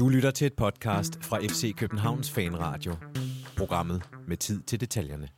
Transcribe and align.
Du 0.00 0.08
lytter 0.08 0.30
til 0.30 0.46
et 0.46 0.52
podcast 0.52 1.24
fra 1.24 1.38
FC 1.38 1.74
Københavns 1.76 2.30
Fanradio. 2.30 2.94
Programmet 3.56 4.02
med 4.28 4.36
tid 4.36 4.62
til 4.62 4.80
detaljerne. 4.80 5.28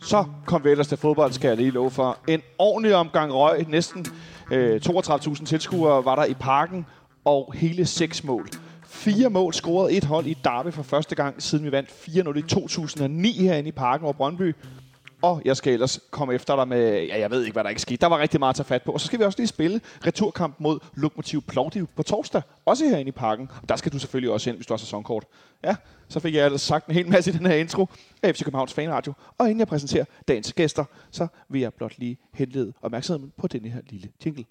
Så 0.00 0.24
kom 0.46 0.64
vi 0.64 0.70
ellers 0.70 0.88
til 0.88 0.98
fodbold, 0.98 1.32
skal 1.32 1.48
jeg 1.48 1.56
lige 1.56 1.70
love 1.70 1.90
for. 1.90 2.18
En 2.28 2.40
ordentlig 2.58 2.94
omgang 2.94 3.34
røg. 3.34 3.68
Næsten 3.68 4.06
øh, 4.52 4.80
32.000 4.86 5.44
tilskuere 5.44 6.04
var 6.04 6.16
der 6.16 6.24
i 6.24 6.34
parken, 6.34 6.86
og 7.24 7.54
hele 7.56 7.86
seks 7.86 8.24
mål. 8.24 8.48
Fire 8.86 9.30
mål 9.30 9.54
scorede 9.54 9.92
et 9.92 10.04
hold 10.04 10.26
i 10.26 10.36
Derby 10.44 10.72
for 10.72 10.82
første 10.82 11.14
gang, 11.14 11.42
siden 11.42 11.64
vi 11.64 11.72
vandt 11.72 11.88
4-0 11.90 12.38
i 12.38 12.42
2009 12.42 13.32
herinde 13.32 13.68
i 13.68 13.72
parken 13.72 14.04
over 14.04 14.14
Brøndby. 14.14 14.54
Og 15.24 15.42
jeg 15.44 15.56
skal 15.56 15.72
ellers 15.72 16.00
komme 16.10 16.34
efter 16.34 16.56
dig 16.56 16.68
med, 16.68 17.02
ja, 17.02 17.18
jeg 17.18 17.30
ved 17.30 17.42
ikke, 17.42 17.52
hvad 17.52 17.64
der 17.64 17.70
ikke 17.70 17.82
skete. 17.82 17.96
Der 17.96 18.06
var 18.06 18.18
rigtig 18.18 18.40
meget 18.40 18.52
at 18.52 18.56
tage 18.56 18.66
fat 18.66 18.82
på. 18.82 18.92
Og 18.92 19.00
så 19.00 19.06
skal 19.06 19.18
vi 19.18 19.24
også 19.24 19.38
lige 19.38 19.46
spille 19.46 19.80
returkamp 20.06 20.54
mod 20.58 20.78
Lokomotiv 20.94 21.42
Plovdiv 21.42 21.88
på 21.96 22.02
torsdag. 22.02 22.42
Også 22.64 22.84
herinde 22.84 23.08
i 23.08 23.12
parken. 23.12 23.50
Og 23.62 23.68
der 23.68 23.76
skal 23.76 23.92
du 23.92 23.98
selvfølgelig 23.98 24.30
også 24.30 24.50
ind, 24.50 24.56
hvis 24.56 24.66
du 24.66 24.74
har 24.74 24.78
sæsonkort. 24.78 25.24
Ja, 25.64 25.76
så 26.08 26.20
fik 26.20 26.34
jeg 26.34 26.44
altså 26.44 26.66
sagt 26.66 26.86
en 26.86 26.94
hel 26.94 27.08
masse 27.08 27.30
i 27.30 27.34
den 27.34 27.46
her 27.46 27.54
intro 27.54 27.88
af 28.22 28.34
FC 28.34 28.44
Københavns 28.44 28.72
Fanradio. 28.72 29.12
Og 29.38 29.46
inden 29.46 29.58
jeg 29.58 29.68
præsenterer 29.68 30.04
dagens 30.28 30.52
gæster, 30.52 30.84
så 31.10 31.26
vil 31.48 31.60
jeg 31.60 31.74
blot 31.74 31.98
lige 31.98 32.18
henlede 32.34 32.72
opmærksomheden 32.82 33.32
på 33.38 33.46
denne 33.46 33.68
her 33.68 33.80
lille 33.90 34.08
jingle. 34.24 34.44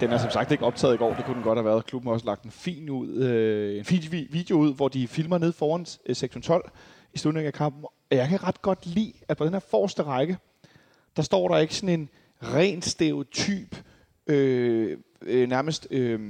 Den 0.00 0.12
er 0.12 0.18
som 0.18 0.30
sagt 0.30 0.52
ikke 0.52 0.64
optaget 0.64 0.94
i 0.94 0.96
går. 0.96 1.14
Det 1.14 1.24
kunne 1.24 1.34
den 1.34 1.42
godt 1.42 1.58
have 1.58 1.64
været. 1.64 1.86
Klubben 1.86 2.08
har 2.08 2.14
også 2.14 2.26
lagt 2.26 2.42
en 2.42 2.50
fin, 2.50 2.90
ud, 2.90 3.16
øh, 3.16 3.78
en 3.78 3.84
fin 3.84 4.28
video 4.30 4.56
ud, 4.56 4.74
hvor 4.74 4.88
de 4.88 5.08
filmer 5.08 5.38
ned 5.38 5.52
foran 5.52 5.86
øh, 6.06 6.16
sektion 6.16 6.42
12 6.42 6.70
i 7.14 7.18
slutningen 7.18 7.46
af 7.46 7.52
kampen. 7.52 7.84
Og 7.84 8.16
Jeg 8.16 8.28
kan 8.28 8.42
ret 8.42 8.62
godt 8.62 8.86
lide, 8.86 9.12
at 9.28 9.36
på 9.36 9.44
den 9.44 9.52
her 9.52 9.60
forreste 9.60 10.02
række, 10.02 10.38
der 11.16 11.22
står 11.22 11.48
der 11.48 11.58
ikke 11.58 11.74
sådan 11.74 12.00
en 12.00 12.08
ren 12.42 12.82
stereotyp, 12.82 13.76
øh, 14.26 14.98
øh, 15.22 15.48
nærmest, 15.48 15.86
øh, 15.90 16.20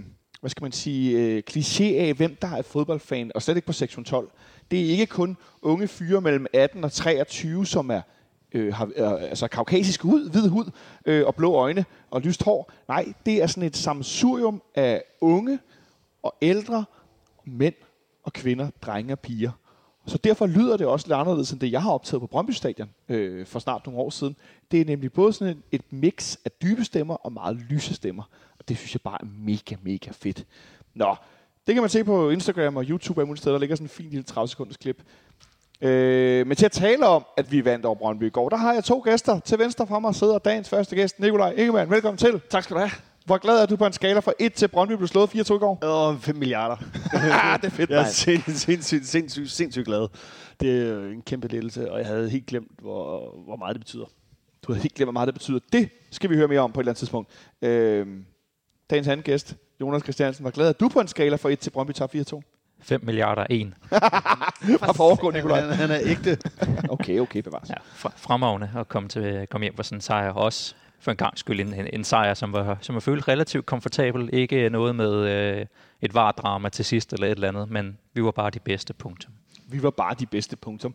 hvad 0.41 0.51
skal 0.51 0.63
man 0.63 0.73
sige, 0.73 1.19
øh, 1.19 1.43
kliché 1.51 1.85
af, 1.85 2.15
hvem 2.15 2.37
der 2.43 2.49
er 2.49 2.63
fodboldfan, 2.63 3.33
og 3.35 3.43
slet 3.43 3.57
ikke 3.57 3.67
på 3.67 3.73
sektion 3.73 4.05
12. 4.05 4.31
Det 4.71 4.81
er 4.81 4.91
ikke 4.91 5.07
kun 5.07 5.37
unge 5.63 5.89
fyre 5.89 6.21
mellem 6.21 6.47
18 6.53 6.85
og 6.85 6.93
23, 6.93 7.67
som 7.67 7.91
er 7.91 8.01
øh, 8.57 8.75
har 8.75 8.85
øh, 8.97 9.23
altså 9.23 9.49
kaukasisk 9.49 10.03
hud, 10.03 10.31
hvid 10.31 10.49
hud 10.49 10.71
øh, 11.07 11.27
og 11.27 11.35
blå 11.35 11.55
øjne 11.55 11.85
og 12.11 12.21
lyst 12.21 12.43
hår. 12.43 12.73
Nej, 12.89 13.13
det 13.27 13.43
er 13.43 13.47
sådan 13.47 13.63
et 13.63 13.77
samsurium 13.77 14.63
af 14.75 15.03
unge 15.21 15.59
og 16.23 16.35
ældre, 16.43 16.85
mænd 17.45 17.75
og 18.23 18.33
kvinder, 18.33 18.71
drenge 18.83 19.15
og 19.15 19.21
piger. 19.21 19.51
Så 20.07 20.19
derfor 20.19 20.47
lyder 20.47 20.77
det 20.77 20.87
også 20.87 21.07
lidt 21.07 21.15
anderledes 21.15 21.51
end 21.51 21.61
det, 21.61 21.73
jeg 21.73 21.83
har 21.83 21.91
optaget 21.91 22.21
på 22.21 22.27
Brøndby 22.27 22.51
Stadion 22.51 22.89
øh, 23.09 23.47
for 23.47 23.59
snart 23.59 23.87
nogle 23.87 24.01
år 24.01 24.11
siden. 24.11 24.37
Det 24.71 24.81
er 24.81 24.85
nemlig 24.85 25.13
både 25.13 25.33
sådan 25.33 25.57
et, 25.57 25.63
et 25.73 25.93
mix 25.93 26.37
af 26.45 26.51
dybe 26.51 26.85
stemmer 26.85 27.15
og 27.15 27.33
meget 27.33 27.57
lyse 27.57 27.95
stemmer. 27.95 28.23
Og 28.59 28.69
det 28.69 28.79
synes 28.79 28.95
jeg 28.95 29.01
bare 29.01 29.19
er 29.21 29.27
mega, 29.39 29.77
mega 29.83 30.11
fedt. 30.13 30.47
Nå, 30.95 31.17
det 31.67 31.75
kan 31.75 31.83
man 31.83 31.91
se 31.91 32.05
på 32.05 32.31
Instagram 32.31 32.77
og 32.77 32.85
YouTube 32.85 33.21
og 33.21 33.27
mulige 33.27 33.41
steder. 33.41 33.55
Der 33.55 33.61
ligger 33.61 33.77
sådan 33.77 33.85
en 33.85 33.89
fin 33.89 34.11
lille 34.11 34.23
30 34.23 34.49
sekunders 34.49 34.77
klip. 34.77 35.03
Øh, 35.81 36.47
men 36.47 36.57
til 36.57 36.65
at 36.65 36.73
tale 36.73 37.07
om, 37.07 37.25
at 37.37 37.53
vi 37.53 37.65
vandt 37.65 37.87
over 37.87 37.95
Brøndby 37.95 38.27
i 38.27 38.31
går, 38.31 38.49
der 38.49 38.57
har 38.57 38.73
jeg 38.73 38.85
to 38.85 39.03
gæster. 39.05 39.41
Til 39.41 39.59
venstre 39.59 39.87
for 39.87 39.99
mig 39.99 40.15
sidder 40.15 40.39
dagens 40.39 40.69
første 40.69 40.97
gæst, 40.97 41.21
Nikolaj 41.21 41.55
Ingemann. 41.57 41.91
Velkommen 41.91 42.19
til. 42.19 42.41
Tak 42.51 42.63
skal 42.65 42.77
du 42.77 42.81
have. 42.81 42.91
Hvor 43.25 43.39
glad 43.39 43.63
er 43.63 43.67
du 43.67 43.77
på 43.77 43.87
en 43.87 43.93
skala 43.93 44.21
fra 44.21 44.33
1 44.39 44.53
til 44.53 44.69
Brøndby 44.69 44.93
blev 44.93 45.09
slået 45.09 45.29
4-2 45.29 45.39
i 45.39 45.59
går? 45.59 45.79
Åh, 45.83 46.19
5 46.19 46.37
milliarder. 46.37 46.77
ah, 47.13 47.61
det 47.61 47.67
er 47.67 47.71
fedt, 47.71 47.91
Jeg 47.91 48.01
er 48.01 48.07
sindssygt, 48.07 48.59
sindssygt, 48.59 49.07
sindssygt, 49.07 49.51
sindssygt 49.51 49.87
glad. 49.87 50.09
Det 50.61 50.89
er 50.89 51.09
en 51.11 51.23
kæmpe 51.23 51.49
lettelse, 51.49 51.93
og 51.93 51.99
jeg 51.99 52.07
havde 52.07 52.31
helt 52.31 52.47
glemt, 52.47 52.71
hvor, 52.81 53.35
hvor 53.45 53.57
meget 53.57 53.75
det 53.75 53.81
betyder. 53.81 54.05
Du 54.67 54.73
har 54.73 54.81
helt 54.81 54.95
glemt, 54.95 55.07
hvor 55.07 55.13
meget 55.13 55.27
det 55.27 55.35
betyder. 55.35 55.59
Det 55.73 55.89
skal 56.11 56.31
vi 56.31 56.37
høre 56.37 56.49
mere 56.49 56.61
om 56.61 56.73
på 56.73 56.81
et 56.81 56.83
eller 56.83 56.91
andet 56.91 56.99
tidspunkt. 56.99 57.31
Øh, 57.63 58.07
dagens 58.91 59.09
anden 59.09 59.25
gæst, 59.25 59.57
Jonas 59.81 60.03
Christiansen. 60.03 60.43
Hvor 60.43 60.51
glad 60.51 60.69
er 60.69 60.73
du 60.73 60.89
på 60.89 61.01
en 61.01 61.09
skala 61.09 61.37
fra 61.37 61.51
1 61.51 61.59
til 61.59 61.71
Brøndby 61.71 61.93
tager 61.93 62.41
4-2? 62.41 62.56
5 62.83 63.05
milliarder 63.05 63.47
1. 63.51 63.73
Hvad 63.89 64.95
foregår, 64.97 65.31
Nikolaj? 65.33 65.61
Han, 65.61 65.71
han 65.71 65.91
er 65.91 65.99
ægte. 66.03 66.39
Okay, 66.89 67.19
okay, 67.21 67.41
bevares. 67.43 67.69
Ja, 67.69 67.75
fra- 67.95 68.13
fremragende 68.17 68.71
at 68.77 68.89
komme, 68.89 69.09
til, 69.09 69.47
komme 69.51 69.65
hjem 69.65 69.75
på 69.75 69.83
sådan 69.83 69.97
en 69.97 70.01
sejr. 70.01 70.31
Også 70.33 70.75
for 71.01 71.11
en 71.11 71.17
gang 71.17 71.39
skyld 71.39 71.61
en, 71.61 71.75
en, 71.75 71.87
en 71.93 72.05
sejr, 72.05 72.35
som 72.35 72.53
var, 72.53 72.79
som 72.81 72.95
var 72.95 73.01
følt 73.01 73.29
relativt 73.29 73.67
komfortabel. 73.67 74.31
Ikke 74.33 74.69
noget 74.71 74.97
med 74.97 75.13
øh, 75.13 75.67
et 76.03 76.15
vardrama 76.15 76.69
til 76.69 76.85
sidst 76.85 77.13
eller 77.13 77.27
et 77.27 77.31
eller 77.31 77.49
andet, 77.49 77.71
men 77.71 77.99
vi 78.15 78.23
var 78.25 78.31
bare 78.31 78.51
de 78.51 78.59
bedste 78.59 78.95
punktum. 78.95 79.33
Vi 79.69 79.83
var 79.83 79.91
bare 79.91 80.15
de 80.19 80.27
bedste 80.27 80.57
punktum. 80.57 80.95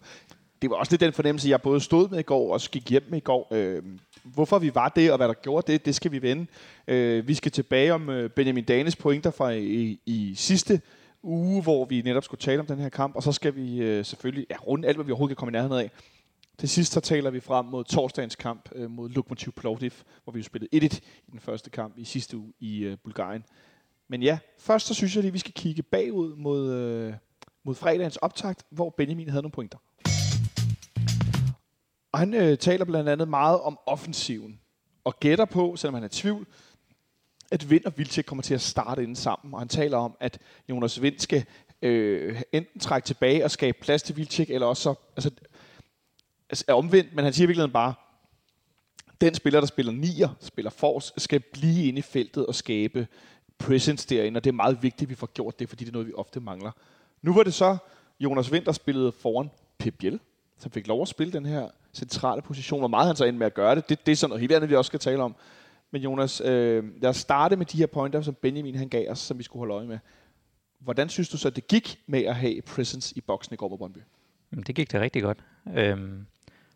Det 0.62 0.70
var 0.70 0.75
også 0.75 0.91
lidt 0.91 1.02
den 1.02 1.14
fornemmelse, 1.14 1.50
jeg 1.50 1.62
både 1.62 1.80
stod 1.80 2.09
med 2.09 2.20
i 2.20 2.22
går 2.22 2.53
og 2.53 2.59
gik 2.72 2.90
hjem 2.90 3.03
med 3.09 3.18
i 3.18 3.22
går. 3.22 3.47
Øh, 3.52 3.84
hvorfor 4.24 4.59
vi 4.59 4.75
var 4.75 4.90
det, 4.90 5.12
og 5.12 5.18
hvad 5.18 5.28
der 5.28 5.34
gjorde 5.34 5.72
det, 5.72 5.86
det 5.86 5.96
skal 5.96 6.12
vi 6.12 6.22
vende. 6.22 6.46
Øh, 6.88 7.28
vi 7.28 7.34
skal 7.34 7.52
tilbage 7.52 7.94
om 7.94 8.09
øh, 8.09 8.30
Benjamin 8.30 8.64
Danes 8.64 8.96
pointer 8.96 9.31
fra 9.31 9.50
i, 9.52 10.00
i 10.06 10.34
sidste 10.36 10.81
uge, 11.24 11.64
hvor 11.64 11.86
vi 11.86 12.02
netop 12.02 12.24
skulle 12.24 12.42
tale 12.42 12.59
om 12.59 12.66
den 12.66 12.80
her 12.80 12.90
kamp, 12.90 13.16
og 13.16 13.24
så 13.24 13.32
skal 13.32 13.56
vi 13.56 13.82
øh, 13.82 14.06
selvfølgelig 14.06 14.46
ja, 14.50 14.56
runde 14.68 14.88
alt, 14.88 14.98
hvad 14.98 15.06
vi 15.06 15.12
overhovedet 15.12 15.38
kan 15.38 15.40
komme 15.40 15.52
i 15.52 15.58
nærheden 15.58 15.86
af. 15.86 15.92
Til 16.58 16.70
sidst 16.70 16.94
så 16.94 17.00
taler 17.00 17.30
vi 17.30 17.40
frem 17.40 17.66
mod 17.66 17.84
torsdagens 17.84 18.36
kamp 18.36 18.70
øh, 18.76 18.92
mod 18.92 19.09
Lokomotiv 19.09 19.54
Plovdiv, 19.54 19.92
hvor 20.24 20.34
vi 20.34 20.40
jo 20.40 20.44
spillede 20.44 20.86
1-1 20.86 21.00
i 21.28 21.32
den 21.32 21.40
første 21.40 21.70
kamp 21.70 21.98
i 21.98 22.06
sidste 22.06 22.38
uge 22.38 22.54
i 22.59 22.84
øh, 22.84 22.98
Bulgarien. 23.04 23.44
Men 24.08 24.24
ja, 24.24 24.40
først 24.59 24.88
så 24.88 24.94
synes 24.94 25.16
jeg 25.16 25.24
lige, 25.24 25.34
vi 25.34 25.40
skal 25.40 25.54
kigge 25.54 25.84
bagud 25.84 26.36
mod, 26.36 26.74
øh, 26.74 27.14
mod 27.64 27.76
fredagens 27.76 28.18
optakt, 28.18 28.66
hvor 28.70 28.90
Benjamin 28.90 29.30
havde 29.30 29.42
nogle 29.42 29.52
pointer. 29.52 29.78
Og 32.12 32.20
han 32.20 32.34
øh, 32.34 32.58
taler 32.58 32.86
blandt 32.86 33.09
andet 33.09 33.28
meget 33.28 33.59
om 33.62 33.80
offensiven, 33.86 34.59
og 35.03 35.20
gætter 35.20 35.46
på, 35.46 35.76
selvom 35.76 35.94
han 35.94 36.03
er 36.03 36.08
i 36.08 36.09
tvivl, 36.09 36.48
at 37.52 37.70
Vind 37.70 37.86
og 37.86 37.94
Vilcek 37.98 38.26
kommer 38.26 38.44
til 38.44 38.54
at 38.54 38.62
starte 38.62 39.02
inden 39.02 39.16
sammen. 39.16 39.54
Og 39.54 39.60
han 39.60 39.68
taler 39.68 39.98
om, 39.98 40.16
at 40.20 40.40
Jonas 40.70 41.02
Vind 41.02 41.20
skal 41.20 41.46
øh, 41.82 42.42
enten 42.52 42.80
trække 42.80 43.06
tilbage 43.06 43.44
og 43.44 43.52
skabe 43.52 43.78
plads 43.82 44.04
til 44.04 44.18
Vilcek, 44.18 44.50
eller 44.50 44.68
også 44.68 44.84
så, 44.84 44.94
altså, 45.16 45.32
altså 46.50 46.66
er 46.68 46.74
omvendt, 46.74 47.16
men 47.16 47.24
han 47.24 47.34
siger 47.34 47.46
i 47.46 47.48
virkeligheden 47.48 47.74
bare, 47.74 47.94
den 49.22 49.36
spiller, 49.36 49.60
der 49.60 49.68
spiller 49.68 49.92
nier, 49.92 50.30
spiller 50.40 50.72
force, 50.72 51.14
skal 51.18 51.40
blive 51.40 51.88
inde 51.88 52.00
i 52.00 52.02
feltet 52.02 52.46
og 52.46 52.56
skabe 52.56 53.08
presence 53.60 54.10
derinde, 54.10 54.38
og 54.38 54.44
det 54.44 54.50
er 54.50 54.54
meget 54.56 54.84
vigtigt, 54.84 55.08
at 55.08 55.10
vi 55.10 55.16
får 55.16 55.28
gjort 55.28 55.60
det, 55.60 55.70
fordi 55.70 55.84
det 55.84 55.90
er 55.90 55.94
noget, 55.94 56.08
vi 56.08 56.14
ofte 56.14 56.40
mangler. 56.40 56.72
Nu 57.22 57.34
var 57.34 57.44
det 57.44 57.54
så 57.54 57.78
Jonas 58.20 58.52
Vind, 58.52 58.66
der 58.66 58.72
spillede 58.72 59.12
foran 59.12 59.50
Pep 59.78 59.96
Biel, 59.98 60.20
som 60.58 60.72
fik 60.72 60.88
lov 60.88 61.02
at 61.02 61.08
spille 61.08 61.34
den 61.34 61.46
her 61.46 61.70
centrale 61.94 62.42
position. 62.42 62.80
Hvor 62.80 62.88
meget 62.88 63.08
han 63.08 63.16
så 63.16 63.26
endte 63.26 63.40
med 63.40 63.46
at 63.46 63.54
gøre 63.54 63.76
det, 63.76 63.90
det, 63.90 64.06
det 64.06 64.12
er 64.12 64.16
sådan 64.16 64.30
noget 64.30 64.42
helt 64.42 64.52
andet, 64.52 64.70
vi 64.70 64.76
også 64.76 64.90
skal 64.90 65.00
tale 65.00 65.24
om. 65.24 65.36
Men 65.91 66.02
Jonas, 66.02 66.41
øh, 66.46 66.84
lad 67.02 67.09
os 67.09 67.18
starte 67.18 67.56
med 67.56 67.66
de 67.66 67.78
her 67.78 67.88
pointer, 67.88 68.22
som 68.22 68.35
Benjamin 68.41 68.75
han 68.75 68.90
gav 68.90 69.12
os, 69.12 69.19
som 69.19 69.38
vi 69.38 69.44
skulle 69.44 69.62
holde 69.62 69.74
øje 69.74 69.88
med. 69.88 70.00
Hvordan 70.79 71.09
synes 71.09 71.29
du 71.29 71.38
så, 71.38 71.50
det 71.50 71.68
gik 71.68 72.00
med 72.07 72.24
at 72.24 72.35
have 72.35 72.62
presence 72.62 73.18
i 73.18 73.22
boksen 73.22 73.53
i 73.53 73.57
går 73.57 73.69
på 73.69 73.78
Brøndby? 73.78 74.00
Det 74.68 74.75
gik 74.75 74.91
det 74.91 75.02
rigtig 75.02 75.22
godt. 75.22 75.38
Øhm, 75.75 76.25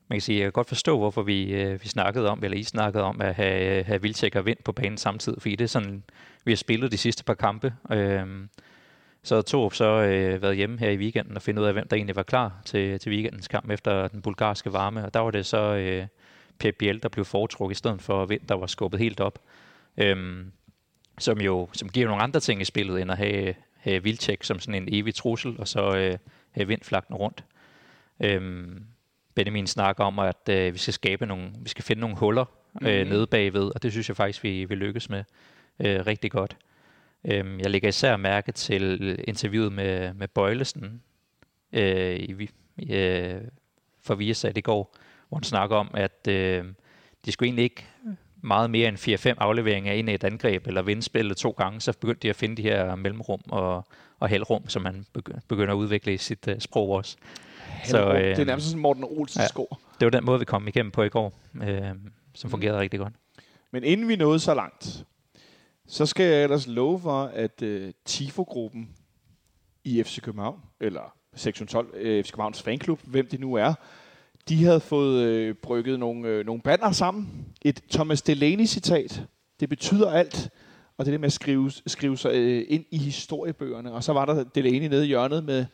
man 0.08 0.16
kan 0.16 0.22
sige, 0.22 0.40
jeg 0.40 0.46
kan 0.46 0.52
godt 0.52 0.68
forstå, 0.68 0.98
hvorfor 0.98 1.22
vi, 1.22 1.54
øh, 1.54 1.84
vi 1.84 1.88
snakkede 1.88 2.30
om, 2.30 2.44
eller 2.44 2.58
I 2.58 2.64
snakkede 2.64 3.04
om, 3.04 3.22
at 3.22 3.36
have, 3.36 3.80
øh, 3.80 3.86
have 3.86 4.02
Vildtjek 4.02 4.36
og 4.36 4.46
Vind 4.46 4.58
på 4.66 4.72
banen 4.72 4.98
samtidig, 4.98 5.42
fordi 5.42 5.56
det 5.56 5.64
er 5.64 5.68
sådan, 5.68 6.04
vi 6.46 6.52
har 6.52 6.56
spillet 6.56 6.92
de 6.92 6.98
sidste 6.98 7.24
par 7.24 7.34
kampe. 7.34 7.74
Øhm, 7.92 8.50
så 9.24 9.36
havde 9.36 9.44
Torup 9.44 9.74
så 9.74 9.86
øh, 9.86 10.42
været 10.42 10.56
hjemme 10.56 10.80
her 10.80 10.90
i 10.90 10.98
weekenden 10.98 11.36
og 11.36 11.42
finde 11.42 11.62
ud 11.62 11.68
af, 11.68 11.74
hvem 11.74 11.88
der 11.88 11.96
egentlig 11.96 12.16
var 12.16 12.24
klar 12.24 12.62
til, 12.66 13.00
til 13.00 13.12
weekendens 13.12 13.48
kamp 13.48 13.70
efter 13.70 14.08
den 14.08 14.22
bulgarske 14.22 14.74
varme, 14.74 15.06
og 15.06 15.14
der 15.14 15.20
var 15.20 15.32
det 15.32 15.46
så 15.46 15.76
øh, 15.76 16.08
Pep 16.60 16.76
Biel, 16.76 17.04
der 17.04 17.10
blev 17.10 17.26
foretrukket 17.26 17.76
i 17.76 17.78
stedet 17.78 18.02
for 18.02 18.26
Vind, 18.26 18.42
der 18.50 18.56
var 18.56 18.68
skubbet 18.68 19.00
helt 19.00 19.20
op. 19.20 19.40
Øhm, 19.98 20.52
som 21.18 21.42
jo 21.42 21.70
som 21.74 21.90
giver 21.90 22.08
nogle 22.08 22.24
andre 22.24 22.40
ting 22.40 22.62
i 22.62 22.66
spillet, 22.66 23.02
end 23.02 23.12
at 23.12 23.18
have, 23.18 23.56
have 23.78 24.04
Vildtjek 24.04 24.44
som 24.44 24.60
sådan 24.60 24.84
en 24.84 24.90
evig 24.92 25.16
trussel, 25.16 25.56
og 25.60 25.68
så 25.68 25.98
øh, 25.98 26.18
have 26.52 26.68
Vind 26.68 26.82
flagten 26.82 27.16
rundt. 27.16 27.44
Øhm, 28.20 28.84
Benjamin 29.36 29.68
snakker 29.68 30.04
om, 30.04 30.20
at 30.20 30.50
øh, 30.50 30.74
vi 30.74 30.78
skal 30.78 30.94
skabe 30.94 31.26
nogle, 31.26 31.52
vi 31.60 31.70
skal 31.70 31.84
finde 31.84 32.00
nogle 32.00 32.16
huller 32.16 32.46
øh, 32.82 33.02
Mhm. 33.02 33.10
nede 33.10 33.28
bagved, 33.28 33.72
og 33.76 33.84
det 33.84 33.92
synes 33.92 34.10
jeg 34.10 34.16
faktisk, 34.18 34.44
vi, 34.44 34.66
vi 34.66 34.76
lykkes 34.76 35.10
med 35.10 35.24
øh, 35.80 36.06
rigtig 36.06 36.32
godt. 36.32 36.58
Øhm, 37.26 37.60
jeg 37.60 37.70
lægger 37.70 37.90
især 37.90 38.18
mærke 38.18 38.52
til 38.52 39.16
interviewet 39.28 39.72
med, 39.74 40.14
med 40.14 40.28
Bøjlesen 40.28 41.02
øh, 41.74 42.16
i, 42.16 42.50
øh, 42.90 43.42
for 44.02 44.16
Viasat 44.16 44.58
i 44.58 44.62
går, 44.62 44.96
hvor 45.36 45.40
han 45.40 45.44
snakker 45.44 45.76
om, 45.76 45.90
at 45.94 46.28
øh, 46.28 46.66
de 47.26 47.32
skulle 47.32 47.48
egentlig 47.48 47.64
ikke 47.64 47.86
meget 48.42 48.70
mere 48.70 48.88
end 48.88 49.34
4-5 49.34 49.34
afleveringer 49.38 49.94
ind 49.94 50.10
i 50.10 50.14
et 50.14 50.24
angreb, 50.24 50.68
eller 50.68 50.82
vinde 50.82 51.02
spillet 51.02 51.38
to 51.38 51.52
gange, 51.52 51.82
så 51.82 51.94
begyndte 52.00 52.22
de 52.22 52.30
at 52.30 52.36
finde 52.36 52.56
de 52.56 52.62
her 52.62 52.96
mellemrum 52.96 53.42
og, 53.50 53.86
og 54.20 54.30
halvrum, 54.30 54.70
som 54.70 54.82
man 54.82 55.06
begy- 55.18 55.40
begynder 55.48 55.74
at 55.74 55.78
udvikle 55.78 56.14
i 56.14 56.18
sit 56.18 56.48
uh, 56.48 56.54
sprog 56.60 56.90
også. 56.90 57.18
Så, 57.84 57.98
øh, 57.98 58.20
det 58.20 58.32
er 58.32 58.40
øhm, 58.40 58.48
nærmest 58.48 58.68
sådan 58.68 58.82
Morten 58.82 59.04
Olsens 59.04 59.44
ja. 59.44 59.48
skor. 59.48 59.80
Det 60.00 60.06
var 60.06 60.10
den 60.10 60.26
måde, 60.26 60.40
vi 60.40 60.46
kom 60.46 60.68
igennem 60.68 60.92
på 60.92 61.04
i 61.04 61.10
går, 61.10 61.40
øh, 61.64 61.90
som 62.34 62.50
fungerede 62.50 62.78
mm. 62.78 62.82
rigtig 62.82 63.00
godt. 63.00 63.14
Men 63.72 63.84
inden 63.84 64.08
vi 64.08 64.16
nåede 64.16 64.40
så 64.40 64.54
langt, 64.54 65.06
så 65.88 66.06
skal 66.06 66.26
jeg 66.26 66.44
ellers 66.44 66.68
love 66.68 67.00
for, 67.00 67.24
at 67.24 67.62
øh, 67.62 67.94
Tifo-gruppen 68.06 68.90
i 69.84 70.04
FC 70.04 70.22
København, 70.22 70.60
eller 70.80 71.16
sektion 71.36 71.68
12, 71.68 71.94
øh, 71.96 72.24
FC 72.24 72.32
Københavns 72.32 72.62
fanklub, 72.62 73.00
hvem 73.04 73.28
det 73.28 73.40
nu 73.40 73.54
er, 73.54 73.74
de 74.50 74.64
havde 74.64 74.80
fået 74.80 75.24
øh, 75.24 75.56
brygget 75.56 76.00
nogle, 76.00 76.28
øh, 76.28 76.46
nogle 76.46 76.62
banner 76.62 76.92
sammen. 76.92 77.46
Et 77.62 77.84
Thomas 77.92 78.22
Delaney-citat. 78.22 79.24
Det 79.60 79.70
betyder 79.70 80.12
alt. 80.12 80.50
Og 80.98 81.06
det 81.06 81.12
er 81.12 81.14
det 81.14 81.20
med 81.20 81.28
at 81.28 81.34
skrive, 81.34 81.72
skrive 81.88 82.18
sig 82.18 82.32
øh, 82.34 82.66
ind 82.68 82.86
i 82.92 82.98
historiebøgerne. 82.98 83.92
Og 83.92 84.04
så 84.04 84.14
var 84.14 84.26
der 84.26 84.44
Delaney 84.44 84.88
nede 84.88 85.04
i 85.04 85.08
hjørnet 85.08 85.44
med 85.44 85.66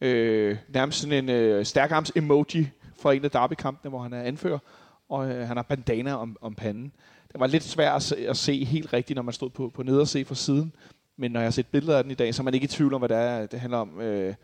øh, 0.00 0.56
nærmest 0.68 1.00
sådan 1.00 1.24
en 1.24 1.28
øh, 1.28 1.64
stærkarms 1.64 2.12
emoji 2.16 2.68
fra 3.00 3.12
en 3.12 3.24
af 3.24 3.30
derbykampene, 3.30 3.88
hvor 3.88 4.02
han 4.02 4.12
er 4.12 4.22
anfører. 4.22 4.58
Og 5.08 5.30
øh, 5.30 5.46
han 5.48 5.56
har 5.56 5.62
bandana 5.62 6.14
om, 6.14 6.36
om 6.40 6.54
panden. 6.54 6.92
Det 7.32 7.40
var 7.40 7.46
lidt 7.46 7.62
svært 7.62 7.96
at 7.96 8.02
se, 8.02 8.28
at 8.28 8.36
se 8.36 8.64
helt 8.64 8.92
rigtigt, 8.92 9.16
når 9.16 9.22
man 9.22 9.34
stod 9.34 9.50
på, 9.50 9.70
på 9.74 9.82
nederse 9.82 10.24
fra 10.24 10.34
siden. 10.34 10.72
Men 11.16 11.30
når 11.30 11.40
jeg 11.40 11.46
har 11.46 11.50
set 11.50 11.66
billeder 11.66 11.98
af 11.98 12.04
den 12.04 12.10
i 12.12 12.14
dag, 12.14 12.34
så 12.34 12.42
er 12.42 12.44
man 12.44 12.54
ikke 12.54 12.64
i 12.64 12.68
tvivl 12.68 12.94
om, 12.94 13.00
hvad 13.00 13.08
det 13.08 13.16
er, 13.16 13.46
det 13.46 13.60
handler 13.60 13.78
om. 13.78 14.00
Øh. 14.00 14.34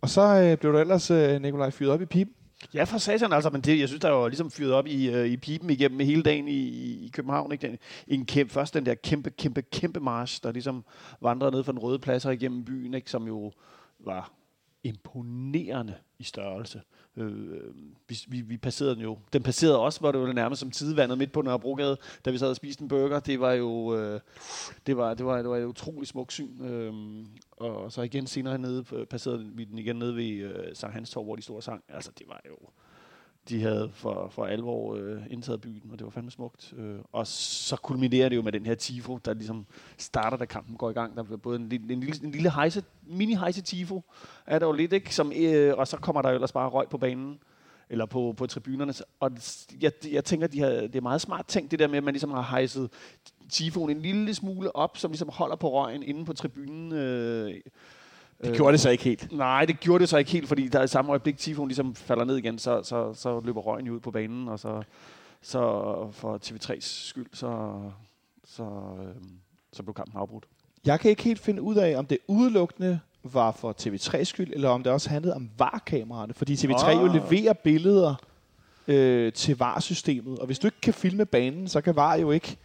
Og 0.00 0.08
så 0.08 0.22
øh, 0.22 0.58
blev 0.58 0.72
du 0.72 0.78
ellers, 0.78 1.10
øh, 1.10 1.42
Nikolaj, 1.42 1.70
fyret 1.70 1.92
op 1.92 2.02
i 2.02 2.06
pipen. 2.06 2.34
Ja, 2.74 2.84
for 2.84 2.98
satan 2.98 3.32
altså, 3.32 3.50
men 3.50 3.60
det, 3.60 3.80
jeg 3.80 3.88
synes, 3.88 4.00
der 4.00 4.10
var 4.10 4.28
ligesom 4.28 4.50
fyret 4.50 4.72
op 4.72 4.86
i, 4.86 5.10
øh, 5.10 5.26
i 5.26 5.36
pipen 5.36 5.70
igennem 5.70 6.00
hele 6.00 6.22
dagen 6.22 6.48
i, 6.48 6.60
i 7.04 7.08
København. 7.12 7.52
Ikke? 7.52 7.66
Den, 7.66 7.78
en 8.08 8.26
kæmpe, 8.26 8.52
først 8.52 8.74
den 8.74 8.86
der 8.86 8.94
kæmpe, 8.94 9.30
kæmpe, 9.30 9.62
kæmpe 9.62 10.00
march, 10.00 10.42
der 10.42 10.52
ligesom 10.52 10.84
vandrede 11.22 11.52
ned 11.52 11.64
fra 11.64 11.72
den 11.72 11.78
røde 11.78 11.98
plads 11.98 12.24
og 12.26 12.34
igennem 12.34 12.64
byen, 12.64 12.94
ikke? 12.94 13.10
som 13.10 13.26
jo 13.26 13.52
var 13.98 14.32
imponerende 14.84 15.94
i 16.18 16.24
størrelse. 16.24 16.82
Øh, 17.16 17.26
øh, 17.26 17.74
vi, 18.08 18.18
vi, 18.28 18.40
vi 18.40 18.56
passerede 18.56 18.94
den 18.94 19.02
jo. 19.02 19.18
Den 19.32 19.42
passerede 19.42 19.78
også, 19.78 20.00
hvor 20.00 20.12
det 20.12 20.20
var 20.20 20.32
nærmest 20.32 20.60
som 20.60 20.70
tidevandet 20.70 21.18
midt 21.18 21.32
på 21.32 21.42
Nørrebrogade, 21.42 21.96
da 22.24 22.30
vi 22.30 22.38
sad 22.38 22.48
og 22.48 22.56
spiste 22.56 22.82
en 22.82 22.88
burger. 22.88 23.20
Det 23.20 23.40
var 23.40 23.52
jo 23.52 23.96
øh, 23.96 24.20
det 24.86 24.96
var, 24.96 25.14
det 25.14 25.26
var, 25.26 25.36
det 25.36 25.48
var 25.48 25.56
et 25.56 25.64
utroligt 25.64 26.08
smukt 26.08 26.32
syn. 26.32 26.64
Øh, 26.64 26.94
og 27.50 27.92
så 27.92 28.02
igen 28.02 28.26
senere 28.26 28.52
hernede 28.52 28.84
øh, 28.92 29.06
passerede 29.06 29.50
vi 29.54 29.64
den 29.64 29.78
igen 29.78 29.96
nede 29.96 30.16
ved 30.16 30.30
øh, 30.30 30.74
Sankt 30.74 30.94
Hans 30.94 31.10
Torv, 31.10 31.24
hvor 31.24 31.36
de 31.36 31.42
store 31.42 31.62
sang. 31.62 31.84
Altså, 31.88 32.10
det 32.18 32.26
var 32.28 32.40
jo 32.48 32.56
de 33.48 33.62
havde 33.62 33.90
for, 33.94 34.28
for 34.30 34.46
alvor 34.46 34.94
øh, 34.94 35.22
indtaget 35.30 35.60
byen, 35.60 35.82
og 35.92 35.98
det 35.98 36.04
var 36.04 36.10
fandme 36.10 36.30
smukt. 36.30 36.74
Øh, 36.78 36.98
og 37.12 37.26
så 37.26 37.76
kulminerer 37.76 38.28
det 38.28 38.36
jo 38.36 38.42
med 38.42 38.52
den 38.52 38.66
her 38.66 38.74
tifo, 38.74 39.18
der 39.24 39.34
ligesom 39.34 39.66
starter, 39.96 40.36
da 40.36 40.44
kampen 40.44 40.76
går 40.76 40.90
i 40.90 40.92
gang. 40.92 41.16
Der 41.16 41.22
bliver 41.22 41.38
både 41.38 41.56
en, 41.56 41.72
en, 41.72 41.90
en 41.90 42.00
lille, 42.00 42.24
en 42.24 42.30
lille 42.30 42.50
hejse, 42.50 42.84
mini-hejse 43.06 43.62
tifo, 43.62 44.02
er 44.46 44.58
der 44.58 44.66
jo 44.66 44.72
lidt, 44.72 44.92
ikke? 44.92 45.14
Som, 45.14 45.32
øh, 45.36 45.78
og 45.78 45.88
så 45.88 45.96
kommer 45.96 46.22
der 46.22 46.28
jo 46.28 46.34
ellers 46.34 46.52
bare 46.52 46.68
røg 46.68 46.88
på 46.88 46.98
banen 46.98 47.38
eller 47.90 48.06
på, 48.06 48.34
på 48.36 48.46
tribunerne. 48.46 48.94
Og 49.20 49.30
jeg, 49.80 49.92
jeg 50.10 50.24
tænker, 50.24 50.46
de 50.46 50.60
har, 50.60 50.68
det 50.68 50.96
er 50.96 51.00
meget 51.00 51.20
smart 51.20 51.46
tænkt, 51.46 51.70
det 51.70 51.78
der 51.78 51.88
med, 51.88 51.96
at 51.96 52.04
man 52.04 52.14
ligesom 52.14 52.30
har 52.30 52.42
hejset 52.42 52.90
tifoen 53.48 53.90
en 53.90 54.00
lille 54.00 54.34
smule 54.34 54.76
op, 54.76 54.96
som 54.96 55.10
ligesom 55.10 55.28
holder 55.28 55.56
på 55.56 55.70
røgen 55.70 56.02
inde 56.02 56.24
på 56.24 56.32
tribunen. 56.32 56.92
Øh, 56.92 57.54
det 58.42 58.56
gjorde 58.56 58.72
det 58.72 58.80
så 58.80 58.90
ikke 58.90 59.04
helt. 59.04 59.32
Nej, 59.32 59.64
det 59.64 59.80
gjorde 59.80 60.02
det 60.02 60.08
så 60.08 60.16
ikke 60.16 60.30
helt, 60.30 60.48
fordi 60.48 60.68
der 60.68 60.82
i 60.82 60.88
samme 60.88 61.10
øjeblik, 61.10 61.38
Tifon 61.38 61.68
ligesom 61.68 61.94
falder 61.94 62.24
ned 62.24 62.36
igen, 62.36 62.58
så, 62.58 62.82
så, 62.82 63.14
så 63.14 63.40
løber 63.40 63.60
røgen 63.60 63.90
ud 63.90 64.00
på 64.00 64.10
banen, 64.10 64.48
og 64.48 64.58
så, 64.58 64.82
så 65.42 65.60
for 66.12 66.38
TV3's 66.44 67.08
skyld, 67.08 67.26
så, 67.32 67.80
så, 68.44 68.62
øh, 68.62 69.14
så 69.72 69.82
blev 69.82 69.94
kampen 69.94 70.20
afbrudt. 70.20 70.44
Jeg 70.86 71.00
kan 71.00 71.10
ikke 71.10 71.22
helt 71.22 71.40
finde 71.40 71.62
ud 71.62 71.76
af, 71.76 71.96
om 71.98 72.06
det 72.06 72.18
udelukkende 72.28 73.00
var 73.22 73.52
for 73.52 73.74
TV3's 73.80 74.24
skyld, 74.24 74.52
eller 74.52 74.68
om 74.68 74.82
det 74.82 74.92
også 74.92 75.10
handlede 75.10 75.34
om 75.34 75.50
VAR-kameraerne, 75.58 76.34
fordi 76.34 76.54
TV3 76.54 76.96
oh. 76.96 77.02
jo 77.02 77.12
leverer 77.12 77.52
billeder 77.52 78.14
øh, 78.88 79.32
til 79.32 79.58
VAR-systemet, 79.58 80.38
og 80.38 80.46
hvis 80.46 80.58
du 80.58 80.66
ikke 80.66 80.80
kan 80.82 80.94
filme 80.94 81.26
banen, 81.26 81.68
så 81.68 81.80
kan 81.80 81.96
VAR 81.96 82.16
jo 82.16 82.30
ikke 82.30 82.56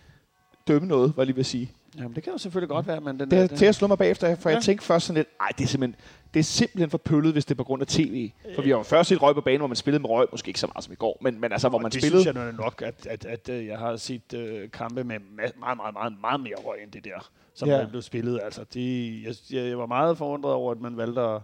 dømme 0.67 0.87
noget, 0.87 1.11
hvad 1.11 1.23
jeg 1.23 1.27
lige 1.27 1.35
vil 1.35 1.45
sige. 1.45 1.71
Jamen, 1.97 2.15
det 2.15 2.23
kan 2.23 2.33
jo 2.33 2.37
selvfølgelig 2.37 2.69
godt 2.69 2.87
være, 2.87 3.01
men 3.01 3.19
den 3.19 3.31
det 3.31 3.39
er 3.39 3.47
der, 3.47 3.55
til 3.55 3.65
at 3.65 3.75
slå 3.75 3.87
mig 3.87 3.97
bagefter, 3.97 4.35
for 4.35 4.49
ja. 4.49 4.55
jeg 4.55 4.63
tænkte 4.63 4.85
først 4.85 5.05
sådan 5.05 5.17
lidt, 5.17 5.27
ej, 5.41 5.47
det 5.57 5.63
er 5.63 5.67
simpelthen, 5.67 6.01
det 6.33 6.39
er 6.39 6.43
simpelthen 6.43 6.89
for 6.89 6.97
pøllet, 6.97 7.33
hvis 7.33 7.45
det 7.45 7.51
er 7.51 7.57
på 7.57 7.63
grund 7.63 7.81
af 7.81 7.87
tv. 7.87 8.31
For 8.55 8.61
vi 8.61 8.69
har 8.69 8.77
jo 8.77 8.83
først 8.83 9.09
set 9.09 9.21
røg 9.21 9.35
på 9.35 9.41
banen, 9.41 9.59
hvor 9.59 9.67
man 9.67 9.75
spillede 9.75 10.01
med 10.01 10.09
røg, 10.09 10.27
måske 10.31 10.47
ikke 10.47 10.59
så 10.59 10.67
meget 10.67 10.83
som 10.83 10.93
i 10.93 10.95
går, 10.95 11.17
men, 11.21 11.41
men 11.41 11.51
altså, 11.51 11.69
hvor 11.69 11.79
man 11.79 11.91
det 11.91 12.01
spillede... 12.01 12.23
Det 12.25 12.33
synes 12.33 12.45
jeg 12.45 12.53
nok, 12.53 12.81
at, 12.81 13.07
at, 13.07 13.25
at, 13.25 13.49
at 13.49 13.65
jeg 13.65 13.77
har 13.77 13.95
set 13.95 14.33
uh, 14.33 14.71
kampe 14.71 15.03
med 15.03 15.19
meget, 15.35 15.77
meget, 15.77 15.93
meget, 15.93 16.13
meget 16.21 16.39
mere 16.39 16.55
røg 16.55 16.83
end 16.83 16.91
det 16.91 17.03
der, 17.03 17.29
som 17.53 17.69
ja. 17.69 17.85
blev 17.85 18.01
spillet. 18.01 18.39
Altså, 18.43 18.65
det, 18.73 19.23
jeg, 19.23 19.35
jeg, 19.51 19.77
var 19.77 19.85
meget 19.85 20.17
forundret 20.17 20.53
over, 20.53 20.71
at 20.71 20.81
man 20.81 20.97
valgte 20.97 21.21
at 21.21 21.41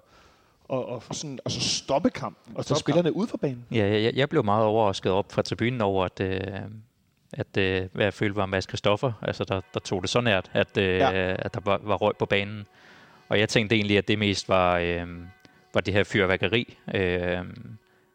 og, 0.69 0.85
og, 0.85 1.03
og, 1.09 1.15
sådan, 1.15 1.39
og 1.45 1.51
så 1.51 1.59
stoppe 1.59 2.09
kampen, 2.09 2.57
og 2.57 2.65
så 2.65 2.75
spillerne 2.75 3.15
ud 3.15 3.27
for 3.27 3.37
banen. 3.37 3.65
Ja, 3.71 4.01
jeg, 4.01 4.15
jeg 4.15 4.29
blev 4.29 4.45
meget 4.45 4.65
overrasket 4.65 5.11
op 5.11 5.31
fra 5.31 5.41
tribunen 5.41 5.81
over, 5.81 6.05
at, 6.05 6.19
øh, 6.19 6.41
at 7.33 7.57
øh, 7.57 7.85
hvad 7.93 8.05
jeg 8.05 8.13
følte 8.13 8.35
var 8.35 8.45
Mads 8.45 8.63
Christoffer, 8.63 9.11
altså 9.21 9.43
der, 9.43 9.61
der 9.73 9.79
tog 9.79 10.01
det 10.01 10.09
så 10.09 10.21
nært, 10.21 10.51
at, 10.53 10.77
øh, 10.77 10.97
ja. 10.97 11.33
at 11.39 11.53
der 11.53 11.59
var, 11.65 11.79
var 11.83 11.95
røg 11.95 12.17
på 12.17 12.25
banen. 12.25 12.65
Og 13.29 13.39
jeg 13.39 13.49
tænkte 13.49 13.75
egentlig, 13.75 13.97
at 13.97 14.07
det 14.07 14.19
mest 14.19 14.49
var, 14.49 14.77
øh, 14.77 15.07
var 15.73 15.81
det 15.81 15.93
her 15.93 16.03
fyrværkeri, 16.03 16.77
øh, 16.95 17.37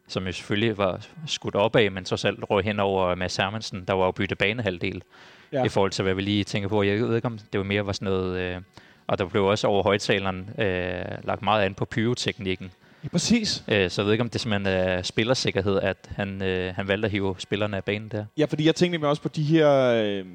som 0.07 0.25
jo 0.25 0.31
selvfølgelig 0.31 0.77
var 0.77 1.07
skudt 1.27 1.55
op 1.55 1.75
af, 1.75 1.91
men 1.91 2.05
så 2.05 2.17
selv 2.17 2.43
røg 2.43 2.63
hen 2.63 2.79
over 2.79 3.15
Mads 3.15 3.35
Hermansen, 3.35 3.85
der 3.87 3.93
var 3.93 4.05
jo 4.05 4.11
byttet 4.11 4.37
banehalvdel, 4.37 5.03
ja. 5.51 5.63
i 5.63 5.69
forhold 5.69 5.91
til, 5.91 6.03
hvad 6.03 6.13
vi 6.13 6.21
lige 6.21 6.43
tænker 6.43 6.69
på. 6.69 6.83
Jeg 6.83 6.99
ved 6.99 7.15
ikke, 7.15 7.25
om 7.25 7.39
det 7.53 7.57
var 7.57 7.63
mere 7.63 7.85
var 7.85 7.91
sådan 7.91 8.05
noget... 8.05 8.39
Øh, 8.39 8.61
og 9.07 9.17
der 9.17 9.25
blev 9.25 9.45
også 9.45 9.67
over 9.67 9.83
højtaleren 9.83 10.49
øh, 10.57 11.05
lagt 11.23 11.41
meget 11.41 11.63
an 11.63 11.73
på 11.73 11.85
pyroteknikken. 11.85 12.71
Ja, 13.03 13.07
præcis. 13.07 13.63
Øh, 13.67 13.89
så 13.89 14.01
jeg 14.01 14.05
ved 14.05 14.13
ikke, 14.13 14.21
om 14.21 14.29
det 14.29 14.41
simpelthen 14.41 14.75
er 14.75 15.01
spillersikkerhed, 15.01 15.79
at 15.79 15.97
han, 16.15 16.41
øh, 16.41 16.75
han 16.75 16.87
valgte 16.87 17.05
at 17.05 17.11
hive 17.11 17.35
spillerne 17.39 17.77
af 17.77 17.83
banen 17.83 18.09
der. 18.09 18.25
Ja, 18.37 18.45
fordi 18.45 18.65
jeg 18.65 18.75
tænkte 18.75 18.97
mig 18.97 19.09
også 19.09 19.21
på 19.21 19.29
de 19.29 19.43
her... 19.43 19.69
Øh, 19.69 20.25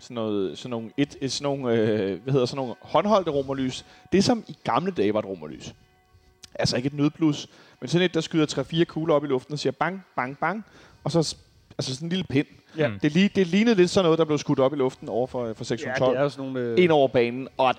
sådan, 0.00 0.14
noget, 0.14 0.58
sådan 0.58 0.70
nogle, 0.70 0.90
et, 0.96 1.16
et, 1.20 1.32
sådan 1.32 1.42
nogle, 1.42 1.74
øh, 1.76 2.22
hvad 2.22 2.32
hedder, 2.32 2.46
sådan 2.46 2.56
nogle 2.56 2.74
håndholdte 2.80 3.30
romerlys. 3.30 3.84
Det 4.12 4.24
som 4.24 4.44
i 4.48 4.56
gamle 4.64 4.92
dage 4.92 5.14
var 5.14 5.18
et 5.18 5.26
romerlys. 5.26 5.74
Altså 6.54 6.76
ikke 6.76 6.86
et 6.86 6.94
nødblus, 6.94 7.48
men 7.80 7.88
sådan 7.88 8.04
et, 8.04 8.14
der 8.14 8.20
skyder 8.20 8.46
3-4 8.82 8.84
kugler 8.84 9.14
op 9.14 9.24
i 9.24 9.26
luften 9.26 9.52
og 9.52 9.58
siger 9.58 9.72
bang, 9.72 10.04
bang, 10.16 10.38
bang. 10.38 10.64
Og 11.04 11.10
så 11.10 11.36
altså 11.78 11.94
sådan 11.94 12.06
en 12.06 12.10
lille 12.10 12.24
pind. 12.24 12.46
Ja. 12.78 12.90
Det, 13.02 13.12
li, 13.12 13.28
det 13.28 13.46
lignede 13.46 13.76
lidt 13.76 13.90
sådan 13.90 14.04
noget, 14.04 14.18
der 14.18 14.24
blev 14.24 14.38
skudt 14.38 14.58
op 14.58 14.72
i 14.72 14.76
luften 14.76 15.08
over 15.08 15.26
for, 15.26 15.52
for 15.54 15.64
sektion 15.64 15.94
12. 15.98 16.10
Ja, 16.10 16.18
det 16.18 16.24
er 16.24 16.28
sådan 16.28 16.44
nogle... 16.44 16.60
Øh... 16.60 16.78
Ind 16.78 16.92
over 16.92 17.08
banen, 17.08 17.48
og 17.56 17.74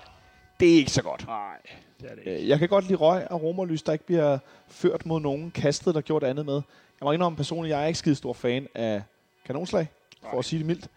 det 0.60 0.72
er 0.72 0.76
ikke 0.76 0.90
så 0.90 1.02
godt. 1.02 1.26
Nej, 1.26 1.56
det 2.04 2.10
er 2.10 2.14
det 2.14 2.30
ikke. 2.30 2.42
Øh, 2.42 2.48
jeg 2.48 2.58
kan 2.58 2.68
godt 2.68 2.84
lide 2.84 2.98
røg 2.98 3.30
og 3.30 3.42
romerlys, 3.42 3.82
der 3.82 3.92
ikke 3.92 4.06
bliver 4.06 4.38
ført 4.68 5.06
mod 5.06 5.20
nogen, 5.20 5.50
kastet, 5.50 5.94
der 5.94 6.00
gjort 6.00 6.24
andet 6.24 6.46
med. 6.46 6.54
Jeg 6.54 7.06
må 7.06 7.12
indrømme 7.12 7.36
personligt, 7.36 7.72
jeg 7.72 7.82
er 7.82 7.86
ikke 7.86 7.98
skide 7.98 8.14
stor 8.14 8.32
fan 8.32 8.66
af 8.74 9.02
kanonslag, 9.46 9.88
for 10.20 10.28
Nej. 10.28 10.38
at 10.38 10.44
sige 10.44 10.58
det 10.58 10.66
mildt. 10.66 10.88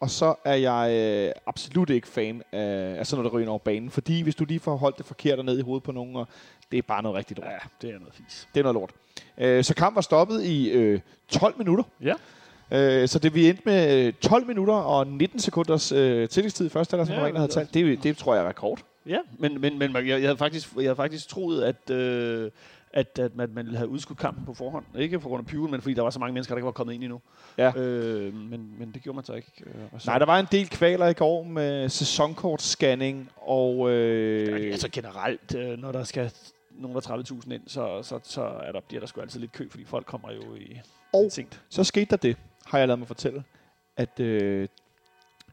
Og 0.00 0.10
så 0.10 0.34
er 0.44 0.54
jeg 0.54 0.90
øh, 0.92 1.32
absolut 1.46 1.90
ikke 1.90 2.08
fan 2.08 2.42
af, 2.52 2.96
af 2.98 3.06
sådan 3.06 3.22
noget, 3.22 3.32
der 3.32 3.38
ryger 3.38 3.48
over 3.48 3.58
banen. 3.58 3.90
Fordi 3.90 4.20
hvis 4.20 4.34
du 4.34 4.44
lige 4.44 4.60
får 4.60 4.76
holdt 4.76 4.98
det 4.98 5.06
forkert 5.06 5.44
ned 5.44 5.58
i 5.58 5.62
hovedet 5.62 5.82
på 5.82 5.92
nogen, 5.92 6.16
og 6.16 6.28
det 6.70 6.78
er 6.78 6.82
bare 6.82 7.02
noget 7.02 7.18
rigtigt 7.18 7.40
lort. 7.40 7.50
Ja, 7.50 7.58
det 7.82 7.94
er 7.94 7.98
noget 7.98 8.14
fis. 8.14 8.48
Det 8.54 8.60
er 8.60 8.64
noget 8.64 8.74
lort. 8.74 8.90
Øh, 9.38 9.64
så 9.64 9.74
kampen 9.74 9.94
var 9.94 10.02
stoppet 10.02 10.44
i 10.44 10.70
øh, 10.70 11.00
12 11.28 11.54
minutter. 11.58 11.84
Ja. 12.02 12.14
Øh, 12.70 13.08
så 13.08 13.18
det 13.18 13.34
vi 13.34 13.48
endte 13.48 13.62
med 13.64 14.12
12 14.12 14.46
minutter 14.46 14.74
og 14.74 15.06
19 15.06 15.40
sekunders 15.40 15.92
øh, 15.92 16.28
tillægstid 16.28 16.66
i 16.66 16.68
første 16.68 16.96
halvleg, 16.96 17.16
som 17.16 17.26
ja, 17.26 17.36
havde 17.36 17.52
talt. 17.52 17.74
Det, 17.74 18.02
det 18.02 18.16
tror 18.16 18.34
jeg 18.34 18.44
er 18.44 18.48
rekord. 18.48 18.78
Ja, 19.06 19.18
men, 19.38 19.60
men, 19.60 19.78
men 19.78 19.96
jeg, 19.96 20.06
jeg, 20.06 20.20
havde 20.20 20.36
faktisk, 20.36 20.74
jeg 20.76 20.84
havde 20.84 20.96
faktisk 20.96 21.28
troet, 21.28 21.62
at, 21.62 21.90
øh, 21.90 22.50
at, 22.92 23.18
at 23.18 23.36
man, 23.36 23.50
man 23.52 23.64
ville 23.64 23.78
have 23.78 23.88
udskudt 23.88 24.18
kampen 24.18 24.44
på 24.44 24.54
forhånd. 24.54 24.84
Ikke 24.98 25.18
på 25.18 25.28
grund 25.28 25.40
af 25.40 25.46
pyven, 25.46 25.70
men 25.70 25.80
fordi 25.80 25.94
der 25.94 26.02
var 26.02 26.10
så 26.10 26.18
mange 26.18 26.32
mennesker, 26.32 26.54
der 26.54 26.58
ikke 26.58 26.66
var 26.66 26.72
kommet 26.72 26.94
ind 26.94 27.02
endnu. 27.02 27.20
Ja. 27.58 27.72
Øh, 27.76 28.34
men, 28.34 28.74
men 28.78 28.92
det 28.92 29.02
gjorde 29.02 29.16
man 29.16 29.24
så 29.24 29.32
ikke. 29.32 29.52
Øh, 29.66 30.00
så 30.00 30.10
Nej, 30.10 30.18
der 30.18 30.26
var 30.26 30.38
en 30.38 30.46
del 30.52 30.68
kvaler 30.68 31.06
i 31.06 31.12
går 31.12 31.42
med 31.44 31.88
sæsonkortscanning 31.88 33.30
og... 33.36 33.90
Øh... 33.90 34.64
Ja, 34.64 34.70
altså 34.70 34.88
generelt, 34.88 35.54
øh, 35.54 35.78
når 35.78 35.92
der 35.92 36.04
skal 36.04 36.30
nogen 36.70 36.94
der 36.94 37.00
30.000 37.00 37.52
ind, 37.52 37.62
så, 37.66 38.02
så, 38.02 38.20
så 38.22 38.42
er 38.42 38.72
der, 38.72 38.80
bliver 38.80 39.00
der 39.00 39.06
sgu 39.06 39.20
altid 39.20 39.40
lidt 39.40 39.52
kø, 39.52 39.68
fordi 39.70 39.84
folk 39.84 40.06
kommer 40.06 40.32
jo 40.32 40.54
i 40.54 40.80
og 41.12 41.32
sent. 41.32 41.62
så 41.68 41.84
skete 41.84 42.06
der 42.10 42.16
det, 42.16 42.36
har 42.66 42.78
jeg 42.78 42.88
lavet 42.88 42.98
mig 42.98 43.08
fortælle, 43.08 43.44
at 43.96 44.20
øh, 44.20 44.68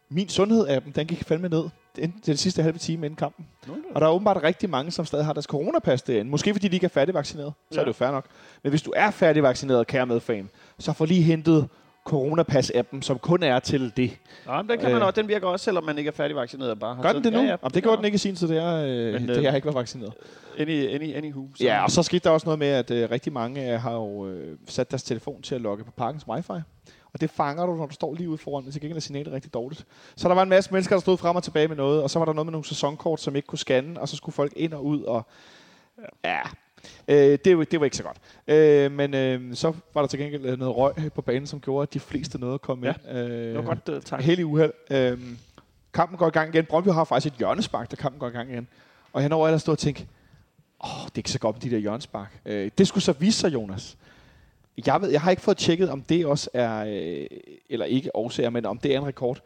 min 0.10 0.28
sundhed-appen, 0.28 0.92
den 0.92 1.08
gik 1.08 1.24
fandme 1.24 1.50
ned 1.50 1.70
den, 1.96 2.14
den 2.26 2.38
sidste 2.38 2.64
halve 2.64 2.78
time 2.78 3.06
inden 3.06 3.18
kampen. 3.18 3.48
Nå, 3.68 3.74
og 3.96 4.02
der 4.02 4.08
er 4.08 4.12
åbenbart 4.12 4.44
rigtig 4.44 4.70
mange, 4.70 4.92
som 4.92 5.06
stadig 5.06 5.26
har 5.26 5.34
deres 5.34 5.46
coronapas 5.46 6.02
derinde. 6.02 6.32
Måske 6.32 6.54
fordi 6.54 6.68
de 6.68 6.76
ikke 6.76 6.86
er 6.86 6.90
færdigvaccineret, 6.90 7.54
så 7.72 7.76
ja. 7.76 7.80
er 7.80 7.86
det 7.86 7.88
jo 7.88 7.94
fair 7.94 8.12
nok. 8.12 8.26
Men 8.64 8.70
hvis 8.70 8.82
du 8.82 8.94
er 8.96 9.12
færdigvaccineret, 9.12 9.88
kære 9.88 10.06
medfan, 10.06 10.50
så 10.80 10.94
få 10.94 11.06
lige 11.06 11.22
hentet 11.22 11.68
Coronapas-appen, 12.10 13.02
som 13.02 13.20
kun 13.20 13.44
er 13.44 13.60
til 13.60 13.94
det. 13.98 14.18
Ja, 14.48 14.62
men 14.62 14.70
den, 14.70 14.80
kan 14.80 14.92
man 14.92 15.02
øh. 15.02 15.08
også, 15.08 15.22
den 15.22 15.28
virker 15.28 15.48
også, 15.48 15.64
selvom 15.64 15.84
man 15.84 15.98
ikke 15.98 16.08
er 16.08 16.12
færdigvaccineret. 16.12 16.80
Bare 16.80 17.02
Gør 17.02 17.14
den 17.14 17.24
det 17.24 17.34
nu? 17.34 17.40
Ja, 17.40 17.46
ja. 17.46 17.50
Jamen, 17.50 17.74
det 17.74 17.84
gjorde 17.84 17.98
den 17.98 18.06
ikke 18.06 18.16
i 18.16 18.18
sin 18.18 18.36
tid, 18.36 18.48
det 18.48 18.58
er, 18.58 18.76
øh, 18.76 19.14
men, 19.14 19.28
det 19.28 19.38
øh, 19.38 19.44
jeg 19.44 19.56
ikke 19.56 19.66
var 19.66 19.72
vaccineret. 19.72 20.14
Any, 20.58 20.96
any, 20.96 21.16
anywho. 21.16 21.48
Så. 21.56 21.64
Ja, 21.64 21.84
og 21.84 21.92
så 21.92 22.04
skete 22.04 22.24
der 22.24 22.30
også 22.30 22.46
noget 22.46 22.60
med, 22.60 22.68
at 22.68 22.92
øh, 22.92 23.12
rigtig 23.12 23.34
mange 23.34 23.78
har 23.78 23.94
jo 23.94 24.28
øh, 24.28 24.58
sat 24.68 24.92
deres 24.92 25.04
telefon 25.04 25.42
til 25.42 25.56
at 25.56 25.62
logge 25.62 25.84
på 25.84 25.92
parkens 25.92 26.28
wifi. 26.28 26.54
Og 27.14 27.22
det 27.22 27.30
fanger 27.30 27.66
du, 27.66 27.76
når 27.76 27.86
du 27.86 27.94
står 27.94 28.14
lige 28.14 28.30
ude 28.30 28.38
foran, 28.38 28.64
men 28.64 28.72
til 28.72 28.82
gengæld 28.82 28.98
er 28.98 29.02
signalet 29.02 29.34
rigtig 29.34 29.54
dårligt. 29.54 29.86
Så 30.16 30.28
der 30.28 30.36
var 30.36 30.44
en 30.44 30.50
masse 30.50 30.72
mennesker, 30.74 30.96
der 30.96 31.02
stod 31.02 31.18
frem 31.18 31.36
og 31.36 31.44
tilbage 31.44 31.68
med 31.68 31.76
noget, 31.76 32.04
og 32.04 32.10
så 32.10 32.20
var 32.20 32.26
der 32.26 32.34
noget 32.34 32.46
med 32.46 32.52
nogle 32.52 32.66
sæsonkort, 32.66 33.22
som 33.22 33.36
ikke 33.36 33.46
kunne 33.48 33.60
scanne, 33.60 34.02
og 34.02 34.10
så 34.10 34.16
skulle 34.16 34.34
folk 34.34 34.54
ind 34.56 34.74
og 34.74 34.86
ud, 34.86 35.04
og 35.04 35.26
ja, 36.26 36.42
Øh, 37.08 37.40
det, 37.46 37.72
det 37.72 37.80
var 37.80 37.86
ikke 37.86 37.98
så 37.98 38.04
godt. 38.04 38.18
Øh, 38.48 38.92
men 38.92 39.14
øh, 39.14 39.56
så 39.56 39.74
var 39.94 40.02
der 40.02 40.08
til 40.08 40.20
gengæld 40.20 40.46
øh, 40.46 40.60
noget 40.60 40.76
røg 40.78 40.94
på 41.16 41.22
banen, 41.22 41.48
som 41.48 41.60
gjorde, 41.60 41.84
at 41.84 41.94
de 41.94 42.00
fleste 42.00 42.40
nåede 42.40 42.54
at 42.54 42.62
komme 42.62 42.88
Ja, 42.88 42.94
ind. 43.10 43.18
Øh, 43.18 43.48
Det 43.48 43.56
var 43.56 43.62
godt, 43.62 43.90
uh, 43.90 44.02
tak. 44.02 44.22
Helt 44.22 44.40
i 44.40 44.44
uheld. 44.44 44.74
Øh, 44.92 45.20
kampen 45.94 46.18
går 46.18 46.28
i 46.28 46.32
gang 46.32 46.56
igen. 46.56 46.66
Brøndby 46.66 46.90
har 46.90 47.04
faktisk 47.04 47.34
et 47.34 47.38
hjørnespark, 47.38 47.92
da 47.92 47.96
kampen 47.96 48.20
går 48.20 48.28
i 48.28 48.32
gang 48.32 48.52
igen. 48.52 48.68
Og 49.14 49.22
henover 49.22 49.48
er 49.48 49.52
der 49.52 49.58
stå 49.58 49.72
og 49.72 49.80
tænke, 49.80 50.08
åh, 50.84 50.90
det 51.06 51.12
er 51.12 51.18
ikke 51.18 51.32
så 51.32 51.40
godt 51.40 51.56
med 51.56 51.62
de 51.62 51.76
der 51.76 51.82
hjørnespark. 51.82 52.40
Øh, 52.46 52.72
det 52.78 52.88
skulle 52.88 53.04
så 53.04 53.12
vise 53.14 53.40
sig, 53.40 53.54
Jonas. 53.54 53.98
Jeg, 54.86 55.02
ved, 55.02 55.10
jeg 55.10 55.22
har 55.22 55.32
ikke 55.32 55.42
fået 55.42 55.58
tjekket, 55.58 55.90
om 55.90 56.02
det 56.02 56.26
også 56.26 56.50
er, 56.54 56.86
øh, 56.88 57.28
eller 57.70 57.86
ikke 57.86 58.16
årsager, 58.16 58.50
men 58.50 58.66
om 58.66 58.78
det 58.78 58.94
er 58.96 59.00
en 59.00 59.06
rekord. 59.06 59.42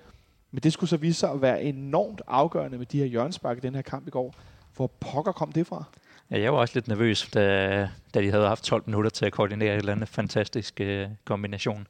Men 0.52 0.64
det 0.64 0.74
skulle 0.74 0.90
så 0.90 0.98
vise 0.98 1.20
sig 1.20 1.32
at 1.32 1.42
være 1.42 1.64
enormt 1.64 2.22
afgørende 2.28 2.78
med 2.78 2.86
de 2.86 3.00
her 3.00 3.06
hjørnespark 3.06 3.58
i 3.58 3.60
den 3.60 3.76
her 3.76 3.82
kamp 3.82 4.08
i 4.08 4.10
går. 4.10 4.36
Hvor 4.76 4.88
pokker 4.88 5.32
kom 5.32 5.52
det 5.52 5.68
fra? 5.68 5.84
Ja, 6.32 6.40
jeg 6.40 6.54
var 6.54 6.60
også 6.60 6.72
lidt 6.76 6.88
nervøs, 6.88 7.30
da, 7.34 7.90
da 8.14 8.22
de 8.22 8.32
havde 8.32 8.48
haft 8.48 8.64
12 8.64 8.84
minutter 8.86 9.10
til 9.10 9.26
at 9.26 9.32
koordinere 9.32 9.74
et 9.74 9.78
eller 9.78 9.92
andet 9.92 10.10
fantastisk 10.10 10.82
øh, 10.82 11.08
kombination. 11.26 11.88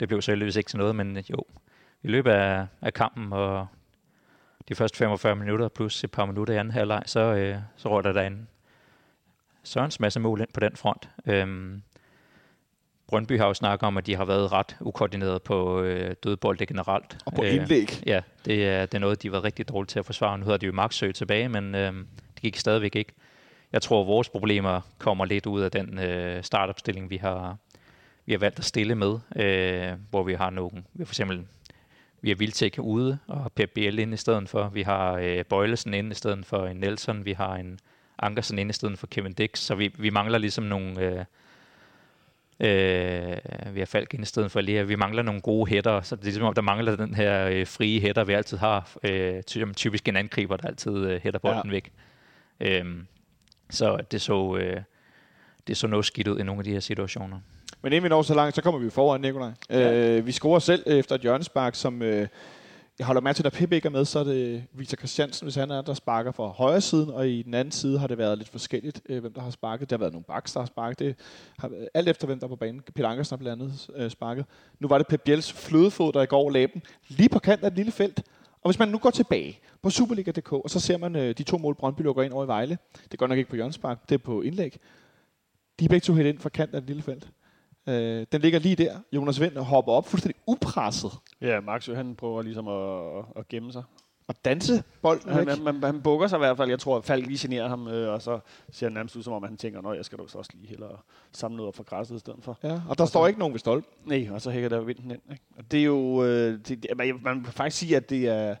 Det 0.00 0.08
blev 0.08 0.22
selvfølgelig 0.22 0.56
ikke 0.56 0.68
til 0.68 0.78
noget, 0.78 0.96
men 0.96 1.18
jo, 1.30 1.44
i 2.02 2.08
løbet 2.08 2.30
af, 2.30 2.66
af 2.82 2.94
kampen 2.94 3.32
og 3.32 3.66
de 4.68 4.74
første 4.74 4.98
45 4.98 5.36
minutter 5.36 5.68
plus 5.68 6.04
et 6.04 6.10
par 6.10 6.26
minutter 6.26 6.54
i 6.54 6.56
anden 6.56 6.74
halvleg, 6.74 7.02
så, 7.06 7.20
øh, 7.20 7.56
så 7.76 7.88
røg 7.88 8.04
der 8.04 8.22
en 8.22 8.48
sørens 9.62 10.00
masse 10.00 10.20
mål 10.20 10.40
ind 10.40 10.48
på 10.54 10.60
den 10.60 10.76
front. 10.76 11.08
Øhm, 11.26 11.82
Brøndby 13.08 13.38
har 13.38 13.46
jo 13.46 13.54
snakket 13.54 13.86
om, 13.86 13.96
at 13.96 14.06
de 14.06 14.16
har 14.16 14.24
været 14.24 14.52
ret 14.52 14.76
ukoordineret 14.80 15.42
på 15.42 15.80
øh, 15.80 16.14
dødbolde 16.24 16.66
generelt. 16.66 17.16
Og 17.24 17.32
på 17.32 17.44
Øh, 17.44 17.54
indlæg. 17.54 18.02
Ja, 18.06 18.20
det 18.44 18.68
er, 18.68 18.86
det 18.86 18.94
er 18.94 18.98
noget, 18.98 19.22
de 19.22 19.32
var 19.32 19.44
rigtig 19.44 19.68
dårlige 19.68 19.86
til 19.86 19.98
at 19.98 20.06
forsvare. 20.06 20.38
Nu 20.38 20.44
hedder 20.44 20.58
de 20.58 20.66
jo 20.66 20.72
Maxø 20.72 21.12
tilbage, 21.12 21.48
men 21.48 21.74
øh, 21.74 21.92
det 22.34 22.42
gik 22.42 22.56
stadigvæk 22.56 22.96
ikke. 22.96 23.12
Jeg 23.72 23.82
tror, 23.82 24.00
at 24.00 24.06
vores 24.06 24.28
problemer 24.28 24.80
kommer 24.98 25.24
lidt 25.24 25.46
ud 25.46 25.60
af 25.60 25.70
den 25.70 25.98
øh, 25.98 26.42
startopstilling, 26.42 27.10
vi 27.10 27.16
har, 27.16 27.56
vi 28.26 28.32
har 28.32 28.38
valgt 28.38 28.58
at 28.58 28.64
stille 28.64 28.94
med, 28.94 29.18
øh, 29.36 29.92
hvor 30.10 30.22
vi 30.22 30.34
har 30.34 30.50
nogen, 30.50 30.86
vi 30.94 30.98
har 30.98 31.04
for 31.04 31.12
eksempel 31.12 31.46
vi 32.24 32.30
har 32.30 32.36
Vildtæk 32.36 32.78
ude, 32.78 33.18
og 33.26 33.52
Pep 33.52 33.70
Biel 33.74 33.98
inde 33.98 34.14
i 34.14 34.16
stedet 34.16 34.48
for. 34.48 34.68
Vi 34.68 34.82
har 34.82 35.12
øh, 35.12 35.44
Bøjlesen 35.44 35.94
inde 35.94 36.10
i 36.10 36.14
stedet 36.14 36.46
for 36.46 36.66
en 36.66 36.76
Nelson. 36.76 37.24
Vi 37.24 37.32
har 37.32 37.56
en 37.56 37.78
Ankersen 38.18 38.58
inde 38.58 38.70
i 38.70 38.72
stedet 38.72 38.98
for 38.98 39.06
Kevin 39.06 39.32
Dix. 39.32 39.58
Så 39.58 39.74
vi, 39.74 39.92
vi 39.98 40.10
mangler 40.10 40.38
ligesom 40.38 40.64
nogle... 40.64 41.00
Øh, 41.00 41.24
Øh, 42.60 43.74
vi 43.74 43.80
har 43.80 43.86
Falk 43.86 44.14
ind 44.14 44.22
i 44.22 44.26
stedet 44.26 44.50
for 44.50 44.60
Lea. 44.60 44.82
Vi 44.82 44.94
mangler 44.94 45.22
nogle 45.22 45.40
gode 45.40 45.70
hætter, 45.70 46.00
så 46.00 46.16
det 46.16 46.22
er 46.22 46.24
ligesom 46.24 46.42
om, 46.42 46.54
der 46.54 46.62
mangler 46.62 46.96
den 46.96 47.14
her 47.14 47.46
øh, 47.46 47.66
frie 47.66 48.00
hætter, 48.00 48.24
vi 48.24 48.32
altid 48.32 48.56
har. 48.56 48.90
Øh, 49.02 49.42
typisk 49.76 50.08
en 50.08 50.16
angriber, 50.16 50.56
der 50.56 50.68
altid 50.68 50.96
øh, 50.96 51.20
hætter 51.22 51.40
bolden 51.40 51.62
ja. 51.64 51.70
væk. 51.70 51.92
Øhm, 52.60 53.06
så 53.70 53.98
det 54.10 54.20
så, 54.20 54.56
øh, 54.56 54.80
det 55.66 55.76
så 55.76 55.86
noget 55.86 56.06
skidt 56.06 56.28
ud 56.28 56.38
i 56.38 56.42
nogle 56.42 56.60
af 56.60 56.64
de 56.64 56.70
her 56.70 56.80
situationer. 56.80 57.40
Men 57.82 57.92
inden 57.92 58.02
vi 58.02 58.08
når 58.08 58.22
så 58.22 58.34
langt, 58.34 58.54
så 58.56 58.62
kommer 58.62 58.80
vi 58.80 58.90
foran, 58.90 59.20
Nikolaj. 59.20 59.50
Ja. 59.70 59.94
Øh, 59.94 60.26
vi 60.26 60.32
scorer 60.32 60.58
selv 60.58 60.82
efter 60.86 61.14
et 61.14 61.20
hjørnespark, 61.20 61.74
som... 61.74 62.02
Øh, 62.02 62.28
jeg 62.98 63.06
holder 63.06 63.20
mærke 63.20 63.36
til, 63.36 63.42
at 63.46 63.52
når 63.52 63.58
Pep 63.58 63.72
ikke 63.72 63.86
er 63.86 63.90
med, 63.90 64.04
så 64.04 64.18
er 64.18 64.24
det 64.24 64.64
Victor 64.72 64.96
Christiansen, 64.96 65.44
hvis 65.44 65.54
han 65.54 65.70
er, 65.70 65.82
der 65.82 65.94
sparker 65.94 66.32
fra 66.32 66.46
højre 66.46 66.80
siden, 66.80 67.10
og 67.10 67.28
i 67.28 67.42
den 67.42 67.54
anden 67.54 67.72
side 67.72 67.98
har 67.98 68.06
det 68.06 68.18
været 68.18 68.38
lidt 68.38 68.48
forskelligt, 68.48 69.02
øh, 69.08 69.20
hvem 69.20 69.32
der 69.32 69.40
har 69.40 69.50
sparket. 69.50 69.90
Der 69.90 69.96
har 69.96 69.98
været 69.98 70.12
nogle 70.12 70.24
baks, 70.24 70.52
der 70.52 70.60
har 70.60 70.66
sparket. 70.66 70.98
Det 70.98 71.16
har 71.58 71.68
været 71.68 71.88
alt 71.94 72.08
efter, 72.08 72.26
hvem 72.26 72.38
der 72.38 72.46
er 72.46 72.48
på 72.48 72.56
banen. 72.56 72.82
Peter 72.94 73.08
Ankersen 73.08 73.34
har 73.34 73.38
blandt 73.38 73.62
andet 73.62 73.90
øh, 73.96 74.10
sparket. 74.10 74.44
Nu 74.80 74.88
var 74.88 74.98
det 74.98 75.06
Pep 75.06 75.20
Biels 75.20 75.52
flødefod, 75.52 76.12
der 76.12 76.22
i 76.22 76.26
går 76.26 76.50
lagde 76.50 76.68
dem 76.74 76.82
lige 77.08 77.28
på 77.28 77.38
kanten 77.38 77.64
af 77.64 77.70
et 77.70 77.76
lille 77.76 77.92
felt. 77.92 78.22
Og 78.62 78.70
hvis 78.70 78.78
man 78.78 78.88
nu 78.88 78.98
går 78.98 79.10
tilbage 79.10 79.58
på 79.82 79.90
Superliga.dk, 79.90 80.52
og 80.52 80.70
så 80.70 80.80
ser 80.80 80.98
man 80.98 81.16
øh, 81.16 81.38
de 81.38 81.42
to 81.42 81.58
mål, 81.58 81.74
Brøndby 81.74 82.00
lukker 82.00 82.22
ind 82.22 82.32
over 82.32 82.44
i 82.44 82.46
Vejle. 82.46 82.78
Det 83.10 83.18
går 83.18 83.26
nok 83.26 83.38
ikke 83.38 83.50
på 83.50 83.56
hjørnespark, 83.56 84.08
det 84.08 84.14
er 84.14 84.18
på 84.18 84.42
indlæg. 84.42 84.78
De 85.80 85.84
er 85.84 85.88
begge 85.88 86.04
to 86.04 86.14
helt 86.14 86.28
ind 86.28 86.38
fra 86.38 86.48
kanten 86.48 86.76
af 86.76 86.80
et 86.80 86.86
lille 86.86 87.02
felt. 87.02 87.28
Øh, 87.86 88.26
den 88.32 88.40
ligger 88.40 88.58
lige 88.58 88.76
der. 88.76 88.98
Jonas 89.12 89.40
Vind 89.40 89.56
hopper 89.58 89.92
op 89.92 90.08
fuldstændig 90.08 90.40
upresset 90.46 91.10
Ja, 91.40 91.60
Maxø, 91.60 91.94
han 91.94 92.14
prøver 92.14 92.42
ligesom 92.42 92.68
at, 92.68 93.24
at 93.36 93.48
gemme 93.48 93.72
sig. 93.72 93.82
og 94.28 94.34
danse 94.44 94.82
bolden 95.02 95.30
Han, 95.32 95.46
væk. 95.46 95.58
han, 95.64 95.82
han, 95.82 96.02
bukker 96.02 96.26
sig 96.26 96.36
i 96.36 96.38
hvert 96.38 96.56
fald. 96.56 96.68
Jeg 96.68 96.78
tror, 96.78 96.96
at 96.96 97.04
Falk 97.04 97.26
lige 97.26 97.38
generer 97.48 97.68
ham, 97.68 97.88
øh, 97.88 98.12
og 98.12 98.22
så 98.22 98.38
ser 98.72 98.86
han 98.86 98.92
nærmest 98.92 99.16
ud, 99.16 99.22
som 99.22 99.32
om 99.32 99.42
han 99.42 99.56
tænker, 99.56 99.88
at 99.88 99.96
jeg 99.96 100.04
skal 100.04 100.18
da 100.18 100.22
så 100.26 100.38
også 100.38 100.50
lige 100.54 100.68
hellere 100.68 100.96
samle 101.32 101.56
noget 101.56 101.68
op 101.68 101.76
fra 101.76 101.82
græsset 101.82 102.16
i 102.16 102.18
stedet 102.18 102.38
for. 102.44 102.58
Ja, 102.62 102.80
og 102.88 102.98
der 102.98 103.04
står 103.06 103.26
ikke 103.26 103.38
nogen 103.38 103.54
ved 103.54 103.58
stolpen. 103.58 103.92
Nej, 104.04 104.28
og 104.30 104.40
så 104.40 104.50
hækker 104.50 104.68
der 104.68 104.80
vinden 104.80 105.10
ind. 105.10 105.20
Ikke? 105.30 105.44
Og 105.58 105.70
det 105.70 105.80
er 105.80 105.84
jo... 105.84 106.24
Øh, 106.24 106.58
det, 106.68 106.86
man, 106.96 107.20
man 107.22 107.44
kan 107.44 107.52
faktisk 107.52 107.78
sige, 107.78 107.96
at 107.96 108.10
det 108.10 108.28
er 108.28 108.56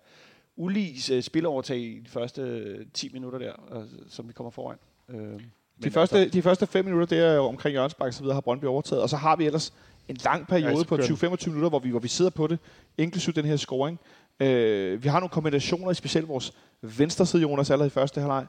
ulis 0.56 1.10
øh, 1.10 1.22
spilovertag 1.22 1.78
i 1.78 2.00
de 2.00 2.08
første 2.10 2.42
øh, 2.42 2.86
10 2.94 3.10
minutter 3.12 3.38
der, 3.38 3.52
øh, 3.76 3.82
som 4.08 4.28
vi 4.28 4.32
kommer 4.32 4.50
foran. 4.50 4.76
Øh, 5.08 5.40
De 5.82 5.90
første, 5.90 6.18
altså, 6.18 6.32
de 6.32 6.42
første 6.42 6.66
fem 6.66 6.84
minutter, 6.84 7.24
er 7.24 7.34
jo 7.34 7.44
omkring 7.44 7.74
Jørgensbak 7.74 8.12
så 8.12 8.20
videre, 8.20 8.34
har 8.34 8.40
Brøndby 8.40 8.64
overtaget. 8.64 9.02
Og 9.02 9.08
så 9.08 9.16
har 9.16 9.36
vi 9.36 9.46
ellers 9.46 9.72
en 10.08 10.16
lang 10.24 10.46
periode 10.46 10.70
Ja, 10.70 10.78
så 10.78 10.84
på 10.84 10.96
kører 10.96 11.06
den. 11.06 11.16
20-25 11.16 11.48
minutter, 11.48 11.68
hvor 11.68 11.78
vi, 11.78 11.90
hvor 11.90 11.98
vi 11.98 12.08
sidder 12.08 12.30
på 12.30 12.46
det, 12.46 12.58
inklusive 12.98 13.32
den 13.32 13.44
her 13.44 13.56
scoring. 13.56 14.00
Øh, 14.40 15.02
vi 15.04 15.08
har 15.08 15.20
nogle 15.20 15.30
kombinationer, 15.30 15.92
specielt 15.92 16.28
vores 16.28 16.52
venstre 16.82 17.26
side, 17.26 17.42
Jonas, 17.42 17.70
allerede 17.70 17.86
i 17.86 17.90
første 17.90 18.20
halvleg, 18.20 18.46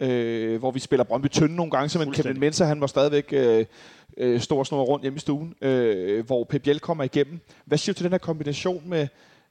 øh, 0.00 0.58
hvor 0.58 0.70
vi 0.70 0.80
spiller 0.80 1.04
Brøndby 1.04 1.26
tynde 1.28 1.56
nogle 1.56 1.70
gange, 1.70 1.88
så 1.88 1.98
men 1.98 2.04
Kevin 2.04 2.14
Fuldstændig. 2.14 2.40
Mensa, 2.40 2.64
han 2.64 2.80
var 2.80 2.86
stadigvæk 2.86 3.28
øh, 3.32 3.64
øh, 4.16 4.40
stor 4.40 4.64
snor 4.64 4.82
rundt 4.82 5.04
hjemme 5.04 5.16
i 5.16 5.20
stuen, 5.20 5.54
øh, 5.60 6.26
hvor 6.26 6.44
Pep 6.44 6.62
Biel 6.62 6.80
kommer 6.80 7.04
igennem. 7.04 7.40
Hvad 7.64 7.78
siger 7.78 7.92
du 7.92 7.96
til 7.96 8.04
den 8.04 8.12
her 8.12 8.18
kombination 8.18 8.82
med, 8.86 9.08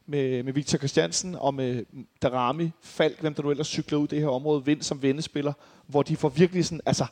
med, 0.07 0.43
med 0.43 0.53
Victor 0.53 0.77
Christiansen 0.77 1.35
og 1.35 1.53
med 1.53 1.85
Darami, 2.21 2.71
Falk, 2.83 3.21
hvem 3.21 3.33
der 3.33 3.43
nu 3.43 3.51
ellers 3.51 3.67
cykler 3.67 3.97
ud 3.97 4.03
i 4.03 4.07
det 4.07 4.19
her 4.19 4.27
område, 4.27 4.65
Vind 4.65 4.81
som 4.81 5.01
vendespiller, 5.01 5.53
hvor 5.87 6.03
de 6.03 6.15
får 6.15 6.29
virkelig 6.29 6.65
sådan, 6.65 6.81
altså, 6.85 7.05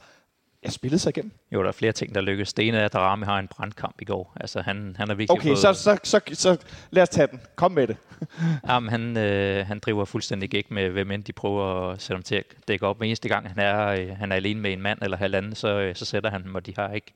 jeg 0.64 0.74
spillet 0.74 1.02
sig 1.02 1.10
igennem. 1.10 1.32
Jo, 1.52 1.62
der 1.62 1.68
er 1.68 1.72
flere 1.72 1.92
ting, 1.92 2.16
der 2.16 2.22
lykkes. 2.22 2.54
Det 2.54 2.68
ene 2.68 2.78
er, 2.78 2.86
at 2.86 2.94
Darami 2.94 3.26
har 3.26 3.40
en 3.40 3.48
brandkamp 3.48 4.02
i 4.02 4.06
går. 4.06 4.34
Altså, 4.40 4.62
han, 4.62 4.96
han 4.98 5.10
er 5.10 5.16
virkelig 5.16 5.42
Okay, 5.42 5.56
så, 5.56 5.74
så, 5.74 5.98
så, 6.04 6.20
så 6.34 6.58
lad 6.92 7.04
os 7.04 7.10
tage 7.10 7.28
den. 7.28 7.40
Kom 7.56 7.72
med 7.72 7.88
det. 7.88 7.98
Jamen, 8.70 8.90
han, 8.90 9.18
øh, 9.18 9.68
han 9.68 9.80
driver 9.80 10.06
fuldstændig 10.06 10.54
ikke 10.54 10.74
med, 10.74 10.90
hvem 10.90 11.12
end 11.12 11.24
de 11.24 11.34
prøver 11.34 11.90
at 11.92 12.02
sætte 12.02 12.18
ham 12.18 12.24
til 12.24 12.36
at 12.36 12.46
dække 12.68 12.88
op. 12.88 12.98
Hver 12.98 13.06
eneste 13.06 13.30
gang, 13.30 13.48
han 13.48 13.60
er, 13.60 13.88
øh, 13.88 14.18
han 14.18 14.32
er 14.32 14.36
alene 14.36 14.62
med 14.62 14.74
en 14.74 14.82
mand 14.82 15.00
eller 15.02 15.18
halvanden, 15.18 15.56
så, 15.56 15.68
øh, 15.68 15.96
så 15.96 16.06
sætter 16.06 16.30
han 16.30 16.44
dem, 16.44 16.56
og 16.56 16.66
de 16.66 16.74
har 16.76 16.92
ikke, 16.92 17.14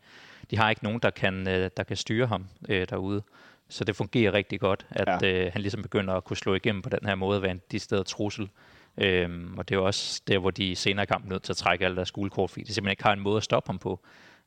de 0.52 0.58
har 0.58 0.70
ikke 0.70 0.84
nogen, 0.84 1.00
der 1.04 1.10
kan, 1.10 1.48
øh, 1.48 1.70
der 1.78 1.84
kan 1.84 1.98
styre 1.98 2.28
ham 2.28 2.46
øh, 2.70 2.88
derude. 2.90 3.22
Så 3.70 3.84
det 3.84 3.96
fungerer 3.96 4.34
rigtig 4.34 4.60
godt, 4.60 4.86
at 4.90 5.22
ja. 5.22 5.28
øh, 5.28 5.52
han 5.54 5.62
ligesom 5.62 5.82
begynder 5.82 6.14
at 6.14 6.24
kunne 6.24 6.38
slå 6.38 6.56
igennem 6.56 6.82
på 6.82 6.90
den 6.90 7.00
her 7.06 7.16
måde, 7.16 7.42
være 7.42 7.52
en 7.52 7.62
de 7.72 7.80
steder 7.80 8.04
trussel. 8.04 8.50
Øhm, 8.98 9.58
og 9.58 9.70
det 9.70 9.76
er 9.76 9.80
også 9.80 10.22
der, 10.28 10.38
hvor 10.38 10.52
de 10.52 10.76
senere 10.76 11.04
i 11.04 11.06
kampen 11.06 11.32
er 11.32 11.34
nødt 11.34 11.44
til 11.44 11.54
at 11.54 11.58
trække 11.58 11.86
alle 11.86 11.96
deres 11.98 12.12
guldkort, 12.12 12.50
fordi 12.50 12.64
de 12.64 12.74
simpelthen 12.74 12.92
ikke 12.92 13.04
har 13.04 13.14
en 13.14 13.20
måde 13.20 13.38
at 13.38 13.44
stoppe 13.44 13.68
ham 13.70 13.80
på. 13.80 14.00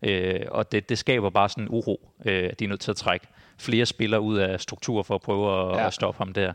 Øh, 0.02 0.40
og 0.48 0.72
det, 0.72 0.88
det 0.88 0.98
skaber 0.98 1.30
bare 1.30 1.48
sådan 1.48 1.64
en 1.64 1.68
uro, 1.70 2.10
øh, 2.24 2.48
at 2.50 2.58
de 2.60 2.64
er 2.64 2.68
nødt 2.68 2.80
til 2.80 2.90
at 2.90 2.96
trække 2.96 3.26
flere 3.58 3.86
spillere 3.86 4.20
ud 4.20 4.38
af 4.38 4.60
struktur 4.60 5.02
for 5.02 5.14
at 5.14 5.20
prøve 5.20 5.70
at, 5.72 5.76
Ja. 5.78 5.86
at 5.86 5.94
stoppe 5.94 6.18
ham 6.18 6.32
der. 6.32 6.52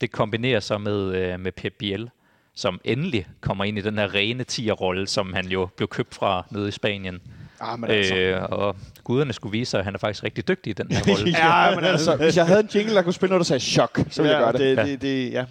Det 0.00 0.10
kombinerer 0.12 0.60
sig 0.60 0.80
med, 0.80 1.14
øh, 1.14 1.40
med 1.40 1.52
Pep 1.52 1.74
Biel, 1.78 2.10
som 2.54 2.80
endelig 2.84 3.26
kommer 3.40 3.64
ind 3.64 3.78
i 3.78 3.80
den 3.80 3.98
her 3.98 4.14
rene 4.14 4.44
10'er-rolle, 4.52 5.06
som 5.06 5.32
han 5.32 5.46
jo 5.46 5.68
blev 5.76 5.88
købt 5.88 6.14
fra 6.14 6.46
nede 6.50 6.68
i 6.68 6.70
Spanien. 6.70 7.22
Ah, 7.62 7.78
men 7.80 7.90
altså. 7.90 8.16
Øh, 8.16 8.42
og 8.42 8.76
guderne 9.04 9.32
skulle 9.32 9.52
vise 9.52 9.70
sig, 9.70 9.78
at 9.78 9.84
han 9.84 9.94
er 9.94 9.98
faktisk 9.98 10.24
rigtig 10.24 10.48
dygtig 10.48 10.70
i 10.70 10.74
den 10.74 10.86
her 10.90 11.02
rolle. 11.12 11.30
Ja, 11.30 11.74
men 11.74 11.84
altså, 11.84 12.16
hvis 12.22 12.36
jeg 12.36 12.46
havde 12.46 12.60
en 12.60 12.68
jingle, 12.74 12.94
der 12.94 13.02
kunne 13.02 13.12
spille 13.12 13.30
noget, 13.30 13.40
der 13.40 13.44
sagde 13.44 13.60
chok, 13.60 14.00
så 14.10 14.22
ville 14.22 14.36
jeg 14.38 14.42
gøre 14.44 14.52
det. 14.52 14.60
det, 14.60 14.76
Ja. 14.76 14.90
det, 14.90 15.02
det, 15.02 15.32
ja. 15.32 15.44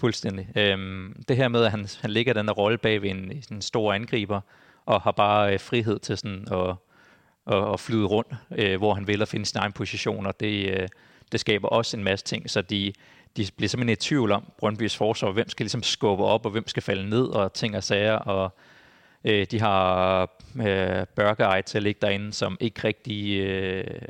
Fuldstændig. 0.00 0.48
Øhm, 0.56 1.22
det 1.28 1.36
her 1.36 1.48
med, 1.48 1.64
at 1.64 1.70
han, 1.70 1.86
han 2.00 2.10
ligger 2.10 2.32
den 2.32 2.46
der 2.46 2.52
rolle 2.52 2.78
bag 2.78 3.02
ved 3.02 3.10
en, 3.10 3.42
sådan 3.42 3.56
en 3.56 3.62
stor 3.62 3.92
angriber, 3.92 4.40
og 4.86 5.00
har 5.00 5.10
bare 5.12 5.52
øh, 5.52 5.60
frihed 5.60 5.98
til 5.98 6.16
sådan 6.18 6.46
at, 6.52 6.74
at, 7.56 7.72
at 7.72 7.80
flyde 7.80 8.06
rundt, 8.06 8.34
øh, 8.58 8.78
hvor 8.78 8.94
han 8.94 9.06
vil 9.06 9.22
og 9.22 9.28
finde 9.28 9.46
sin 9.46 9.58
egen 9.58 9.72
position, 9.72 10.26
og 10.26 10.40
det, 10.40 10.70
øh, 10.70 10.88
det 11.32 11.40
skaber 11.40 11.68
også 11.68 11.96
en 11.96 12.04
masse 12.04 12.24
ting, 12.24 12.50
så 12.50 12.62
de, 12.62 12.92
de 13.36 13.46
bliver 13.56 13.68
simpelthen 13.68 13.92
i 13.92 13.96
tvivl 13.96 14.32
om 14.32 14.44
Brøndbys 14.58 14.96
forsvar, 14.96 15.30
hvem 15.30 15.48
skal 15.48 15.64
ligesom 15.64 15.82
skubbe 15.82 16.24
op, 16.24 16.44
og 16.46 16.52
hvem 16.52 16.68
skal 16.68 16.82
falde 16.82 17.10
ned, 17.10 17.24
og 17.24 17.52
ting 17.52 17.76
og 17.76 17.84
sager, 17.84 18.14
og 18.14 18.56
øh, 19.24 19.46
de 19.50 19.60
har 19.60 20.22
øh, 20.56 21.06
Burger 21.16 21.60
til 21.60 21.78
at 21.78 21.82
ligge 21.82 21.98
derinde, 22.02 22.32
som 22.32 22.56
ikke 22.60 22.84
rigtig 22.84 23.40
øh, 23.40 24.02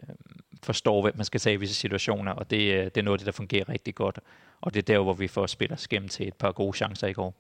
forstår, 0.62 1.02
hvad 1.02 1.12
man 1.14 1.25
skal 1.25 1.40
tage 1.40 1.54
i 1.54 1.57
visse 1.57 1.75
situationer, 1.75 2.33
og 2.33 2.50
det, 2.50 2.73
øh, 2.73 2.85
det 2.85 2.97
er 2.97 3.02
noget 3.02 3.14
af 3.14 3.19
det, 3.19 3.26
der 3.26 3.33
fungerer 3.33 3.69
rigtig 3.69 3.95
godt. 3.95 4.19
Og 4.61 4.75
det 4.75 4.78
er 4.78 4.95
der, 4.95 4.99
hvor 4.99 5.12
vi 5.12 5.28
får 5.28 5.47
spillet 5.47 5.78
os 5.78 5.88
gennem 5.88 6.09
til 6.09 6.28
et 6.28 6.35
par 6.35 6.52
gode 6.52 6.76
chancer 6.76 7.07
i 7.07 7.12
går. 7.12 7.35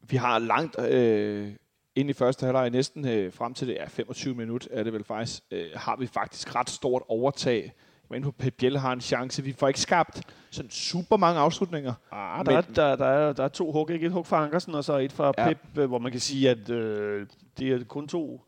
Vi 0.00 0.16
har 0.16 0.38
langt 0.38 0.80
øh, 0.80 1.52
ind 1.94 2.10
i 2.10 2.12
første 2.12 2.44
halvleg, 2.46 2.70
næsten 2.70 3.08
øh, 3.08 3.32
frem 3.32 3.54
til 3.54 3.68
det 3.68 3.80
er 3.80 3.88
25 3.88 4.34
minutter, 4.34 4.68
er 4.70 4.82
det 4.82 4.92
vel 4.92 5.04
faktisk, 5.04 5.42
øh, 5.50 5.66
har 5.74 5.96
vi 5.96 6.06
faktisk 6.06 6.54
ret 6.54 6.70
stort 6.70 7.02
overtag. 7.08 7.72
Men 8.12 8.22
på 8.22 8.30
Pep 8.30 8.54
Biel 8.58 8.78
har 8.78 8.92
en 8.92 9.00
chance. 9.00 9.44
Vi 9.44 9.52
får 9.52 9.68
ikke 9.68 9.80
skabt 9.80 10.22
sådan 10.50 10.70
super 10.70 11.16
mange 11.16 11.40
afslutninger. 11.40 11.94
Ah, 12.10 12.46
der, 12.46 12.56
er, 12.56 12.60
der, 12.60 12.96
der, 12.96 13.04
er, 13.04 13.32
der 13.32 13.44
er 13.44 13.48
to 13.48 13.72
hug, 13.72 13.90
ikke? 13.90 14.06
Et 14.06 14.12
hug 14.12 14.26
fra 14.26 14.44
Ankersen, 14.44 14.74
og 14.74 14.84
så 14.84 14.98
et 14.98 15.12
fra 15.12 15.32
Ja. 15.38 15.48
Pep, 15.48 15.78
øh, 15.78 15.88
hvor 15.88 15.98
man 15.98 16.12
kan 16.12 16.20
sige, 16.20 16.50
at 16.50 16.70
øh, 16.70 17.26
det 17.58 17.72
er 17.72 17.84
kun 17.84 18.08
to 18.08 18.40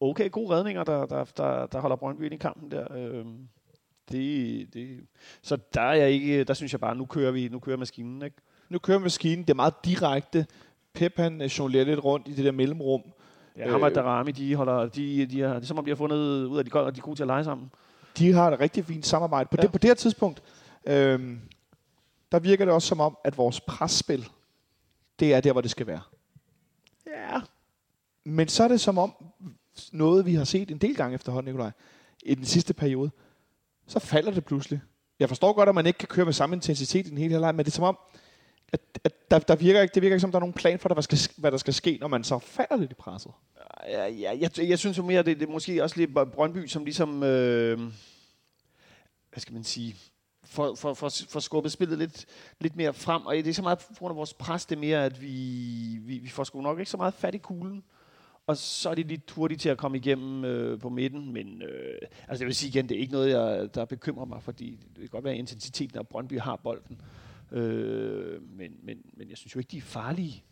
okay 0.00 0.30
gode 0.30 0.50
redninger, 0.50 0.84
der, 0.84 1.06
der, 1.06 1.24
der, 1.36 1.66
der 1.66 1.80
holder 1.80 1.96
Brøndby 1.96 2.22
ind 2.22 2.34
i 2.34 2.36
kampen 2.36 2.70
der. 2.70 2.94
Øh, 2.96 3.24
det, 4.12 4.74
det, 4.74 5.00
så 5.42 5.58
der 5.74 5.80
er 5.80 5.94
jeg 5.94 6.10
ikke, 6.10 6.44
der 6.44 6.54
synes 6.54 6.72
jeg 6.72 6.80
bare, 6.80 6.96
nu 6.96 7.04
kører 7.04 7.30
vi, 7.30 7.48
nu 7.48 7.58
kører 7.58 7.76
maskinen, 7.76 8.22
ikke? 8.22 8.36
Nu 8.68 8.78
kører 8.78 8.98
maskinen, 8.98 9.44
det 9.44 9.50
er 9.50 9.54
meget 9.54 9.84
direkte. 9.84 10.46
Pep 10.94 11.16
han 11.16 11.42
øh, 11.42 11.46
jonglerer 11.46 11.84
lidt 11.84 12.04
rundt 12.04 12.28
i 12.28 12.32
det 12.32 12.44
der 12.44 12.52
mellemrum. 12.52 13.02
Ja, 13.56 13.70
ham 13.70 13.82
og 13.82 13.94
Darami, 13.94 14.30
de 14.30 14.54
holder, 14.54 14.86
de, 14.86 15.26
de 15.26 15.26
det 15.26 15.42
er 15.42 15.60
som 15.60 15.78
om, 15.78 15.84
de 15.84 15.90
har 15.90 15.96
fundet 15.96 16.16
ud 16.16 16.56
af, 16.56 16.60
at 16.60 16.66
de, 16.66 16.70
de 16.70 16.98
er 16.98 17.02
gode 17.02 17.16
til 17.16 17.22
at 17.22 17.26
lege 17.26 17.44
sammen. 17.44 17.70
De 18.18 18.32
har 18.32 18.50
et 18.50 18.60
rigtig 18.60 18.84
fint 18.84 19.06
samarbejde. 19.06 19.48
På, 19.48 19.56
Ja. 19.58 19.62
det, 19.62 19.72
på 19.72 19.78
det 19.78 19.88
her 19.90 19.94
tidspunkt, 19.94 20.42
øhm, 20.86 21.40
der 22.32 22.38
virker 22.38 22.64
det 22.64 22.74
også 22.74 22.88
som 22.88 23.00
om, 23.00 23.16
at 23.24 23.38
vores 23.38 23.60
presspil, 23.60 24.28
det 25.20 25.34
er 25.34 25.40
der, 25.40 25.52
hvor 25.52 25.60
det 25.60 25.70
skal 25.70 25.86
være. 25.86 26.00
Ja. 27.06 27.40
Men 28.24 28.48
så 28.48 28.64
er 28.64 28.68
det 28.68 28.80
som 28.80 28.98
om, 28.98 29.14
noget 29.92 30.26
vi 30.26 30.34
har 30.34 30.44
set 30.44 30.70
en 30.70 30.78
del 30.78 30.96
gange 30.96 31.14
efterhånden, 31.14 31.52
Nikolaj, 31.52 31.70
i 32.22 32.34
den 32.34 32.44
sidste 32.44 32.74
periode, 32.74 33.10
så 33.86 33.98
falder 33.98 34.30
det 34.32 34.44
pludselig. 34.44 34.80
Jeg 35.18 35.28
forstår 35.28 35.52
godt, 35.52 35.68
at 35.68 35.74
man 35.74 35.86
ikke 35.86 35.98
kan 35.98 36.08
køre 36.08 36.24
med 36.24 36.32
samme 36.32 36.56
intensitet 36.56 37.06
i 37.06 37.10
den 37.10 37.18
hele 37.18 37.30
her 37.34 37.40
leg, 37.40 37.54
men 37.54 37.64
det 37.64 37.70
er 37.70 37.74
som 37.74 37.84
om, 37.84 37.98
at, 38.72 38.80
at 39.04 39.30
der, 39.30 39.38
der 39.38 39.56
virker 39.56 39.80
ikke, 39.80 39.94
det 39.94 40.02
virker 40.02 40.14
ikke 40.14 40.20
som, 40.20 40.30
der 40.30 40.38
er 40.38 40.40
nogen 40.40 40.52
plan 40.52 40.78
for, 40.78 40.88
hvad, 40.94 41.02
skal, 41.02 41.18
hvad 41.36 41.50
der 41.50 41.58
skal 41.58 41.74
ske, 41.74 41.98
når 42.00 42.08
man 42.08 42.24
så 42.24 42.38
falder 42.38 42.76
lidt 42.76 42.90
i 42.90 42.94
presset. 42.94 43.32
Ja, 43.88 44.06
ja, 44.06 44.38
jeg, 44.40 44.50
jeg 44.58 44.78
synes 44.78 44.98
jo 44.98 45.02
mere, 45.02 45.22
det, 45.22 45.40
det 45.40 45.48
er 45.48 45.52
måske 45.52 45.82
også 45.82 45.96
lidt 45.96 46.10
Brøndby, 46.32 46.66
som 46.66 46.84
ligesom, 46.84 47.22
øh, 47.22 47.78
hvad 49.30 49.40
skal 49.40 49.54
man 49.54 49.64
sige, 49.64 49.96
for, 50.44 50.74
for, 50.74 50.94
for, 50.94 51.08
for 51.28 51.40
skubbet 51.40 51.72
spillet 51.72 51.98
lidt, 51.98 52.26
lidt 52.60 52.76
mere 52.76 52.92
frem. 52.92 53.26
Og 53.26 53.34
det 53.34 53.46
er 53.46 53.54
så 53.54 53.62
meget 53.62 53.78
på 53.78 53.94
grund 53.98 54.12
af 54.12 54.16
vores 54.16 54.34
pres, 54.34 54.66
det 54.66 54.76
er 54.76 54.80
mere, 54.80 55.04
at 55.04 55.22
vi, 55.22 55.98
vi, 56.00 56.18
vi 56.18 56.28
får 56.28 56.44
sgu 56.44 56.60
nok 56.60 56.78
ikke 56.78 56.90
så 56.90 56.96
meget 56.96 57.14
fat 57.14 57.34
i 57.34 57.38
kuglen. 57.38 57.82
Og 58.46 58.56
så 58.56 58.90
er 58.90 58.94
de 58.94 59.02
lidt 59.02 59.30
hurtige 59.30 59.58
til 59.58 59.68
at 59.68 59.78
komme 59.78 59.96
igennem 59.96 60.44
øh, 60.44 60.80
på 60.80 60.88
midten. 60.88 61.32
Men 61.32 61.62
øh, 61.62 61.98
altså 62.28 62.44
jeg 62.44 62.46
vil 62.46 62.54
sige 62.54 62.68
igen, 62.68 62.88
det 62.88 62.96
er 62.96 63.00
ikke 63.00 63.12
noget, 63.12 63.30
jeg, 63.30 63.74
der 63.74 63.84
bekymrer 63.84 64.24
mig, 64.24 64.42
fordi 64.42 64.70
det 64.70 65.00
kan 65.00 65.08
godt 65.08 65.24
være 65.24 65.36
intensiteten, 65.36 65.96
når 65.96 66.02
Brøndby 66.02 66.38
har 66.40 66.56
bolden. 66.56 67.00
Øh, 67.52 68.42
men, 68.42 68.72
men, 68.82 68.98
men 69.16 69.28
jeg 69.28 69.36
synes 69.36 69.54
jo 69.54 69.60
ikke, 69.60 69.70
de 69.70 69.76
er 69.76 69.82
farlige. 69.82 70.44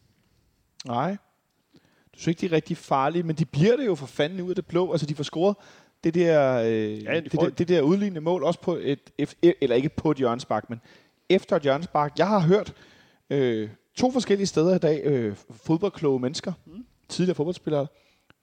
Nej. 0.87 1.17
Du 2.15 2.19
synes 2.19 2.27
ikke, 2.27 2.41
de 2.41 2.47
er 2.47 2.53
rigtig 2.53 2.77
farlige, 2.77 3.23
men 3.23 3.37
de 3.37 3.45
bliver 3.45 3.77
det 3.77 3.87
jo 3.87 3.95
for 3.95 4.07
fanden 4.07 4.41
ud 4.41 4.51
af 4.51 4.57
det 4.57 4.67
blå. 4.67 4.93
Altså, 4.93 5.07
de 5.07 5.15
får 5.15 5.25
scoret 5.25 5.57
det 6.05 6.15
der, 6.15 6.63
øh, 6.63 7.05
Ja, 7.05 7.21
de 7.21 7.21
det, 7.21 7.33
der, 7.33 7.49
det 7.49 7.69
der 7.69 7.81
udlignende 7.81 8.21
mål, 8.21 8.43
også 8.43 8.61
på 8.61 8.75
et, 8.81 9.11
et, 9.19 9.55
eller 9.61 9.77
ikke 9.77 9.89
på 9.89 10.11
et 10.11 10.17
hjørnespark, 10.17 10.71
men 10.71 10.81
efter 11.29 11.57
et 11.57 11.63
hjørnespark. 11.63 12.19
Jeg 12.19 12.29
har 12.29 12.41
hørt 12.41 12.75
øh, 13.31 13.71
to 13.95 14.11
forskellige 14.11 14.47
steder 14.47 14.75
i 14.75 14.79
dag, 14.79 15.03
øh, 15.05 15.37
fodboldkloge 15.51 16.21
mennesker, 16.21 16.53
mm. 16.67 16.87
tidligere 17.09 17.35
fodboldspillere, 17.35 17.87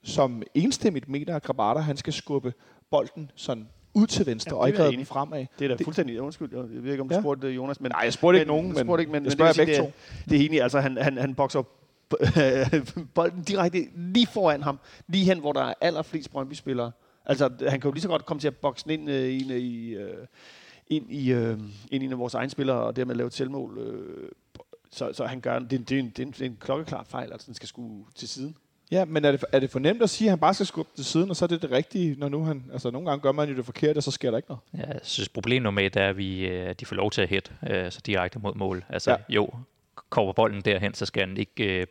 som 0.04 0.44
enstemmigt 0.54 1.10
mener, 1.10 1.36
at 1.36 1.44
Grabata, 1.44 1.80
han 1.80 1.98
skal 1.98 2.14
skubbe 2.14 2.54
bolden 2.92 3.32
sådan 3.36 3.68
ud 3.96 4.08
til 4.08 4.25
venstre, 4.25 4.56
Ja, 4.56 4.62
og 4.62 4.68
det 4.68 4.70
ikke 4.74 4.78
er 4.78 4.84
jeg 4.84 4.88
redde 4.88 4.98
den 4.98 5.06
fremad. 5.06 5.46
Det 5.60 5.66
er 5.66 5.70
da 5.70 5.75
Det- 5.78 5.84
fuldstændig, 5.84 6.22
undskyld, 6.22 6.50
jeg 6.54 6.84
ved 6.84 6.92
ikke, 6.92 7.02
om 7.02 7.10
du 7.10 7.16
Ja. 7.16 7.22
spurgte 7.22 7.48
Jonas, 7.50 7.82
men 7.82 7.92
Nej, 7.92 8.02
jeg 8.04 8.14
spurgte 8.14 8.40
ikke 8.40 8.48
nogen, 8.48 8.66
jeg 8.68 8.74
men 8.75 8.86
spurgte 8.86 9.02
ikke, 9.02 9.12
men, 9.12 9.16
jeg 9.16 9.22
men 9.24 9.32
spørger 9.32 9.54
det 9.54 9.68
begge 9.68 9.82
Det, 9.82 9.94
det 10.30 10.36
er 10.36 10.40
egentlig, 10.40 10.62
altså 10.62 10.80
han, 10.80 10.98
han, 10.98 11.18
han 11.18 11.36
bokser 11.36 11.64
bolden 13.16 13.44
direkte 13.44 13.88
lige 13.96 14.28
foran 14.28 14.62
ham, 14.64 14.80
lige 15.08 15.25
hen, 15.25 15.40
hvor 15.40 15.54
der 15.54 15.62
er 15.62 15.74
allerflest 15.82 16.32
Brøndby-spillere. 16.32 16.92
Altså, 17.25 17.50
han 17.70 17.82
kan 17.82 17.90
jo 17.90 17.92
lige 17.92 18.02
så 18.02 18.08
godt 18.08 18.25
komme 18.25 18.40
til 18.42 18.48
at 18.48 18.56
bokse 18.56 18.94
ind 18.94 19.10
øh, 19.10 19.30
i, 19.30 19.58
i, 19.58 19.96
øh, 19.96 20.14
ind 20.88 21.12
i, 21.12 21.32
øh, 21.32 21.60
ind 21.92 22.04
i 22.04 22.06
en 22.06 22.12
af 22.12 22.20
vores 22.20 22.34
egne 22.34 22.50
spillere, 22.50 22.78
og 22.78 22.96
dermed 22.96 23.16
lave 23.16 23.28
et 23.28 23.34
selvmål. 23.34 23.78
Øh, 23.78 24.30
så, 24.92 25.14
så 25.14 25.25
han 25.25 25.40
gør, 25.42 25.60
det, 25.60 25.90
det, 25.90 25.92
er 25.92 26.00
en, 26.00 26.10
det, 26.10 26.20
er 26.20 26.25
en, 26.25 26.32
det 26.32 26.42
er 26.42 26.46
en 26.46 26.58
klokkeklar 26.60 27.04
fejl, 27.04 27.32
altså 27.32 27.46
den 27.46 27.56
skal 27.56 27.68
skulle 27.70 28.06
til 28.16 28.28
siden. 28.28 28.56
Ja, 28.96 29.06
men 29.06 29.25
er 29.25 29.32
det, 29.32 29.46
er 29.52 29.60
det 29.60 29.72
for 29.72 29.80
nemt 29.80 30.02
at 30.02 30.10
sige, 30.10 30.28
at 30.28 30.30
han 30.32 30.40
bare 30.40 30.54
skal 30.54 30.66
skubbe 30.66 30.92
til 30.96 31.06
siden, 31.06 31.30
og 31.30 31.36
så 31.36 31.46
er 31.46 31.48
det 31.48 31.62
det 31.62 31.72
rigtige, 31.72 32.16
når 32.18 32.30
nu 32.30 32.44
han... 32.44 32.64
Altså, 32.74 32.92
nogle 32.92 33.10
gange 33.10 33.22
gør 33.22 33.32
man 33.32 33.50
jo 33.50 33.56
det 33.56 33.66
forkerte, 33.66 33.98
og 33.98 34.04
så 34.04 34.12
sker 34.12 34.32
der 34.32 34.38
ikke 34.38 34.50
noget. 34.50 34.62
Ja, 34.78 34.94
jeg 34.94 35.00
synes, 35.04 35.30
problemet 35.30 35.64
nummer 35.64 35.82
et 35.82 35.96
er, 35.96 36.10
at 36.10 36.18
vi, 36.18 36.46
øh, 36.46 36.70
at 36.70 36.80
de 36.80 36.86
får 36.86 36.96
lov 36.96 37.12
til 37.12 37.22
at 37.22 37.30
hit, 37.30 37.52
øh, 37.70 37.92
så 37.92 38.02
direkte 38.06 38.40
mod 38.40 38.56
mål. 38.56 38.86
Altså, 38.90 39.12
Ja. 39.12 39.18
ja. 39.30 39.34
jo, 39.36 39.50
kommer 40.10 40.34
bolden 40.34 40.62
derhen, 40.62 40.94
så 40.94 41.06
skal 41.06 41.28
han 41.28 41.38
ikke 41.38 41.80
øh, 41.82 41.88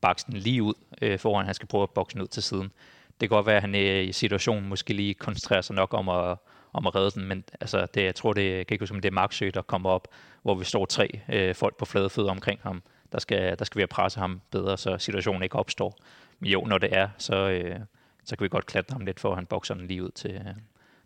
bakse 0.00 0.26
den 0.26 0.36
lige 0.36 0.62
ud, 0.62 0.74
øh, 1.02 1.18
foran 1.18 1.46
han 1.46 1.54
skal 1.54 1.68
prøve 1.68 1.82
at 1.82 1.90
bokse 1.90 2.14
den 2.14 2.22
ud 2.22 2.28
til 2.28 2.42
siden. 2.42 2.72
Det 3.20 3.28
kan 3.28 3.36
godt 3.36 3.46
være, 3.46 3.56
at 3.56 3.62
han 3.62 3.74
øh, 3.74 4.04
i 4.04 4.12
situationen 4.12 4.68
måske 4.68 4.94
lige 4.94 5.14
koncentrerer 5.14 5.60
sig 5.60 5.76
nok 5.76 5.94
om 5.94 6.08
at, 6.08 6.36
om 6.72 6.86
at 6.86 6.94
redde 6.94 7.10
den, 7.10 7.24
men 7.24 7.44
altså, 7.60 7.86
det, 7.94 8.02
jeg 8.04 8.14
tror, 8.14 8.32
det 8.32 8.56
jeg 8.56 8.66
kan 8.66 8.74
ikke 8.74 8.82
huske, 8.82 8.94
om 8.94 9.00
det 9.00 9.08
er 9.08 9.12
Marksø, 9.12 9.50
der 9.54 9.62
kommer 9.62 9.90
op, 9.90 10.08
hvor 10.42 10.54
vi 10.54 10.64
står 10.64 10.84
tre 10.86 11.20
øh, 11.28 11.54
folk 11.54 11.76
på 11.76 11.84
flade 11.84 12.10
fødder 12.10 12.30
omkring 12.30 12.60
ham. 12.62 12.82
Der 13.12 13.18
skal, 13.18 13.58
der 13.58 13.64
skal 13.64 13.78
vi 13.78 13.80
have 13.82 13.86
presse 13.88 14.18
ham 14.20 14.40
bedre, 14.50 14.78
så 14.78 14.98
situationen 14.98 15.42
ikke 15.42 15.56
opstår. 15.56 15.96
Men 16.40 16.50
jo, 16.50 16.60
når 16.60 16.78
det 16.78 16.88
er, 16.96 17.08
så, 17.18 17.34
øh, 17.50 17.76
så 18.24 18.36
kan 18.36 18.44
vi 18.44 18.48
godt 18.48 18.66
klatre 18.66 18.92
ham 18.94 19.04
lidt 19.06 19.20
for, 19.20 19.30
at 19.30 19.34
han 19.36 19.46
bokser 19.46 19.74
den 19.74 19.86
lige 19.86 20.04
ud 20.04 20.10
til, 20.10 20.30
øh, 20.34 20.54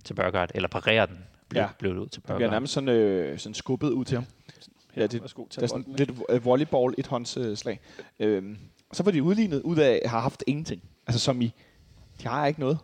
til 0.04 0.14
Burgard, 0.14 0.50
eller 0.54 0.68
parerer 0.68 1.06
den, 1.06 1.18
bliver, 1.48 1.62
Ja. 1.62 1.68
bliver 1.78 1.94
det 1.94 2.00
ud 2.00 2.06
til 2.08 2.16
Det 2.22 2.24
bliver 2.24 2.38
Burgard. 2.38 2.50
nærmest 2.50 2.72
sådan, 2.72 2.88
øh, 2.88 3.38
sådan 3.38 3.54
skubbet 3.54 3.90
ud 3.90 4.04
til 4.04 4.14
ham. 4.16 4.26
Ja, 4.96 5.06
det, 5.06 5.20
Værsgo, 5.20 5.44
det 5.44 5.62
er 5.62 5.66
sådan 5.66 5.84
bolden, 5.84 5.96
lidt 5.96 6.10
øh, 6.30 6.44
volleyball, 6.44 6.94
et 6.98 7.06
håndsslag. 7.06 7.80
Øhm, 8.20 8.58
så 8.92 9.02
var 9.02 9.10
de 9.10 9.22
udlignet 9.22 9.62
ud 9.62 9.76
af 9.76 10.00
at 10.04 10.10
have 10.10 10.20
haft 10.22 10.44
ingenting. 10.46 10.82
Altså 11.06 11.20
som 11.20 11.40
i, 11.40 11.52
de 12.22 12.28
har 12.28 12.46
ikke 12.46 12.60
noget. 12.60 12.78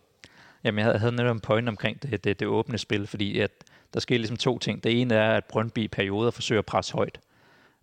Jamen, 0.65 0.79
jeg 0.79 0.85
havde, 0.85 0.99
havde 0.99 1.13
netop 1.17 1.37
en 1.37 1.41
point 1.41 1.69
omkring 1.69 2.03
det, 2.03 2.25
det, 2.25 2.41
det 2.41 2.49
åbne 2.49 2.79
spil, 2.79 3.07
fordi 3.07 3.39
at 3.41 3.51
der 3.95 4.01
sker 4.01 4.19
ligesom 4.19 4.37
to 4.37 4.59
ting. 4.59 4.85
Det 4.85 5.01
ene 5.01 5.15
er, 5.15 5.33
at 5.37 5.45
Brøndby 5.45 5.79
i 5.79 5.89
perioder 5.89 6.31
forsøger 6.31 6.59
at 6.59 6.67
presse 6.67 6.93
højt. 6.93 7.21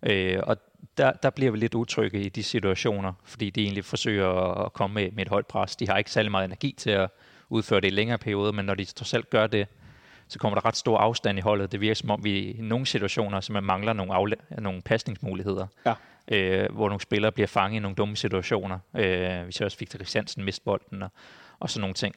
Øh, 0.02 0.38
og 0.42 0.56
der, 0.96 1.12
der 1.12 1.30
bliver 1.30 1.50
vi 1.50 1.58
lidt 1.58 1.74
utrygge 1.74 2.20
i 2.20 2.28
de 2.28 2.42
situationer, 2.42 3.12
fordi 3.24 3.50
de 3.50 3.62
egentlig 3.62 3.84
forsøger 3.84 4.28
at 4.64 4.72
komme 4.72 4.94
med, 4.94 5.10
med 5.10 5.22
et 5.22 5.28
højt 5.28 5.46
pres. 5.46 5.76
De 5.76 5.88
har 5.88 5.96
ikke 5.98 6.10
særlig 6.10 6.30
meget 6.30 6.44
energi 6.44 6.74
til 6.78 6.90
at 6.90 7.10
udføre 7.48 7.80
det 7.80 7.86
i 7.86 7.90
længere 7.90 8.18
perioder, 8.18 8.52
men 8.52 8.64
når 8.64 8.74
de 8.74 8.86
alt 9.12 9.30
gør 9.30 9.46
det, 9.46 9.68
så 10.28 10.38
kommer 10.38 10.60
der 10.60 10.66
ret 10.66 10.76
stor 10.76 10.98
afstand 10.98 11.38
i 11.38 11.40
holdet. 11.40 11.72
Det 11.72 11.80
virker 11.80 11.94
som 11.94 12.10
om, 12.10 12.24
vi 12.24 12.38
i 12.38 12.60
nogle 12.60 12.86
situationer 12.86 13.40
simpelthen 13.40 13.66
mangler 13.66 13.92
nogle, 13.92 14.14
afla- 14.14 14.60
nogle 14.60 14.82
pasningsmuligheder. 14.82 15.66
Ja. 15.86 15.94
Øh, 16.28 16.72
hvor 16.72 16.88
nogle 16.88 17.00
spillere 17.00 17.32
bliver 17.32 17.46
fanget 17.46 17.76
i 17.76 17.80
nogle 17.80 17.94
dumme 17.94 18.16
situationer. 18.16 18.78
Øh, 18.94 19.46
vi 19.46 19.52
ser 19.52 19.64
også 19.64 19.78
Victor 19.78 19.96
Christiansen 19.98 20.44
miste 20.44 20.64
bolden 20.64 21.02
og, 21.02 21.10
og 21.58 21.70
sådan 21.70 21.80
nogle 21.80 21.94
ting. 21.94 22.14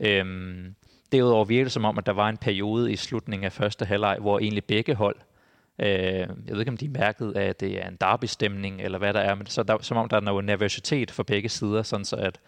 Øhm, 0.00 0.74
derudover 1.12 1.44
virker 1.44 1.64
det 1.64 1.72
som 1.72 1.84
om, 1.84 1.98
at 1.98 2.06
der 2.06 2.12
var 2.12 2.28
en 2.28 2.36
periode 2.36 2.92
i 2.92 2.96
slutningen 2.96 3.44
af 3.44 3.52
første 3.52 3.84
halvleg, 3.84 4.18
hvor 4.20 4.38
egentlig 4.38 4.64
begge 4.64 4.94
hold, 4.94 5.16
øh, 5.78 5.88
jeg 5.88 6.28
ved 6.46 6.58
ikke 6.58 6.70
om 6.70 6.76
de 6.76 6.88
mærkede, 6.88 7.38
at 7.38 7.60
det 7.60 7.84
er 7.84 7.88
en 7.88 7.96
derby-stemning, 8.00 8.80
eller 8.80 8.98
hvad 8.98 9.14
der 9.14 9.20
er, 9.20 9.34
men 9.34 9.46
så 9.46 9.62
der, 9.62 9.78
som 9.80 9.96
om 9.96 10.08
der 10.08 10.16
er 10.16 10.20
noget 10.20 10.44
nervøsitet 10.44 11.10
for 11.10 11.22
begge 11.22 11.48
sider, 11.48 11.82
sådan 11.82 12.04
så 12.04 12.16
at, 12.16 12.40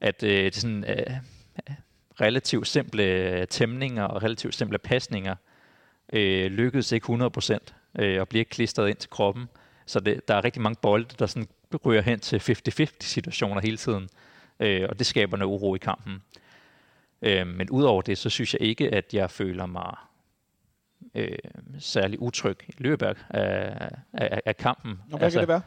at 0.00 0.22
øh, 0.22 0.30
det 0.30 0.46
er 0.46 0.60
sådan 0.60 0.84
øh, 0.84 1.16
øh 1.68 1.74
relativt 2.20 2.68
simple 2.68 3.02
øh, 3.02 3.46
tæmninger 3.46 4.04
og 4.04 4.22
relativt 4.22 4.54
simple 4.54 4.78
pasninger 4.78 5.34
øh, 6.12 6.50
lykkedes 6.50 6.92
ikke 6.92 7.12
100% 7.12 7.58
øh, 7.98 8.20
og 8.20 8.28
bliver 8.28 8.40
ikke 8.40 8.50
klistret 8.50 8.88
ind 8.88 8.96
til 8.96 9.10
kroppen. 9.10 9.48
Så 9.86 10.00
det, 10.00 10.28
der 10.28 10.34
er 10.34 10.44
rigtig 10.44 10.62
mange 10.62 10.78
bolde, 10.82 11.14
der 11.18 11.26
sådan 11.26 11.48
ryger 11.84 12.02
hen 12.02 12.20
til 12.20 12.36
50-50 12.36 12.86
situationer 13.00 13.60
hele 13.60 13.76
tiden. 13.76 14.08
Øh, 14.60 14.86
og 14.90 14.98
det 14.98 15.06
skaber 15.06 15.36
noget 15.36 15.52
uro 15.52 15.74
i 15.74 15.78
kampen. 15.78 16.22
Øh, 17.22 17.46
men 17.46 17.70
udover 17.70 18.02
det, 18.02 18.18
så 18.18 18.30
synes 18.30 18.54
jeg 18.54 18.62
ikke, 18.62 18.94
at 18.94 19.14
jeg 19.14 19.30
føler 19.30 19.66
mig 19.66 19.96
øh, 21.14 21.38
særlig 21.78 22.22
utryg 22.22 22.58
i 22.68 22.74
løbet 22.78 23.06
af, 23.30 23.88
af, 24.12 24.40
af 24.46 24.56
kampen. 24.56 24.90
Og 24.90 25.18
hvad 25.18 25.22
altså, 25.22 25.38
kan 25.38 25.40
det 25.40 25.48
være? 25.48 25.62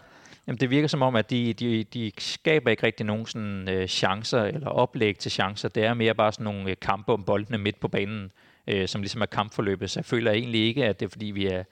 Jamen, 0.47 0.59
det 0.59 0.69
virker 0.69 0.87
som 0.87 1.01
om, 1.01 1.15
at 1.15 1.29
de, 1.29 1.53
de, 1.53 1.83
de 1.83 2.11
skaber 2.17 2.71
ikke 2.71 2.83
rigtig 2.83 3.05
nogen 3.05 3.25
sådan, 3.25 3.69
øh, 3.69 3.87
chancer 3.87 4.43
eller 4.43 4.67
oplæg 4.67 5.17
til 5.17 5.31
chancer. 5.31 5.69
Det 5.69 5.85
er 5.85 5.93
mere 5.93 6.15
bare 6.15 6.31
sådan 6.31 6.43
nogle 6.43 6.69
øh, 6.69 6.75
kampe 6.81 7.13
om 7.13 7.23
boldene 7.23 7.57
midt 7.57 7.79
på 7.79 7.87
banen, 7.87 8.31
øh, 8.67 8.87
som 8.87 9.01
ligesom 9.01 9.21
er 9.21 9.25
kampforløbet. 9.25 9.89
Så 9.89 9.99
jeg 9.99 10.05
føler 10.05 10.31
egentlig 10.31 10.61
ikke, 10.67 10.85
at 10.85 10.99
det 10.99 11.05
er 11.05 11.09
fordi, 11.09 11.25
vi 11.25 11.47
er, 11.47 11.63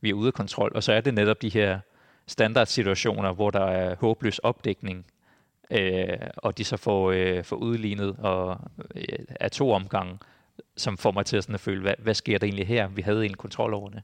vi 0.00 0.10
er 0.10 0.14
ude 0.14 0.26
af 0.26 0.32
kontrol. 0.32 0.72
Og 0.74 0.82
så 0.82 0.92
er 0.92 1.00
det 1.00 1.14
netop 1.14 1.42
de 1.42 1.48
her 1.48 1.78
standardsituationer, 2.26 3.32
hvor 3.32 3.50
der 3.50 3.64
er 3.64 3.94
håbløs 4.00 4.38
opdækning, 4.38 5.06
øh, 5.70 6.08
og 6.36 6.58
de 6.58 6.64
så 6.64 6.76
får, 6.76 7.10
øh, 7.10 7.44
får 7.44 7.56
udlignet 7.56 8.16
og, 8.18 8.60
øh, 8.94 9.18
af 9.40 9.50
to 9.50 9.70
omgange, 9.70 10.18
som 10.78 10.96
får 10.96 11.10
mig 11.10 11.26
til 11.26 11.42
sådan 11.42 11.54
at 11.54 11.60
føle, 11.60 11.80
hvad, 11.80 11.94
hvad 11.98 12.14
sker 12.14 12.38
der 12.38 12.46
egentlig 12.46 12.66
her? 12.66 12.88
Vi 12.88 13.02
havde 13.02 13.20
egentlig 13.20 13.38
kontrol 13.38 13.74
over 13.74 13.90
det. 13.90 14.02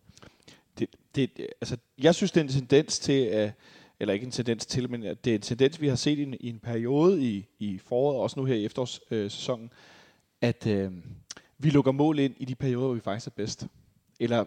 det, 0.78 0.88
det, 1.14 1.46
altså, 1.60 1.76
jeg 1.98 2.14
synes, 2.14 2.32
det 2.32 2.40
er 2.40 2.44
en 2.44 2.50
tendens 2.50 2.98
til, 2.98 3.44
uh, 3.44 3.50
eller 4.00 4.14
ikke 4.14 4.24
en 4.24 4.30
tendens 4.30 4.66
til, 4.66 4.90
men 4.90 5.02
at 5.02 5.24
det 5.24 5.30
er 5.30 5.34
en 5.34 5.40
tendens, 5.40 5.80
vi 5.80 5.88
har 5.88 5.96
set 5.96 6.18
i 6.18 6.22
en, 6.22 6.34
i 6.40 6.48
en 6.48 6.58
periode 6.58 7.22
i, 7.22 7.46
i 7.58 7.78
foråret, 7.78 8.18
også 8.18 8.40
nu 8.40 8.44
her 8.44 8.54
i 8.54 8.64
efterårssæsonen, 8.64 9.70
at 10.40 10.66
uh, 10.66 10.92
vi 11.58 11.70
lukker 11.70 11.92
mål 11.92 12.18
ind 12.18 12.34
i 12.38 12.44
de 12.44 12.54
perioder, 12.54 12.86
hvor 12.86 12.94
vi 12.94 13.00
faktisk 13.00 13.26
er 13.26 13.30
bedst. 13.36 13.66
Eller 14.20 14.44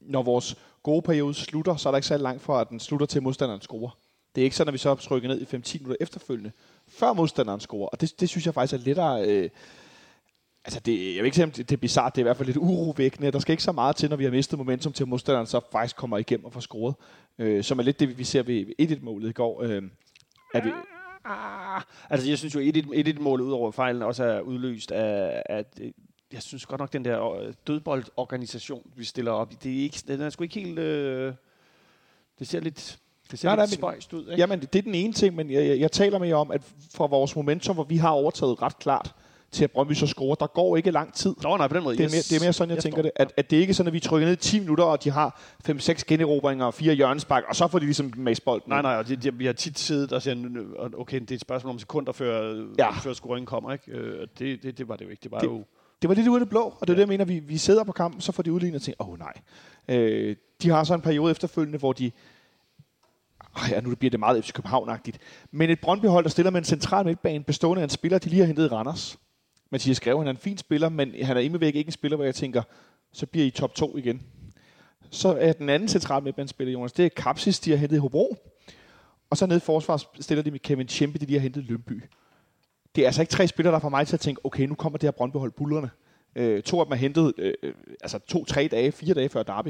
når 0.00 0.22
vores 0.22 0.56
gode 0.82 1.02
periode 1.02 1.34
slutter, 1.34 1.76
så 1.76 1.88
er 1.88 1.90
der 1.90 1.98
ikke 1.98 2.08
så 2.08 2.16
langt 2.16 2.42
fra, 2.42 2.60
at 2.60 2.68
den 2.68 2.80
slutter 2.80 3.06
til, 3.06 3.18
at 3.18 3.22
modstanderen 3.22 3.60
scorer. 3.60 3.90
Det 4.34 4.42
er 4.42 4.44
ikke 4.44 4.56
sådan, 4.56 4.68
at 4.68 4.72
vi 4.72 4.78
så 4.78 4.94
trykker 4.94 5.28
ned 5.28 5.40
i 5.40 5.56
5-10 5.56 5.78
minutter 5.78 5.96
efterfølgende, 6.00 6.52
før 6.88 7.12
modstanderen 7.12 7.60
scorer. 7.60 7.88
Og 7.88 8.00
det, 8.00 8.20
det 8.20 8.28
synes 8.28 8.46
jeg 8.46 8.54
faktisk 8.54 8.80
er 8.80 8.84
lettere... 8.84 9.28
Øh, 9.28 9.50
altså 10.68 10.80
det, 10.80 10.98
jeg 11.14 11.22
vil 11.22 11.24
ikke 11.24 11.34
sige, 11.34 11.44
om 11.44 11.50
det, 11.50 11.68
det 11.70 11.76
er 11.76 11.80
bizart, 11.80 12.14
det 12.14 12.20
er 12.20 12.22
i 12.22 12.28
hvert 12.28 12.36
fald 12.36 12.46
lidt 12.46 12.56
urovækkende. 12.56 13.30
Der 13.30 13.38
skal 13.38 13.52
ikke 13.52 13.62
så 13.62 13.72
meget 13.72 13.96
til, 13.96 14.10
når 14.10 14.16
vi 14.16 14.24
har 14.24 14.30
mistet 14.30 14.58
momentum, 14.58 14.92
til 14.92 15.04
at 15.04 15.08
modstanderen 15.08 15.46
så 15.46 15.60
faktisk 15.72 15.96
kommer 15.96 16.18
igennem 16.18 16.44
og 16.46 16.52
får 16.52 16.60
scoret. 16.60 16.94
Øh, 17.38 17.64
som 17.64 17.78
er 17.78 17.82
lidt 17.82 18.00
det, 18.00 18.18
vi 18.18 18.24
ser 18.24 18.42
ved 18.42 18.64
1-1-målet 18.82 19.28
i 19.28 19.32
går. 19.32 19.62
Øh, 19.62 19.82
at 20.54 20.64
vi, 20.64 20.70
Ah, 21.24 21.82
altså, 22.10 22.28
jeg 22.28 22.38
synes 22.38 22.54
jo, 22.54 22.60
at 22.60 22.76
1-1-målet 23.08 23.44
ud 23.44 23.52
over 23.52 23.70
fejlen 23.70 24.02
også 24.02 24.24
er 24.24 24.40
udløst 24.40 24.90
af, 24.92 25.42
at 25.46 25.78
øh, 25.80 25.90
jeg 26.32 26.42
synes 26.42 26.66
godt 26.66 26.78
nok, 26.80 26.92
den 26.92 27.04
der 27.04 27.32
øh, 27.32 27.52
dødboldorganisation, 27.66 28.90
vi 28.96 29.04
stiller 29.04 29.32
op 29.32 29.52
det 29.62 29.78
er 29.78 29.82
ikke, 29.82 29.98
den 30.08 30.20
er 30.20 30.30
sgu 30.30 30.42
ikke 30.44 30.60
helt... 30.60 30.78
Øh, 30.78 31.32
det 32.38 32.48
ser 32.48 32.60
lidt... 32.60 32.98
Det 33.30 33.38
ser 33.38 33.48
Nej, 33.48 33.56
lidt 33.56 33.70
men- 33.70 33.78
spøjst 33.78 34.12
ud, 34.12 34.20
ikke? 34.20 34.34
Jamen, 34.36 34.60
det 34.60 34.76
er 34.76 34.82
den 34.82 34.94
ene 34.94 35.12
ting, 35.12 35.36
men 35.36 35.50
jeg, 35.50 35.66
jeg, 35.66 35.78
jeg 35.80 35.92
taler 35.92 36.18
mere 36.18 36.34
om, 36.34 36.50
at 36.50 36.62
fra 36.94 37.06
vores 37.06 37.36
momentum, 37.36 37.74
hvor 37.76 37.84
vi 37.84 37.96
har 37.96 38.10
overtaget 38.10 38.62
ret 38.62 38.78
klart 38.78 39.14
til 39.52 39.64
at 39.64 39.70
Brøndby 39.70 39.92
så 39.92 40.06
scorer, 40.06 40.34
der 40.34 40.46
går 40.46 40.76
ikke 40.76 40.90
lang 40.90 41.14
tid. 41.14 41.34
Nå, 41.42 41.56
nej, 41.56 41.68
på 41.68 41.74
den 41.74 41.82
måde. 41.82 41.96
Det 41.96 42.04
er, 42.04 42.08
mere, 42.08 42.22
det 42.22 42.36
er 42.36 42.40
mere 42.40 42.52
sådan, 42.52 42.70
jeg, 42.70 42.76
jeg 42.76 42.82
tænker 42.82 43.02
det. 43.02 43.10
At, 43.16 43.32
at 43.36 43.50
det 43.50 43.56
ikke 43.56 43.70
er 43.70 43.74
sådan, 43.74 43.88
at 43.88 43.92
vi 43.92 44.00
trykker 44.00 44.26
ned 44.28 44.32
i 44.34 44.40
10 44.40 44.58
minutter, 44.60 44.84
og 44.84 45.04
de 45.04 45.10
har 45.10 45.40
5-6 45.68 46.02
generobringer 46.06 46.64
og 46.64 46.74
fire 46.74 46.94
hjørnespark, 46.94 47.44
og 47.48 47.56
så 47.56 47.68
får 47.68 47.78
de 47.78 47.84
ligesom 47.84 48.12
mast 48.16 48.44
bolden. 48.44 48.64
Nej, 48.70 48.82
nej, 48.82 48.94
og 48.96 49.08
det, 49.08 49.22
det, 49.22 49.38
vi 49.38 49.46
har 49.46 49.52
tit 49.52 49.78
siddet 49.78 50.12
og 50.12 50.36
"Nu- 50.36 50.60
okay, 50.98 51.20
det 51.20 51.30
er 51.30 51.34
et 51.34 51.40
spørgsmål 51.40 51.72
om 51.72 51.78
sekunder, 51.78 52.12
før, 52.12 52.54
Ja. 52.54 52.62
ja. 52.78 52.90
før 52.90 53.12
scoringen 53.12 53.46
kommer, 53.46 53.72
ikke? 53.72 53.92
Øh, 53.92 54.26
det, 54.38 54.62
det, 54.62 54.78
det 54.78 54.88
var 54.88 54.96
det 54.96 55.04
jo 55.04 55.10
ikke. 55.10 55.20
Det 55.22 55.30
var 55.30 55.38
Det- 55.38 55.46
jo... 55.46 55.64
Det 56.02 56.08
var 56.08 56.14
lidt 56.14 56.28
ude 56.28 56.36
af 56.36 56.40
det 56.40 56.48
blå, 56.48 56.60
og 56.80 56.86
det 56.86 56.90
er 56.90 56.94
det, 56.94 57.00
jeg 57.00 57.08
mener, 57.08 57.24
vi, 57.24 57.38
vi 57.38 57.58
sidder 57.58 57.84
på 57.84 57.92
kampen, 57.92 58.20
så 58.20 58.32
får 58.32 58.42
de 58.42 58.52
udlignet 58.52 58.76
og 58.76 58.82
tænker, 58.82 59.04
åh 59.04 59.10
oh, 59.10 59.18
nej. 59.18 59.32
Øh, 59.88 60.36
de 60.62 60.70
har 60.70 60.84
så 60.84 60.94
en 60.94 61.00
periode 61.00 61.30
efterfølgende, 61.30 61.78
hvor 61.78 61.92
de 61.92 62.10
Ej, 63.56 63.68
ja, 63.70 63.80
nu 63.80 63.94
bliver 63.94 64.10
det 64.10 64.20
meget 64.20 64.44
FC 64.44 64.52
København-agtigt. 64.52 65.18
Men 65.50 65.70
et 65.70 65.80
Brøndby-hold, 65.80 66.24
der 66.24 66.30
stiller 66.30 66.50
med 66.50 66.58
en 66.60 66.64
central 66.64 67.04
midtbane, 67.06 67.44
bestående 67.44 67.80
af 67.82 67.84
en 67.84 67.90
spiller, 67.90 68.18
de 68.18 68.28
lige 68.28 68.40
har 68.40 68.46
hentet 68.46 68.64
i 68.64 68.68
Randers. 68.68 69.18
Mathias 69.70 70.00
Greve, 70.00 70.18
han 70.18 70.26
er 70.26 70.30
en 70.30 70.36
fin 70.36 70.58
spiller, 70.58 70.88
men 70.88 71.24
han 71.24 71.36
er 71.36 71.40
imod 71.40 71.58
væk 71.58 71.74
ikke 71.74 71.88
en 71.88 71.92
spiller, 71.92 72.16
hvor 72.16 72.24
jeg 72.24 72.34
tænker, 72.34 72.62
så 73.12 73.26
bliver 73.26 73.46
I 73.46 73.50
top 73.50 73.74
2 73.74 73.96
igen. 73.96 74.22
Så 75.10 75.36
er 75.40 75.52
den 75.52 75.68
anden 75.68 75.88
central 75.88 76.22
midtbanespiller, 76.22 76.72
Jonas, 76.72 76.92
det 76.92 77.04
er 77.04 77.08
Kapsis, 77.08 77.60
de 77.60 77.70
har 77.70 77.76
hentet 77.76 77.96
i 77.96 77.98
Hobro. 77.98 78.36
Og 79.30 79.36
så 79.36 79.46
nede 79.46 79.56
i 79.56 79.60
forsvar 79.60 80.02
stiller 80.20 80.42
de 80.42 80.50
med 80.50 80.58
Kevin 80.58 80.86
Tjempe, 80.86 81.18
de 81.18 81.26
lige 81.26 81.38
har 81.38 81.42
hentet 81.42 81.62
i 81.62 81.64
Lønby. 81.64 82.02
Det 82.96 83.02
er 83.02 83.06
altså 83.06 83.22
ikke 83.22 83.30
tre 83.30 83.48
spillere, 83.48 83.74
der 83.74 83.80
får 83.80 83.88
mig 83.88 84.06
til 84.06 84.16
at 84.16 84.20
tænke, 84.20 84.44
okay, 84.44 84.66
nu 84.66 84.74
kommer 84.74 84.98
det 84.98 85.06
her 85.06 85.10
Brøndby-hold 85.10 85.52
bullerne. 85.52 85.90
Øh, 86.34 86.62
to 86.62 86.80
af 86.80 86.86
dem 86.86 86.92
er 86.92 86.96
hentet 86.96 87.32
øh, 87.38 87.54
øh 87.62 87.74
altså 88.00 88.18
to-tre 88.18 88.68
dage, 88.70 88.92
fire 88.92 89.14
dage 89.14 89.28
før 89.28 89.42
derby. 89.42 89.68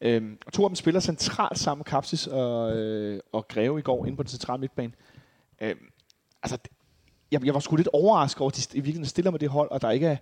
Øh, 0.00 0.32
og 0.46 0.52
to 0.52 0.64
af 0.64 0.70
dem 0.70 0.76
spiller 0.76 1.00
centralt 1.00 1.58
sammen 1.58 1.78
med 1.80 1.84
Kapsis 1.84 2.26
og, 2.26 2.76
øh, 2.76 3.20
og 3.32 3.48
Greve 3.48 3.78
i 3.78 3.82
går 3.82 4.06
inde 4.06 4.16
på 4.16 4.22
den 4.22 4.30
centrale 4.30 4.60
midtbane. 4.60 4.92
Øh, 5.60 5.76
altså, 6.42 6.56
det- 6.56 6.72
jeg, 7.32 7.44
jeg 7.46 7.54
var 7.54 7.60
sgu 7.60 7.76
lidt 7.76 7.88
overrasket 7.92 8.40
over, 8.40 8.50
at 8.50 8.56
de 8.56 8.62
i 8.72 8.74
virkeligheden 8.74 9.06
stiller 9.06 9.30
med 9.30 9.38
det 9.38 9.48
hold, 9.48 9.70
og 9.70 9.82
der 9.82 9.90
ikke 9.90 10.06
er, 10.06 10.16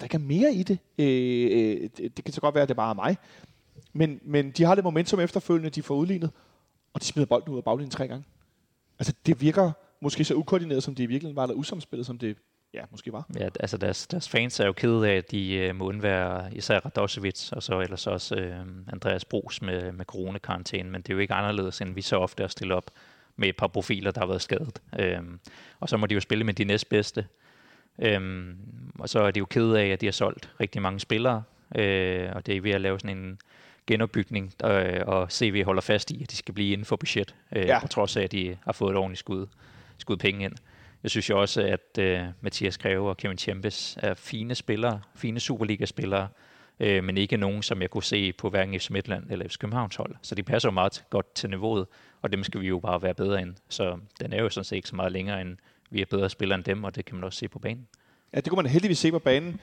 der 0.00 0.04
ikke 0.04 0.14
er 0.14 0.18
mere 0.18 0.54
i 0.54 0.62
det. 0.62 0.78
Øh, 0.98 1.48
øh, 1.52 1.90
det. 1.96 2.16
Det 2.16 2.24
kan 2.24 2.34
så 2.34 2.40
godt 2.40 2.54
være, 2.54 2.62
at 2.62 2.68
det 2.68 2.76
bare 2.76 2.90
er 2.90 2.94
mig. 2.94 3.16
Men, 3.92 4.20
men 4.24 4.50
de 4.50 4.64
har 4.64 4.74
det 4.74 4.84
momentum 4.84 5.20
efterfølgende, 5.20 5.70
de 5.70 5.82
får 5.82 5.94
udlignet, 5.94 6.30
og 6.94 7.00
de 7.00 7.06
smider 7.06 7.26
bolden 7.26 7.52
ud 7.52 7.58
af 7.58 7.64
baglinjen 7.64 7.90
tre 7.90 8.08
gange. 8.08 8.24
Altså, 8.98 9.14
det 9.26 9.40
virker 9.40 9.72
måske 10.00 10.24
så 10.24 10.34
ukoordineret, 10.34 10.82
som 10.82 10.94
det 10.94 11.02
i 11.02 11.06
virkeligheden 11.06 11.36
var, 11.36 11.42
eller 11.42 11.54
usamspillet, 11.54 12.06
som 12.06 12.18
det 12.18 12.36
ja, 12.74 12.80
måske 12.90 13.12
var. 13.12 13.26
Ja, 13.38 13.48
altså 13.60 13.76
deres, 13.76 14.06
deres 14.06 14.28
fans 14.28 14.60
er 14.60 14.66
jo 14.66 14.72
kede 14.72 15.08
af, 15.08 15.16
at 15.16 15.30
de 15.30 15.54
øh, 15.54 15.76
må 15.76 15.84
undvære 15.84 16.54
især 16.54 16.80
Radosevic, 16.80 17.52
og 17.52 17.62
så 17.62 17.80
ellers 17.80 18.06
også 18.06 18.34
øh, 18.34 18.66
Andreas 18.92 19.24
Brugs 19.24 19.62
med, 19.62 19.92
med 19.92 20.04
coronakarantæne, 20.04 20.90
men 20.90 21.02
det 21.02 21.10
er 21.10 21.14
jo 21.14 21.20
ikke 21.20 21.34
anderledes, 21.34 21.80
end 21.80 21.94
vi 21.94 22.02
så 22.02 22.16
ofte 22.16 22.42
er 22.42 22.48
stillet 22.48 22.76
op 22.76 22.90
med 23.36 23.48
et 23.48 23.56
par 23.56 23.66
profiler, 23.66 24.10
der 24.10 24.20
har 24.20 24.26
været 24.26 24.42
skadet. 24.42 24.82
Øhm, 24.98 25.40
og 25.80 25.88
så 25.88 25.96
må 25.96 26.06
de 26.06 26.14
jo 26.14 26.20
spille 26.20 26.44
med 26.44 26.54
de 26.54 26.64
næstbedste. 26.64 27.26
Øhm, 27.98 28.56
og 28.98 29.08
så 29.08 29.20
er 29.20 29.30
de 29.30 29.38
jo 29.38 29.44
kede 29.46 29.80
af, 29.80 29.86
at 29.86 30.00
de 30.00 30.06
har 30.06 30.12
solgt 30.12 30.50
rigtig 30.60 30.82
mange 30.82 31.00
spillere, 31.00 31.42
øh, 31.76 32.28
og 32.34 32.46
det 32.46 32.56
er 32.56 32.60
ved 32.60 32.70
at 32.70 32.80
lave 32.80 33.00
sådan 33.00 33.16
en 33.18 33.38
genopbygning, 33.86 34.54
øh, 34.64 35.00
og 35.06 35.32
CV 35.32 35.64
holder 35.64 35.82
fast 35.82 36.10
i, 36.10 36.22
at 36.22 36.30
de 36.30 36.36
skal 36.36 36.54
blive 36.54 36.72
inden 36.72 36.84
for 36.84 36.96
budget, 36.96 37.34
øh, 37.52 37.66
Ja. 37.66 37.80
på 37.80 37.88
trods 37.88 38.16
af, 38.16 38.22
at 38.22 38.32
de 38.32 38.56
har 38.64 38.72
fået 38.72 38.90
et 38.90 38.96
ordentligt 38.96 39.18
skud, 39.18 39.46
skud 39.98 40.16
penge 40.16 40.44
ind. 40.44 40.52
Jeg 41.02 41.10
synes 41.10 41.30
jo 41.30 41.40
også, 41.40 41.62
at 41.62 41.98
øh, 41.98 42.20
Mathias 42.40 42.78
Greve 42.78 43.08
og 43.08 43.16
Kevin 43.16 43.38
Chambers 43.38 43.96
er 44.02 44.14
fine 44.14 44.54
spillere, 44.54 45.00
fine 45.14 45.40
Superliga-spillere, 45.40 46.28
øh, 46.80 47.04
men 47.04 47.16
ikke 47.16 47.36
nogen, 47.36 47.62
som 47.62 47.82
jeg 47.82 47.90
kunne 47.90 48.04
se 48.04 48.32
på 48.32 48.50
hverken 48.50 48.80
FC 48.80 48.90
Midtland 48.90 49.30
eller 49.30 49.48
FC 49.48 49.58
Københavns 49.58 49.96
hold. 49.96 50.14
Så 50.22 50.34
de 50.34 50.42
passer 50.42 50.68
jo 50.68 50.72
meget 50.72 51.04
godt 51.10 51.34
til 51.34 51.50
niveauet, 51.50 51.86
og 52.22 52.32
dem 52.32 52.44
skal 52.44 52.60
vi 52.60 52.68
jo 52.68 52.78
bare 52.78 53.02
være 53.02 53.14
bedre 53.14 53.42
end. 53.42 53.54
Så 53.68 53.98
den 54.20 54.32
er 54.32 54.42
jo 54.42 54.48
sådan 54.48 54.64
set 54.64 54.76
ikke 54.76 54.88
så 54.88 54.96
meget 54.96 55.12
længere, 55.12 55.40
end 55.40 55.56
vi 55.90 56.00
er 56.00 56.06
bedre 56.10 56.30
spillere 56.30 56.56
end 56.56 56.64
dem, 56.64 56.84
og 56.84 56.96
det 56.96 57.04
kan 57.04 57.14
man 57.14 57.24
også 57.24 57.38
se 57.38 57.48
på 57.48 57.58
banen. 57.58 57.86
Ja, 58.34 58.40
det 58.40 58.48
kunne 58.48 58.62
man 58.62 58.72
heldigvis 58.72 58.98
se 58.98 59.10
på 59.10 59.18
banen. 59.18 59.60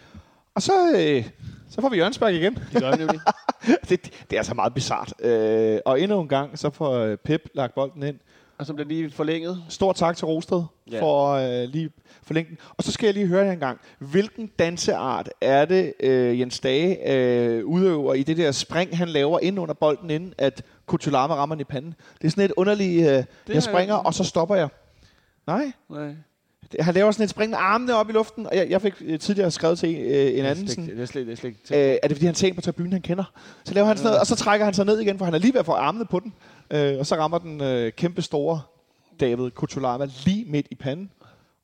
Og 0.55 0.61
så, 0.61 0.73
øh, 0.95 1.25
så 1.69 1.81
får 1.81 1.89
vi 1.89 1.97
Jørgensberg 1.97 2.33
igen. 2.33 2.55
Det 2.73 2.81
gør 2.81 2.91
vi 2.91 2.97
nemlig. 2.97 3.19
det, 3.89 4.03
det 4.03 4.33
er 4.33 4.37
altså 4.37 4.53
meget 4.53 4.73
bizart. 4.73 5.13
Øh, 5.19 5.79
og 5.85 6.01
endnu 6.01 6.21
en 6.21 6.27
gang, 6.27 6.59
så 6.59 6.69
får 6.69 6.93
øh, 6.93 7.17
Pep 7.17 7.41
lagt 7.53 7.75
bolden 7.75 8.03
ind. 8.03 8.19
Og 8.57 8.65
så 8.65 8.73
bliver 8.73 8.87
lige 8.87 9.11
forlænget. 9.11 9.63
Stor 9.69 9.93
tak 9.93 10.17
til 10.17 10.25
Rosted 10.25 10.63
Ja. 10.91 11.01
for 11.01 11.27
øh, 11.33 11.69
lige 11.69 11.89
forlænge 12.23 12.49
den. 12.49 12.57
Og 12.77 12.83
så 12.83 12.91
skal 12.91 13.07
jeg 13.07 13.13
lige 13.13 13.27
høre 13.27 13.45
jer 13.45 13.51
en 13.51 13.59
gang. 13.59 13.79
Hvilken 13.99 14.47
danseart 14.59 15.29
er 15.41 15.65
det, 15.65 15.93
øh, 15.99 16.39
Jens 16.39 16.59
Dage 16.59 17.11
øh, 17.13 17.65
udøver 17.65 18.13
i 18.13 18.23
det 18.23 18.37
der 18.37 18.51
spring, 18.51 18.97
han 18.97 19.09
laver 19.09 19.39
ind 19.39 19.59
under 19.59 19.73
bolden, 19.73 20.09
inden 20.09 20.33
at 20.37 20.63
Kutulama 20.85 21.35
rammer 21.35 21.55
den 21.55 21.61
i 21.61 21.63
panden? 21.63 21.93
Det 22.21 22.27
er 22.27 22.31
sådan 22.31 22.43
et 22.45 22.51
underligt, 22.57 23.09
øh, 23.09 23.23
jeg 23.49 23.63
springer, 23.63 23.95
jeg- 23.95 24.05
og 24.05 24.13
så 24.13 24.23
stopper 24.23 24.55
jeg. 24.55 24.67
Nej, 25.47 25.71
Nej. 25.89 26.15
han 26.79 26.93
laver 26.93 27.11
sådan 27.11 27.23
et 27.23 27.29
spring 27.29 27.49
med 27.49 27.57
armene 27.61 27.95
op 27.95 28.09
i 28.09 28.11
luften, 28.13 28.47
og 28.47 28.55
jeg, 28.55 28.69
jeg 28.69 28.81
fik 28.81 28.93
øh, 29.05 29.19
tidligere 29.19 29.51
skrevet 29.51 29.79
til 29.79 29.95
øh, 29.95 30.39
en 30.39 30.45
anden 30.45 30.67
sådan, 30.67 30.85
Det 30.87 30.99
er 30.99 31.05
slet, 31.05 31.27
det 31.27 31.31
er 31.31 31.35
slet 31.35 31.55
Øh, 31.71 31.97
er 32.03 32.07
det 32.07 32.17
fordi, 32.17 32.25
han 32.25 32.35
en 32.43 32.55
på 32.55 32.61
tribunen, 32.61 32.91
han 32.93 33.01
kender? 33.01 33.23
Så 33.65 33.73
laver 33.73 33.87
han 33.87 33.97
sådan 33.97 34.05
noget, 34.07 34.19
og 34.19 34.27
så 34.27 34.35
trækker 34.35 34.65
han 34.65 34.73
sig 34.73 34.85
ned 34.85 34.99
igen, 34.99 35.17
for 35.17 35.25
han 35.25 35.33
er 35.33 35.37
lige 35.37 35.53
ved 35.53 35.59
at 35.59 35.65
få 35.65 35.71
armene 35.71 36.05
på 36.05 36.19
den. 36.19 36.33
Øh, 36.71 36.99
og 36.99 37.05
så 37.05 37.15
rammer 37.15 37.37
den 37.37 37.61
øh, 37.61 37.91
kæmpe 37.91 38.21
store 38.21 38.61
David 39.19 39.51
Kutulama 39.51 40.07
lige 40.25 40.45
midt 40.45 40.67
i 40.71 40.75
panden. 40.75 41.11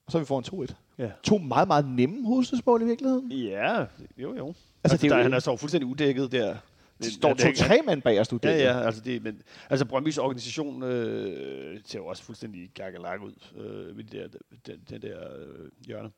Og 0.06 0.12
så 0.12 0.18
er 0.18 0.20
vi 0.20 0.26
foran 0.26 0.68
2-1. 0.70 0.74
Ja. 0.98 1.12
To 1.24 1.38
meget, 1.38 1.68
meget 1.68 1.86
nemme 1.88 2.26
hovedstødsmål 2.28 2.82
i 2.82 2.86
virkeligheden. 2.86 3.32
Ja, 3.32 3.80
jo 4.18 4.36
jo. 4.36 4.48
Altså, 4.48 4.58
Altså, 4.84 4.98
det 4.98 5.04
er 5.04 5.10
der, 5.10 5.18
jo- 5.18 5.24
han 5.24 5.34
er 5.34 5.40
så 5.40 5.56
fuldstændig 5.58 5.88
udækket 5.88 6.32
der. 6.32 6.56
Det 7.04 7.14
står 7.14 7.34
to-tre 7.34 7.80
mand 7.86 8.02
bag 8.02 8.20
os, 8.20 8.28
du. 8.28 8.40
Ja, 8.44 8.58
ja, 8.58 8.80
altså, 8.80 9.02
det, 9.02 9.24
men, 9.24 9.42
altså 9.70 9.86
Brøndbys 9.86 10.18
organisation 10.18 10.84
øh, 10.84 11.80
ser 11.86 12.00
jo 12.00 12.06
også 12.06 12.24
fuldstændig 12.24 12.70
gakkelak 12.74 13.22
ud 13.22 13.34
øh, 13.58 13.98
ved 13.98 14.04
det 14.04 14.12
der, 14.12 14.28
den, 14.68 14.80
den 14.90 15.02
der 15.02 15.18
øh, 15.40 15.70
hjørne. 15.88 16.10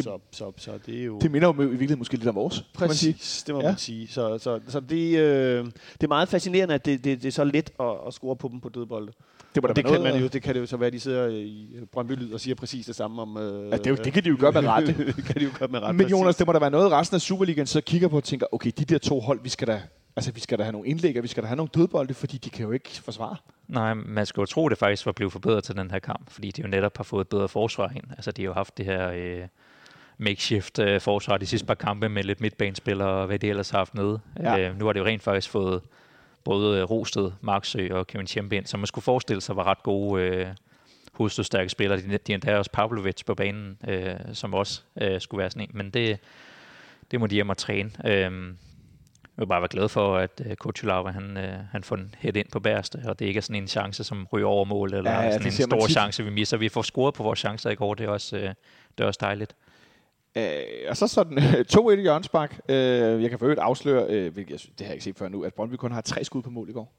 Så, 0.00 0.18
så, 0.30 0.52
så 0.56 0.78
det 0.86 1.00
er 1.00 1.04
jo... 1.04 1.18
Det 1.18 1.30
minder 1.30 1.48
jo 1.48 1.54
i 1.54 1.56
virkeligheden 1.66 1.98
måske 1.98 2.14
lidt 2.16 2.28
om 2.28 2.34
vores. 2.34 2.64
kan 2.78 2.86
man 2.88 2.96
sige. 2.96 3.12
Præcis, 3.12 3.42
det 3.42 3.54
må 3.54 3.60
Ja. 3.60 3.66
man 3.68 3.76
sige. 3.78 4.08
Så, 4.08 4.38
så, 4.38 4.60
så 4.68 4.80
det, 4.80 5.18
øh, 5.18 5.64
det 5.64 6.02
er 6.02 6.08
meget 6.08 6.28
fascinerende, 6.28 6.74
at 6.74 6.84
det, 6.84 7.04
det, 7.04 7.22
det 7.22 7.28
er 7.28 7.32
så 7.32 7.44
let 7.44 7.70
at, 7.80 7.86
at 8.06 8.14
score 8.14 8.36
på 8.36 8.48
dem 8.48 8.60
på 8.60 8.68
dødbolde. 8.68 9.12
Det, 9.54 9.62
da 9.62 9.72
Det 9.72 9.84
kan, 9.84 10.02
man 10.02 10.20
jo, 10.20 10.26
det 10.26 10.42
kan 10.42 10.54
det 10.54 10.60
jo 10.60 10.66
så 10.66 10.76
være, 10.76 10.86
at 10.86 10.92
de 10.92 11.00
sidder 11.00 11.28
i 11.28 11.68
Brøndby 11.92 12.12
Lyd 12.12 12.32
og 12.32 12.40
siger 12.40 12.54
præcis 12.54 12.86
det 12.86 12.96
samme 12.96 13.22
om... 13.22 13.36
Øh, 13.36 13.70
Ja, 13.70 13.76
det, 13.76 13.90
jo, 13.90 13.94
det 14.04 14.12
kan 14.12 14.24
de 14.24 14.28
jo 14.28 14.36
gøre 14.40 14.52
med 14.52 14.64
rette. 14.66 14.94
det 15.16 15.24
kan 15.24 15.34
de 15.34 15.44
jo 15.44 15.50
gøre 15.58 15.68
med 15.68 15.80
ret. 15.82 15.94
Men 15.94 16.08
Jonas, 16.08 16.36
det 16.36 16.46
må 16.46 16.52
da 16.52 16.58
være 16.58 16.70
noget, 16.70 16.92
resten 16.92 17.14
af 17.14 17.20
Superligaen 17.20 17.66
så 17.66 17.80
kigger 17.80 18.08
på 18.08 18.16
og 18.16 18.24
tænker, 18.24 18.46
okay, 18.52 18.70
de 18.78 18.84
der 18.84 18.98
to 18.98 19.20
hold, 19.20 19.40
vi 19.42 19.48
skal 19.48 19.68
da, 19.68 19.82
altså, 20.16 20.32
vi 20.32 20.40
skal 20.40 20.58
da 20.58 20.62
have 20.62 20.72
nogle 20.72 20.88
indlæg, 20.88 21.16
og 21.16 21.22
vi 21.22 21.28
skal 21.28 21.42
da 21.42 21.46
have 21.48 21.56
nogle 21.56 21.70
dødbolde, 21.74 22.14
fordi 22.14 22.38
de 22.38 22.50
kan 22.50 22.64
jo 22.64 22.72
ikke 22.72 22.90
forsvare. 23.04 23.36
Nej, 23.68 23.94
man 23.94 24.26
skal 24.26 24.40
jo 24.40 24.46
tro, 24.46 24.68
det 24.68 24.78
faktisk 24.78 25.06
var 25.06 25.12
blevet 25.12 25.32
forbedret 25.32 25.64
til 25.64 25.76
den 25.76 25.90
her 25.90 25.98
kamp, 25.98 26.30
fordi 26.30 26.50
de 26.50 26.62
jo 26.62 26.68
netop 26.68 26.96
har 26.96 27.04
fået 27.04 27.20
et 27.20 27.28
bedre 27.28 27.48
forsvar 27.48 27.92
ind. 27.96 28.04
Altså, 28.10 28.32
de 28.32 28.42
har 28.42 28.46
jo 28.46 28.52
haft 28.52 28.78
det 28.78 28.84
her 28.86 29.10
øh, 29.10 29.40
makeshift 30.20 30.78
øh, 30.78 31.00
forsvar 31.00 31.36
de 31.36 31.46
sidste 31.46 31.66
par 31.66 31.74
kampe 31.74 32.08
med 32.08 32.24
lidt 32.24 32.40
midtbanespillere 32.40 33.08
og 33.08 33.26
hvad 33.26 33.38
de 33.38 33.48
ellers 33.48 33.70
har 33.70 33.78
haft 33.78 33.94
nede. 33.94 34.20
Ja. 34.40 34.58
Øh, 34.58 34.78
nu 34.78 34.84
har 34.84 34.92
det 34.92 35.00
jo 35.00 35.04
rent 35.04 35.22
faktisk 35.22 35.50
fået 35.50 35.82
både 36.44 36.78
øh, 36.78 36.90
Rosted, 36.90 37.30
Marksø 37.40 37.88
og 37.90 38.06
Kevin 38.06 38.26
Tjempe 38.26 38.56
ind, 38.56 38.66
som 38.66 38.80
man 38.80 38.86
skulle 38.86 39.02
forestille 39.02 39.40
sig 39.40 39.56
var 39.56 39.64
ret 39.64 39.82
gode 39.82 40.22
øh, 40.22 40.46
hovedstødstærke 41.12 41.68
spillere. 41.68 42.00
De, 42.00 42.18
de 42.18 42.34
endda 42.34 42.58
også 42.58 42.70
Pavlovic 42.70 43.24
på 43.26 43.34
banen, 43.34 43.78
øh, 43.88 44.14
som 44.32 44.54
også 44.54 44.82
øh, 45.00 45.20
skulle 45.20 45.38
være 45.38 45.50
sådan 45.50 45.62
en. 45.62 45.70
Men 45.72 45.90
det, 45.90 46.18
det 47.10 47.20
må 47.20 47.26
de 47.26 47.34
hjem 47.34 47.48
og 47.48 47.56
træne. 47.56 47.90
Øh, 48.04 48.54
jeg 49.36 49.42
vil 49.42 49.48
bare 49.48 49.60
være 49.60 49.68
glad 49.68 49.88
for, 49.88 50.16
at 50.16 50.42
uh, 50.46 50.52
Kutsulava, 50.54 51.10
han, 51.10 51.36
uh, 51.36 51.42
han 51.72 51.84
får 51.84 51.96
den 51.96 52.14
hæt 52.18 52.36
ind 52.36 52.46
på 52.52 52.60
bærste, 52.60 52.98
og 53.04 53.18
det 53.18 53.26
ikke 53.26 53.38
er 53.38 53.42
sådan 53.42 53.62
en 53.62 53.68
chance, 53.68 54.04
som 54.04 54.26
ryger 54.32 54.46
over 54.46 54.64
mål, 54.64 54.94
eller 54.94 55.10
Ja, 55.10 55.20
ja, 55.20 55.32
sådan 55.32 55.50
det 55.50 55.60
en 55.60 55.70
stor 55.70 55.86
tit. 55.86 55.90
chance, 55.90 56.24
vi 56.24 56.30
misser. 56.30 56.56
Vi 56.56 56.68
får 56.68 56.82
scoret 56.82 57.14
på 57.14 57.22
vores 57.22 57.38
chancer 57.38 57.70
i 57.70 57.74
går, 57.74 57.94
det 57.94 58.04
er 58.04 58.08
også, 58.08 58.36
uh, 58.36 58.42
det 58.42 58.54
er 58.98 59.04
også 59.04 59.18
dejligt. 59.20 59.54
Øh, 60.36 60.62
og 60.88 60.96
så 60.96 61.06
sådan 61.06 61.38
2-1 61.74 61.90
i 61.90 62.02
Jørgensbak. 62.02 62.54
Øh, 62.68 62.76
jeg 63.22 63.30
kan 63.30 63.38
for 63.38 63.46
øvrigt 63.46 63.60
afsløre, 63.60 64.06
øh, 64.08 64.32
hvilket 64.32 64.50
jeg 64.50 64.60
synes, 64.60 64.74
det 64.78 64.86
har 64.86 64.90
jeg 64.90 64.94
ikke 64.94 65.04
set 65.04 65.16
før 65.16 65.28
nu, 65.28 65.42
at 65.42 65.54
Brøndby 65.54 65.74
kun 65.74 65.92
har 65.92 66.00
tre 66.00 66.24
skud 66.24 66.42
på 66.42 66.50
mål 66.50 66.68
i 66.68 66.72
går. 66.72 66.92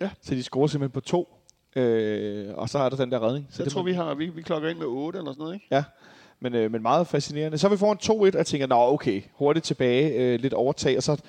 Ja. 0.00 0.10
Så 0.22 0.34
de 0.34 0.42
scorer 0.42 0.66
simpelthen 0.66 0.92
på 0.92 1.00
to. 1.00 1.36
Øh, 1.76 2.48
og 2.54 2.68
så 2.68 2.78
er 2.78 2.88
der 2.88 2.96
den 2.96 3.12
der 3.12 3.26
redning. 3.26 3.46
Så 3.50 3.62
jeg 3.62 3.72
tror, 3.72 3.82
vi, 3.82 3.92
har, 3.92 4.14
vi, 4.14 4.28
vi 4.28 4.42
klokker 4.42 4.68
ind 4.68 4.78
med 4.78 4.86
8 4.86 5.18
eller 5.18 5.32
sådan 5.32 5.40
noget, 5.42 5.54
ikke? 5.54 5.66
Ja, 5.70 5.84
men, 6.40 6.54
øh, 6.54 6.72
men 6.72 6.82
meget 6.82 7.06
fascinerende. 7.06 7.58
Så 7.58 7.66
er 7.66 7.70
vi 7.70 7.76
foran 7.76 7.98
2-1, 8.02 8.12
og 8.12 8.34
jeg 8.34 8.46
tænker, 8.46 8.66
nå 8.66 8.92
okay, 8.92 9.22
hurtigt 9.32 9.66
tilbage, 9.66 10.12
øh, 10.12 10.40
lidt 10.40 10.54
overtag, 10.54 10.96
og 10.96 11.02
så 11.02 11.20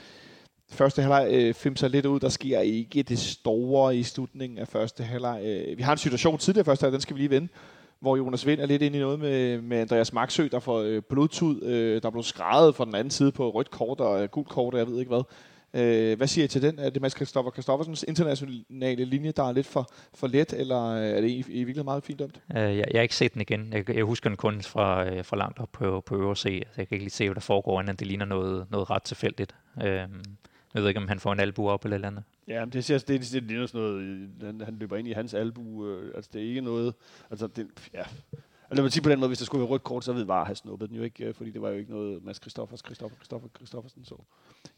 første 0.70 1.02
halvleg 1.02 1.28
øh, 1.32 1.54
femser 1.54 1.88
lidt 1.88 2.06
ud. 2.06 2.20
Der 2.20 2.30
sker 2.30 2.60
ikke 2.60 3.04
det 3.04 3.20
store 3.20 3.96
i 3.96 4.04
slutningen 4.04 4.60
af 4.60 4.68
første 4.68 5.04
halvleg. 5.04 5.42
Øh, 5.46 5.78
vi 5.78 5.84
har 5.84 5.92
en 5.92 5.98
situation 5.98 6.38
tidligere 6.38 6.66
første 6.66 6.84
halvleg, 6.84 6.94
den 6.94 7.02
skal 7.02 7.16
vi 7.16 7.22
lige 7.22 7.30
vende, 7.30 7.48
hvor 8.02 8.18
Jonas 8.18 8.46
Vind 8.46 8.60
er 8.60 8.66
lidt 8.66 8.82
inde 8.82 8.98
i 8.98 9.02
noget 9.02 9.20
med, 9.20 9.62
med 9.62 9.78
Andreas 9.78 10.14
Maxø, 10.14 10.48
der 10.52 10.60
får 10.60 10.80
øh, 10.80 11.02
blodtud, 11.10 11.64
øh, 11.64 12.02
der 12.02 12.10
blev 12.10 12.24
skrevet 12.24 12.76
fra 12.76 12.86
den 12.86 12.96
anden 12.96 13.12
side 13.12 13.32
på 13.32 13.50
rødt 13.50 13.72
kort 13.72 14.00
og 14.00 14.24
øh, 14.24 14.30
gult 14.30 14.50
kort, 14.50 14.74
og 14.74 14.80
jeg 14.80 14.88
ved 14.88 15.00
ikke 15.00 15.10
hvad. 15.10 15.24
Øh, 15.74 16.18
hvad 16.18 16.28
siger 16.28 16.46
I 16.46 16.48
til 16.48 16.62
den? 16.62 16.80
Er 16.80 16.90
det 16.90 17.02
Mads 17.02 17.16
Christoffer 17.16 17.52
Christoffersens 17.52 18.06
internationale 18.08 19.06
linje, 19.06 19.32
der 19.32 19.44
er 19.44 19.52
lidt 19.52 19.68
for, 19.68 19.90
for 20.14 20.28
let, 20.28 20.54
eller 20.54 20.86
øh, 20.86 21.06
er 21.06 21.22
det 21.22 21.28
i, 21.30 21.38
i 21.38 21.40
virkeligheden 21.40 21.86
meget 21.86 22.04
fint 22.04 22.20
dømt? 22.20 22.42
Øh, 22.58 22.62
jeg, 22.62 22.76
jeg 22.92 23.00
har 23.00 23.02
ikke 23.02 23.16
set 23.16 23.34
den 23.34 23.42
igen. 23.42 23.74
Jeg, 23.74 23.90
jeg 23.90 24.04
husker 24.04 24.30
den 24.30 24.38
kun 24.38 24.62
fra, 24.62 25.06
øh, 25.06 25.26
fra 25.26 25.38
langt 25.38 25.60
op 25.60 25.70
på, 25.72 26.02
på 26.06 26.16
øvre 26.16 26.36
C. 26.36 26.46
Altså, 26.46 26.74
jeg 26.82 26.88
kan 26.88 26.96
ikke 26.96 27.04
lige 27.06 27.10
se, 27.10 27.26
hvad 27.28 27.36
der 27.36 27.42
foregår, 27.42 27.80
andet 27.80 28.00
det 28.00 28.08
ligner 28.08 28.26
noget, 28.26 28.66
noget 28.72 28.90
ret 28.90 29.04
tilfældigt. 29.04 29.56
Øh, 29.84 29.86
Jeg 30.74 30.82
ved 30.82 30.88
ikke, 30.88 31.00
om 31.00 31.08
han 31.08 31.20
får 31.20 31.34
en 31.34 31.40
albu 31.40 31.70
op 31.70 31.86
eller 31.86 32.08
andet. 32.08 32.24
Ja, 32.48 32.66
det 32.66 32.86
ser 32.86 32.98
det, 32.98 33.08
det, 33.08 33.32
det 33.34 33.44
ligner 33.44 33.66
sådan 33.66 33.82
noget, 33.88 34.30
han, 34.42 34.62
han 34.62 34.76
løber 34.76 34.98
ind 34.98 35.08
i 35.08 35.12
hans 35.12 35.34
albu, 35.34 35.88
øh, 35.88 36.12
altså 36.16 36.30
det 36.34 36.42
er 36.42 36.46
ikke 36.46 36.62
noget, 36.62 36.94
altså 37.30 37.48
det, 37.48 37.68
ja. 37.94 38.04
Altså, 38.72 38.82
lad 38.82 38.84
mig 38.84 38.92
sige 38.92 39.04
på 39.04 39.10
den 39.10 39.20
måde, 39.20 39.28
hvis 39.28 39.38
der 39.40 39.46
skulle 39.46 39.62
være 39.62 39.70
rødt 39.70 39.84
kort, 39.84 40.04
så 40.06 40.14
ved 40.14 40.24
VAR 40.24 40.46
have 40.46 40.56
snuppet 40.56 40.90
den 40.90 40.98
jo 40.98 41.04
ikke, 41.04 41.24
øh, 41.26 41.34
fordi 41.34 41.52
det 41.52 41.62
var 41.62 41.70
jo 41.70 41.76
ikke 41.76 41.92
noget, 41.92 42.24
Mads 42.24 42.38
Christoffers, 42.38 42.80
Christoffer, 42.80 43.16
Christoffer, 43.18 43.48
Christoffersen 43.58 44.06
så. 44.06 44.16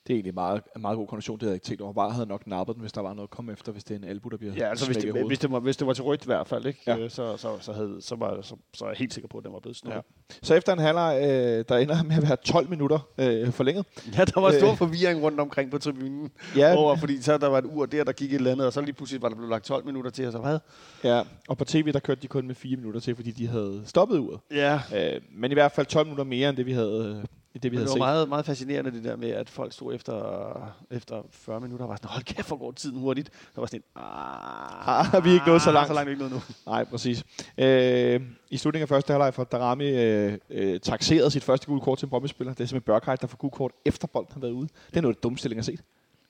Det 0.07 0.13
er 0.13 0.15
egentlig 0.17 0.33
meget, 0.33 0.61
meget 0.79 0.97
god 0.97 1.07
kondition, 1.07 1.37
det 1.37 1.41
havde 1.43 1.51
jeg 1.51 1.55
ikke 1.55 1.65
tænkt 1.65 1.81
over. 1.81 1.93
Bare 1.93 2.11
havde 2.11 2.25
nok 2.25 2.47
nappet 2.47 2.75
den, 2.75 2.81
hvis 2.81 2.91
der 2.91 3.01
var 3.01 3.13
noget 3.13 3.27
at 3.27 3.29
komme 3.29 3.51
efter, 3.51 3.71
hvis 3.71 3.83
det 3.83 3.95
er 3.95 3.99
en 3.99 4.03
albu, 4.03 4.29
der 4.29 4.37
bliver 4.37 4.53
Ja, 4.53 4.69
altså 4.69 4.85
hvis 4.85 4.97
det, 4.97 5.25
hvis, 5.27 5.39
det 5.39 5.51
var, 5.51 5.59
hvis 5.59 5.77
det 5.77 5.87
var 5.87 5.93
til 5.93 6.03
rødt 6.03 6.23
i 6.23 6.25
hvert 6.25 6.47
fald, 6.47 6.65
ikke? 6.65 6.79
Ja. 6.87 6.95
Ja. 6.95 7.09
Så, 7.09 7.37
så, 7.37 7.57
så, 7.59 7.73
havde, 7.73 7.97
så, 7.99 8.15
var, 8.15 8.41
så, 8.41 8.55
så 8.73 8.85
er 8.85 8.89
jeg 8.89 8.97
helt 8.97 9.13
sikker 9.13 9.27
på, 9.27 9.37
at 9.37 9.43
den 9.43 9.53
var 9.53 9.59
blevet 9.59 9.75
snuppet. 9.75 10.03
Så 10.41 10.53
efter 10.55 10.73
en 10.73 10.79
halvleg, 10.79 11.19
øh, 11.21 11.65
der 11.69 11.77
ender 11.77 12.03
med 12.03 12.15
at 12.15 12.23
være 12.23 12.35
12 12.35 12.69
minutter 12.69 12.99
øh, 13.17 13.51
forlænget. 13.51 13.85
Ja, 14.17 14.25
der 14.25 14.39
var 14.41 14.51
stor 14.51 14.71
Øh. 14.71 14.77
forvirring 14.77 15.21
rundt 15.23 15.39
omkring 15.39 15.71
på 15.71 15.77
tribunen. 15.77 16.31
Ja, 16.57 16.75
Over, 16.75 16.95
fordi 16.95 17.21
så 17.21 17.37
der 17.37 17.47
var 17.47 17.57
et 17.57 17.65
ur 17.65 17.85
der, 17.85 18.03
der 18.03 18.11
gik 18.11 18.31
et 18.31 18.35
eller 18.35 18.51
andet, 18.51 18.67
og 18.67 18.73
så 18.73 18.81
lige 18.81 18.93
pludselig 18.93 19.21
var 19.21 19.29
der 19.29 19.35
blevet 19.35 19.49
lagt 19.49 19.65
12 19.65 19.85
minutter 19.85 20.11
til, 20.11 20.25
og 20.25 20.31
så 20.31 20.39
hvad? 20.39 20.59
ja, 21.03 21.21
og 21.47 21.57
på 21.57 21.65
tv, 21.65 21.91
der 21.91 21.99
kørte 21.99 22.21
de 22.21 22.27
kun 22.27 22.47
med 22.47 22.55
4 22.55 22.75
minutter 22.77 22.99
til, 22.99 23.15
fordi 23.15 23.31
de 23.31 23.47
havde 23.47 23.82
stoppet 23.85 24.17
uret. 24.19 24.39
Ja, 24.51 24.79
Øh, 24.95 25.21
men 25.31 25.51
i 25.51 25.53
hvert 25.53 25.71
fald 25.71 25.85
12 25.87 26.05
minutter 26.05 26.23
mere, 26.23 26.49
end 26.49 26.57
det 26.57 26.65
vi 26.65 26.71
havde, 26.73 27.23
øh, 27.23 27.27
det, 27.53 27.63
vi 27.63 27.69
det 27.69 27.73
havde 27.73 27.85
var 27.85 27.91
set. 27.91 27.97
meget, 27.97 28.29
meget 28.29 28.45
fascinerende 28.45 28.91
det 28.91 29.03
der 29.03 29.15
med, 29.15 29.29
at 29.29 29.49
folk 29.49 29.73
stod 29.73 29.95
efter, 29.95 30.75
efter 30.91 31.21
40 31.31 31.59
minutter 31.59 31.85
og 31.85 31.89
var 31.89 31.95
sådan, 31.95 32.09
hold 32.09 32.23
kæft, 32.23 32.47
hvor 32.47 32.57
går 32.57 32.71
tiden 32.71 32.99
hurtigt. 32.99 33.29
Der 33.55 33.61
var 33.61 33.65
sådan 33.65 33.79
en, 33.79 33.83
ah, 34.03 35.13
Ah, 35.15 35.25
vi 35.25 35.29
er 35.29 35.33
ikke 35.33 35.47
nået 35.47 35.61
så 35.61 35.71
langt. 35.71 35.87
Så 35.87 35.93
langt 35.93 36.07
vi 36.07 36.11
ikke 36.11 36.21
nået 36.21 36.33
nu. 36.33 36.41
Nej, 36.65 36.83
præcis. 36.83 37.23
Øh, 37.57 38.21
I 38.49 38.57
slutningen 38.57 38.81
af 38.83 38.89
første 38.89 39.13
halvleg 39.13 39.33
får 39.33 39.43
Darami 39.43 39.87
øh, 39.89 40.37
øh, 40.49 40.79
taxeret 40.79 41.31
sit 41.33 41.43
første 41.43 41.67
gule 41.67 41.81
kort 41.81 41.97
til 41.97 42.05
en 42.05 42.09
Brøndby-spiller. 42.09 42.53
Det 42.53 42.63
er 42.63 42.67
simpelthen 42.67 42.93
Børkheit, 42.93 43.21
der 43.21 43.27
får 43.27 43.37
gule 43.37 43.51
kort 43.51 43.71
efter 43.85 44.07
bolden 44.07 44.33
har 44.33 44.39
været 44.41 44.51
ude. 44.51 44.67
Det 44.89 44.97
er 44.97 45.01
noget 45.01 45.13
af 45.13 45.15
det 45.15 45.23
dumme 45.23 45.37
stilling 45.37 45.59
at 45.59 45.65
se. 45.65 45.77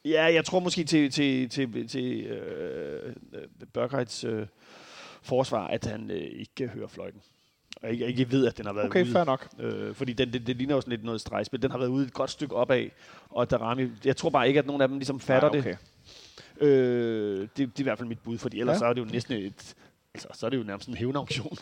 Ja, 0.06 0.24
jeg 0.34 0.46
tror 0.46 0.60
måske 0.60 0.84
til, 0.84 1.12
til, 1.12 1.50
til, 1.50 1.88
til 1.88 2.22
øh, 2.26 3.13
Børkheids 3.74 4.24
øh, 4.24 4.48
forsvar, 5.24 5.68
at 5.68 5.86
han 5.86 6.12
øh, 6.12 6.18
ikke 6.39 6.68
hører 6.68 6.88
fløjten. 6.88 7.22
Og 7.84 7.91
ikke, 7.91 8.06
ikke 8.06 8.32
ved, 8.32 8.48
at 8.48 8.58
den 8.58 8.65
har 8.65 8.74
været 8.74 8.86
Okay, 8.86 9.04
ude. 9.04 9.12
fair 9.12 9.24
nok. 9.24 9.48
Øh, 9.60 9.96
fordi 9.96 10.13
den, 10.13 10.34
det, 10.34 10.48
det 10.48 10.56
ligner 10.56 10.76
jo 10.76 10.82
sådan 10.82 10.91
lidt 10.91 11.04
noget 11.04 11.22
stregspil. 11.22 11.62
Den 11.62 11.72
har 11.72 11.78
været 11.78 11.89
ude 11.89 12.06
et 12.06 12.13
godt 12.13 12.30
stykke 12.32 12.56
opad, 12.56 12.86
og 13.30 13.52
Darami, 13.52 13.88
jeg 14.06 14.17
tror 14.17 14.30
bare 14.30 14.48
ikke, 14.48 14.60
at 14.60 14.65
nogen 14.67 14.82
af 14.82 14.88
dem 14.88 14.98
ligesom 14.98 15.19
fatter 15.19 15.50
Nej, 15.52 15.62
det. 15.62 15.78
okay. 16.58 16.65
Øh, 16.67 17.39
det. 17.41 17.58
Det 17.58 17.63
er 17.63 17.80
i 17.80 17.84
hvert 17.84 17.98
fald 17.98 18.10
mit 18.10 18.19
bud, 18.19 18.38
fordi 18.38 18.60
ellers 18.60 18.74
Ja. 18.76 18.80
så 18.80 18.86
er 18.86 18.93
det 18.93 19.02
jo 19.02 19.06
næsten 19.06 19.34
et, 19.38 19.76
altså, 20.13 20.28
så 20.34 20.46
er 20.46 20.50
det 20.50 20.58
jo 20.58 20.63
nærmest 20.63 20.88
en 20.89 20.93
hævnauktion. 20.98 21.58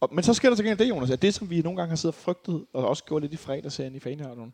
Og, 0.00 0.08
men 0.14 0.24
så 0.24 0.34
sker 0.34 0.48
der 0.48 0.56
så 0.56 0.62
gengæld 0.62 0.78
det, 0.78 0.88
Jonas, 0.88 1.10
at 1.10 1.22
det, 1.22 1.34
som 1.34 1.50
vi 1.50 1.60
nogle 1.60 1.76
gange 1.76 1.88
har 1.88 1.96
siddet 1.96 2.16
og 2.16 2.22
frygtet, 2.22 2.64
og 2.72 2.88
også 2.88 3.04
gjort 3.04 3.22
lidt 3.22 3.32
i 3.32 3.36
fredagsserien 3.36 3.94
i 3.94 3.98
Fanehavnen, 3.98 4.52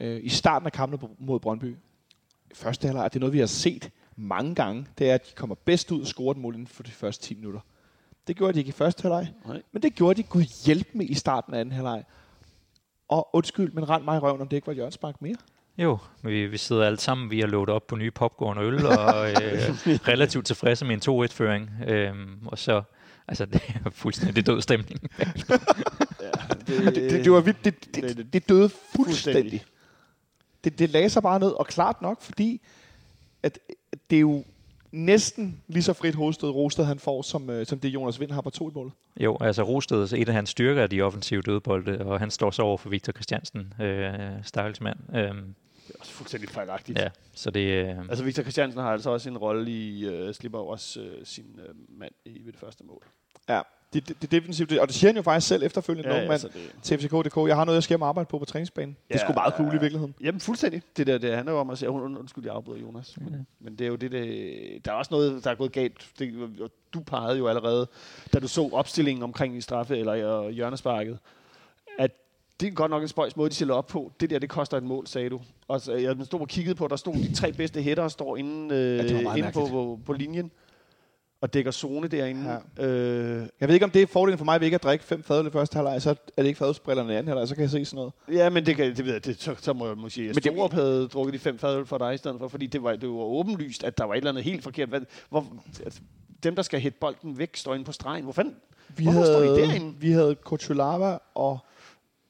øh, 0.00 0.20
i 0.22 0.28
starten 0.28 0.66
af 0.66 0.72
kampene 0.72 0.98
på- 0.98 1.10
mod 1.18 1.40
Brøndby, 1.40 1.76
første 2.54 2.86
halvleg, 2.86 3.10
det 3.12 3.16
er 3.16 3.20
noget, 3.20 3.32
vi 3.32 3.38
har 3.38 3.46
set 3.46 3.90
mange 4.16 4.54
gange, 4.54 4.86
det 4.98 5.10
er, 5.10 5.14
at 5.14 5.26
de 5.28 5.32
kommer 5.34 5.54
bedst 5.64 5.90
ud 5.92 6.00
og 6.00 6.06
scorer 6.06 6.30
et 6.30 6.36
mål 6.36 6.54
inden 6.54 6.66
for 6.66 6.82
de 6.82 6.90
første 6.90 7.24
10 7.26 7.34
minutter. 7.34 7.60
Det 8.26 8.36
gjorde 8.36 8.52
de 8.52 8.58
ikke 8.58 8.68
i 8.68 8.72
første 8.72 9.02
halvleg, 9.02 9.28
Nej. 9.46 9.62
men 9.72 9.82
det 9.82 9.94
gjorde 9.94 10.22
de 10.22 10.28
gud 10.28 10.64
hjælp 10.66 10.88
med 10.92 11.06
i 11.08 11.14
starten 11.14 11.54
af 11.54 11.60
anden 11.60 11.74
halvleg. 11.74 12.04
Og 13.08 13.28
undskyld, 13.32 13.72
men 13.72 13.88
rend 13.88 14.04
mig 14.04 14.16
i 14.16 14.18
røven, 14.18 14.40
om 14.40 14.48
det 14.48 14.56
ikke 14.56 14.66
var 14.66 14.70
et 14.72 14.76
hjørnspark 14.76 15.22
mere. 15.22 15.36
Jo, 15.78 15.98
vi, 16.22 16.46
vi 16.46 16.56
sidder 16.58 16.84
alle 16.86 16.98
sammen, 17.00 17.30
vi 17.30 17.40
har 17.40 17.46
lovet 17.46 17.68
op 17.68 17.86
på 17.86 17.96
nye 17.96 18.10
popcorn 18.10 18.58
og 18.58 18.64
øl, 18.64 18.86
og 18.86 19.28
øh, 19.30 19.36
relativt 20.08 20.46
tilfredse 20.46 20.84
med 20.84 21.06
en 21.08 21.24
2-1-føring. 21.24 21.70
Øhm, 21.86 22.38
og 22.46 22.58
så, 22.58 22.82
altså 23.28 23.44
det 23.46 23.62
er 23.84 23.90
fuldstændig 23.90 24.46
død 24.46 24.60
stemning. 24.60 25.00
Ja, 26.22 26.30
Det, 26.66 26.94
det, 26.94 27.24
det, 27.24 27.32
var 27.32 27.40
vildt. 27.40 27.64
Det, 27.64 27.84
det, 27.94 27.94
det- 28.04 28.16
det, 28.16 28.32
det 28.32 28.48
døde 28.48 28.68
fuldstændig. 28.68 28.96
fuldstændig. 28.96 29.64
Det, 30.64 30.78
det 30.78 30.90
lagde 30.90 31.08
sig 31.10 31.22
bare 31.22 31.40
ned, 31.40 31.50
og 31.50 31.66
klart 31.66 32.02
nok, 32.02 32.22
fordi 32.22 32.60
at 33.42 33.58
det 34.10 34.16
er 34.16 34.20
jo 34.20 34.44
næsten 34.94 35.62
lige 35.68 35.82
så 35.82 35.92
frit 35.92 36.14
hovedstød 36.14 36.50
Rosted 36.50 36.84
han 36.84 36.98
får, 36.98 37.22
som, 37.22 37.50
øh, 37.50 37.66
som 37.66 37.78
det 37.80 37.88
Jonas 37.88 38.20
Vind 38.20 38.30
har 38.30 38.40
på 38.40 38.50
to 38.50 38.70
i 38.70 38.72
målet. 38.74 38.92
Jo, 39.20 39.38
altså 39.40 39.62
Rosted, 39.62 40.12
et 40.12 40.28
af 40.28 40.34
hans 40.34 40.50
styrker 40.50 40.82
er 40.82 40.86
de 40.86 41.02
offensive 41.02 41.42
dødbolde, 41.42 42.04
og 42.06 42.18
han 42.20 42.30
står 42.30 42.50
så 42.50 42.62
over 42.62 42.76
for 42.76 42.88
Victor 42.90 43.12
Christiansen, 43.12 43.74
øh, 43.80 44.14
Stakkels 44.42 44.80
mand. 44.80 44.98
Øhm, 45.16 45.54
Det 45.86 45.94
er 45.94 45.98
også 46.00 46.12
fuldstændig 46.12 46.48
fejlagtigt. 46.50 46.98
ja, 46.98 47.08
så 47.34 47.50
det, 47.50 47.60
øh, 47.60 47.98
Altså 47.98 48.24
Victor 48.24 48.42
Christiansen 48.42 48.80
har 48.80 48.92
altså 48.92 49.10
også 49.10 49.28
en 49.30 49.38
rolle 49.38 49.70
i 49.70 50.04
øh, 50.06 50.34
slipper 50.34 50.58
også 50.58 51.00
øh, 51.00 51.26
sin 51.26 51.60
øh, 51.68 51.74
mand 51.98 52.12
i 52.24 52.40
ved 52.44 52.52
det 52.52 52.60
første 52.60 52.84
mål. 52.84 53.02
Ja, 53.48 53.60
det, 53.94 54.08
det, 54.08 54.22
det 54.22 54.24
er 54.34 54.40
defensivt, 54.40 54.70
det- 54.70 54.80
og 54.80 54.86
det 54.88 54.96
siger 54.96 55.08
han 55.08 55.16
jo 55.16 55.22
faktisk 55.22 55.48
selv 55.48 55.62
efterfølgende, 55.62 56.14
ja, 56.14 56.20
ja, 56.22 56.28
mand, 56.28 56.40
det, 56.40 56.50
til 56.82 56.98
FCK.dk. 56.98 57.36
Jeg 57.48 57.56
har 57.56 57.64
noget, 57.64 57.76
jeg 57.76 57.82
skal 57.82 58.02
arbejde 58.02 58.28
på 58.28 58.38
på 58.38 58.44
træningsbanen. 58.44 58.96
Ja, 59.10 59.14
det 59.14 59.20
er 59.20 59.24
Ja, 59.24 59.32
sgu 59.32 59.34
meget 59.34 59.54
cool 59.54 59.68
ja. 59.68 59.76
i 59.76 59.80
virkeligheden. 59.80 60.14
Jamen 60.20 60.40
fuldstændig. 60.40 60.82
Det 60.96 61.06
der, 61.06 61.18
det 61.18 61.34
handler 61.34 61.52
jo 61.52 61.58
om 61.58 61.70
at 61.70 61.78
sige, 61.78 61.90
und, 61.90 62.18
undskyld, 62.18 62.44
jeg 62.44 62.54
afbryder 62.54 62.80
Jonas. 62.80 63.16
Men, 63.20 63.28
Ja. 63.32 63.38
men 63.60 63.76
det 63.78 63.84
er 63.84 63.88
jo 63.88 63.96
det, 63.96 64.12
det, 64.12 64.84
der 64.84 64.90
er 64.92 64.96
også 64.96 65.08
noget, 65.14 65.44
der 65.44 65.50
er 65.50 65.54
gået 65.54 65.72
galt. 65.72 66.06
Det, 66.18 66.34
du 66.94 67.00
pegede 67.00 67.38
jo 67.38 67.48
allerede, 67.48 67.86
da 68.32 68.38
du 68.38 68.48
så 68.48 68.68
opstillingen 68.72 69.22
omkring 69.22 69.56
i 69.56 69.60
straffe 69.60 69.98
eller 69.98 70.42
øh, 70.42 70.50
hjørnesparket, 70.50 71.18
at 71.98 72.10
det 72.60 72.66
er 72.68 72.72
godt 72.72 72.90
nok 72.90 73.02
en 73.02 73.08
spøjs 73.08 73.36
måde, 73.36 73.50
de 73.50 73.54
stiller 73.54 73.74
op 73.74 73.86
på. 73.86 74.12
Det 74.20 74.30
der, 74.30 74.38
det 74.38 74.48
koster 74.48 74.76
et 74.76 74.82
mål, 74.82 75.06
sagde 75.06 75.30
du. 75.30 75.40
Og 75.68 75.80
så, 75.80 75.92
jeg 75.92 76.16
stod 76.24 76.40
og 76.40 76.48
kiggede 76.48 76.74
på, 76.74 76.88
der 76.88 76.96
stod 76.96 77.14
de 77.14 77.34
tre 77.34 77.52
bedste 77.52 77.82
hætter, 77.82 78.08
står 78.08 78.36
inde, 78.36 78.74
øh, 78.74 79.22
meget 79.22 79.38
inde 79.38 79.50
på, 79.52 79.66
på, 79.66 79.98
på, 80.06 80.12
linjen 80.12 80.50
og 81.44 81.54
dækker 81.54 81.70
zone 81.70 82.08
derinde. 82.08 82.60
Ja. 82.78 82.84
Øh, 82.86 83.46
Jeg 83.60 83.68
ved 83.68 83.74
ikke, 83.74 83.84
om 83.84 83.90
det 83.90 84.02
er 84.02 84.06
fordelen 84.06 84.38
for 84.38 84.44
mig, 84.44 84.60
ved 84.60 84.66
ikke 84.66 84.74
at 84.74 84.82
drikke 84.82 85.04
fem 85.04 85.22
fadøl 85.22 85.46
i 85.46 85.50
første 85.50 85.76
halvleg, 85.76 86.02
så 86.02 86.10
er 86.10 86.42
det 86.42 86.46
ikke 86.46 86.58
fadølsbrillerne 86.58 87.12
i 87.12 87.16
anden 87.16 87.28
halvleg, 87.28 87.48
så 87.48 87.54
kan 87.54 87.62
jeg 87.62 87.70
se 87.70 87.84
sådan 87.84 87.96
noget. 87.96 88.12
Ja, 88.32 88.50
men 88.50 88.66
det, 88.66 88.76
kan, 88.76 88.96
det 88.96 89.04
ved 89.04 89.12
jeg, 89.12 89.24
det, 89.24 89.42
så, 89.42 89.54
så 89.60 89.72
må 89.72 89.86
jeg 89.86 89.96
måske 89.96 90.14
sige, 90.14 90.28
at 90.28 90.34
Men 90.36 90.42
det- 90.42 90.52
Storup 90.52 90.72
havde 90.72 91.08
drukket 91.08 91.34
de 91.34 91.38
fem 91.38 91.58
fadøl 91.58 91.86
for 91.86 91.98
dig 91.98 92.14
i 92.14 92.16
stedet 92.16 92.38
for, 92.38 92.48
fordi 92.48 92.66
det 92.66 92.82
var, 92.82 92.96
det 92.96 93.08
var 93.08 93.14
åbenlyst, 93.14 93.84
at 93.84 93.98
der 93.98 94.04
var 94.04 94.12
et 94.14 94.16
eller 94.16 94.30
andet 94.30 94.44
helt 94.44 94.62
forkert. 94.62 94.88
Hvad, 94.88 95.00
hvor, 95.30 95.46
altså, 95.84 96.00
dem, 96.42 96.54
der 96.54 96.62
skal 96.62 96.80
hætte 96.80 96.98
bolden 97.00 97.38
væk, 97.38 97.56
står 97.56 97.74
inde 97.74 97.84
på 97.84 97.92
stregen. 97.92 98.24
Hvor 98.24 98.32
fanden? 98.32 98.54
Vi 98.96 99.04
Hvorfor 99.04 99.24
står 99.24 99.40
de 99.40 99.46
havde, 99.46 99.58
derinde? 99.60 99.94
vi 100.00 100.10
havde 100.12 100.34
Kutsulava 100.34 101.18
og 101.34 101.58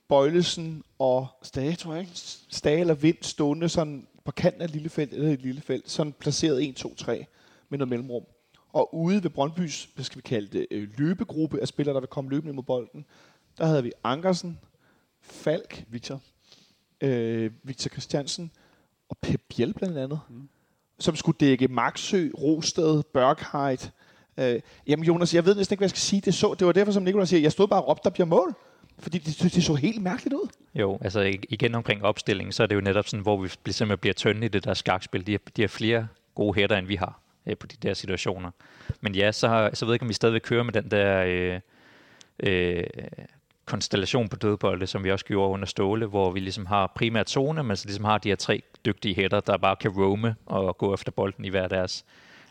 Bøjlesen 0.08 0.82
og 0.98 1.26
Stage, 1.42 1.76
tror 1.76 1.92
jeg 1.92 2.00
ikke. 2.00 2.12
Stage 2.50 2.80
eller 2.80 2.94
Vind 2.94 3.16
stående 3.22 3.68
sådan 3.68 4.06
på 4.24 4.32
kanten 4.32 4.62
af 4.62 4.64
et 4.66 4.70
lille 4.72 4.88
felt, 4.88 5.12
eller 5.12 5.32
et 5.32 5.42
lille 5.42 5.60
felt, 5.60 5.90
sådan 5.90 6.12
placeret 6.12 6.68
1, 6.68 6.76
2, 6.76 6.94
3 6.94 7.26
med 7.68 7.78
noget 7.78 7.88
mellemrum. 7.88 8.22
Og 8.74 8.94
ude 8.94 9.22
ved 9.22 9.30
Brøndbys, 9.30 9.88
hvad 9.94 10.04
skal 10.04 10.16
vi 10.16 10.22
kalde 10.22 10.58
det, 10.58 10.66
øh, 10.70 10.88
løbegruppe 10.98 11.60
af 11.60 11.68
spillere, 11.68 11.94
der 11.94 12.00
vil 12.00 12.08
komme 12.08 12.30
løbende 12.30 12.54
mod 12.54 12.62
bolden, 12.62 13.04
der 13.58 13.66
havde 13.66 13.82
vi 13.82 13.92
Ankersen, 14.04 14.58
Falk, 15.20 15.84
Victor. 15.88 16.20
øh, 17.00 17.50
Victor 17.62 17.88
Christiansen 17.88 18.50
og 19.08 19.18
Pep 19.18 19.40
Biel 19.48 19.74
blandt 19.74 19.98
andet, 19.98 20.20
mm. 20.28 20.48
som 20.98 21.16
skulle 21.16 21.36
dække 21.40 21.68
Maxø, 21.68 22.28
Rosted, 22.38 23.02
Bergheit. 23.02 23.92
Øh, 24.38 24.60
jamen 24.86 25.04
Jonas, 25.04 25.34
jeg 25.34 25.44
ved 25.44 25.54
næsten 25.54 25.74
ikke, 25.74 25.80
hvad 25.80 25.86
jeg 25.86 25.90
skal 25.90 26.00
sige. 26.00 26.20
Det, 26.20 26.34
så, 26.34 26.54
det 26.58 26.66
var 26.66 26.72
derfor, 26.72 26.92
som 26.92 27.02
Nicolai 27.02 27.26
siger, 27.26 27.40
jeg 27.40 27.52
stod 27.52 27.68
bare 27.68 27.82
og 27.82 27.88
råbte, 27.88 28.04
der 28.04 28.10
bliver 28.10 28.26
mål. 28.26 28.54
Fordi 28.98 29.18
det, 29.18 29.54
det 29.54 29.64
så 29.64 29.74
helt 29.74 30.02
mærkeligt 30.02 30.34
ud. 30.34 30.48
Jo, 30.74 30.98
altså 31.00 31.20
ig- 31.22 31.44
igen 31.48 31.74
omkring 31.74 32.04
opstillingen, 32.04 32.52
så 32.52 32.62
er 32.62 32.66
det 32.66 32.74
jo 32.74 32.80
netop 32.80 33.08
sådan, 33.08 33.22
hvor 33.22 33.36
vi 33.36 33.48
simpelthen 33.48 33.98
bliver 33.98 34.14
tynde 34.14 34.46
i 34.46 34.48
det 34.48 34.64
der 34.64 34.74
skakspil. 34.74 35.26
De 35.26 35.32
har, 35.32 35.40
de 35.56 35.62
har 35.62 35.68
flere 35.68 36.08
gode 36.34 36.54
hætter, 36.54 36.76
end 36.76 36.86
vi 36.86 36.96
har 36.96 37.20
øh, 37.46 37.56
på 37.56 37.66
de 37.66 37.76
der 37.82 37.94
situationer. 37.94 38.50
Men 39.00 39.14
ja, 39.14 39.32
så, 39.32 39.70
så 39.74 39.84
ved 39.84 39.92
jeg 39.92 39.94
ikke, 39.94 40.02
om 40.02 40.08
vi 40.08 40.14
stadigvæk 40.14 40.42
kører 40.44 40.62
med 40.62 40.72
den 40.72 40.90
der 40.90 41.24
øh, 41.26 41.60
øh, 42.40 42.84
konstellation 43.64 44.28
på 44.28 44.36
dødbolde, 44.36 44.86
som 44.86 45.04
vi 45.04 45.10
også 45.10 45.24
gjorde 45.24 45.52
under 45.52 45.66
Ståle, 45.66 46.06
hvor 46.06 46.30
vi 46.30 46.40
ligesom 46.40 46.66
har 46.66 46.92
primært 46.94 47.30
zone, 47.30 47.62
men 47.62 47.76
så 47.76 47.86
ligesom 47.86 48.04
har 48.04 48.18
de 48.18 48.28
her 48.28 48.36
tre 48.36 48.62
dygtige 48.86 49.14
hætter, 49.14 49.40
der 49.40 49.56
bare 49.56 49.76
kan 49.76 49.90
roame 49.90 50.34
og 50.46 50.78
gå 50.78 50.94
efter 50.94 51.12
bolden 51.12 51.44
i 51.44 51.48
hver 51.48 51.68
deres 51.68 52.04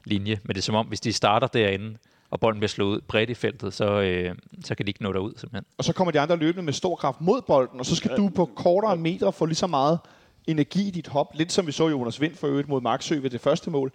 linje. 0.06 0.40
Men 0.44 0.56
det 0.56 0.58
er 0.58 0.64
som 0.64 0.76
om, 0.76 0.86
hvis 0.86 1.00
de 1.00 1.14
starter 1.14 1.48
derinde, 1.48 1.98
og 2.32 2.40
bolden 2.40 2.60
bliver 2.60 2.70
slået 2.70 2.90
ud 2.90 3.02
bredt 3.02 3.30
i 3.30 3.34
feltet, 3.34 3.74
så, 3.74 4.02
øh, 4.02 4.36
så 4.66 4.76
kan 4.76 4.86
de 4.86 4.90
ikke 4.90 5.04
nå 5.04 5.14
derud 5.14 5.34
simpelthen. 5.38 5.66
Og 5.78 5.84
så 5.84 5.94
kommer 5.94 6.12
de 6.12 6.20
andre 6.20 6.36
løbende 6.36 6.64
med 6.64 6.74
stor 6.74 6.96
kraft 6.96 7.22
mod 7.22 7.42
bolden, 7.42 7.80
og 7.80 7.86
så 7.86 7.96
skal 7.96 8.18
du 8.18 8.30
på 8.30 8.46
kortere 8.46 8.98
meter 8.98 9.32
få 9.32 9.46
lige 9.46 9.56
så 9.56 9.68
meget 9.68 10.00
energi 10.48 10.88
i 10.88 10.92
dit 10.92 11.08
hop. 11.08 11.28
Lidt 11.34 11.52
som 11.52 11.68
vi 11.68 11.72
så 11.72 11.90
Jonas 11.90 12.22
Vind 12.22 12.36
for 12.36 12.48
øvrigt 12.48 12.68
mod 12.68 12.82
Maxø 12.82 13.20
ved 13.20 13.30
det 13.30 13.42
første 13.42 13.70
mål. 13.70 13.92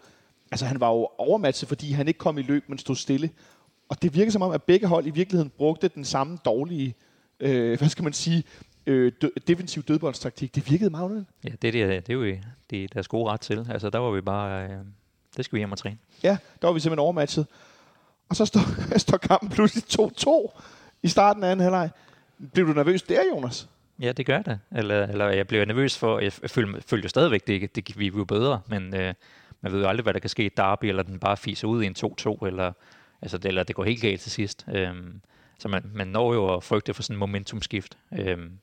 Altså 0.51 0.67
han 0.67 0.81
var 0.81 0.89
jo 0.89 1.09
overmatchet, 1.19 1.69
fordi 1.69 1.93
han 1.93 2.09
ikke 2.09 2.19
kom 2.19 2.39
i 2.39 2.43
løb, 2.43 2.65
men 2.69 2.79
stod 2.79 2.97
stille. 2.97 3.31
Og 3.89 4.03
det 4.03 4.15
virker 4.15 4.33
som 4.33 4.43
om, 4.43 4.53
at 4.53 4.63
begge 4.63 4.87
hold 4.87 5.07
i 5.07 5.11
virkeligheden 5.11 5.53
brugte 5.59 5.89
den 5.89 6.05
samme 6.05 6.39
dårlige, 6.45 6.95
øh, 7.41 7.79
hvad 7.79 7.89
skal 7.89 8.05
man 8.05 8.13
sige, 8.13 8.45
øh, 8.87 9.13
dø- 9.23 9.29
defensiv 9.47 9.83
dødboldstaktik. 9.83 10.55
Det 10.55 10.71
virkede 10.71 10.91
meget 10.91 11.05
underligt. 11.05 11.31
Ja, 11.45 11.51
det, 11.63 11.69
er 11.69 11.87
det, 11.87 12.07
det 12.07 12.13
er 12.13 12.17
jo 12.17 12.37
det 12.71 12.85
er 12.85 12.89
deres 12.89 13.09
gode 13.09 13.31
ret 13.31 13.41
til. 13.41 13.67
Altså, 13.71 13.91
der 13.91 13.99
var 13.99 14.11
vi 14.11 14.21
bare... 14.21 14.65
Øh, 14.65 14.79
det 15.37 15.45
skal 15.45 15.57
vi 15.57 15.61
hjem 15.61 15.73
og 15.73 15.79
træne. 15.79 15.99
Ja, 16.23 16.37
der 16.63 16.69
var 16.69 16.75
vi 16.75 16.81
simpelthen 16.81 17.03
overmatchet. 17.03 17.47
Og 18.29 18.37
så 18.37 18.45
står, 18.45 18.61
står 18.99 19.17
kampen 19.17 19.51
pludselig 19.51 19.85
2-2 20.01 20.61
i 21.03 21.09
starten 21.09 21.45
af 21.45 21.51
anden 21.51 21.65
halvleg. 21.65 21.91
Blev 22.53 22.67
du 22.67 22.73
nervøs 22.73 23.03
der, 23.03 23.21
Jonas? 23.35 23.69
Ja, 24.01 24.13
det 24.13 24.27
gør 24.27 24.43
da. 24.43 24.59
Eller, 24.73 25.07
eller 25.07 25.29
jeg 25.29 25.47
bliver 25.47 25.65
nervøs 25.65 25.99
for... 25.99 26.19
Jeg 26.19 26.33
føler, 26.33 26.81
føler 26.87 27.03
jo 27.03 27.09
stadigvæk, 27.09 27.47
det, 27.47 27.77
det, 27.77 27.99
vi 27.99 28.07
jo 28.07 28.25
bedre, 28.25 28.61
men 28.67 28.95
øh, 28.97 29.15
man 29.61 29.73
ved 29.73 29.81
jo 29.81 29.89
aldrig, 29.89 30.03
hvad 30.03 30.15
der 30.15 30.21
kan 30.21 30.31
ske 30.31 30.45
i 30.45 30.51
derby, 30.57 30.85
eller 30.85 31.03
den 31.03 31.19
bare 31.19 31.37
fiser 31.37 31.69
ud 31.69 31.83
i 31.83 31.87
en 31.87 31.97
2-2, 31.99 32.47
eller, 32.47 32.73
altså, 33.23 33.39
det, 33.39 33.49
eller 33.49 33.63
det 33.63 33.77
går 33.77 33.85
helt 33.85 34.01
galt 34.01 34.21
til 34.21 34.31
sidst. 34.31 34.67
Øhm, 34.75 35.21
så 35.59 35.69
man, 35.69 35.91
man 35.95 36.07
når 36.07 36.35
jo 36.35 36.55
at 36.55 36.65
frygte 36.65 36.95
for 36.95 37.03
sådan 37.03 37.15
en 37.15 37.21
momentumskift. 37.21 37.99
Øhm, 38.19 38.59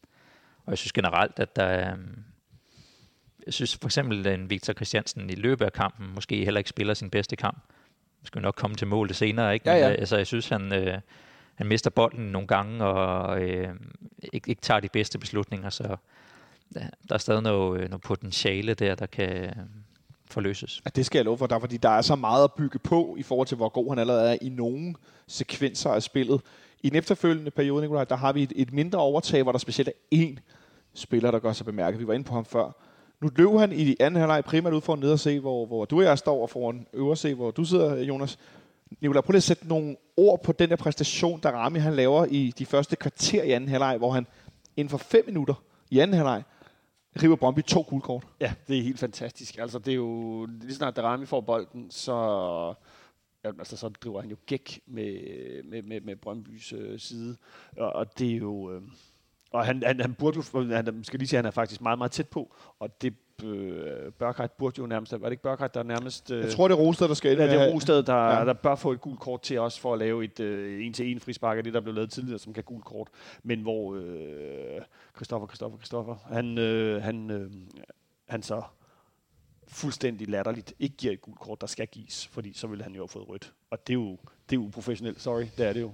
og 0.65 0.71
jeg 0.71 0.77
synes 0.77 0.93
generelt, 0.93 1.39
at 1.39 1.55
der 1.55 1.63
er... 1.63 1.93
øhm, 1.93 2.23
jeg 3.45 3.53
synes 3.53 3.77
for 3.77 3.87
eksempel, 3.87 4.27
at 4.27 4.49
Victor 4.49 4.73
Christiansen 4.73 5.29
i 5.29 5.35
løbet 5.35 5.65
af 5.65 5.73
kampen 5.73 6.13
måske 6.15 6.43
heller 6.43 6.57
ikke 6.57 6.69
spiller 6.69 6.93
sin 6.93 7.09
bedste 7.09 7.35
kamp. 7.35 7.63
Vi 8.21 8.27
skal 8.27 8.41
nok 8.41 8.55
komme 8.55 8.75
til 8.75 8.87
målet 8.87 9.15
senere, 9.15 9.53
ikke? 9.53 9.69
Ja, 9.69 9.75
ja. 9.75 9.83
Men, 9.83 9.91
øh, 9.91 9.99
altså, 9.99 10.17
jeg 10.17 10.27
synes, 10.27 10.49
han, 10.49 10.73
øh, 10.73 10.99
han 11.55 11.67
mister 11.67 11.89
bolden 11.89 12.25
nogle 12.25 12.47
gange, 12.47 12.85
og 12.85 13.41
øh, 13.41 13.75
ikke, 14.33 14.49
ikke 14.49 14.61
tager 14.61 14.79
de 14.79 14.89
bedste 14.89 15.19
beslutninger, 15.19 15.69
så 15.69 15.97
ja, 16.75 16.87
der 17.09 17.13
er 17.13 17.17
stadig 17.17 17.41
noget, 17.41 17.81
øh, 17.81 17.89
noget 17.89 18.01
potentiale 18.01 18.73
der, 18.73 18.95
der 18.95 19.05
kan 19.05 19.53
forløses. 20.31 20.81
Ja, 20.85 20.89
det 20.95 21.05
skal 21.05 21.19
jeg 21.19 21.25
love 21.25 21.37
for 21.37 21.47
dig, 21.47 21.61
fordi 21.61 21.77
der 21.77 21.89
er 21.89 22.01
så 22.01 22.15
meget 22.15 22.43
at 22.43 22.53
bygge 22.53 22.79
på 22.79 23.15
i 23.19 23.23
forhold 23.23 23.47
til, 23.47 23.57
hvor 23.57 23.69
god 23.69 23.89
han 23.89 23.99
allerede 23.99 24.31
er 24.31 24.37
i 24.41 24.49
nogle 24.49 24.95
sekvenser 25.27 25.89
af 25.89 26.03
spillet. 26.03 26.41
I 26.83 26.89
den 26.89 26.97
efterfølgende 26.97 27.51
periode, 27.51 27.81
Nikolaj, 27.81 28.03
der 28.03 28.15
har 28.15 28.33
vi 28.33 28.43
et, 28.43 28.53
et 28.55 28.73
mindre 28.73 28.99
overtag, 28.99 29.43
hvor 29.43 29.51
der 29.51 29.59
specielt 29.59 29.89
er 29.89 30.15
én 30.15 30.37
spiller, 30.93 31.31
der 31.31 31.39
gør 31.39 31.53
sig 31.53 31.65
bemærket. 31.65 31.99
Vi 31.99 32.07
var 32.07 32.13
inde 32.13 32.25
på 32.25 32.33
ham 32.33 32.45
før. 32.45 32.71
Nu 33.21 33.29
løb 33.35 33.49
han 33.49 33.71
i 33.71 33.85
de 33.85 33.95
anden 33.99 34.19
halvleg 34.19 34.43
primært 34.43 34.73
ud 34.73 34.81
for 34.81 34.93
at 34.93 34.99
ned 34.99 35.11
og 35.11 35.19
se, 35.19 35.39
hvor, 35.39 35.65
hvor 35.65 35.85
du 35.85 35.97
og 35.97 36.03
jeg 36.03 36.17
står 36.17 36.41
og 36.41 36.49
foran 36.49 36.87
øver 36.93 37.15
se, 37.15 37.33
hvor 37.33 37.51
du 37.51 37.63
sidder, 37.63 37.95
Jonas. 37.95 38.39
Nikolaj, 39.01 39.21
prøv 39.21 39.31
lige 39.31 39.37
at 39.37 39.43
sætte 39.43 39.67
nogle 39.67 39.95
ord 40.17 40.43
på 40.43 40.51
den 40.51 40.69
der 40.69 40.75
præstation, 40.75 41.39
der 41.43 41.51
Rami 41.51 41.79
han 41.79 41.93
laver 41.93 42.25
i 42.25 42.53
de 42.57 42.65
første 42.65 42.95
kvarter 42.95 43.43
i 43.43 43.51
anden 43.51 43.69
halvleg, 43.69 43.97
hvor 43.97 44.11
han 44.11 44.27
inden 44.77 44.89
for 44.89 44.97
fem 44.97 45.23
minutter 45.25 45.53
i 45.89 45.99
anden 45.99 46.17
halvleg 46.17 46.43
river 47.23 47.35
Brøndby 47.35 47.61
to 47.61 47.85
guldkort. 47.89 48.27
Ja, 48.39 48.53
det 48.67 48.77
er 48.77 48.81
helt 48.81 48.99
fantastisk. 48.99 49.57
Altså, 49.57 49.79
det 49.79 49.91
er 49.91 49.95
jo 49.95 50.45
lige 50.45 50.75
snart 50.75 50.95
Darami 50.95 51.25
får 51.25 51.41
bolden, 51.41 51.91
så, 51.91 52.13
ja, 53.43 53.49
altså, 53.59 53.77
så 53.77 53.89
driver 53.89 54.21
han 54.21 54.29
jo 54.29 54.37
gæk 54.45 54.79
med, 54.85 55.63
med, 55.63 55.81
med, 55.81 56.01
med 56.01 56.15
Brøndbys 56.15 56.73
øh, 56.73 56.99
side. 56.99 57.37
Og, 57.77 57.93
og 57.93 58.19
det 58.19 58.31
er 58.31 58.37
jo... 58.37 58.71
Øh, 58.71 58.81
og 59.51 59.65
han, 59.65 59.83
han, 59.85 59.99
han 59.99 60.13
burde 60.13 60.37
jo, 60.53 60.63
han 60.73 61.03
skal 61.03 61.19
lige 61.19 61.27
sige, 61.27 61.37
at 61.37 61.43
han 61.43 61.47
er 61.47 61.51
faktisk 61.51 61.81
meget, 61.81 61.97
meget 61.97 62.11
tæt 62.11 62.29
på, 62.29 62.55
og 62.79 63.01
det 63.01 63.13
øh, 63.43 64.11
Børkheit 64.11 64.51
burde 64.51 64.75
jo 64.81 64.85
nærmest, 64.87 65.11
var 65.11 65.17
det 65.19 65.31
ikke 65.31 65.43
Børkheit, 65.43 65.73
der 65.73 65.83
nærmest... 65.83 66.31
Øh, 66.31 66.39
Jeg 66.43 66.51
tror, 66.51 66.67
det 66.67 66.75
er 66.75 66.79
Rosted, 66.79 67.07
der 67.07 67.13
skal 67.13 67.31
ind. 67.31 67.41
Ja, 67.41 67.47
det 67.47 67.61
er 67.69 67.73
Rosted, 67.73 68.03
der, 68.03 68.13
Ja. 68.15 68.37
ja. 68.39 68.45
der 68.45 68.53
bør 68.53 68.75
få 68.75 68.91
et 68.91 69.01
gult 69.01 69.19
kort 69.19 69.41
til 69.41 69.59
os 69.59 69.79
for 69.79 69.93
at 69.93 69.99
lave 69.99 70.23
et 70.23 70.39
øh, 70.39 70.85
en-til-en 70.85 71.19
frispark 71.19 71.57
af 71.57 71.63
det, 71.63 71.73
der 71.73 71.79
blev 71.81 71.93
lavet 71.95 72.11
tidligere, 72.11 72.39
som 72.39 72.53
kan 72.53 72.63
gult 72.63 72.85
kort. 72.85 73.07
Men 73.43 73.61
hvor 73.61 73.95
øh, 73.95 74.81
Christoffer, 75.15 75.47
Christoffer, 75.47 75.77
Christoffer, 75.77 76.15
han, 76.33 76.57
øh, 76.57 77.01
han, 77.03 77.31
øh, 77.31 77.51
han 78.29 78.43
så 78.43 78.61
fuldstændig 79.67 80.29
latterligt 80.29 80.73
ikke 80.79 80.95
giver 80.97 81.13
et 81.13 81.21
gult 81.21 81.39
kort, 81.39 81.61
der 81.61 81.67
skal 81.67 81.87
gives, 81.87 82.27
fordi 82.27 82.53
så 82.53 82.67
ville 82.67 82.83
han 82.83 82.93
jo 82.93 83.01
have 83.01 83.07
fået 83.07 83.29
rødt. 83.29 83.53
Og 83.71 83.87
det 83.87 83.93
er 83.93 83.97
jo, 83.97 84.09
det 84.49 84.55
er 84.55 84.61
jo 84.61 84.61
uprofessionelt, 84.61 85.21
sorry, 85.21 85.45
det 85.57 85.65
er 85.67 85.73
det 85.73 85.81
jo. 85.81 85.91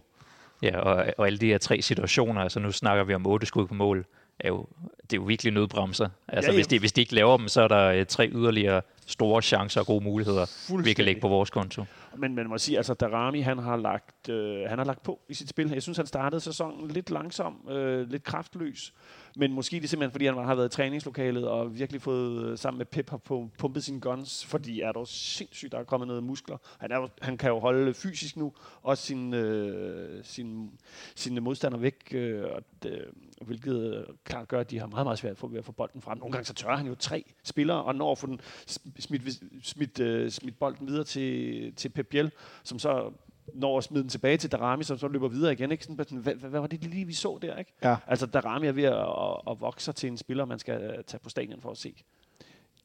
Ja, 0.61 0.79
og, 0.79 1.13
og 1.17 1.25
alle 1.27 1.39
de 1.39 1.45
her 1.47 1.57
tre 1.57 1.81
situationer, 1.81 2.41
altså 2.41 2.59
nu 2.59 2.71
snakker 2.71 3.03
vi 3.03 3.13
om 3.13 3.27
otte 3.27 3.45
skud 3.47 3.67
på 3.67 3.73
mål, 3.73 4.05
er 4.43 4.47
jo, 4.49 4.65
det 5.03 5.13
er 5.13 5.17
jo 5.17 5.23
virkelig 5.23 5.53
nødbremser. 5.53 6.09
Altså 6.27 6.49
Ja, 6.49 6.53
ja. 6.53 6.57
hvis, 6.57 6.67
de, 6.67 6.79
hvis 6.79 6.91
de 6.91 7.01
ikke 7.01 7.15
laver 7.15 7.37
dem, 7.37 7.47
så 7.47 7.61
er 7.61 7.67
der 7.67 7.87
øh, 7.87 8.05
tre 8.05 8.29
yderligere 8.33 8.81
store 9.07 9.41
chancer 9.41 9.81
og 9.81 9.87
gode 9.87 10.03
muligheder, 10.03 10.45
vi 10.83 10.93
kan 10.93 11.05
lægge 11.05 11.21
på 11.21 11.27
vores 11.27 11.49
konto. 11.49 11.85
Men 12.17 12.35
man 12.35 12.49
må 12.49 12.57
sige, 12.57 12.77
altså 12.77 12.93
Darami, 12.93 13.41
han 13.41 13.57
har 13.57 13.77
lagt, 13.77 14.29
øh, 14.29 14.69
han 14.69 14.77
har 14.77 14.85
lagt 14.85 15.03
på 15.03 15.19
i 15.29 15.33
sit 15.33 15.49
spil. 15.49 15.69
Jeg 15.69 15.81
synes, 15.81 15.97
han 15.97 16.07
startede 16.07 16.41
sæsonen 16.41 16.87
lidt 16.87 17.09
langsom, 17.09 17.69
øh, 17.69 18.09
lidt 18.09 18.23
kraftløs. 18.23 18.93
Men 19.35 19.53
måske 19.53 19.75
det 19.75 19.83
er 19.83 19.87
simpelthen, 19.87 20.11
fordi 20.11 20.25
han 20.25 20.37
har 20.37 20.55
været 20.55 20.73
i 20.73 20.75
træningslokalet 20.75 21.47
og 21.47 21.79
virkelig 21.79 22.01
fået, 22.01 22.45
øh, 22.45 22.57
sammen 22.57 22.77
med 22.77 22.85
Pep, 22.85 23.09
har 23.09 23.17
pumpet 23.57 23.83
sine 23.83 24.01
guns. 24.01 24.45
Fordi 24.45 24.81
er 24.81 24.91
der 24.91 25.05
sindssygt, 25.05 25.71
der 25.71 25.79
er 25.79 25.83
kommet 25.83 26.07
noget 26.07 26.23
muskler. 26.23 26.57
Han, 26.77 26.91
er 26.91 26.97
jo, 26.97 27.09
han 27.21 27.37
kan 27.37 27.49
jo 27.49 27.59
holde 27.59 27.93
fysisk 27.93 28.37
nu, 28.37 28.53
også 28.81 29.03
sin, 29.03 29.33
øh, 29.33 30.23
sin, 30.23 30.71
sine 31.15 31.41
modstandere 31.41 31.81
væk. 31.81 31.95
Øh, 32.11 32.43
og 32.43 32.63
det, 32.83 33.05
hvilket 33.41 33.95
øh, 33.95 34.15
klart 34.23 34.47
gør, 34.47 34.59
at 34.59 34.71
de 34.71 34.79
har 34.79 34.87
meget, 34.87 35.05
meget 35.05 35.19
svært 35.19 35.37
for 35.37 35.47
ved 35.47 35.59
at 35.59 35.65
få 35.65 35.71
bolden 35.71 36.01
frem. 36.01 36.17
Nogle 36.17 36.31
gange 36.31 36.45
så 36.45 36.53
tør 36.53 36.75
han 36.75 36.87
jo 36.87 36.95
tre 36.95 37.23
spillere, 37.43 37.83
og 37.83 37.95
når 37.95 38.11
at 38.11 38.17
få 38.17 38.27
den 38.27 38.39
sm- 38.69 38.99
smidt, 38.99 39.41
smidt, 39.63 39.99
øh, 39.99 40.31
smidt 40.31 40.59
bolden 40.59 40.87
videre 40.87 41.03
til, 41.03 41.73
til 41.75 41.89
Pep 41.89 42.07
Biel, 42.07 42.31
som 42.63 42.79
så 42.79 43.11
når 43.53 43.77
at 43.77 43.83
smide 43.83 44.01
den 44.03 44.09
tilbage 44.09 44.37
til 44.37 44.51
Darami, 44.51 44.83
som 44.83 44.97
så 44.97 45.07
løber 45.07 45.27
videre 45.27 45.53
igen. 45.53 45.71
Ikke? 45.71 45.83
Sådan, 45.83 45.95
hvad, 45.95 46.05
hvad, 46.35 46.49
hvad, 46.49 46.59
var 46.59 46.67
det 46.67 46.83
lige, 46.83 47.05
vi 47.05 47.13
så 47.13 47.39
der? 47.41 47.57
Ikke? 47.57 47.73
Ja. 47.83 47.95
Altså, 48.07 48.25
Darami 48.25 48.67
er 48.67 48.71
ved 48.71 48.83
at, 48.83 48.93
at, 48.93 49.51
at 49.51 49.61
vokse 49.61 49.85
sig 49.85 49.95
til 49.95 50.09
en 50.09 50.17
spiller, 50.17 50.45
man 50.45 50.59
skal 50.59 51.03
tage 51.07 51.19
på 51.23 51.29
stadion 51.29 51.61
for 51.61 51.71
at 51.71 51.77
se. 51.77 51.93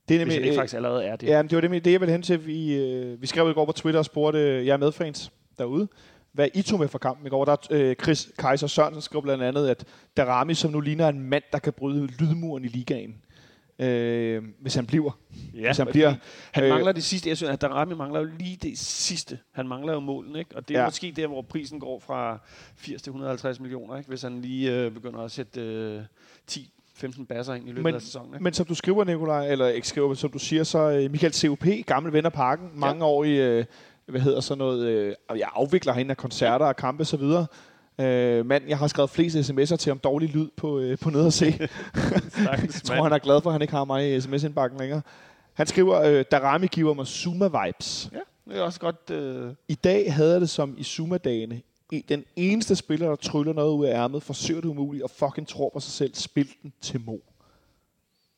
Det 0.08 0.20
er 0.20 0.24
Hvis 0.24 0.34
han 0.34 0.42
ikke 0.42 0.54
øh, 0.54 0.58
faktisk 0.58 0.76
allerede 0.76 1.04
er 1.04 1.16
det. 1.16 1.26
Ja, 1.26 1.42
men 1.42 1.50
det 1.50 1.56
var 1.56 1.68
det, 1.68 1.84
det 1.84 1.92
jeg 1.92 2.00
ville 2.00 2.12
hen 2.12 2.22
til. 2.22 2.46
Vi, 2.46 2.76
øh, 2.76 3.22
vi 3.22 3.26
skrev 3.26 3.50
i 3.50 3.52
går 3.52 3.64
på 3.64 3.72
Twitter 3.72 3.98
og 3.98 4.04
spurgte 4.04 4.38
øh, 4.38 4.66
jer 4.66 4.76
medfans 4.76 5.32
derude, 5.58 5.88
hvad 6.32 6.48
I 6.54 6.62
tog 6.62 6.80
med 6.80 6.88
fra 6.88 6.98
kampen 6.98 7.26
i 7.26 7.30
går. 7.30 7.44
Der 7.44 7.56
øh, 7.70 7.96
Chris 8.02 8.32
Kaiser 8.38 8.66
Sørensen 8.66 9.02
skrev 9.02 9.22
blandt 9.22 9.44
andet, 9.44 9.68
at 9.68 9.84
Darami, 10.16 10.54
som 10.54 10.70
nu 10.70 10.80
ligner 10.80 11.08
en 11.08 11.20
mand, 11.20 11.44
der 11.52 11.58
kan 11.58 11.72
bryde 11.72 12.06
lydmuren 12.06 12.64
i 12.64 12.68
ligaen. 12.68 13.22
Øh, 13.78 14.42
hvis 14.60 14.74
han 14.74 14.86
bliver. 14.86 15.18
ja 15.54 15.66
hvis 15.66 15.76
han 15.78 15.86
bliver 15.86 16.14
Han 16.52 16.64
øh, 16.64 16.70
mangler 16.70 16.92
det 16.92 17.04
sidste. 17.04 17.28
Jeg 17.28 17.36
synes, 17.36 17.50
at 17.52 17.60
Darami 17.60 17.94
mangler 17.94 18.20
jo 18.20 18.28
lige 18.38 18.56
det 18.62 18.78
sidste. 18.78 19.38
Han 19.52 19.68
mangler 19.68 19.92
jo 19.92 20.00
målen, 20.00 20.36
ikke? 20.36 20.56
Og 20.56 20.68
det 20.68 20.74
er 20.74 20.78
Ja. 20.78 20.82
ja. 20.84 20.88
måske 20.88 21.12
der, 21.16 21.26
hvor 21.26 21.42
prisen 21.42 21.80
går 21.80 22.00
fra 22.00 22.38
80 22.76 23.02
til 23.02 23.10
150 23.10 23.60
millioner, 23.60 23.96
ikke? 23.96 24.08
Hvis 24.08 24.22
han 24.22 24.40
lige 24.40 24.76
øh, 24.76 24.90
begynder 24.90 25.20
at 25.20 25.30
sætte 25.30 25.60
øh, 25.60 26.02
10-15 26.50 27.24
basser 27.26 27.54
ind 27.54 27.64
i 27.64 27.68
løbet 27.68 27.82
Men- 27.82 27.94
af 27.94 28.02
sæsonen, 28.02 28.34
ikke? 28.34 28.44
Men 28.44 28.52
som 28.52 28.66
du 28.66 28.74
skriver, 28.74 29.04
Nikolaj, 29.04 29.52
eller 29.52 29.68
ikke 29.68 29.88
skriver, 29.88 30.06
men 30.08 30.16
som 30.16 30.30
du 30.30 30.38
siger, 30.38 30.64
så 30.64 30.78
øh, 30.90 31.10
Michael 31.10 31.34
COP, 31.34 31.66
gammel 31.86 32.12
ven 32.12 32.26
af 32.26 32.32
parken, 32.32 32.70
mange 32.74 33.04
år 33.04 33.24
i, 33.24 33.36
øh, 33.58 33.64
hvad 34.06 34.20
hedder 34.20 34.40
sådan 34.40 34.58
noget, 34.58 34.86
øh, 34.86 35.14
jeg 35.38 35.48
afvikler 35.54 35.92
herinde 35.92 36.10
af 36.10 36.16
koncerter 36.16 36.66
og 36.66 36.76
kampe 36.76 37.00
osv. 37.00 37.22
Øh, 37.98 38.46
mand, 38.46 38.64
jeg 38.68 38.78
har 38.78 38.86
skrevet 38.86 39.10
flest 39.10 39.36
sms'er 39.36 39.76
til 39.76 39.92
om 39.92 39.98
dårlig 39.98 40.28
lyd 40.28 40.48
på, 40.56 40.78
øh, 40.80 40.98
på 40.98 41.10
ned 41.10 41.26
at 41.26 41.32
se. 41.32 41.44
Jeg 42.38 42.68
tror, 42.84 43.02
han 43.02 43.12
er 43.12 43.18
glad 43.18 43.40
for, 43.42 43.50
at 43.50 43.54
han 43.54 43.62
ikke 43.62 43.74
har 43.74 43.84
mig 43.84 44.16
i 44.16 44.20
sms-indbakken 44.20 44.78
længere. 44.80 45.02
Han 45.54 45.66
skriver, 45.66 46.00
øh, 46.02 46.24
Darami 46.30 46.66
giver 46.66 46.94
mig 46.94 47.06
Zuma-vibes. 47.06 48.08
Ja, 48.12 48.18
det 48.52 48.58
er 48.58 48.62
også 48.62 48.80
godt... 48.80 49.10
Øh, 49.10 49.52
I 49.68 49.74
dag 49.74 50.12
havde 50.14 50.32
jeg 50.32 50.40
det 50.40 50.50
som 50.50 50.74
i 50.78 50.82
Zuma-dagene. 50.84 51.60
I- 51.92 52.04
Den 52.08 52.24
eneste 52.36 52.76
spiller, 52.76 53.08
der 53.08 53.16
tryller 53.16 53.52
noget 53.52 53.72
ud 53.72 53.86
af 53.86 53.94
ærmet, 53.94 54.22
forsøger 54.22 54.60
det 54.60 54.68
umuligt 54.68 55.04
og 55.04 55.10
fucking 55.10 55.48
tror 55.48 55.70
på 55.74 55.80
sig 55.80 55.92
selv. 55.92 56.14
Spil 56.14 56.48
den 56.62 56.72
til 56.80 57.00
Mo. 57.00 57.16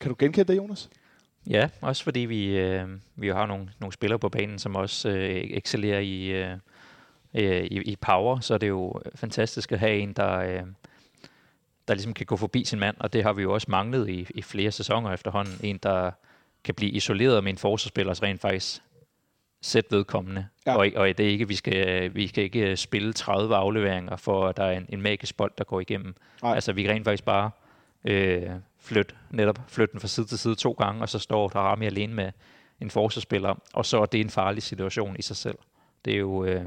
Kan 0.01 0.09
du 0.09 0.16
genkende 0.18 0.53
det, 0.53 0.57
Jonas? 0.59 0.88
Ja, 1.51 1.68
også 1.81 2.05
fordi 2.05 2.21
vi, 2.21 2.47
øh, 2.59 2.88
vi 3.16 3.27
jo 3.27 3.35
har 3.35 3.47
nogle, 3.47 3.68
nogle 3.81 3.92
spillere 3.92 4.18
på 4.18 4.29
banen, 4.29 4.59
som 4.59 4.77
også 4.77 5.09
øh, 5.09 5.35
excellerer 5.35 5.99
i, 6.01 6.27
øh, 6.27 6.51
øh, 7.34 7.64
i, 7.64 7.78
i 7.78 7.96
power, 7.96 8.40
så 8.40 8.54
er 8.54 8.58
det 8.58 8.68
jo 8.68 9.00
fantastisk 9.14 9.72
at 9.72 9.78
have 9.78 9.98
en, 9.98 10.12
der, 10.12 10.38
øh, 10.38 10.62
der 11.88 11.94
ligesom 11.94 12.14
kan 12.14 12.26
gå 12.26 12.36
forbi 12.36 12.64
sin 12.64 12.78
mand, 12.78 12.96
og 13.00 13.12
det 13.12 13.22
har 13.22 13.32
vi 13.32 13.42
jo 13.42 13.54
også 13.54 13.66
manglet 13.70 14.08
i, 14.08 14.26
i 14.34 14.42
flere 14.42 14.70
sæsoner 14.70 15.12
efterhånden. 15.12 15.54
En, 15.62 15.78
der 15.82 16.10
kan 16.64 16.74
blive 16.74 16.90
isoleret 16.90 17.44
med 17.44 17.52
en 17.52 17.58
forsvarsspiller, 17.58 18.14
så 18.14 18.24
rent 18.24 18.40
faktisk 18.40 18.82
sætte 19.60 19.90
vedkommende. 19.90 20.46
Ja. 20.66 20.76
Og, 20.76 20.88
og 20.96 21.18
det 21.18 21.20
er 21.20 21.30
ikke, 21.30 21.48
vi 21.48 21.54
skal, 21.54 22.14
vi 22.14 22.26
skal 22.26 22.44
ikke 22.44 22.76
spille 22.76 23.12
30 23.12 23.56
afleveringer, 23.56 24.16
for 24.16 24.48
at 24.48 24.56
der 24.56 24.64
er 24.64 24.76
en, 24.76 24.86
en 24.88 25.02
magisk 25.02 25.36
bold, 25.36 25.52
der 25.58 25.64
går 25.64 25.80
igennem. 25.80 26.14
Nej. 26.42 26.54
Altså, 26.54 26.72
vi 26.72 26.82
kan 26.82 26.92
rent 26.92 27.04
faktisk 27.04 27.24
bare 27.24 27.50
øh, 28.04 28.50
flytte, 28.78 29.14
netop 29.30 29.60
flytte 29.68 29.92
den 29.92 30.00
fra 30.00 30.08
side 30.08 30.26
til 30.26 30.38
side 30.38 30.54
to 30.54 30.72
gange, 30.72 31.02
og 31.02 31.08
så 31.08 31.18
står 31.18 31.48
der 31.48 31.60
Rami 31.60 31.86
alene 31.86 32.14
med 32.14 32.32
en 32.80 32.90
forsvarsspiller, 32.90 33.54
og 33.72 33.86
så 33.86 34.02
er 34.02 34.06
det 34.06 34.20
en 34.20 34.30
farlig 34.30 34.62
situation 34.62 35.16
i 35.18 35.22
sig 35.22 35.36
selv. 35.36 35.58
Det 36.04 36.12
er 36.12 36.18
jo 36.18 36.44
øh, 36.44 36.64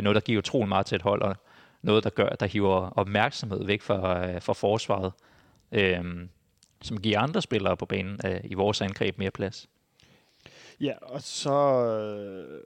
er 0.00 0.04
noget, 0.04 0.14
der 0.14 0.20
giver 0.20 0.38
utrolig 0.38 0.68
meget 0.68 0.86
til 0.86 0.96
et 0.96 1.02
hold, 1.02 1.22
og 1.22 1.36
noget, 1.82 2.04
der 2.04 2.10
gør, 2.10 2.28
der 2.28 2.46
hiver 2.46 2.90
opmærksomhed 2.90 3.64
væk 3.64 3.82
fra, 3.82 4.28
øh, 4.28 4.42
fra 4.42 4.52
forsvaret, 4.52 5.12
øh, 5.72 6.28
som 6.82 7.00
giver 7.00 7.20
andre 7.20 7.42
spillere 7.42 7.76
på 7.76 7.86
banen 7.86 8.20
øh, 8.26 8.40
i 8.44 8.54
vores 8.54 8.80
angreb 8.80 9.18
mere 9.18 9.30
plads. 9.30 9.68
Ja, 10.80 10.92
og 11.02 11.22
så, 11.22 11.52
øh, 11.86 12.60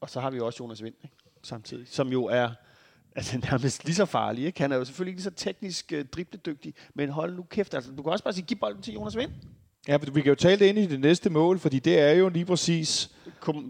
og 0.00 0.10
så 0.10 0.20
har 0.20 0.30
vi 0.30 0.36
jo 0.36 0.46
også 0.46 0.64
Jonas 0.64 0.82
Vind, 0.82 0.94
ikke? 1.04 1.16
samtidig, 1.42 1.88
som 1.88 2.08
jo 2.08 2.24
er 2.24 2.50
altså, 3.16 3.38
nærmest 3.50 3.84
lige 3.84 3.94
så 3.94 4.04
farlig. 4.04 4.44
Ikke? 4.44 4.60
Han 4.60 4.72
er 4.72 4.76
jo 4.76 4.84
selvfølgelig 4.84 5.14
lige 5.14 5.22
så 5.22 5.30
teknisk 5.30 5.92
øh, 5.92 6.04
dribledygtig, 6.04 6.74
men 6.94 7.08
hold 7.10 7.36
nu 7.36 7.42
kæft, 7.42 7.74
altså, 7.74 7.90
du 7.92 8.02
kan 8.02 8.12
også 8.12 8.24
bare 8.24 8.34
sige, 8.34 8.46
giv 8.46 8.58
bolden 8.58 8.82
til 8.82 8.94
Jonas 8.94 9.16
Vind. 9.16 9.32
Ja, 9.88 9.96
vi 10.12 10.20
kan 10.20 10.28
jo 10.28 10.34
tale 10.34 10.58
det 10.58 10.64
ind 10.66 10.78
i 10.78 10.86
det 10.86 11.00
næste 11.00 11.30
mål, 11.30 11.58
fordi 11.58 11.78
det 11.78 11.98
er 12.00 12.12
jo 12.12 12.28
lige 12.28 12.44
præcis... 12.44 13.10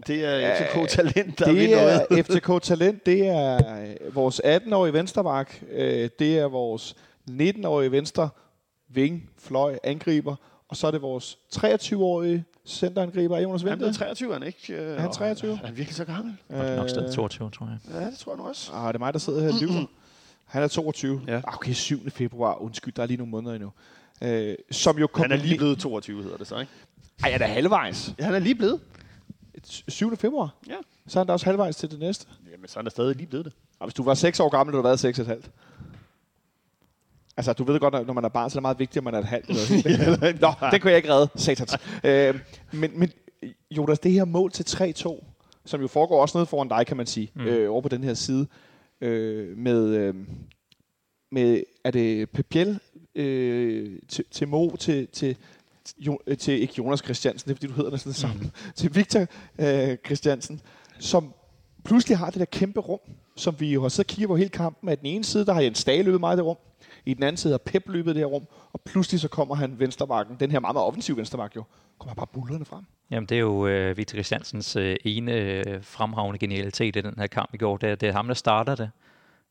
Det 0.07 0.25
er 0.25 0.55
FCK-talent, 0.55 1.39
der 1.39 1.51
vil 1.53 1.61
det 1.61 1.77
noget. 1.77 2.05
er 2.19 2.23
FCK 2.23 2.63
Talent, 2.63 3.05
det 3.05 3.27
er 3.27 3.55
øh, 3.81 4.15
vores 4.15 4.41
18-årige 4.45 4.93
vensterbak, 4.93 5.53
øh, 5.71 6.09
det 6.19 6.39
er 6.39 6.45
vores 6.45 6.95
19-årige 7.31 7.91
venstre 7.91 8.29
ving, 8.89 9.29
fløj, 9.37 9.77
angriber, 9.83 10.35
og 10.69 10.77
så 10.77 10.87
er 10.87 10.91
det 10.91 11.01
vores 11.01 11.37
23-årige 11.55 12.43
centerangriber, 12.65 13.37
er 13.37 13.41
Jonas 13.41 13.61
Han 13.61 13.67
er 13.67 13.71
Vente. 13.71 13.79
blevet 13.81 13.95
23, 13.95 14.29
er 14.29 14.33
han 14.33 14.43
ikke? 14.47 14.73
Øh, 14.73 14.95
Er 14.97 14.99
han 15.01 15.11
23? 15.11 15.51
og 15.51 15.57
Han 15.57 15.67
er 15.69 15.71
virkelig 15.73 15.95
så 15.95 16.05
gammel. 16.05 16.33
Øh, 16.49 16.75
nok 16.75 16.89
stadig 16.89 17.11
22, 17.13 17.49
tror 17.49 17.65
jeg. 17.65 18.01
Ja, 18.01 18.05
det 18.09 18.17
tror 18.17 18.31
jeg 18.31 18.37
nu 18.37 18.43
også. 18.47 18.71
Ah, 18.73 18.87
det 18.87 18.95
er 18.95 18.99
mig, 18.99 19.13
der 19.13 19.19
sidder 19.19 19.41
her 19.41 19.47
og 19.53 19.59
lyver. 19.61 19.85
Han 20.45 20.63
er 20.63 20.67
22. 20.67 21.21
Ja. 21.27 21.35
Ah, 21.35 21.43
Okay, 21.55 21.71
7. 21.71 22.09
februar. 22.11 22.55
Undskyld, 22.61 22.93
der 22.93 23.01
er 23.03 23.07
lige 23.07 23.17
nogle 23.17 23.31
måneder 23.31 23.53
endnu. 23.55 23.71
Øh, 24.21 24.55
som 24.71 24.97
jo 24.97 25.07
kom 25.07 25.21
Han 25.21 25.31
er 25.31 25.35
lige 25.35 25.57
blevet 25.57 25.79
22, 25.79 26.23
hedder 26.23 26.37
det 26.37 26.47
så, 26.47 26.59
ikke? 26.59 26.71
Ej, 27.23 27.31
er 27.31 27.37
der 27.37 27.47
halvvejs? 27.47 28.13
Ja, 28.19 28.25
han 28.25 28.35
er 28.35 28.39
lige 28.39 28.55
blevet. 28.55 28.79
7. 29.87 30.17
februar? 30.17 30.55
Ja. 30.67 30.75
Så 31.07 31.19
er 31.19 31.21
han 31.21 31.27
da 31.27 31.33
også 31.33 31.45
halvvejs 31.45 31.75
til 31.75 31.91
det 31.91 31.99
næste. 31.99 32.27
Jamen, 32.51 32.67
så 32.67 32.79
er 32.79 32.81
han 32.81 32.85
er 32.85 32.89
stadig 32.89 33.15
lige 33.15 33.27
blevet 33.27 33.45
det. 33.45 33.53
Og 33.79 33.87
hvis 33.87 33.93
du 33.93 34.03
var 34.03 34.13
6 34.13 34.39
år 34.39 34.49
gammel, 34.49 34.73
ville 34.73 34.83
du 34.83 34.87
have 34.87 34.97
været 35.03 35.41
6,5. 35.43 35.49
Altså, 37.37 37.53
du 37.53 37.63
ved 37.63 37.79
godt, 37.79 38.07
når 38.07 38.13
man 38.13 38.25
er 38.25 38.29
barn, 38.29 38.49
så 38.49 38.53
er 38.53 38.59
det 38.59 38.61
meget 38.61 38.79
vigtigt, 38.79 38.97
at 38.97 39.03
man 39.03 39.13
er 39.13 39.19
et 39.19 39.25
halvt 39.25 39.49
eller 39.49 39.61
helt. 40.21 40.41
Nå, 40.41 40.51
det 40.71 40.81
kunne 40.81 40.91
jeg 40.91 40.97
ikke 40.97 41.13
redde, 41.13 41.29
satans. 41.35 41.77
øh, 42.03 42.39
men, 42.71 42.99
men 42.99 43.11
Jonas, 43.71 43.99
det 43.99 44.11
her 44.11 44.25
mål 44.25 44.51
til 44.51 44.63
3-2, 44.63 45.25
som 45.65 45.81
jo 45.81 45.87
foregår 45.87 46.21
også 46.21 46.37
nede 46.37 46.45
foran 46.45 46.67
dig, 46.67 46.87
kan 46.87 46.97
man 46.97 47.05
sige, 47.05 47.31
mm. 47.35 47.45
øh, 47.45 47.71
over 47.71 47.81
på 47.81 47.89
den 47.89 48.03
her 48.03 48.13
side, 48.13 48.47
øh, 49.01 49.57
med, 49.57 49.87
øh, 49.87 50.15
med, 51.31 51.63
er 51.83 51.91
det 51.91 52.29
Pepiel 52.29 52.79
øh, 53.15 53.99
til, 54.07 54.25
til 54.31 54.47
Mo, 54.47 54.75
til, 54.75 55.07
til, 55.07 55.35
jo, 55.97 56.19
øh, 56.27 56.37
til 56.37 56.61
ikke 56.61 56.73
Jonas 56.77 56.99
Christiansen, 56.99 57.49
det 57.49 57.53
er 57.53 57.55
fordi, 57.55 57.67
du 57.67 57.73
hedder 57.73 57.91
næsten 57.91 58.09
det 58.09 58.19
samme, 58.19 58.41
mm. 58.41 58.49
til 58.75 58.95
Victor 58.95 59.25
øh, 59.59 59.97
Christiansen, 60.05 60.61
som 60.99 61.33
pludselig 61.83 62.17
har 62.17 62.29
det 62.29 62.39
der 62.39 62.45
kæmpe 62.45 62.79
rum, 62.79 62.99
som 63.35 63.55
vi 63.59 63.73
jo 63.73 63.81
har 63.81 63.89
siddet 63.89 64.11
og 64.11 64.15
kigget 64.15 64.27
på 64.27 64.35
hele 64.35 64.49
kampen. 64.49 64.89
At 64.89 64.99
den 64.99 65.07
ene 65.07 65.23
side, 65.23 65.45
der 65.45 65.53
har 65.53 65.61
Jens 65.61 65.83
Dage 65.83 66.03
løbet 66.03 66.19
meget 66.19 66.37
det 66.37 66.45
rum. 66.45 66.57
I 67.05 67.13
den 67.13 67.23
anden 67.23 67.37
side 67.37 67.53
har 67.53 67.57
Pep 67.57 67.83
løbet 67.87 68.15
det 68.15 68.21
her 68.21 68.25
rum. 68.25 68.43
Og 68.73 68.81
pludselig 68.81 69.21
så 69.21 69.27
kommer 69.27 69.55
han 69.55 69.79
venstrebakken, 69.79 70.35
den 70.39 70.51
her 70.51 70.59
meget, 70.59 70.73
meget 70.75 70.87
offensiv 70.87 71.17
venstreback 71.17 71.55
jo, 71.55 71.63
kommer 71.99 72.15
bare 72.15 72.27
bullerne 72.33 72.65
frem. 72.65 72.83
Jamen, 73.11 73.27
det 73.27 73.35
er 73.35 73.39
jo 73.39 73.67
øh, 73.67 73.97
Victor 73.97 74.15
Christiansens 74.15 74.75
øh, 74.75 74.95
ene 75.05 75.33
øh, 75.33 75.83
fremragende 75.83 76.39
genialitet 76.39 76.95
i 76.95 77.01
den 77.01 77.13
her 77.17 77.27
kamp 77.27 77.53
i 77.53 77.57
går. 77.57 77.77
Det 77.77 77.89
er, 77.89 77.95
det 77.95 78.09
er 78.09 78.13
ham, 78.13 78.27
der 78.27 78.33
starter 78.33 78.75
det. 78.75 78.89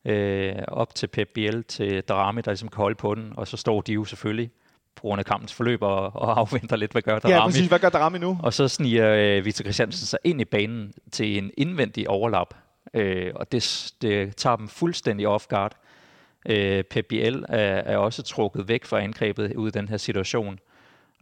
Øh, 0.04 0.54
op 0.68 0.94
til 0.94 1.06
Pep 1.06 1.28
Biel, 1.34 1.64
til 1.64 2.02
Drami, 2.02 2.40
der 2.40 2.50
ligesom 2.50 2.68
kan 2.68 2.76
holde 2.76 2.94
på 2.94 3.14
den. 3.14 3.32
Og 3.36 3.48
så 3.48 3.56
står 3.56 3.80
de 3.80 3.92
jo 3.92 4.04
selvfølgelig 4.04 4.50
på 4.94 5.00
grund 5.00 5.18
af 5.18 5.24
kampens 5.26 5.54
forløb 5.54 5.82
og, 5.82 6.16
og 6.16 6.38
afventer 6.38 6.76
lidt, 6.76 6.92
hvad 6.92 7.02
gør 7.02 7.18
Darami. 7.18 7.34
Ja, 7.34 7.46
præcis. 7.46 7.66
Hvad 7.66 7.78
gør 7.78 7.88
Darami 7.88 8.18
nu? 8.18 8.38
Og 8.42 8.52
så 8.52 8.68
sniger 8.68 9.14
øh, 9.14 9.44
Victor 9.44 9.62
Christiansen 9.62 10.06
sig 10.06 10.18
ind 10.24 10.40
i 10.40 10.44
banen 10.44 10.92
til 11.12 11.38
en 11.38 11.50
indvendig 11.56 12.08
overlap. 12.08 12.54
Øh, 12.94 13.32
og 13.34 13.52
det, 13.52 13.92
det 14.02 14.36
tager 14.36 14.56
dem 14.56 14.68
fuldstændig 14.68 15.28
off 15.28 15.46
guard. 15.46 15.76
Øh, 16.48 16.84
Pep 16.84 17.06
Biel 17.08 17.44
er, 17.48 17.76
er 17.76 17.96
også 17.96 18.22
trukket 18.22 18.68
væk 18.68 18.84
fra 18.84 19.00
angrebet 19.00 19.54
ud 19.54 19.68
i 19.68 19.70
den 19.70 19.88
her 19.88 19.96
situation. 19.96 20.58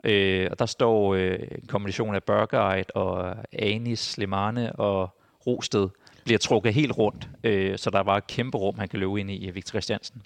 Øh, 0.04 0.48
og 0.50 0.58
der 0.58 0.66
står 0.66 1.14
øh, 1.14 1.38
en 1.50 1.66
kombination 1.68 2.14
af 2.14 2.22
Burger 2.22 2.84
og 2.94 3.36
Anis, 3.52 3.98
Slimane 4.00 4.72
og 4.72 5.16
Rosted 5.46 5.88
bliver 6.26 6.38
trukket 6.38 6.74
helt 6.74 6.98
rundt, 6.98 7.28
øh, 7.44 7.78
så 7.78 7.90
der 7.90 8.02
var 8.02 8.16
et 8.16 8.26
kæmpe 8.26 8.58
rum, 8.58 8.78
han 8.78 8.88
kan 8.88 9.00
løbe 9.00 9.20
ind 9.20 9.30
i, 9.30 9.50
Victor 9.50 9.70
Christiansen. 9.70 10.22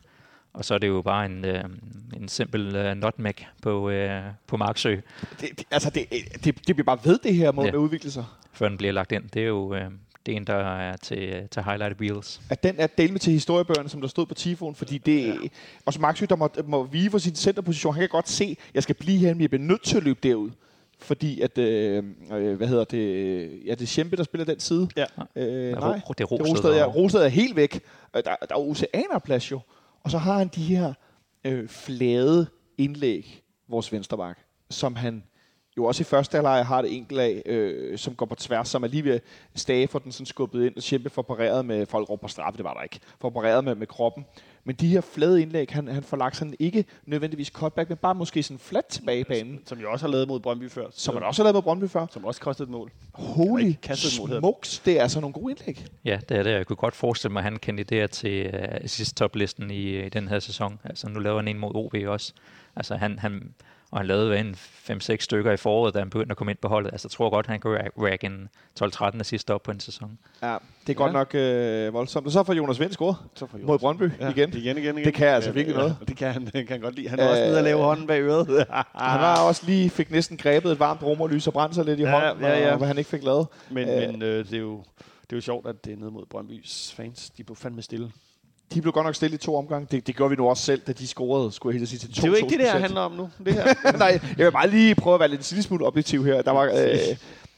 Og 0.53 0.65
så 0.65 0.75
er 0.75 0.79
det 0.79 0.89
jo 0.89 1.03
bare 1.03 1.27
en, 1.27 1.45
øh, 1.45 1.65
en 2.17 2.29
simpel 2.29 2.77
øh, 2.77 2.97
nutmeg 2.97 3.35
på, 3.63 3.91
øh, 3.91 4.23
på 4.47 4.57
Marksø. 4.57 4.97
Det, 5.41 5.49
det, 5.59 5.65
altså, 5.71 5.91
det, 5.91 6.07
det, 6.45 6.45
det 6.45 6.77
bliver 6.77 6.85
bare 6.85 6.99
ved 7.05 7.19
det 7.19 7.35
her 7.35 7.53
måde 7.53 7.67
ja. 7.67 7.73
med 7.73 7.81
udvikle 7.81 8.11
sig. 8.11 8.25
Før 8.53 8.69
den 8.69 8.79
bliver 8.79 8.93
lagt 8.93 9.13
ind. 9.13 9.29
Det 9.29 9.43
er 9.43 9.47
jo 9.47 9.75
øh, 9.75 9.91
det 10.27 10.33
er 10.33 10.37
en, 10.37 10.47
der 10.47 10.55
er 10.55 10.97
til, 10.97 11.49
til 11.51 11.63
highlighted 11.63 12.01
wheels. 12.01 12.41
At 12.51 12.63
den 12.63 12.75
er 12.79 12.87
delt 12.87 13.13
med 13.13 13.21
til 13.21 13.33
historiebøgerne, 13.33 13.89
som 13.89 14.01
der 14.01 14.09
stod 14.09 14.27
på 14.27 14.35
Tifon, 14.35 14.75
fordi 14.75 14.99
det 14.99 15.27
ja. 15.27 15.35
også 15.87 16.01
Marksø, 16.01 16.27
der 16.29 16.37
må, 16.37 16.51
må 16.65 16.85
vige 16.85 17.11
for 17.11 17.19
sin 17.19 17.35
centerposition. 17.35 17.95
Han 17.95 18.01
kan 18.01 18.09
godt 18.09 18.29
se, 18.29 18.57
at 18.69 18.75
jeg 18.75 18.83
skal 18.83 18.95
blive 18.95 19.19
her, 19.19 19.35
men 19.35 19.41
jeg 19.41 19.51
bliver 19.51 19.63
nødt 19.63 19.83
til 19.83 19.97
at 19.97 20.03
løbe 20.03 20.21
derud 20.23 20.51
fordi 21.03 21.41
at, 21.41 21.59
øh, 21.59 22.05
øh, 22.33 22.57
hvad 22.57 22.67
hedder 22.69 22.85
det, 22.85 23.67
ja, 23.67 23.71
det 23.71 23.83
er 23.83 23.87
Schempe, 23.87 24.17
der 24.17 24.23
spiller 24.23 24.45
den 24.45 24.61
side. 24.61 24.89
Ja. 24.97 25.05
Øh, 25.37 25.73
nej, 25.73 26.01
det 26.09 26.21
er 26.21 26.25
Rosted. 26.25 26.49
Rosted, 26.49 26.75
ja. 26.75 26.85
Rosted 26.85 27.21
er 27.21 27.29
helt 27.29 27.57
væk. 27.57 27.81
Der, 28.15 28.21
der 28.23 28.37
er 28.51 28.55
oceanerplads 28.55 29.51
jo. 29.51 29.61
Og 30.03 30.11
så 30.11 30.19
har 30.19 30.39
han 30.39 30.49
de 30.49 30.63
her 30.63 30.93
øh, 31.45 31.69
flade 31.69 32.47
indlæg, 32.79 33.43
vores 33.69 33.93
vensterbak, 33.93 34.39
som 34.71 34.97
han 34.97 35.23
jo 35.81 35.85
også 35.85 36.01
i 36.01 36.05
første 36.05 36.37
halvleg 36.37 36.67
har 36.67 36.83
det 36.83 36.97
enkelt 36.97 37.21
af, 37.21 37.43
øh, 37.47 37.99
som 37.99 38.15
går 38.15 38.27
på 38.27 38.35
tværs, 38.35 38.69
som 38.69 38.83
er 38.83 38.89
lige 38.89 39.05
ved 39.05 39.21
stage 39.55 39.89
for 39.89 39.99
den 39.99 40.13
sådan 40.13 40.27
skubbet 40.27 40.67
ind, 40.67 40.77
og 40.77 40.83
Schempe 40.83 41.11
får 41.11 41.23
pareret 41.23 41.65
med, 41.65 41.87
folk 41.87 42.11
råber 42.11 42.29
straffe, 42.29 42.57
det 42.57 42.65
var 42.65 42.75
der 42.75 42.83
ikke, 42.83 43.01
får 43.21 43.31
pareret 43.31 43.65
med, 43.65 43.75
med 43.75 43.87
kroppen. 43.87 44.25
Men 44.65 44.77
de 44.77 44.89
her 44.89 45.01
flade 45.01 45.43
indlæg, 45.43 45.69
han, 45.71 45.89
han 45.89 46.03
får 46.03 46.17
lagt 46.17 46.37
sådan 46.37 46.55
ikke 46.59 46.85
nødvendigvis 47.07 47.49
cutback, 47.49 47.89
men 47.89 47.99
bare 47.99 48.15
måske 48.15 48.43
sådan 48.43 48.59
flat 48.59 48.85
tilbage 48.85 49.21
i 49.21 49.25
banen. 49.25 49.61
Som 49.67 49.79
jo 49.79 49.93
også 49.93 50.07
har 50.07 50.13
lavet 50.13 50.29
mod 50.29 50.41
Brøndby 50.41 50.71
før. 50.71 50.87
Som 50.91 51.15
han 51.15 51.23
også 51.23 51.43
har 51.43 51.45
lavet 51.45 51.55
mod 51.55 51.63
Brøndby 51.63 51.89
før. 51.89 52.07
Som 52.11 52.25
også 52.25 52.41
kostede 52.41 52.67
et 52.67 52.71
mål. 52.71 52.93
Holy 53.13 53.73
smokes, 53.95 54.79
det 54.79 54.99
er 54.99 55.03
altså 55.03 55.21
nogle 55.21 55.35
gode 55.35 55.51
indlæg. 55.53 55.87
Ja, 56.05 56.19
det 56.29 56.37
er 56.37 56.43
det. 56.43 56.51
Jeg 56.51 56.67
kunne 56.67 56.77
godt 56.77 56.95
forestille 56.95 57.33
mig, 57.33 57.41
at 57.41 57.45
han 57.45 57.57
kandiderer 57.57 58.07
til 58.07 58.55
uh, 58.55 58.61
sidste 58.87 59.15
toplisten 59.15 59.71
i, 59.71 60.07
i 60.07 60.09
den 60.09 60.29
her 60.29 60.39
sæson. 60.39 60.79
Altså 60.85 61.09
nu 61.09 61.21
laver 61.21 61.37
han 61.37 61.49
en 61.49 61.59
mod 61.59 61.75
OB 61.75 61.95
også. 62.07 62.33
Altså 62.77 62.97
han, 62.97 63.19
han, 63.19 63.55
og 63.91 63.99
han 63.99 64.07
lavede 64.07 64.39
en 64.39 64.57
5-6 64.91 65.17
stykker 65.21 65.53
i 65.53 65.57
foråret, 65.57 65.95
da 65.95 65.99
han 65.99 66.11
begyndte 66.11 66.33
at 66.33 66.37
komme 66.37 66.53
ind 66.53 66.59
på 66.63 66.69
holdet. 66.69 66.93
Altså, 66.93 67.07
jeg 67.07 67.11
tror 67.11 67.31
godt, 67.31 67.47
han 67.47 67.61
kan 67.61 67.71
række 67.99 68.27
en 68.27 68.49
12-13 68.83 69.21
assist 69.21 69.51
op 69.51 69.63
på 69.63 69.71
en 69.71 69.81
sæson. 69.81 70.19
Ja, 70.43 70.57
det 70.87 70.93
er 70.93 70.95
godt 70.95 71.13
ja. 71.13 71.13
nok 71.13 71.35
øh, 71.35 71.95
voldsomt. 71.95 72.27
Og 72.27 72.33
så 72.33 72.43
får 72.43 72.53
Jonas 72.53 72.81
Vind 72.81 72.93
scoret 72.93 73.17
mod 73.63 73.79
Brøndby 73.79 74.11
ja, 74.21 74.31
igen. 74.31 74.49
igen. 74.49 74.59
igen. 74.59 74.79
igen. 74.79 75.05
Det 75.05 75.15
kan 75.15 75.29
altså 75.29 75.53
virkelig 75.53 75.75
ja, 75.75 75.81
noget. 75.81 75.97
Det 76.09 76.17
kan 76.17 76.33
han, 76.33 76.47
kan 76.47 76.67
han 76.69 76.81
godt 76.81 76.95
lide. 76.95 77.09
Han 77.09 77.19
var 77.19 77.29
også 77.29 77.43
nede 77.43 77.59
og 77.59 77.65
lave 77.65 77.83
hånden 77.83 78.07
bag 78.07 78.21
øret. 78.21 78.47
han 78.95 79.21
var 79.21 79.41
også 79.49 79.67
lige, 79.67 79.91
fik 79.91 80.11
næsten 80.11 80.37
grebet 80.37 80.73
et 80.73 80.81
varmt 80.81 81.03
romerlys 81.03 81.47
og 81.47 81.53
brændt 81.53 81.75
sig 81.75 81.85
lidt 81.85 82.01
i 82.01 82.03
ja, 82.03 82.11
hånden, 82.11 82.45
ja, 82.45 82.59
ja. 82.59 82.73
Og, 82.73 82.79
hvad 82.79 82.89
han 82.89 82.99
ikke 82.99 83.11
fik 83.11 83.23
lavet. 83.23 83.47
Men, 83.71 83.89
øh, 83.89 84.11
men 84.13 84.23
øh, 84.23 84.45
det, 84.45 84.55
er 84.55 84.59
jo, 84.59 84.85
det 85.23 85.33
er 85.33 85.37
jo 85.37 85.41
sjovt, 85.41 85.67
at 85.67 85.85
det 85.85 85.93
er 85.93 85.97
nede 85.97 86.11
mod 86.11 86.27
Brøndbys 86.27 86.93
fans. 86.97 87.31
De 87.31 87.45
blev 87.45 87.57
fandme 87.57 87.83
stille. 87.83 88.11
De 88.75 88.83
blev 88.83 88.93
godt 88.93 89.07
nok 89.07 89.15
stille 89.15 89.35
i 89.35 89.39
to 89.39 89.57
omgange. 89.57 89.89
Det, 89.91 90.07
det 90.07 90.17
gjorde 90.17 90.31
vi 90.31 90.37
nu 90.37 90.49
også 90.49 90.63
selv, 90.63 90.81
da 90.81 90.93
de 90.93 91.07
scorede, 91.07 91.53
skulle 91.53 91.75
jeg 91.75 91.79
helt 91.79 91.89
sige, 91.89 91.99
til 91.99 92.09
to 92.09 92.15
Det 92.15 92.25
er 92.25 92.29
jo 92.29 92.35
ikke 92.35 92.49
det, 92.49 92.59
det 92.59 92.71
her 92.71 92.79
handler 92.79 93.01
om 93.01 93.13
nu. 93.13 93.31
Det 93.45 93.55
her. 93.55 93.75
Nej, 93.99 94.21
jeg 94.39 94.45
vil 94.47 94.53
bare 94.53 94.71
lige 94.71 94.95
prøve 94.95 95.15
at 95.15 95.21
være 95.21 95.29
lidt 95.29 95.51
lille 95.51 95.63
smule 95.63 95.87
objektiv 95.87 96.25
her. 96.25 96.43
Der 96.43 96.51
var, 96.51 96.65
øh, 96.65 96.99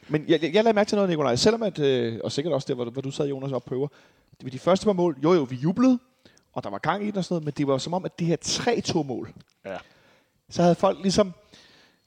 men 0.09 0.25
jeg, 0.29 0.43
jeg, 0.43 0.55
jeg 0.55 0.65
lader 0.65 0.75
mærke 0.75 0.89
til 0.89 0.97
noget, 0.97 1.11
Nikolaj. 1.11 1.37
Selvom 1.37 1.63
at, 1.63 1.79
øh, 1.79 2.21
og 2.25 2.33
sikkert 2.33 2.55
også 2.55 2.67
der, 2.69 2.75
hvor, 2.75 2.85
hvor 2.85 3.03
du 3.03 3.11
sad, 3.11 3.27
Jonas, 3.27 3.53
op 3.53 3.65
på 3.65 3.75
øver. 3.75 3.89
Det 4.31 4.45
var 4.45 4.51
de 4.51 4.59
første 4.59 4.87
par 4.87 4.93
mål. 4.93 5.17
Jo, 5.23 5.35
jo, 5.35 5.43
vi 5.43 5.57
jublede, 5.57 5.99
og 6.53 6.65
der 6.65 6.71
var 6.71 6.79
gang 6.79 7.03
i 7.05 7.11
den 7.11 7.17
og 7.19 7.25
sådan 7.25 7.35
noget, 7.35 7.45
men 7.45 7.55
det 7.57 7.67
var 7.67 7.79
som 7.79 7.95
om, 7.95 8.05
at 8.05 8.19
det 8.19 8.27
her 8.27 8.37
3-2-mål, 8.45 9.33
ja. 9.65 9.77
så 10.51 10.63
havde 10.63 10.75
folk 10.75 10.99
ligesom... 11.03 11.33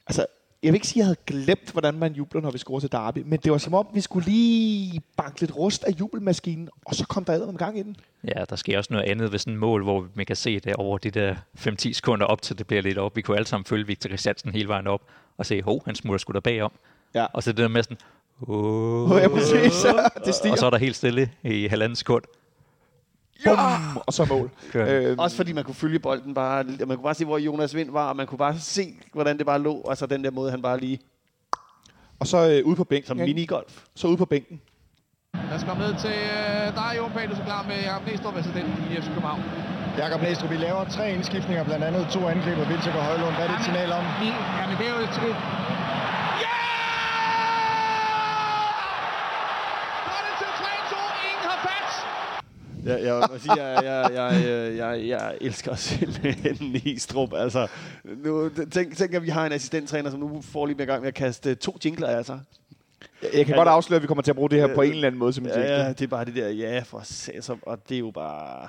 Altså, 0.06 0.26
jeg 0.62 0.72
vil 0.72 0.74
ikke 0.74 0.86
sige, 0.86 1.02
at 1.02 1.04
jeg 1.04 1.06
havde 1.06 1.44
glemt, 1.44 1.72
hvordan 1.72 1.94
man 1.94 2.12
jubler, 2.12 2.40
når 2.40 2.50
vi 2.50 2.58
scorer 2.58 2.80
til 2.80 2.92
Derby, 2.92 3.22
men 3.26 3.38
det 3.38 3.52
var 3.52 3.58
som 3.58 3.74
om, 3.74 3.86
vi 3.94 4.00
skulle 4.00 4.26
lige 4.26 5.00
banke 5.16 5.40
lidt 5.40 5.56
rust 5.56 5.84
af 5.84 5.90
jubelmaskinen, 6.00 6.68
og 6.84 6.94
så 6.94 7.06
kom 7.06 7.24
der 7.24 7.46
med 7.46 7.58
gang 7.58 7.78
i 7.78 7.82
den. 7.82 7.96
Ja, 8.24 8.44
der 8.50 8.56
sker 8.56 8.78
også 8.78 8.92
noget 8.92 9.10
andet 9.10 9.32
ved 9.32 9.38
sådan 9.38 9.52
et 9.52 9.58
mål, 9.58 9.82
hvor 9.82 10.06
man 10.14 10.26
kan 10.26 10.36
se 10.36 10.60
det 10.60 10.74
over 10.74 10.98
de 10.98 11.10
der 11.10 11.34
5-10 11.58 11.92
sekunder 11.92 12.26
op 12.26 12.42
til 12.42 12.58
det 12.58 12.66
bliver 12.66 12.82
lidt 12.82 12.98
op. 12.98 13.16
Vi 13.16 13.22
kunne 13.22 13.36
alle 13.36 13.46
sammen 13.46 13.64
følge 13.64 13.86
Victor 13.86 14.08
Christiansen 14.08 14.52
hele 14.52 14.68
vejen 14.68 14.86
op 14.86 15.02
og 15.38 15.46
se, 15.46 15.62
hov, 15.62 15.82
han 15.84 15.94
smutter 15.94 16.18
sgu 16.18 16.32
der 16.32 16.40
bagom. 16.40 16.72
Ja. 17.14 17.26
Og 17.32 17.42
så 17.42 17.52
det 17.52 17.58
der 17.58 17.68
med 17.68 17.82
sådan, 17.82 17.98
oh, 18.48 19.20
ja, 19.22 19.28
præcis. 19.28 19.86
det 20.26 20.34
stiger. 20.34 20.52
Og 20.52 20.58
så 20.58 20.66
er 20.66 20.70
der 20.70 20.78
helt 20.78 20.96
stille 20.96 21.30
i 21.44 21.66
halvanden 21.66 21.96
sekund. 21.96 22.22
Ja! 23.44 23.54
Bum, 23.54 24.02
og 24.06 24.12
så 24.12 24.24
mål. 24.24 24.50
Øhm. 24.74 25.18
Også 25.18 25.36
fordi 25.36 25.52
man 25.52 25.64
kunne 25.64 25.74
følge 25.74 25.98
bolden 25.98 26.34
bare, 26.34 26.64
man 26.64 26.96
kunne 26.96 27.02
bare 27.02 27.14
se, 27.14 27.24
hvor 27.24 27.38
Jonas 27.38 27.74
Vind 27.74 27.90
var, 27.90 28.08
og 28.08 28.16
man 28.16 28.26
kunne 28.26 28.38
bare 28.38 28.58
se, 28.58 28.94
hvordan 29.12 29.38
det 29.38 29.46
bare 29.46 29.58
lå, 29.58 29.74
og 29.74 29.96
så 29.96 30.06
den 30.06 30.24
der 30.24 30.30
måde, 30.30 30.50
han 30.50 30.62
bare 30.62 30.80
lige... 30.80 30.98
Og 32.20 32.26
så 32.26 32.38
øh, 32.50 32.66
ude 32.66 32.76
på 32.76 32.84
bænken. 32.84 33.06
Som 33.06 33.16
minigolf. 33.16 33.82
Så 33.94 34.08
ude 34.08 34.16
på 34.16 34.24
bænken. 34.24 34.60
Lad 35.34 35.56
os 35.58 35.64
komme 35.68 35.82
ned 35.86 35.94
til 36.04 36.16
øh, 36.38 36.66
dig, 36.80 36.90
Jon 36.98 37.10
Pahle, 37.16 37.36
så 37.36 37.42
klar 37.42 37.62
med 37.70 37.78
Jakob 37.88 38.06
Næstrup, 38.06 38.36
assistenten 38.36 38.74
i 38.90 38.94
FC 39.00 39.08
København. 39.14 39.42
Jakob 39.98 40.20
Næstrup, 40.22 40.50
vi 40.50 40.56
laver 40.56 40.84
tre 40.96 41.04
indskiftninger, 41.14 41.64
blandt 41.64 41.84
andet 41.88 42.02
to 42.14 42.20
angriber, 42.34 42.64
Vilcek 42.70 42.94
og 43.00 43.04
Højlund. 43.10 43.34
Hvad 43.36 43.44
er 43.46 43.50
det 43.50 43.58
et 43.60 43.64
signal 43.68 43.90
om? 43.98 44.04
Jamen, 44.58 44.76
det 44.78 44.86
er 44.88 44.94
jo 44.96 45.00
et, 45.08 45.16
jeg, 52.86 53.02
jeg 53.02 53.28
må 53.32 53.38
sige, 53.38 53.62
jeg, 53.64 53.84
jeg, 53.84 54.10
jeg, 54.14 54.76
jeg, 54.76 55.08
jeg 55.08 55.38
elsker 55.40 55.74
simpelthen 55.74 56.56
Nistrup. 56.84 57.32
Altså, 57.34 57.68
nu, 58.04 58.48
tænk, 58.48 58.96
tænk, 58.96 59.14
at 59.14 59.22
vi 59.22 59.28
har 59.28 59.46
en 59.46 59.52
assistenttræner, 59.52 60.10
som 60.10 60.20
nu 60.20 60.40
får 60.40 60.66
lige 60.66 60.76
med 60.76 60.86
gang 60.86 61.00
med 61.00 61.08
at 61.08 61.14
kaste 61.14 61.54
to 61.54 61.76
jingler 61.84 62.08
af 62.08 62.24
sig. 62.24 62.40
Jeg, 63.22 63.30
jeg 63.34 63.46
kan 63.46 63.56
godt 63.56 63.68
afsløre, 63.68 63.96
at 63.96 64.02
vi 64.02 64.06
kommer 64.06 64.22
til 64.22 64.30
at 64.30 64.36
bruge 64.36 64.50
det 64.50 64.60
her 64.60 64.74
på 64.74 64.82
en 64.82 64.90
eller 64.90 65.06
anden 65.06 65.18
måde 65.18 65.32
som 65.32 65.46
ja, 65.46 65.60
ja, 65.60 65.88
det 65.88 66.02
er 66.02 66.06
bare 66.06 66.24
det 66.24 66.34
der, 66.34 66.48
ja, 66.48 66.82
for 66.86 67.00
satan, 67.04 67.58
og 67.62 67.88
det 67.88 67.94
er 67.94 67.98
jo 67.98 68.10
bare... 68.10 68.68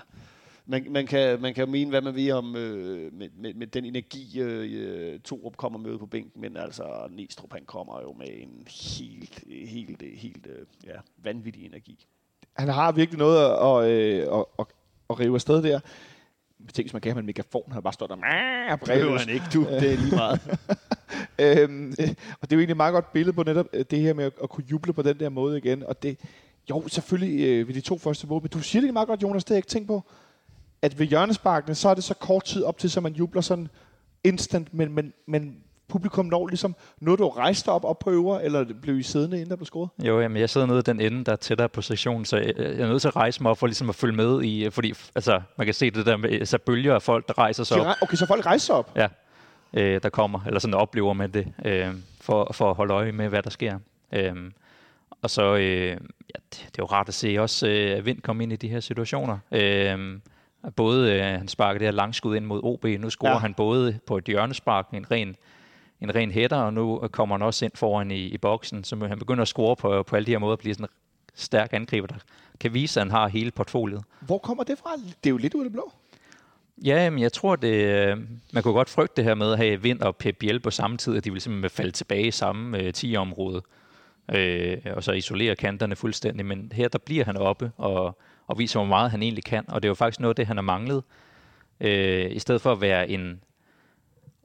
Man, 0.70 0.88
man, 0.90 1.08
kan, 1.08 1.42
man 1.42 1.54
kan 1.54 1.70
mene, 1.70 1.90
hvad 1.90 2.02
man 2.02 2.16
vil 2.16 2.32
om 2.32 2.56
øh, 2.56 3.14
med, 3.14 3.30
med, 3.40 3.54
med 3.54 3.68
den 3.68 3.86
energi, 3.86 4.40
øh, 4.40 5.20
Torup 5.20 5.58
kommer 5.58 5.80
med 5.80 5.98
på 5.98 6.06
bænken, 6.06 6.42
men 6.42 6.58
altså 6.58 7.08
Nistrup, 7.12 7.54
han 7.54 7.64
kommer 7.66 8.02
jo 8.02 8.16
med 8.20 8.28
en 8.28 8.68
helt, 9.00 9.44
helt, 9.48 9.70
helt, 9.70 10.04
helt 10.20 10.48
øh, 10.48 10.66
ja, 10.86 11.00
vanvittig 11.24 11.66
energi 11.66 12.08
han 12.58 12.70
har 12.70 12.92
virkelig 12.92 13.20
noget 13.20 13.46
at, 13.46 13.52
at, 13.52 14.40
at, 14.40 14.46
at, 14.60 14.66
at 15.10 15.20
rive 15.20 15.34
afsted 15.34 15.64
der. 15.64 15.80
Tænk, 16.74 16.86
hvis 16.86 16.94
man 16.94 17.02
kan 17.02 17.12
have 17.12 17.20
en 17.20 17.26
megafon, 17.26 17.72
han 17.72 17.84
bare 17.84 17.94
står 17.94 18.08
der. 18.08 18.16
Det 18.86 19.04
er 19.14 19.18
han 19.20 19.30
ikke, 19.30 19.46
du. 19.54 19.66
Det 19.66 19.94
er 19.94 19.98
lige 19.98 20.16
meget. 20.16 20.40
øhm, 21.64 21.94
og 22.42 22.50
det 22.50 22.52
er 22.52 22.56
jo 22.56 22.60
egentlig 22.60 22.72
et 22.72 22.78
meget 22.78 22.94
godt 22.94 23.14
billede 23.14 23.34
på 23.34 23.44
netop 23.44 23.66
øh, 23.74 23.86
det 23.92 24.00
her 24.00 24.14
med 24.14 24.26
at, 24.26 24.34
at 24.44 24.50
kunne 24.50 24.64
juble 24.72 24.94
på 24.94 25.02
den 25.02 25.20
der 25.20 25.30
måde 25.30 25.58
igen. 25.58 25.84
Og 25.84 26.04
det, 26.04 26.20
jo, 26.70 26.88
selvfølgelig 26.88 27.48
øh, 27.48 27.68
ved 27.68 27.76
de 27.76 27.82
to 27.82 27.98
første 27.98 28.28
mål, 28.28 28.42
men 28.42 28.50
du 28.50 28.60
siger 28.60 28.82
det 28.82 28.94
meget 28.94 29.08
godt, 29.08 29.24
Jonas, 29.24 29.44
det 29.44 29.50
har 29.50 29.56
jeg 29.56 29.60
ikke 29.60 29.70
tænkt 29.70 29.88
på. 29.88 30.04
At 30.82 31.00
ved 31.00 31.06
hjørnesparkene, 31.06 31.76
så 31.76 31.90
er 31.90 31.94
det 31.94 32.04
så 32.04 32.14
kort 32.14 32.44
tid 32.44 32.64
op 32.64 32.78
til, 32.78 32.90
så 32.90 33.02
man 33.02 33.14
jubler 33.14 33.42
sådan 33.42 33.68
instant, 34.24 34.74
men, 34.74 34.94
men, 34.94 35.14
men 35.26 35.58
publikum 35.90 36.26
når 36.26 36.48
ligesom, 36.48 36.76
nåede 37.00 37.18
du 37.18 37.26
at 37.26 37.38
rejse 37.38 37.66
dig 37.66 37.74
op, 37.74 37.86
op 37.86 38.00
på 38.00 38.12
øver, 38.12 38.40
eller 38.40 38.66
blev 38.82 38.98
I 38.98 39.04
siddende, 39.04 39.38
inden 39.38 39.50
der 39.50 39.56
blev 39.56 39.66
scoret? 39.66 39.90
Jo, 40.04 40.22
jamen, 40.22 40.38
jeg 40.38 40.50
sidder 40.50 40.68
nede 40.68 40.80
i 40.80 40.82
den 40.82 41.02
ende, 41.02 41.24
der 41.24 41.32
er 41.32 41.36
tættere 41.36 41.70
på 41.70 41.82
sektionen, 41.82 42.26
så 42.26 42.38
jeg, 42.38 42.54
jeg 42.58 42.80
er 42.80 42.88
nødt 42.88 43.02
til 43.02 43.08
at 43.08 43.16
rejse 43.16 43.44
mig 43.44 43.52
op 43.52 43.58
for 43.58 43.68
ligesom 43.68 43.90
at 43.90 43.96
følge 43.96 44.16
med 44.16 44.44
i, 44.44 44.70
fordi 44.70 44.94
altså, 45.16 45.42
man 45.58 45.68
kan 45.68 45.74
se 45.74 45.92
det 45.92 46.06
der 46.06 46.18
med 46.18 46.32
altså, 46.32 46.58
bølger 46.58 46.96
af 46.96 47.02
folk, 47.02 47.28
der 47.28 47.38
rejser 47.38 47.64
sig 47.64 47.82
op. 47.82 47.96
Okay, 48.02 48.16
så 48.16 48.28
folk 48.28 48.46
rejser 48.46 48.66
sig 48.66 48.76
op. 48.76 48.92
Ja, 48.96 49.08
øh, 49.74 50.04
der 50.04 50.10
kommer, 50.10 50.40
eller 50.48 50.60
sådan 50.60 50.74
oplever 50.74 51.14
man 51.14 51.32
det, 51.32 51.54
øh, 51.66 51.94
for, 52.22 52.52
for 52.54 52.70
at 52.70 52.76
holde 52.76 52.94
øje 52.94 53.12
med, 53.12 53.30
hvad 53.30 53.44
der 53.44 53.50
sker. 53.50 53.80
Øh, 54.12 54.36
og 55.22 55.30
så, 55.30 55.56
øh, 55.56 55.88
ja, 55.88 55.96
det, 55.96 56.52
det 56.52 56.66
er 56.66 56.80
jo 56.80 56.86
rart 56.86 57.08
at 57.08 57.14
se 57.14 57.36
også, 57.40 57.68
øh, 57.68 57.98
at 57.98 58.06
Vind 58.06 58.22
komme 58.22 58.44
ind 58.44 58.54
i 58.54 58.56
de 58.56 58.68
her 58.68 58.80
situationer. 58.80 59.38
Øh, 59.52 60.20
både 60.76 61.14
øh, 61.14 61.22
han 61.22 61.48
sparker 61.48 61.80
det 61.80 61.88
her 61.88 61.92
langskud 61.92 62.36
ind 62.36 62.46
mod 62.46 62.60
OB, 62.64 62.86
nu 62.86 63.10
scorer 63.10 63.32
ja. 63.32 63.38
han 63.38 63.54
både 63.54 64.00
på 64.08 64.18
et 64.18 64.24
hjørnespark, 64.24 64.88
en 64.94 65.12
ren, 65.12 65.36
en 66.02 66.16
ren 66.16 66.32
hætter, 66.32 66.58
og 66.58 66.74
nu 66.74 67.08
kommer 67.12 67.36
han 67.36 67.42
også 67.42 67.66
ind 67.66 67.74
foran 67.76 68.12
i, 68.12 68.26
i 68.26 68.38
boksen, 68.38 68.84
så 68.84 68.96
han 69.08 69.20
begynder 69.20 69.42
at 69.42 69.48
score 69.48 69.76
på, 69.76 70.04
på 70.04 70.16
alle 70.16 70.26
de 70.26 70.32
her 70.32 70.40
måder, 70.40 70.52
og 70.52 70.60
blive 70.60 70.74
sådan 70.74 70.86
en 70.86 70.90
stærk 71.36 71.74
angriber, 71.74 72.08
der 72.08 72.16
kan 72.60 72.74
vise, 72.74 73.00
at 73.00 73.06
han 73.06 73.12
har 73.12 73.28
hele 73.28 73.52
portfoliet. 73.52 74.04
Hvor 74.20 74.38
kommer 74.38 74.64
det 74.64 74.78
fra? 74.78 74.90
Det 74.96 75.30
er 75.30 75.30
jo 75.30 75.38
lidt 75.38 75.54
ud 75.54 75.60
af 75.60 75.66
det 75.66 75.74
blå. 75.74 75.92
Ja, 76.86 77.10
men 77.10 77.20
jeg 77.20 77.34
tror, 77.34 77.56
det, 77.56 77.74
øh, 77.74 78.18
man 78.54 78.64
kunne 78.64 78.74
godt 78.74 78.90
frygte 78.90 79.16
det 79.16 79.24
her 79.24 79.36
med 79.36 79.52
at 79.52 79.58
have 79.58 79.82
Vind 79.82 80.02
og 80.02 80.16
Pep 80.16 80.36
Biel 80.40 80.60
på 80.60 80.72
samme 80.72 80.98
tid, 80.98 81.18
at 81.18 81.26
de 81.26 81.32
vil 81.32 81.42
simpelthen 81.42 81.70
falde 81.70 81.92
tilbage 81.92 82.28
i 82.28 82.32
samme 82.32 82.78
øh, 82.78 82.94
10-område, 82.98 83.62
øh, 84.34 84.78
og 84.96 85.04
så 85.04 85.12
isolere 85.12 85.56
kanterne 85.56 85.96
fuldstændig. 85.96 86.46
Men 86.46 86.72
her, 86.76 86.88
der 86.88 87.00
bliver 87.00 87.26
han 87.26 87.38
oppe 87.38 87.72
og, 87.78 88.18
og 88.48 88.60
viser, 88.60 88.80
hvor 88.80 88.88
meget 88.88 89.12
han 89.12 89.24
egentlig 89.24 89.44
kan, 89.44 89.66
og 89.68 89.84
det 89.84 89.88
er 89.88 89.90
jo 89.90 89.96
faktisk 89.96 90.20
noget 90.20 90.32
af 90.32 90.36
det, 90.36 90.48
han 90.48 90.58
har 90.58 90.62
manglet. 90.62 91.04
Øh, 91.80 92.32
I 92.32 92.40
stedet 92.40 92.62
for 92.62 92.72
at 92.72 92.82
være 92.82 93.10
en, 93.10 93.42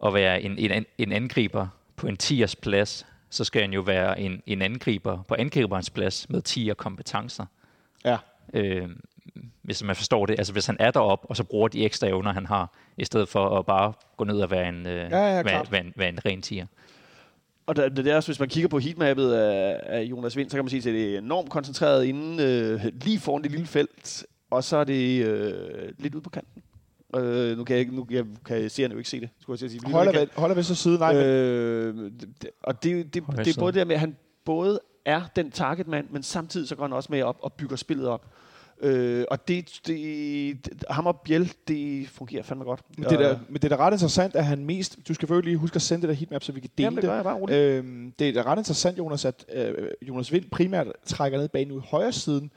at 0.06 0.14
være 0.14 0.42
en, 0.42 0.58
en, 0.58 0.86
en 0.98 1.12
angriber 1.12 1.66
på 1.96 2.06
en 2.06 2.16
10'ers 2.22 2.54
plads, 2.62 3.06
så 3.30 3.44
skal 3.44 3.60
han 3.62 3.72
jo 3.72 3.80
være 3.80 4.20
en, 4.20 4.42
en 4.46 4.62
angriber 4.62 5.22
på 5.22 5.34
angriberens 5.38 5.90
plads 5.90 6.30
med 6.30 6.42
10'er 6.48 6.74
kompetencer. 6.74 7.46
Ja. 8.04 8.16
Øh, 8.54 8.88
hvis 9.62 9.82
man 9.82 9.96
forstår 9.96 10.26
det. 10.26 10.38
Altså 10.38 10.52
hvis 10.52 10.66
han 10.66 10.76
er 10.80 10.90
deroppe, 10.90 11.30
og 11.30 11.36
så 11.36 11.44
bruger 11.44 11.68
de 11.68 11.84
ekstra 11.84 12.06
evner, 12.06 12.32
han 12.32 12.46
har, 12.46 12.72
i 12.96 13.04
stedet 13.04 13.28
for 13.28 13.58
at 13.58 13.66
bare 13.66 13.92
gå 14.16 14.24
ned 14.24 14.40
og 14.40 14.50
være 14.50 14.68
en, 14.68 14.86
øh, 14.86 14.94
ja, 14.94 15.08
være, 15.08 15.42
klart. 15.42 15.72
være, 15.72 15.84
en, 15.84 15.92
være 15.96 16.08
en 16.08 16.24
ren 16.24 16.42
tiger. 16.42 16.66
Og 17.66 17.76
der, 17.76 17.88
det 17.88 18.06
er 18.06 18.16
også, 18.16 18.28
hvis 18.28 18.40
man 18.40 18.48
kigger 18.48 18.68
på 18.68 18.78
heatmappet 18.78 19.32
af, 19.32 19.80
af 19.84 20.02
Jonas 20.02 20.36
Vind, 20.36 20.50
så 20.50 20.56
kan 20.56 20.64
man 20.64 20.70
sige, 20.70 20.78
at 20.78 20.84
det 20.94 21.14
er 21.14 21.18
enormt 21.18 21.50
koncentreret 21.50 22.04
inde 22.04 22.44
øh, 22.44 22.84
lige 23.04 23.20
foran 23.20 23.42
det 23.42 23.50
lille 23.50 23.66
felt, 23.66 24.26
og 24.50 24.64
så 24.64 24.76
er 24.76 24.84
det 24.84 25.26
øh, 25.26 25.92
lidt 25.98 26.14
ude 26.14 26.22
på 26.22 26.30
kanten. 26.30 26.62
Øh, 27.16 27.56
nu 27.58 27.64
kan 27.64 27.76
jeg, 27.76 27.86
nu 27.86 28.06
jeg, 28.10 28.24
kan 28.46 28.70
seerne 28.70 28.92
jo 28.92 28.98
ikke 28.98 29.10
se 29.10 29.20
det, 29.20 29.28
skulle 29.40 29.58
jeg 29.62 29.70
sige. 29.70 29.80
Lige 29.80 29.92
Holder 29.92 30.12
ved, 30.12 30.26
holder 30.36 30.54
ved 30.54 30.62
så 30.62 30.74
side, 30.74 30.98
nej. 30.98 31.16
Øh, 31.16 31.94
det- 32.20 32.50
og 32.62 32.82
det, 32.82 33.14
det, 33.14 33.22
det 33.44 33.56
er 33.56 33.60
både 33.60 33.72
det 33.72 33.78
der 33.78 33.84
med, 33.84 33.94
at 33.94 34.00
han 34.00 34.16
både 34.44 34.80
er 35.04 35.22
den 35.36 35.50
targetmand, 35.50 36.06
men 36.10 36.22
samtidig 36.22 36.68
så 36.68 36.76
går 36.76 36.84
han 36.84 36.92
også 36.92 37.08
med 37.12 37.22
op 37.22 37.36
og 37.40 37.52
bygger 37.52 37.76
spillet 37.76 38.08
op. 38.08 38.26
Øh, 38.82 39.24
og 39.30 39.48
det, 39.48 39.80
det, 39.86 40.66
det, 40.66 40.84
ham 40.90 41.06
og 41.06 41.20
Biel, 41.24 41.52
det 41.68 42.08
fungerer 42.08 42.42
fandme 42.42 42.64
godt. 42.64 42.80
Men 42.98 43.04
det, 43.04 43.12
er 43.12 43.18
da, 43.28 43.38
men 43.48 43.54
det 43.54 43.64
er 43.64 43.76
da 43.76 43.86
ret 43.86 43.92
interessant, 43.92 44.36
at 44.36 44.44
han 44.44 44.64
mest... 44.64 44.96
Du 45.08 45.14
skal 45.14 45.26
selvfølgelig 45.26 45.50
lige 45.52 45.58
huske 45.58 45.74
at 45.76 45.82
sende 45.82 46.02
det 46.02 46.08
der 46.08 46.14
heatmap, 46.14 46.42
så 46.42 46.52
vi 46.52 46.60
kan 46.60 46.70
dele 46.78 46.84
Jamen, 46.86 46.96
det 46.96 47.04
gør 47.04 47.14
jeg 47.14 47.24
bare 47.24 47.36
roligt. 47.36 47.58
Øhm, 47.58 48.12
det 48.18 48.28
er 48.28 48.32
da 48.32 48.42
ret 48.42 48.58
interessant, 48.58 48.98
Jonas, 48.98 49.24
at 49.24 49.44
øh, 49.54 49.88
Jonas 50.02 50.32
Vind 50.32 50.44
primært 50.50 50.86
trækker 51.06 51.38
ned 51.38 51.48
banen 51.48 51.72
ud 51.72 51.80
i 51.80 51.84
højre 51.90 52.12
siden, 52.12 52.50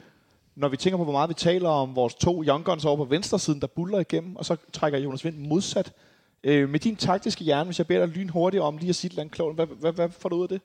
når 0.55 0.67
vi 0.67 0.77
tænker 0.77 0.97
på, 0.97 1.03
hvor 1.03 1.13
meget 1.13 1.29
vi 1.29 1.33
taler 1.33 1.69
om 1.69 1.95
vores 1.95 2.15
to 2.15 2.43
young 2.43 2.65
guns 2.65 2.85
over 2.85 2.97
på 2.97 3.03
venstre 3.03 3.39
siden, 3.39 3.61
der 3.61 3.67
buller 3.67 3.99
igennem, 3.99 4.35
og 4.35 4.45
så 4.45 4.55
trækker 4.73 4.99
Jonas 4.99 5.25
Vind 5.25 5.37
modsat. 5.37 5.93
Øh, 6.43 6.69
med 6.69 6.79
din 6.79 6.95
taktiske 6.95 7.43
hjerne, 7.43 7.65
hvis 7.65 7.79
jeg 7.79 7.87
beder 7.87 8.05
dig 8.05 8.15
lynhurtigt 8.15 8.63
om 8.63 8.77
lige 8.77 8.89
at 8.89 8.95
sige 8.95 9.07
et 9.09 9.11
eller 9.11 9.21
andet 9.21 9.35
klogt, 9.35 9.55
hvad, 9.55 9.67
hvad, 9.67 9.91
hvad 9.91 10.09
får 10.09 10.29
du 10.29 10.35
ud 10.35 10.43
af 10.43 10.49
det? 10.49 10.61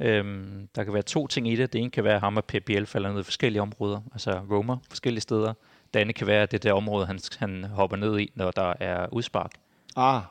Øhm, 0.00 0.68
der 0.74 0.84
kan 0.84 0.92
være 0.92 1.02
to 1.02 1.26
ting 1.26 1.48
i 1.48 1.56
det. 1.56 1.72
Det 1.72 1.80
ene 1.80 1.90
kan 1.90 2.04
være, 2.04 2.14
at 2.14 2.20
ham 2.20 2.36
og 2.36 2.44
Pep 2.44 2.64
Biel 2.64 2.86
falder 2.86 3.12
ned 3.12 3.20
i 3.20 3.22
forskellige 3.22 3.62
områder, 3.62 4.00
altså 4.12 4.40
roamer 4.50 4.76
forskellige 4.88 5.20
steder. 5.20 5.52
Det 5.94 6.00
andet 6.00 6.16
kan 6.16 6.26
være, 6.26 6.42
at 6.42 6.50
det 6.50 6.56
er 6.56 6.60
det 6.60 6.72
område, 6.72 7.06
han, 7.06 7.20
han 7.38 7.64
hopper 7.64 7.96
ned 7.96 8.18
i, 8.18 8.32
når 8.34 8.50
der 8.50 8.72
er 8.80 9.06
udspark. 9.12 9.52
Ah, 9.96 10.22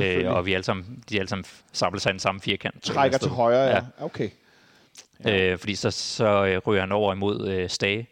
Øh, 0.00 0.32
og 0.32 0.46
vi 0.46 0.54
alle 0.54 0.64
sammen, 0.64 1.04
de 1.10 1.18
alle 1.18 1.28
sammen 1.28 1.44
samler 1.72 2.00
sig 2.00 2.10
i 2.10 2.12
den 2.12 2.20
samme 2.20 2.40
firkant. 2.40 2.82
trækker 2.82 3.18
til 3.18 3.30
højre, 3.30 3.62
ja. 3.62 3.84
Ja. 4.00 4.04
Ja. 5.24 5.52
Øh, 5.52 5.58
fordi 5.58 5.74
så, 5.74 5.90
så 5.90 6.46
øh, 6.46 6.58
ryger 6.66 6.80
han 6.80 6.92
over 6.92 7.12
imod 7.12 7.48
øh, 7.48 7.68
Stage, 7.68 8.08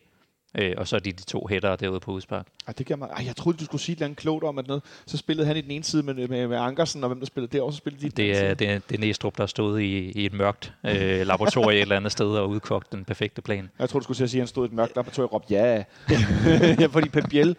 øh, 0.59 0.75
og 0.77 0.89
så 0.89 0.97
er 0.97 1.01
de 1.01 1.13
de 1.13 1.25
to 1.25 1.47
hætter 1.51 1.77
derude 1.77 2.01
på 2.01 2.13
udspark. 2.13 2.47
Ej, 2.67 2.75
det 2.79 2.87
gør 2.87 2.97
mig. 2.97 3.09
Ej, 3.17 3.25
jeg 3.27 3.37
troede, 3.37 3.59
du 3.59 3.65
skulle 3.65 3.83
sige 3.83 3.93
et 3.93 3.97
eller 3.97 4.07
andet 4.07 4.19
klogt 4.19 4.45
om, 4.45 4.59
at 4.59 4.67
noget, 4.67 4.83
så 5.07 5.17
spillede 5.17 5.47
han 5.47 5.57
i 5.57 5.61
den 5.61 5.71
ene 5.71 5.85
side 5.85 6.03
med, 6.03 6.15
med, 6.29 6.49
med 6.49 6.57
Ankersen, 6.57 7.05
og 7.05 7.09
hvem 7.09 7.19
der 7.19 7.27
spillede 7.27 7.57
derovre, 7.57 7.73
så 7.73 7.77
spillede 7.77 8.03
de 8.03 8.11
Det 8.11 8.39
er, 8.39 8.55
det, 8.55 8.71
er, 8.71 8.79
det 8.79 8.95
er 8.95 9.01
Næstrup, 9.01 9.39
der 9.39 9.47
stået 9.47 9.83
i, 9.83 10.11
i 10.11 10.27
et 10.27 10.33
mørkt 10.33 10.73
øh, 10.87 11.27
laboratorium 11.27 11.71
et 11.71 11.81
eller 11.81 11.97
andet 11.97 12.13
sted 12.13 12.27
og 12.27 12.49
udkogt 12.49 12.93
den 12.93 13.05
perfekte 13.05 13.43
plan. 13.43 13.71
Jeg 13.79 13.89
troede, 13.89 14.03
du 14.03 14.05
skulle 14.05 14.25
at 14.25 14.31
sige, 14.31 14.39
at 14.39 14.43
han 14.43 14.49
stod 14.49 14.65
i 14.65 14.69
et 14.69 14.73
mørkt 14.73 14.97
laboratorium 14.97 15.29
og 15.29 15.35
råbte, 15.35 15.55
ja. 15.55 15.85
ja, 16.81 16.87
fordi 16.87 17.09
Pep 17.09 17.25
Biel, 17.31 17.57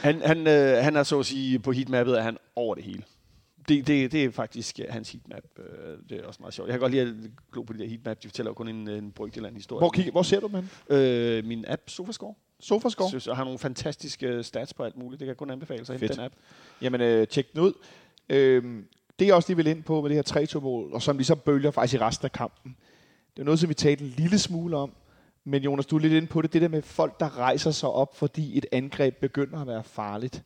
han, 0.00 0.22
han, 0.24 0.46
øh, 0.46 0.84
han 0.84 0.96
er 0.96 1.02
så 1.02 1.18
at 1.20 1.26
sige, 1.26 1.58
på 1.58 1.72
heatmappet 1.72 2.18
er 2.18 2.22
han 2.22 2.36
over 2.56 2.74
det 2.74 2.84
hele. 2.84 3.02
Det, 3.68 3.86
det, 3.86 4.12
det 4.12 4.24
er 4.24 4.30
faktisk 4.30 4.80
øh, 4.80 4.86
hans 4.88 5.12
heatmap. 5.12 5.42
Øh, 5.58 5.98
det 6.08 6.20
er 6.20 6.26
også 6.26 6.42
meget 6.42 6.54
sjovt. 6.54 6.68
Jeg 6.68 6.72
kan 6.72 6.80
godt 6.80 6.92
lide 6.92 7.02
at 7.02 7.14
glo 7.52 7.62
på 7.62 7.72
de 7.72 7.78
der 7.78 7.86
heatmap. 7.86 8.22
De 8.22 8.28
fortæller 8.28 8.50
jo 8.50 8.54
kun 8.54 8.68
en, 8.68 8.88
en 8.88 9.12
brygdel 9.12 9.44
af 9.44 9.48
en 9.48 9.56
historie. 9.56 9.80
Hvor, 9.80 9.90
kigger, 9.90 10.12
hvor 10.12 10.22
ser 10.22 10.40
du 10.40 10.46
dem? 10.46 10.96
Øh, 10.96 11.44
min 11.44 11.64
app, 11.68 11.82
Sofascore, 11.86 12.34
Sofascore? 12.60 13.08
synes, 13.08 13.26
har 13.26 13.44
nogle 13.44 13.58
fantastiske 13.58 14.42
stats 14.42 14.74
på 14.74 14.84
alt 14.84 14.96
muligt. 14.96 15.20
Det 15.20 15.26
kan 15.26 15.28
jeg 15.28 15.36
kun 15.36 15.50
anbefale 15.50 15.84
sig 15.84 16.00
den 16.00 16.20
app. 16.20 16.34
Jamen, 16.82 17.00
øh, 17.00 17.26
tjek 17.26 17.52
den 17.52 17.60
ud. 17.60 17.72
Øhm, 18.28 18.86
det 19.18 19.26
jeg 19.26 19.34
også 19.34 19.48
lige 19.48 19.56
vil 19.56 19.66
ind 19.66 19.82
på 19.82 20.00
med 20.00 20.10
det 20.10 20.16
her 20.16 20.40
3-2-mål, 20.40 20.92
og 20.92 21.02
som 21.02 21.16
ligesom 21.16 21.38
bølger 21.38 21.70
faktisk 21.70 21.94
i 21.94 21.98
resten 21.98 22.24
af 22.24 22.32
kampen, 22.32 22.76
det 23.34 23.42
er 23.42 23.44
noget, 23.44 23.60
som 23.60 23.68
vi 23.68 23.74
talte 23.74 24.04
en 24.04 24.14
lille 24.16 24.38
smule 24.38 24.76
om, 24.76 24.92
men 25.44 25.62
Jonas, 25.62 25.86
du 25.86 25.96
er 25.96 26.00
lidt 26.00 26.12
inde 26.12 26.26
på 26.26 26.42
det, 26.42 26.52
det 26.52 26.62
der 26.62 26.68
med 26.68 26.82
folk, 26.82 27.20
der 27.20 27.38
rejser 27.38 27.70
sig 27.70 27.88
op, 27.88 28.16
fordi 28.16 28.58
et 28.58 28.66
angreb 28.72 29.16
begynder 29.20 29.60
at 29.60 29.66
være 29.66 29.84
farligt. 29.84 30.42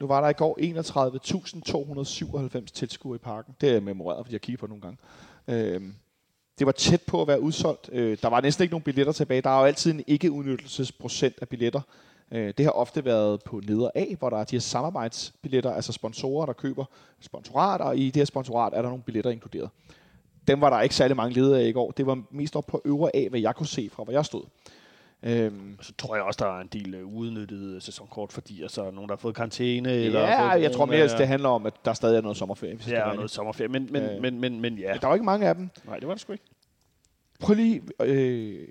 Nu 0.00 0.06
var 0.06 0.20
der 0.20 0.28
i 0.28 0.32
går 0.32 0.58
31.297 2.58 2.64
tilskuere 2.74 3.16
i 3.16 3.18
parken. 3.18 3.54
Det 3.60 3.76
er 3.76 3.80
memoreret, 3.80 4.26
fordi 4.26 4.32
jeg 4.32 4.40
kigger 4.40 4.58
på 4.58 4.66
det 4.66 4.70
nogle 4.70 4.82
gange. 4.82 4.98
Øhm, 5.48 5.94
det 6.58 6.66
var 6.66 6.72
tæt 6.72 7.02
på 7.02 7.22
at 7.22 7.28
være 7.28 7.40
udsolgt. 7.40 7.90
Øh, 7.92 8.18
der 8.22 8.28
var 8.28 8.40
næsten 8.40 8.62
ikke 8.62 8.72
nogen 8.72 8.82
billetter 8.82 9.12
tilbage. 9.12 9.40
Der 9.40 9.50
er 9.50 9.58
jo 9.58 9.64
altid 9.64 9.92
en 9.92 10.04
ikke-udnyttelsesprocent 10.06 11.34
af 11.40 11.48
billetter. 11.48 11.80
Øh, 12.32 12.54
det 12.58 12.64
har 12.64 12.72
ofte 12.72 13.04
været 13.04 13.42
på 13.42 13.60
neder 13.68 13.90
A, 13.94 14.04
hvor 14.18 14.30
der 14.30 14.36
er 14.36 14.44
de 14.44 14.56
her 14.56 14.60
samarbejdsbilletter, 14.60 15.72
altså 15.72 15.92
sponsorer, 15.92 16.46
der 16.46 16.52
køber 16.52 16.84
sponsorater, 17.20 17.84
og 17.84 17.98
i 17.98 18.06
det 18.06 18.16
her 18.16 18.24
sponsorat 18.24 18.74
er 18.74 18.82
der 18.82 18.88
nogle 18.88 19.02
billetter 19.02 19.30
inkluderet. 19.30 19.70
Dem 20.48 20.60
var 20.60 20.70
der 20.70 20.80
ikke 20.80 20.94
særlig 20.94 21.16
mange 21.16 21.34
ledere 21.34 21.60
af 21.60 21.66
i 21.66 21.72
går. 21.72 21.90
Det 21.90 22.06
var 22.06 22.22
mest 22.30 22.56
op 22.56 22.66
på 22.66 22.82
øvre 22.84 23.16
A, 23.16 23.28
hvad 23.28 23.40
jeg 23.40 23.54
kunne 23.54 23.66
se 23.66 23.90
fra, 23.92 24.04
hvor 24.04 24.12
jeg 24.12 24.24
stod. 24.24 24.42
Øhm, 25.22 25.76
Så 25.82 25.92
tror 25.98 26.14
jeg 26.14 26.24
også, 26.24 26.38
der 26.44 26.56
er 26.56 26.60
en 26.60 26.68
del 26.72 26.94
øh, 26.94 27.06
uudnyttede 27.14 27.80
sæsonkort, 27.80 28.32
fordi 28.32 28.62
altså, 28.62 28.90
nogen, 28.90 29.08
der 29.08 29.14
har 29.14 29.18
fået 29.18 29.34
karantæne. 29.34 29.92
eller 29.92 30.20
ja, 30.20 30.26
har 30.36 30.52
fået 30.52 30.62
jeg 30.62 30.72
tror 30.72 30.84
mere, 30.84 30.98
at 31.02 31.14
det 31.18 31.28
handler 31.28 31.48
om, 31.48 31.66
at 31.66 31.74
der 31.84 31.92
stadig 31.92 32.16
er 32.16 32.20
noget 32.20 32.36
sommerferie. 32.36 32.74
Hvis 32.74 32.88
Ja, 32.88 33.00
ærlig. 33.00 33.14
noget 33.16 33.30
sommerferie. 33.30 33.68
Men, 33.68 33.88
men, 33.92 34.02
Øh. 34.02 34.22
men, 34.22 34.40
men, 34.40 34.60
men 34.60 34.78
ja. 34.78 34.92
Men 34.92 35.00
der 35.00 35.06
var 35.06 35.14
ikke 35.14 35.24
mange 35.24 35.48
af 35.48 35.54
dem. 35.54 35.68
Nej, 35.86 35.98
det 35.98 36.08
var 36.08 36.14
det 36.14 36.20
sgu 36.20 36.32
ikke. 36.32 36.44
Prøv 37.40 37.54
lige... 37.56 37.82
Øh, 38.02 38.68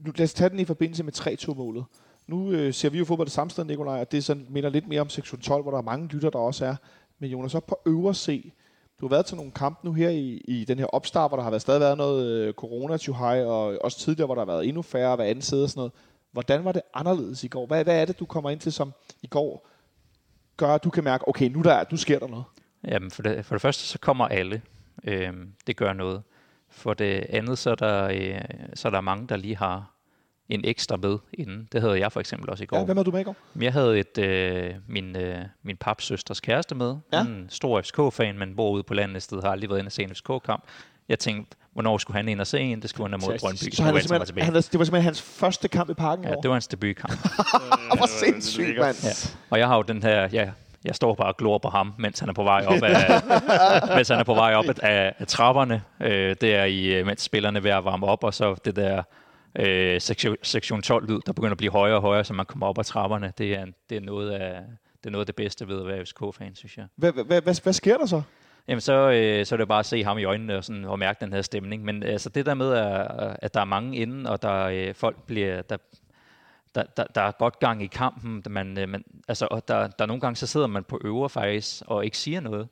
nu 0.00 0.12
lad 0.16 0.24
os 0.24 0.34
tage 0.34 0.50
den 0.50 0.58
i 0.58 0.64
forbindelse 0.64 1.04
med 1.04 1.12
3-2-målet. 1.18 1.84
Nu 2.26 2.50
øh, 2.52 2.74
ser 2.74 2.90
vi 2.90 2.98
jo 2.98 3.04
fodbold 3.04 3.26
det 3.26 3.32
samme 3.32 3.50
sted, 3.50 3.64
Nikolaj, 3.64 4.00
og 4.00 4.12
det 4.12 4.24
sådan, 4.24 4.46
minder 4.50 4.70
lidt 4.70 4.88
mere 4.88 5.00
om 5.00 5.08
sektion 5.08 5.40
12, 5.40 5.62
hvor 5.62 5.70
der 5.70 5.78
er 5.78 5.82
mange 5.82 6.08
lytter, 6.08 6.30
der 6.30 6.38
også 6.38 6.66
er. 6.66 6.76
Men 7.18 7.30
Jonas, 7.30 7.54
op 7.54 7.66
på 7.66 7.78
øvre 7.86 8.14
C. 8.14 8.52
Du 9.00 9.06
har 9.06 9.08
været 9.08 9.26
til 9.26 9.36
nogle 9.36 9.52
kampe 9.52 9.86
nu 9.86 9.92
her 9.92 10.08
i, 10.08 10.42
i 10.48 10.64
den 10.64 10.78
her 10.78 10.86
opstart, 10.86 11.30
hvor 11.30 11.36
der 11.36 11.42
har 11.42 11.50
været, 11.50 11.62
stadig 11.62 11.80
været 11.80 11.98
noget 11.98 12.26
øh, 12.26 12.54
corona 12.54 12.96
to 12.96 13.12
high, 13.12 13.46
og 13.46 13.78
også 13.80 13.98
tidligere, 13.98 14.26
hvor 14.26 14.34
der 14.34 14.40
har 14.40 14.52
været 14.52 14.68
endnu 14.68 14.82
færre 14.82 15.16
hver 15.16 15.24
anden 15.24 15.42
side 15.42 15.64
og 15.64 15.70
sådan 15.70 15.78
noget. 15.78 15.92
Hvordan 16.32 16.64
var 16.64 16.72
det 16.72 16.82
anderledes 16.94 17.44
i 17.44 17.48
går? 17.48 17.66
Hvad, 17.66 17.84
hvad 17.84 18.00
er 18.00 18.04
det, 18.04 18.20
du 18.20 18.26
kommer 18.26 18.50
ind 18.50 18.60
til, 18.60 18.72
som 18.72 18.92
i 19.22 19.26
går 19.26 19.68
gør, 20.56 20.68
at 20.68 20.84
du 20.84 20.90
kan 20.90 21.04
mærke, 21.04 21.28
okay, 21.28 21.48
nu, 21.48 21.62
der, 21.62 21.84
nu 21.90 21.96
sker 21.96 22.18
der 22.18 22.26
noget? 22.26 22.44
Jamen, 22.88 23.10
for 23.10 23.22
det, 23.22 23.44
for 23.44 23.54
det 23.54 23.62
første, 23.62 23.82
så 23.82 23.98
kommer 23.98 24.28
alle. 24.28 24.62
Øhm, 25.04 25.52
det 25.66 25.76
gør 25.76 25.92
noget. 25.92 26.22
For 26.68 26.94
det 26.94 27.26
andet, 27.28 27.58
så 27.58 27.70
er, 27.70 27.74
der, 27.74 28.04
øh, 28.04 28.40
så 28.74 28.88
er 28.88 28.92
der 28.92 29.00
mange, 29.00 29.26
der 29.26 29.36
lige 29.36 29.56
har 29.56 29.93
en 30.48 30.60
ekstra 30.64 30.96
med 30.96 31.18
inden. 31.32 31.68
Det 31.72 31.80
havde 31.80 31.98
jeg 32.00 32.12
for 32.12 32.20
eksempel 32.20 32.50
også 32.50 32.64
i 32.64 32.66
går. 32.66 32.76
Ja, 32.78 32.84
hvem 32.84 32.96
havde 32.96 33.04
du 33.06 33.10
med 33.10 33.20
i 33.20 33.24
går? 33.24 33.36
Jeg 33.60 33.72
havde 33.72 33.98
et, 33.98 34.18
øh, 34.18 34.74
min, 34.88 35.16
øh, 35.16 35.38
min 35.62 35.76
papsøsters 35.76 36.40
kæreste 36.40 36.74
med. 36.74 36.96
Ja. 37.12 37.16
Er 37.18 37.20
en 37.22 37.46
stor 37.48 37.80
FCK-fan, 37.80 38.38
men 38.38 38.56
bor 38.56 38.70
ude 38.70 38.82
på 38.82 38.94
landet 38.94 39.16
et 39.16 39.22
sted, 39.22 39.42
har 39.42 39.50
aldrig 39.50 39.70
været 39.70 39.78
inde 39.78 39.88
og 39.88 39.92
se 39.92 40.02
en 40.02 40.14
FCK-kamp. 40.14 40.64
Jeg 41.08 41.18
tænkte, 41.18 41.56
hvornår 41.72 41.98
skulle 41.98 42.16
han 42.16 42.28
ind 42.28 42.40
og 42.40 42.46
se 42.46 42.60
en? 42.60 42.82
Det 42.82 42.90
skulle 42.90 43.10
han 43.10 43.20
have 43.20 43.30
mod 43.30 43.38
Brøndby. 43.38 43.74
Så 43.74 43.82
han 43.82 43.94
mig 43.94 44.02
simpelthen, 44.02 44.44
han 44.44 44.54
det 44.54 44.78
var 44.78 44.84
simpelthen 44.84 45.02
hans 45.02 45.22
første 45.22 45.68
kamp 45.68 45.90
i 45.90 45.94
parken 45.94 46.24
Ja, 46.24 46.36
år. 46.36 46.40
det 46.40 46.48
var 46.48 46.54
hans 46.54 46.66
debutkamp. 46.68 47.12
Hvor 47.96 48.06
sindssygt, 48.06 48.78
mand. 48.78 48.96
Ja. 49.04 49.10
Og 49.50 49.58
jeg 49.58 49.68
har 49.68 49.76
jo 49.76 49.82
den 49.82 50.02
her, 50.02 50.28
ja, 50.32 50.50
jeg 50.84 50.94
står 50.94 51.14
bare 51.14 51.28
og 51.28 51.36
glor 51.36 51.58
på 51.58 51.68
ham, 51.68 51.94
mens 51.98 52.18
han 52.20 52.28
er 52.28 52.32
på 52.32 52.42
vej 52.42 52.64
op 52.66 52.82
af, 52.82 53.22
mens 53.96 54.08
han 54.08 54.18
er 54.18 54.24
på 54.24 54.34
vej 54.34 54.54
op 54.54 54.64
af, 54.82 55.14
af 55.18 55.26
trapperne. 55.26 55.82
Øh, 56.00 56.36
det 56.40 56.54
er 56.54 56.64
i, 56.64 56.84
øh, 56.86 57.06
mens 57.06 57.22
spillerne 57.22 57.58
er 57.58 57.62
ved 57.62 57.70
at 57.70 57.84
varme 57.84 58.06
op, 58.06 58.24
og 58.24 58.34
så 58.34 58.54
det 58.64 58.76
der 58.76 59.02
øh, 59.58 60.00
sektion, 60.00 60.36
sektion 60.42 60.82
12-lyd, 60.86 61.20
der 61.26 61.32
begynder 61.32 61.50
at 61.50 61.58
blive 61.58 61.72
højere 61.72 61.96
og 61.96 62.02
højere, 62.02 62.24
så 62.24 62.32
man 62.32 62.46
kommer 62.46 62.66
op 62.66 62.78
ad 62.78 62.84
trapperne. 62.84 63.32
Det 63.38 63.54
er, 63.54 63.66
det 63.90 63.96
er, 63.96 64.00
noget, 64.00 64.30
af, 64.30 64.62
det 64.98 65.06
er 65.06 65.10
noget 65.10 65.22
af 65.22 65.26
det 65.26 65.36
bedste 65.36 65.68
ved 65.68 65.80
at 65.80 65.86
være 65.86 66.04
FCK-fan, 66.04 66.54
synes 66.54 66.76
jeg. 66.76 66.86
Hvad, 66.96 67.12
hvad, 67.12 67.24
hvad, 67.42 67.62
hvad 67.62 67.72
sker 67.72 67.96
der 67.96 68.06
så? 68.06 68.22
Jamen, 68.68 68.80
så, 68.80 69.10
øh, 69.10 69.46
så 69.46 69.54
er 69.54 69.56
det 69.56 69.68
bare 69.68 69.78
at 69.78 69.86
se 69.86 70.04
ham 70.04 70.18
i 70.18 70.24
øjnene 70.24 70.56
og, 70.56 70.64
sådan, 70.64 70.84
og 70.84 70.98
mærke 70.98 71.24
den 71.24 71.32
her 71.32 71.42
stemning. 71.42 71.84
Men 71.84 72.02
altså, 72.02 72.28
det 72.28 72.46
der 72.46 72.54
med, 72.54 72.72
at, 72.72 73.36
at 73.42 73.54
der 73.54 73.60
er 73.60 73.64
mange 73.64 73.96
inde, 73.96 74.30
og 74.30 74.42
der 74.42 74.64
øh, 74.64 74.94
folk 74.94 75.22
bliver... 75.26 75.62
Der, 75.62 75.76
der, 76.74 76.82
der, 76.96 77.04
der 77.04 77.20
er 77.20 77.30
godt 77.30 77.58
gang 77.58 77.82
i 77.82 77.86
kampen. 77.86 78.42
Man, 78.50 78.78
øh, 78.78 78.88
man, 78.88 79.04
altså, 79.28 79.48
og 79.50 79.68
der, 79.68 79.86
der 79.86 80.04
er 80.04 80.06
nogle 80.06 80.20
gange, 80.20 80.36
så 80.36 80.46
sidder 80.46 80.66
man 80.66 80.84
på 80.84 81.00
øver 81.04 81.28
faktisk, 81.28 81.82
og 81.86 82.04
ikke 82.04 82.18
siger 82.18 82.40
noget. 82.40 82.68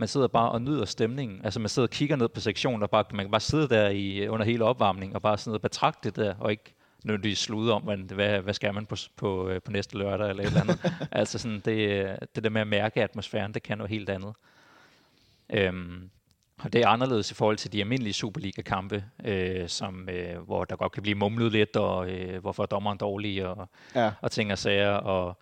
Man 0.00 0.08
sidder 0.08 0.28
bare 0.28 0.50
og 0.50 0.62
nyder 0.62 0.84
stemningen. 0.84 1.40
Altså 1.44 1.60
man 1.60 1.68
sidder 1.68 1.86
og 1.86 1.90
kigger 1.90 2.16
ned 2.16 2.28
på 2.28 2.40
sektionen, 2.40 2.82
og 2.82 2.90
bare, 2.90 3.04
man 3.12 3.24
kan 3.24 3.30
bare 3.30 3.40
sidde 3.40 3.68
der 3.68 3.88
i, 3.88 4.28
under 4.28 4.46
hele 4.46 4.64
opvarmningen, 4.64 5.16
og 5.16 5.22
bare 5.22 5.38
sidde 5.38 5.56
og 5.56 5.60
betragte 5.60 6.10
det 6.10 6.16
der, 6.16 6.34
og 6.38 6.50
ikke 6.50 6.74
nødvendigvis 7.04 7.38
slude 7.38 7.72
om, 7.72 7.82
hvad, 7.82 7.96
hvad, 7.96 8.40
hvad 8.40 8.54
skal 8.54 8.74
man 8.74 8.86
på, 8.86 8.96
på, 9.16 9.48
øh, 9.48 9.62
på 9.62 9.70
næste 9.72 9.98
lørdag 9.98 10.30
eller 10.30 10.42
et 10.42 10.46
eller 10.46 10.60
andet. 10.60 10.92
altså 11.12 11.38
sådan, 11.38 11.60
det, 11.64 12.16
det 12.34 12.44
der 12.44 12.50
med 12.50 12.60
at 12.60 12.66
mærke 12.66 13.02
atmosfæren, 13.02 13.54
det 13.54 13.62
kan 13.62 13.78
noget 13.78 13.90
helt 13.90 14.08
andet. 14.10 14.34
Øhm, 15.52 16.10
og 16.62 16.72
det 16.72 16.80
er 16.82 16.88
anderledes 16.88 17.30
i 17.30 17.34
forhold 17.34 17.56
til 17.56 17.72
de 17.72 17.80
almindelige 17.80 18.12
Superliga-kampe, 18.12 19.04
øh, 19.24 19.68
som, 19.68 20.08
øh, 20.08 20.38
hvor 20.38 20.64
der 20.64 20.76
godt 20.76 20.92
kan 20.92 21.02
blive 21.02 21.14
mumlet 21.14 21.52
lidt, 21.52 21.76
og 21.76 22.10
øh, 22.10 22.40
hvorfor 22.40 22.62
er 22.62 22.66
dommeren 22.66 22.98
dårlig, 22.98 23.46
og, 23.46 23.68
Ja. 23.94 24.12
og 24.20 24.30
ting 24.30 24.52
og 24.52 24.58
sager, 24.58 24.90
og 24.90 25.38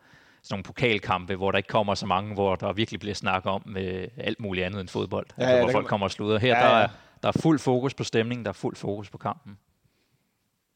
sådan 0.46 0.54
nogle 0.54 0.64
pokalkampe, 0.64 1.36
hvor 1.36 1.50
der 1.50 1.56
ikke 1.58 1.68
kommer 1.68 1.94
så 1.94 2.06
mange, 2.06 2.34
hvor 2.34 2.56
der 2.56 2.72
virkelig 2.72 3.00
bliver 3.00 3.14
snakket 3.14 3.52
om 3.52 3.76
øh, 3.78 4.08
alt 4.16 4.40
muligt 4.40 4.66
andet 4.66 4.80
end 4.80 4.88
fodbold. 4.88 5.26
Ja, 5.38 5.42
altså, 5.42 5.52
ja, 5.54 5.58
hvor 5.60 5.66
der 5.66 5.72
folk 5.72 5.84
man- 5.84 5.88
kommer 5.88 6.06
og 6.06 6.10
slutter. 6.10 6.38
Her 6.38 6.58
Ja, 6.58 6.64
der, 6.68 6.76
ja. 6.78 6.82
er, 6.84 6.88
der 7.22 7.28
er 7.28 7.32
fuld 7.32 7.58
fokus 7.58 7.94
på 7.94 8.04
stemningen, 8.04 8.44
der 8.44 8.48
er 8.48 8.52
fuld 8.52 8.76
fokus 8.76 9.10
på 9.10 9.18
kampen. 9.18 9.58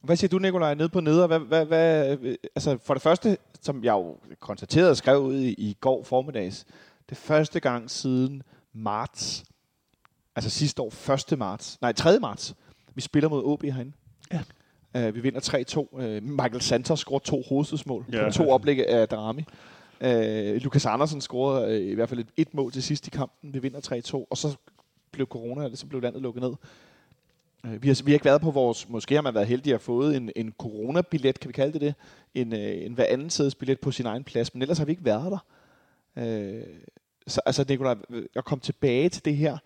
Hvad 0.02 0.16
siger 0.16 0.28
du, 0.28 0.38
Nikolaj, 0.38 0.74
nede 0.74 0.88
på 0.88 1.00
neder? 1.00 1.26
Hvad, 1.26 1.38
hvad, 1.38 1.66
hvad, 1.66 2.18
øh, 2.20 2.34
altså 2.54 2.78
for 2.84 2.94
det 2.94 3.02
første, 3.02 3.36
som 3.60 3.84
jeg 3.84 3.92
jo 3.92 4.16
konstaterede 4.40 4.90
og 4.90 4.96
skrev 4.96 5.18
ud 5.18 5.34
i, 5.40 5.48
i 5.52 5.76
går 5.80 6.04
formiddags, 6.04 6.66
det 7.08 7.16
første 7.18 7.60
gang 7.60 7.90
siden 7.90 8.42
marts, 8.72 9.44
altså 10.36 10.50
sidste 10.50 10.82
år, 10.82 11.10
1. 11.32 11.38
marts, 11.38 11.78
nej, 11.80 11.92
3. 11.92 12.18
marts, 12.20 12.54
vi 12.94 13.00
spiller 13.00 13.28
mod 13.28 13.42
OB 13.44 13.62
herinde. 13.62 13.92
Ja. 14.32 14.40
Uh, 14.98 15.14
vi 15.14 15.20
vinder 15.20 15.40
3-2. 15.40 15.78
Uh, 15.92 16.22
Michael 16.22 16.60
Santos 16.60 16.98
scorer 16.98 17.18
to 17.18 17.42
hovedstødsmål 17.48 18.04
Ja. 18.12 18.24
på 18.24 18.30
to 18.32 18.50
oplæg 18.50 18.88
af 18.88 19.08
Darami. 19.08 19.44
Uh, 20.00 20.62
Lukas 20.62 20.86
Andersen 20.86 21.20
scorede 21.20 21.80
uh, 21.80 21.86
i 21.90 21.94
hvert 21.94 22.08
fald 22.08 22.20
et, 22.20 22.26
et 22.36 22.54
mål 22.54 22.72
til 22.72 22.82
sidst 22.82 23.06
i 23.06 23.10
kampen. 23.10 23.54
Vi 23.54 23.58
vinder 23.58 24.02
3-2, 24.20 24.26
og 24.30 24.36
så 24.36 24.56
blev 25.10 25.26
corona, 25.26 25.64
eller 25.64 25.76
så 25.76 25.86
blev 25.86 26.00
landet 26.02 26.22
lukket 26.22 26.42
ned. 26.42 26.52
Øh, 27.66 27.82
Vi 27.82 27.88
har, 27.88 28.02
vi 28.04 28.10
har 28.10 28.14
ikke 28.14 28.24
været 28.24 28.40
på 28.40 28.50
vores, 28.50 28.88
måske 28.88 29.14
har 29.14 29.22
man 29.22 29.34
været 29.34 29.46
heldig 29.46 29.70
at 29.70 29.74
have 29.74 29.78
fået 29.84 30.16
en, 30.16 30.30
en 30.36 30.52
coronabillet, 30.58 31.40
kan 31.40 31.48
vi 31.48 31.52
kalde 31.52 31.72
det 31.72 31.80
det, 31.80 31.94
en, 32.34 32.52
øh, 32.52 32.84
en 32.86 32.92
hver 32.94 33.06
anden 33.08 33.30
sædes 33.30 33.54
billet 33.54 33.80
på 33.80 33.90
sin 33.90 34.06
egen 34.06 34.24
plads, 34.24 34.54
men 34.54 34.62
ellers 34.62 34.78
har 34.78 34.84
vi 34.84 34.92
ikke 34.92 35.04
været 35.04 35.32
der. 35.32 35.38
Øh, 36.16 36.62
så 37.26 37.40
altså, 37.46 37.64
Nicolaj, 37.68 37.96
øh, 38.10 38.24
at 38.36 38.44
komme 38.44 38.60
tilbage 38.62 39.08
til 39.08 39.24
det 39.24 39.36
her, 39.36 39.58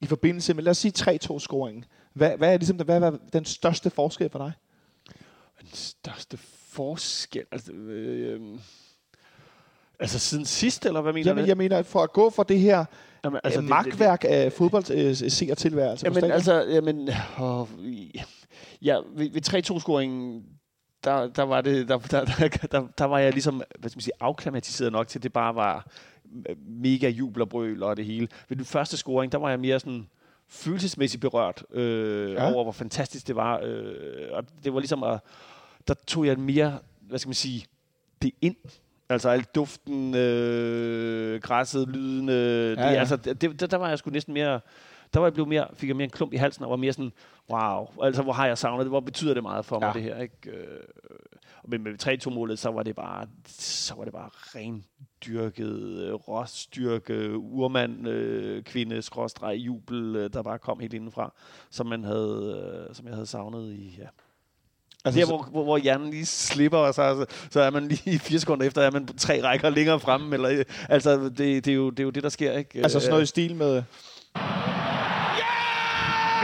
i 0.00 0.06
forbindelse 0.06 0.54
med, 0.54 0.62
lad 0.62 0.70
os 0.70 0.78
sige 0.78 0.92
3-2-scoringen. 0.98 1.84
Hvad, 2.12 2.36
hvad 2.36 2.54
er 2.54 2.58
ligesom, 2.58 2.76
hvad 2.76 3.02
er 3.02 3.16
den 3.32 3.44
største 3.44 3.90
forskel 3.90 4.30
for 4.30 4.38
dig? 4.38 4.52
Den 5.60 5.68
største 5.72 6.36
forskel... 6.70 7.44
Altså, 7.52 7.72
øh, 7.72 8.40
altså 10.00 10.18
siden 10.18 10.44
sidst, 10.44 10.86
eller 10.86 11.00
hvad 11.00 11.12
mener 11.12 11.30
Jamen, 11.30 11.44
du? 11.44 11.48
jeg 11.48 11.56
mener, 11.56 11.82
for 11.82 12.02
at 12.02 12.12
gå 12.12 12.30
fra 12.30 12.44
det 12.48 12.60
her 12.60 12.84
Jamen, 13.24 13.40
altså, 13.44 13.60
magtværk 13.60 14.24
af 14.28 14.52
fodbold 14.52 14.90
øh, 14.90 15.14
ser 15.14 15.54
tilværelse 15.54 16.06
på 16.06 16.14
Jamen, 16.14 16.30
altså, 16.30 16.54
jamen, 16.54 17.08
åh, 17.40 17.68
ja, 18.82 18.96
ved, 19.14 19.30
ved 19.30 19.48
3-2-scoringen, 19.48 20.42
der, 21.04 21.26
der, 21.26 21.42
var 21.42 21.60
det, 21.60 21.88
der, 21.88 21.98
der, 21.98 22.24
der, 22.24 22.48
der, 22.48 22.86
der 22.98 23.04
var 23.04 23.18
jeg 23.18 23.32
ligesom, 23.32 23.62
hvad 23.78 23.90
skal 23.90 23.96
man 23.96 24.02
sige, 24.02 24.14
afklimatiseret 24.20 24.92
nok 24.92 25.08
til, 25.08 25.18
at 25.18 25.22
det 25.22 25.32
bare 25.32 25.54
var 25.54 25.86
mega 26.66 27.08
jubel 27.08 27.42
og 27.42 27.48
brøl 27.48 27.82
og 27.82 27.96
det 27.96 28.04
hele. 28.04 28.28
Ved 28.48 28.56
den 28.56 28.64
første 28.66 28.96
scoring, 28.96 29.32
der 29.32 29.38
var 29.38 29.50
jeg 29.50 29.60
mere 29.60 29.80
sådan 29.80 30.08
følelsesmæssigt 30.50 31.20
berørt 31.20 31.64
øh, 31.72 32.32
Ja. 32.32 32.52
over, 32.52 32.62
hvor 32.62 32.72
fantastisk 32.72 33.26
det 33.26 33.36
var. 33.36 33.60
Øh, 33.64 33.94
og 34.32 34.44
det 34.64 34.74
var 34.74 34.80
ligesom, 34.80 35.02
at, 35.02 35.18
der 35.88 35.94
tog 36.06 36.26
jeg 36.26 36.38
mere, 36.38 36.78
hvad 37.00 37.18
skal 37.18 37.28
man 37.28 37.34
sige, 37.34 37.66
det 38.22 38.30
ind. 38.42 38.56
Altså 39.08 39.28
alt 39.28 39.54
duften, 39.54 40.14
øh, 40.14 41.40
græsset, 41.40 41.88
lyden. 41.88 42.28
Øh, 42.28 42.34
Ja, 42.34 42.70
det, 42.70 42.76
ja. 42.78 42.84
Altså, 43.00 43.16
det, 43.16 43.60
der, 43.60 43.66
der 43.66 43.76
var 43.76 43.88
jeg 43.88 43.98
sgu 43.98 44.10
næsten 44.10 44.34
mere... 44.34 44.60
Der 45.14 45.20
var 45.20 45.26
jeg 45.26 45.32
blevet 45.34 45.48
mere, 45.48 45.66
fik 45.74 45.88
jeg 45.88 45.96
mere 45.96 46.04
en 46.04 46.10
klump 46.10 46.32
i 46.32 46.36
halsen, 46.36 46.64
og 46.64 46.70
var 46.70 46.76
mere 46.76 46.92
sådan, 46.92 47.12
wow, 47.50 47.86
altså 48.02 48.22
hvor 48.22 48.32
har 48.32 48.46
jeg 48.46 48.58
savnet 48.58 48.84
det, 48.84 48.90
hvor 48.90 49.00
betyder 49.00 49.34
det 49.34 49.42
meget 49.42 49.64
for 49.64 49.78
mig, 49.80 49.86
Ja. 49.86 49.92
det 49.92 50.02
her, 50.02 50.18
ikke? 50.22 50.50
Øh, 50.50 50.80
men 51.68 51.82
med 51.84 51.92
3-2-målet, 52.26 52.58
så 52.58 52.70
var 52.70 52.82
det 52.82 52.96
bare, 52.96 53.26
så 53.48 53.94
var 53.94 54.04
det 54.04 54.12
bare 54.12 54.28
ren 54.32 54.84
dyrket, 55.26 56.02
øh, 56.06 56.14
råstyrke, 56.14 57.36
urmand, 57.38 58.08
øh, 58.08 58.62
kvinde, 58.62 59.02
skråstreg, 59.02 59.56
jubel, 59.56 60.16
øh, 60.16 60.30
der 60.32 60.42
bare 60.42 60.58
kom 60.58 60.80
helt 60.80 60.92
indenfra, 60.94 61.32
som, 61.70 61.86
man 61.86 62.04
havde, 62.04 62.86
øh, 62.88 62.94
som 62.94 63.06
jeg 63.06 63.14
havde 63.14 63.26
savnet 63.26 63.72
i, 63.72 63.96
ja, 63.98 64.06
altså, 65.04 65.20
der, 65.20 65.26
hvor, 65.26 65.42
hvor, 65.50 65.64
hvor 65.64 65.78
hjernen 65.78 66.10
lige 66.10 66.26
slipper, 66.26 66.78
og 66.78 66.94
så, 66.94 67.26
så, 67.30 67.50
så 67.50 67.60
er 67.60 67.70
man 67.70 67.88
lige 67.88 68.18
fire 68.28 68.38
sekunder 68.38 68.66
efter, 68.66 68.82
er 68.82 68.90
man 68.90 69.06
tre 69.06 69.42
rækker 69.42 69.70
længere 69.70 70.00
fremme. 70.00 70.34
Eller, 70.34 70.64
altså, 70.88 71.24
det, 71.28 71.38
det, 71.38 71.68
er 71.68 71.74
jo, 71.74 71.90
det 71.90 72.00
er 72.00 72.04
jo 72.04 72.10
det, 72.10 72.22
der 72.22 72.28
sker, 72.28 72.52
ikke? 72.52 72.78
altså 72.78 73.00
sådan 73.00 73.10
noget 73.10 73.22
i 73.22 73.26
stil 73.26 73.56
med... 73.56 73.82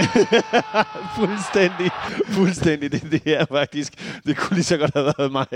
fuldstændig, 1.19 1.91
fuldstændig. 2.27 2.93
Det, 2.93 3.03
det 3.03 3.23
er 3.37 3.45
faktisk, 3.45 4.21
det 4.27 4.37
kunne 4.37 4.55
lige 4.55 4.65
så 4.65 4.77
godt 4.77 4.95
have 4.95 5.15
været 5.19 5.33
mig. 5.33 5.47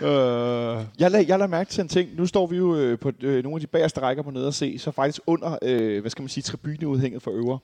uh, 0.00 0.86
Jeg 1.00 1.10
lagde, 1.10 1.26
jeg 1.28 1.38
lagde 1.38 1.50
mærke 1.50 1.70
til 1.70 1.80
en 1.80 1.88
ting. 1.88 2.14
Nu 2.14 2.26
står 2.26 2.46
vi 2.46 2.56
jo 2.56 2.76
øh, 2.76 2.98
på 2.98 3.12
øh, 3.20 3.42
nogle 3.42 3.56
af 3.56 3.60
de 3.60 3.66
bagerste 3.66 4.00
rækker 4.00 4.22
på 4.22 4.30
nede 4.30 4.46
og 4.46 4.54
se, 4.54 4.78
så 4.78 4.90
faktisk 4.90 5.22
under, 5.26 5.58
øh, 5.62 6.00
hvad 6.00 6.10
skal 6.10 6.22
man 6.22 6.28
sige, 6.28 6.42
tribuneudhænget 6.42 7.22
for 7.22 7.30
øver. 7.30 7.58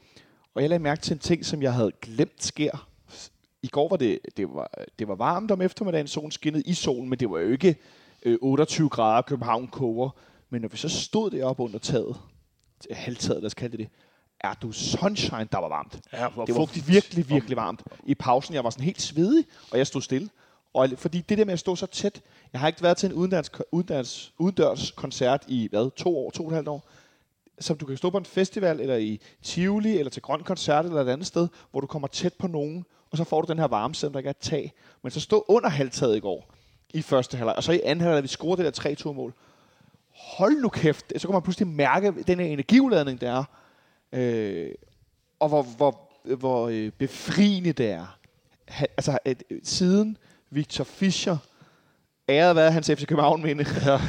Og 0.55 0.63
jeg 0.63 0.71
lagde 0.71 0.83
mærke 0.83 1.03
til 1.03 1.13
en 1.13 1.19
ting, 1.19 1.45
som 1.45 1.63
jeg 1.63 1.73
havde 1.73 1.93
glemt 2.03 2.45
sker. 2.45 2.89
I 3.63 3.69
går 3.69 3.89
var 3.89 3.97
det, 3.97 4.19
det 4.37 4.49
var, 4.49 4.71
det 4.99 5.09
var 5.09 5.15
varmt 5.15 5.51
om 5.51 5.63
eftermiddagen, 5.63 6.07
solen 6.07 6.31
skinnede 6.31 6.63
i 6.67 6.75
solen, 6.75 7.09
men 7.09 7.19
det 7.19 7.31
var 7.31 7.39
jo 7.39 7.49
ikke 7.51 7.77
øh, 8.23 8.39
28 8.41 8.89
grader, 8.89 9.23
København 9.23 9.69
koger. 9.69 10.11
Men 10.51 10.61
når 10.61 10.69
vi 10.69 10.77
så 10.77 10.89
stod 10.89 11.31
deroppe 11.31 11.63
under 11.63 11.79
taget, 11.79 12.17
til 12.81 12.95
halvtaget, 12.95 13.43
lad 13.43 13.47
os 13.47 13.55
kalde 13.55 13.77
det 13.77 13.79
det, 13.79 13.89
er 14.41 14.55
du 14.55 14.73
sunshine, 14.73 15.49
der 15.53 15.59
var 15.59 15.69
varmt. 15.69 16.01
ja, 16.13 16.29
hvor 16.29 16.45
Det 16.45 16.55
var 16.55 16.69
virkelig, 16.87 17.29
virkelig 17.29 17.57
varmt. 17.57 17.83
I 18.07 18.15
pausen, 18.15 18.55
jeg 18.55 18.65
var 18.65 18.71
sådan 18.71 18.85
helt 18.85 19.03
svedig, 19.03 19.45
og 19.71 19.79
jeg 19.79 19.87
stod 19.87 20.03
stille. 20.03 20.31
Og 20.75 20.89
fordi 20.97 21.21
det 21.21 21.39
der 21.39 21.45
med 21.45 21.53
at 21.53 21.59
stå 21.59 21.77
så 21.77 21.87
tæt, 21.87 22.21
jeg 22.53 22.61
har 22.61 22.69
ikke 22.69 22.83
været 22.83 22.97
til 22.97 23.07
en 23.07 23.13
udendørs, 23.13 23.51
udendørs, 23.73 24.33
udendørs 24.39 24.91
koncert 24.91 25.45
i, 25.49 25.69
hvad, 25.71 25.91
to 25.97 26.19
år, 26.19 26.31
to 26.31 26.43
og 26.45 26.49
et 26.49 26.55
halvt 26.55 26.69
år, 26.69 26.89
som 27.61 27.77
du 27.77 27.87
kan 27.87 27.97
stå 27.97 28.11
på 28.11 28.19
en 28.19 28.25
festival, 28.25 28.81
eller 28.81 28.97
i 28.97 29.21
Tivoli, 29.43 29.99
eller 29.99 30.11
til 30.11 30.23
Grøn 30.23 30.43
Koncert, 30.43 30.85
eller 30.85 31.01
et 31.01 31.09
andet 31.09 31.27
sted, 31.27 31.49
hvor 31.71 31.81
du 31.81 31.87
kommer 31.87 32.09
tæt 32.09 32.35
på 32.35 32.47
nogen, 32.47 32.85
og 33.11 33.17
så 33.17 33.25
får 33.25 33.41
du 33.41 33.53
den 33.53 33.59
her 33.59 33.67
varme, 33.67 33.95
selvom 33.95 34.13
der 34.13 34.19
ikke 34.19 34.29
er 34.29 34.35
tag. 34.41 34.73
Men 35.03 35.11
så 35.11 35.21
stå 35.21 35.45
under 35.49 35.69
halvtaget 35.69 36.17
i 36.17 36.21
går, 36.21 36.55
i 36.95 37.03
første 37.03 37.37
halvleg, 37.37 37.57
og 37.57 37.63
så 37.63 37.73
i 37.73 37.81
anden 37.85 38.01
halvleg, 38.01 38.23
vi 38.23 38.29
scorede 38.29 38.65
det 38.65 38.77
der 38.85 38.95
3-2-mål. 38.95 39.35
Hold 40.15 40.61
nu 40.61 40.69
kæft, 40.69 41.13
så 41.17 41.29
kan 41.29 41.33
man 41.33 41.43
pludselig 41.43 41.69
mærke 41.69 42.15
den 42.27 42.41
her 42.41 42.47
energiudladning, 42.47 43.21
der 43.21 43.31
er. 43.33 43.45
Øh, 44.13 44.71
og 45.41 45.49
hvor, 45.49 45.63
hvor, 45.63 46.11
hvor 46.37 46.69
øh, 46.69 46.91
befriende 46.91 47.73
det 47.73 47.91
er. 47.91 48.19
Ha, 48.69 48.87
altså, 48.97 49.19
at, 49.25 49.45
øh, 49.51 49.61
siden 49.63 50.17
Victor 50.51 50.85
Fischer, 50.85 51.37
æret 52.29 52.57
være 52.57 52.73
hans 52.73 52.87
FC 52.87 53.07
København 53.07 53.43
minde, 53.43 53.65
ja. 53.87 54.01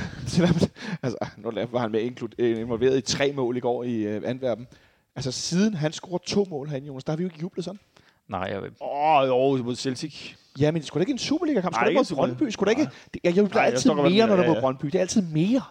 altså, 1.04 1.18
nu 1.38 1.52
var 1.72 1.80
han 1.80 1.91
med 1.91 2.02
inklud, 2.02 2.30
øh, 2.39 2.60
involveret 2.60 2.97
i 2.97 3.02
tre 3.02 3.32
mål 3.32 3.58
i 3.58 3.60
går 3.60 3.84
i 3.84 3.95
øh, 3.95 4.22
Antwerpen. 4.26 4.68
Altså, 5.16 5.32
siden 5.32 5.74
han 5.74 5.91
scorede 5.91 6.24
to 6.26 6.45
mål 6.50 6.70
herinde, 6.70 6.88
Jonas, 6.88 7.04
der 7.04 7.12
har 7.12 7.18
vi 7.18 7.24
jo 7.24 7.28
ikke 7.30 7.41
jublet 7.41 7.66
sådan. 7.66 7.80
Nej, 8.28 8.41
jeg, 8.41 8.62
Åh, 8.62 8.70
oh, 8.82 9.58
jo, 9.60 9.64
mod 9.64 9.76
Celtic. 9.76 10.34
Ja, 10.60 10.72
men 10.72 10.84
skulle 10.84 11.00
da 11.00 11.04
ikke 11.04 11.12
en 11.12 11.18
Superliga-kamp? 11.18 11.76
Skulle 11.76 11.89
ikke 11.89 12.00
ikke 12.00 12.14
mod 12.16 12.28
Brøndby? 12.28 12.50
Skulle 12.50 12.74
da 12.74 12.80
ikke... 12.80 12.91
Det, 13.14 13.22
jeg 13.24 13.38
jubler 13.38 13.62
altid 13.62 13.93
mere, 13.93 14.28
når 14.28 14.36
der 14.36 14.43
er 14.43 14.47
mod. 14.47 14.62
Brøndby. 14.62 14.86
Det 14.86 14.95
er 14.95 15.00
altid 15.00 15.22
mere. 15.22 15.62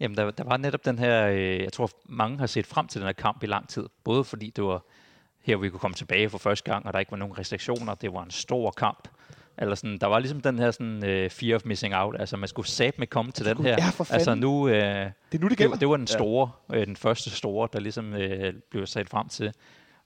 Jamen, 0.00 0.16
der, 0.16 0.30
der 0.30 0.44
var 0.44 0.56
netop 0.56 0.84
den 0.84 0.98
her, 0.98 1.26
øh, 1.26 1.60
jeg 1.62 1.72
tror, 1.72 1.90
mange 2.08 2.38
har 2.38 2.46
set 2.46 2.66
frem 2.66 2.86
til 2.86 3.00
den 3.00 3.06
her 3.06 3.12
kamp 3.12 3.42
i 3.42 3.46
lang 3.46 3.68
tid. 3.68 3.86
Både 4.04 4.24
fordi 4.24 4.52
det 4.56 4.64
var 4.64 4.84
her, 5.42 5.56
vi 5.56 5.70
kunne 5.70 5.80
komme 5.80 5.94
tilbage 5.94 6.28
for 6.30 6.38
første 6.38 6.72
gang, 6.72 6.86
og 6.86 6.92
der 6.92 6.98
ikke 6.98 7.10
var 7.12 7.18
nogen 7.18 7.38
restriktioner. 7.38 7.94
Det 7.94 8.12
var 8.12 8.22
en 8.22 8.30
stor 8.30 8.70
kamp. 8.70 9.08
Eller 9.58 9.74
sådan, 9.74 9.98
der 9.98 10.06
var 10.06 10.18
ligesom 10.18 10.40
den 10.40 10.58
her 10.58 10.70
sådan, 10.70 11.04
øh, 11.06 11.30
fear 11.30 11.56
of 11.56 11.64
missing 11.64 11.94
out. 11.96 12.16
Altså, 12.20 12.36
man 12.36 12.48
skulle 12.48 12.68
sat 12.68 12.98
med 12.98 13.06
komme 13.06 13.32
til 13.32 13.46
den 13.46 13.56
her. 13.64 13.70
Ja, 13.70 13.90
altså, 14.10 14.34
nu, 14.34 14.68
øh, 14.68 14.74
Det 14.74 14.80
er 14.82 15.02
nu, 15.02 15.10
det 15.32 15.40
det, 15.50 15.58
gælder. 15.58 15.70
var- 15.70 15.78
det 15.78 15.88
var 15.88 15.96
den 15.96 16.06
store, 16.06 16.50
øh, 16.72 16.86
den 16.86 16.96
første 16.96 17.30
store, 17.30 17.68
der 17.72 17.80
ligesom 17.80 18.14
øh, 18.14 18.52
blev 18.70 18.86
sat 18.86 19.08
frem 19.08 19.28
til. 19.28 19.52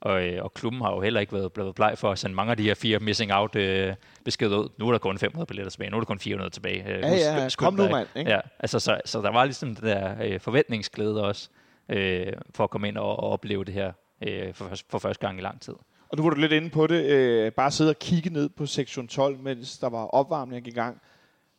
Og, 0.05 0.27
øh, 0.27 0.45
og 0.45 0.55
klubben 0.55 0.83
har 0.83 0.91
jo 0.95 1.01
heller 1.01 1.21
ikke 1.21 1.33
været 1.33 1.53
blevet 1.53 1.75
bleg 1.75 1.95
for 1.99 2.13
at 2.13 2.19
sende 2.19 2.35
mange 2.37 2.51
af 2.51 2.57
de 2.57 2.63
her 2.63 2.75
fire 2.75 2.99
missing 2.99 3.33
out 3.33 3.57
øh, 3.57 3.95
beskeder 4.25 4.57
ud. 4.57 4.69
Nu 4.79 4.87
er 4.89 4.91
der 4.93 4.99
kun 4.99 5.19
500 5.19 5.47
billetter 5.47 5.71
tilbage, 5.71 5.91
nu 5.91 5.97
er 5.97 6.01
der 6.01 6.05
kun 6.07 6.19
400 6.19 6.51
tilbage. 6.51 6.89
Øh, 6.89 6.99
Ja, 7.01 7.09
ja, 7.11 7.49
skynd 7.49 7.67
kom 7.67 7.75
nu, 7.75 7.89
mand, 7.89 8.09
ikke? 8.17 8.31
Ja, 8.31 8.41
altså, 8.59 8.79
så, 8.79 9.01
så 9.05 9.21
der 9.23 9.31
var 9.33 9.45
ligesom 9.45 9.75
den 9.75 9.87
der 9.87 10.15
øh, 10.25 10.41
forventningsglæde 10.41 11.25
også, 11.25 11.49
øh, 11.89 12.27
for 12.55 12.65
at 12.65 12.71
komme 12.71 12.89
ind 12.89 12.99
og, 12.99 13.17
og 13.21 13.31
opleve 13.31 13.65
det 13.65 13.75
her 13.75 13.93
øh, 14.29 14.55
for, 14.55 14.71
for 14.91 14.99
første 14.99 15.27
gang 15.27 15.39
i 15.39 15.43
lang 15.43 15.61
tid. 15.61 15.75
Og 16.09 16.17
nu 16.17 16.23
var 16.23 16.31
du 16.31 16.41
lidt 16.41 16.53
inde 16.53 16.71
på 16.71 16.87
det. 16.87 17.05
Øh, 17.05 17.53
bare 17.53 17.71
sidde 17.71 17.91
og 17.91 17.99
kigge 17.99 18.31
ned 18.31 18.49
på 18.49 18.67
sektion 18.67 19.09
12, 19.09 19.39
mens 19.39 19.79
der 19.79 19.89
var 19.89 20.05
opvarmning 20.05 20.67
i 20.67 20.71
gang. 20.71 21.01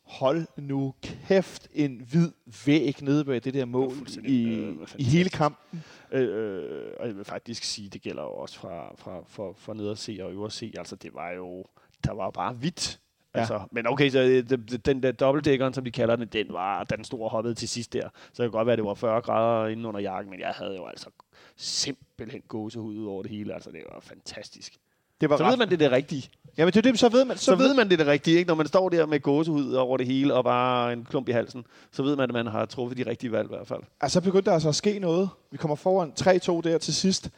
Hold 0.06 0.48
nu 0.58 0.94
kæft 1.02 1.68
en 1.74 2.02
hvid 2.12 2.32
væg 2.66 2.96
nede 3.02 3.26
bag 3.26 3.44
det 3.44 3.54
der 3.54 3.66
mål 3.66 3.92
fuldstændig, 3.96 4.32
i, 4.32 4.54
øh, 4.60 4.76
i 4.98 5.04
hele 5.04 5.30
kampen. 5.30 5.84
Øh, 6.12 6.92
og 7.00 7.08
jeg 7.08 7.16
vil 7.16 7.26
faktisk 7.26 7.64
sige, 7.64 7.90
det 7.90 8.02
gælder 8.02 8.24
jo 8.24 8.30
også 8.32 8.60
fra, 8.60 8.96
fra, 8.98 9.20
fra, 9.28 9.54
fra 9.58 9.74
ned 9.74 9.90
at 9.92 9.98
se 9.98 10.18
og 10.22 10.32
øvre 10.32 10.46
at 10.46 10.52
se. 10.54 10.74
Altså, 10.78 10.96
det 10.96 11.14
var 11.14 11.32
jo, 11.32 11.66
der 12.04 12.14
var 12.14 12.30
bare 12.32 12.54
hvidt. 12.54 13.00
Ja. 13.36 13.40
Altså, 13.40 13.62
men 13.72 13.88
okay, 13.88 14.10
så 14.10 14.20
øh, 14.20 14.28
det- 14.50 14.50
det- 14.72 14.86
den 14.86 15.04
der 15.04 15.12
dobbeltdækkeren, 15.12 15.74
som 15.74 15.84
de 15.84 15.92
kalder 15.92 16.16
den, 16.16 16.28
den 16.28 16.46
var, 16.54 16.84
da 16.84 16.96
den 16.96 17.06
store 17.06 17.30
hoppede 17.30 17.54
til 17.56 17.70
sidst 17.70 17.94
der. 17.94 18.10
Så 18.34 18.44
det 18.44 18.52
kan 18.52 18.52
godt 18.52 18.66
være, 18.66 18.74
at 18.74 18.78
det 18.78 18.86
var 18.86 18.94
40 18.94 19.22
grader 19.22 19.68
inde 19.68 19.88
under 19.88 20.00
jakken, 20.00 20.32
men 20.32 20.40
jeg 20.40 20.50
havde 20.56 20.76
jo 20.76 20.86
altså 20.86 21.10
simpelthen 21.58 22.42
gåsehud 22.48 22.98
ud 22.98 23.06
over 23.06 23.22
det 23.24 23.32
hele. 23.32 23.54
Altså, 23.54 23.72
det 23.72 23.82
var 23.94 24.00
fantastisk. 24.00 24.74
Det 25.22 25.30
var 25.30 25.38
Så 25.38 25.46
ved 25.46 25.58
man, 25.58 25.68
det 25.70 25.74
er 25.74 25.78
det 25.78 25.92
rigtige. 25.92 26.30
Jamen 26.58 26.74
det 26.74 26.86
er 26.86 26.92
det, 26.92 27.00
så 27.00 27.10
ved 27.10 27.26
man. 27.26 27.38
Så, 27.38 27.44
så 27.44 27.56
ved 27.56 27.74
man, 27.74 27.90
det 27.90 28.00
det 28.00 28.08
rigtige, 28.08 28.38
ikke? 28.38 28.48
Når 28.48 28.56
man 28.56 28.68
står 28.68 28.90
der 28.90 29.06
med 29.06 29.20
gåsehud 29.20 29.74
over 29.74 29.98
det 29.98 30.08
hele 30.08 30.34
og 30.34 30.44
bare 30.44 30.94
en 30.94 31.06
klump 31.06 31.30
i 31.30 31.32
halsen, 31.32 31.66
så 31.92 32.04
ved 32.04 32.16
man, 32.16 32.30
at 32.30 32.34
man 32.34 32.48
har 32.48 32.66
truffet 32.66 32.98
de 32.98 33.10
rigtige 33.10 33.32
valg 33.32 33.46
i 33.46 33.56
hvert 33.56 33.68
fald. 33.68 33.82
Altså, 34.02 34.14
så 34.14 34.22
begyndte 34.22 34.46
der 34.46 34.54
altså 34.54 34.70
at 34.70 34.76
ske 34.76 35.00
noget. 35.00 35.30
Vi 35.52 35.58
kommer 35.58 35.76
foran 35.76 36.12
3-2 36.20 36.70
der 36.70 36.78
til 36.78 36.94
sidst. 36.94 37.30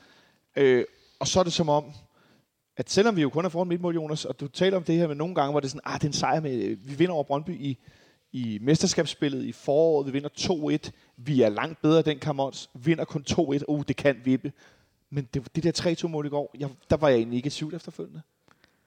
Øh, 0.55 0.85
og 1.19 1.27
så 1.27 1.39
er 1.39 1.43
det 1.43 1.53
som 1.53 1.69
om, 1.69 1.83
at 2.77 2.89
selvom 2.89 3.15
vi 3.15 3.21
jo 3.21 3.29
kun 3.29 3.45
er 3.45 3.49
foran 3.49 3.67
mit 3.67 3.81
mål, 3.81 3.95
Jonas, 3.95 4.25
og 4.25 4.39
du 4.39 4.47
taler 4.47 4.77
om 4.77 4.83
det 4.83 4.95
her 4.95 5.07
med 5.07 5.15
nogle 5.15 5.35
gange, 5.35 5.51
hvor 5.51 5.59
det 5.59 5.67
er 5.67 5.69
sådan, 5.69 5.81
ah, 5.85 5.93
det 5.93 6.03
er 6.03 6.07
en 6.09 6.13
sejr 6.13 6.39
med, 6.39 6.75
vi 6.75 6.93
vinder 6.93 7.13
over 7.13 7.23
Brøndby 7.23 7.49
i, 7.49 7.77
i 8.31 8.59
mesterskabsspillet 8.61 9.43
i 9.43 9.51
foråret, 9.51 10.07
vi 10.07 10.11
vinder 10.11 10.29
2-1, 10.85 10.89
vi 11.17 11.41
er 11.41 11.49
langt 11.49 11.81
bedre 11.81 12.01
den 12.01 12.19
Kamons, 12.19 12.69
vinder 12.73 13.05
kun 13.05 13.25
2-1, 13.29 13.37
uh, 13.67 13.83
det 13.87 13.95
kan 13.95 14.15
vippe. 14.23 14.51
Men 15.09 15.27
det, 15.33 15.55
det 15.55 15.63
der 15.63 16.05
3-2 16.05 16.07
mål 16.07 16.25
i 16.25 16.29
går, 16.29 16.55
jeg, 16.59 16.69
der 16.89 16.97
var 16.97 17.09
jeg 17.09 17.17
egentlig 17.17 17.37
ikke 17.37 17.47
i 17.47 17.49
tvivl 17.49 17.75
efterfølgende. 17.75 18.21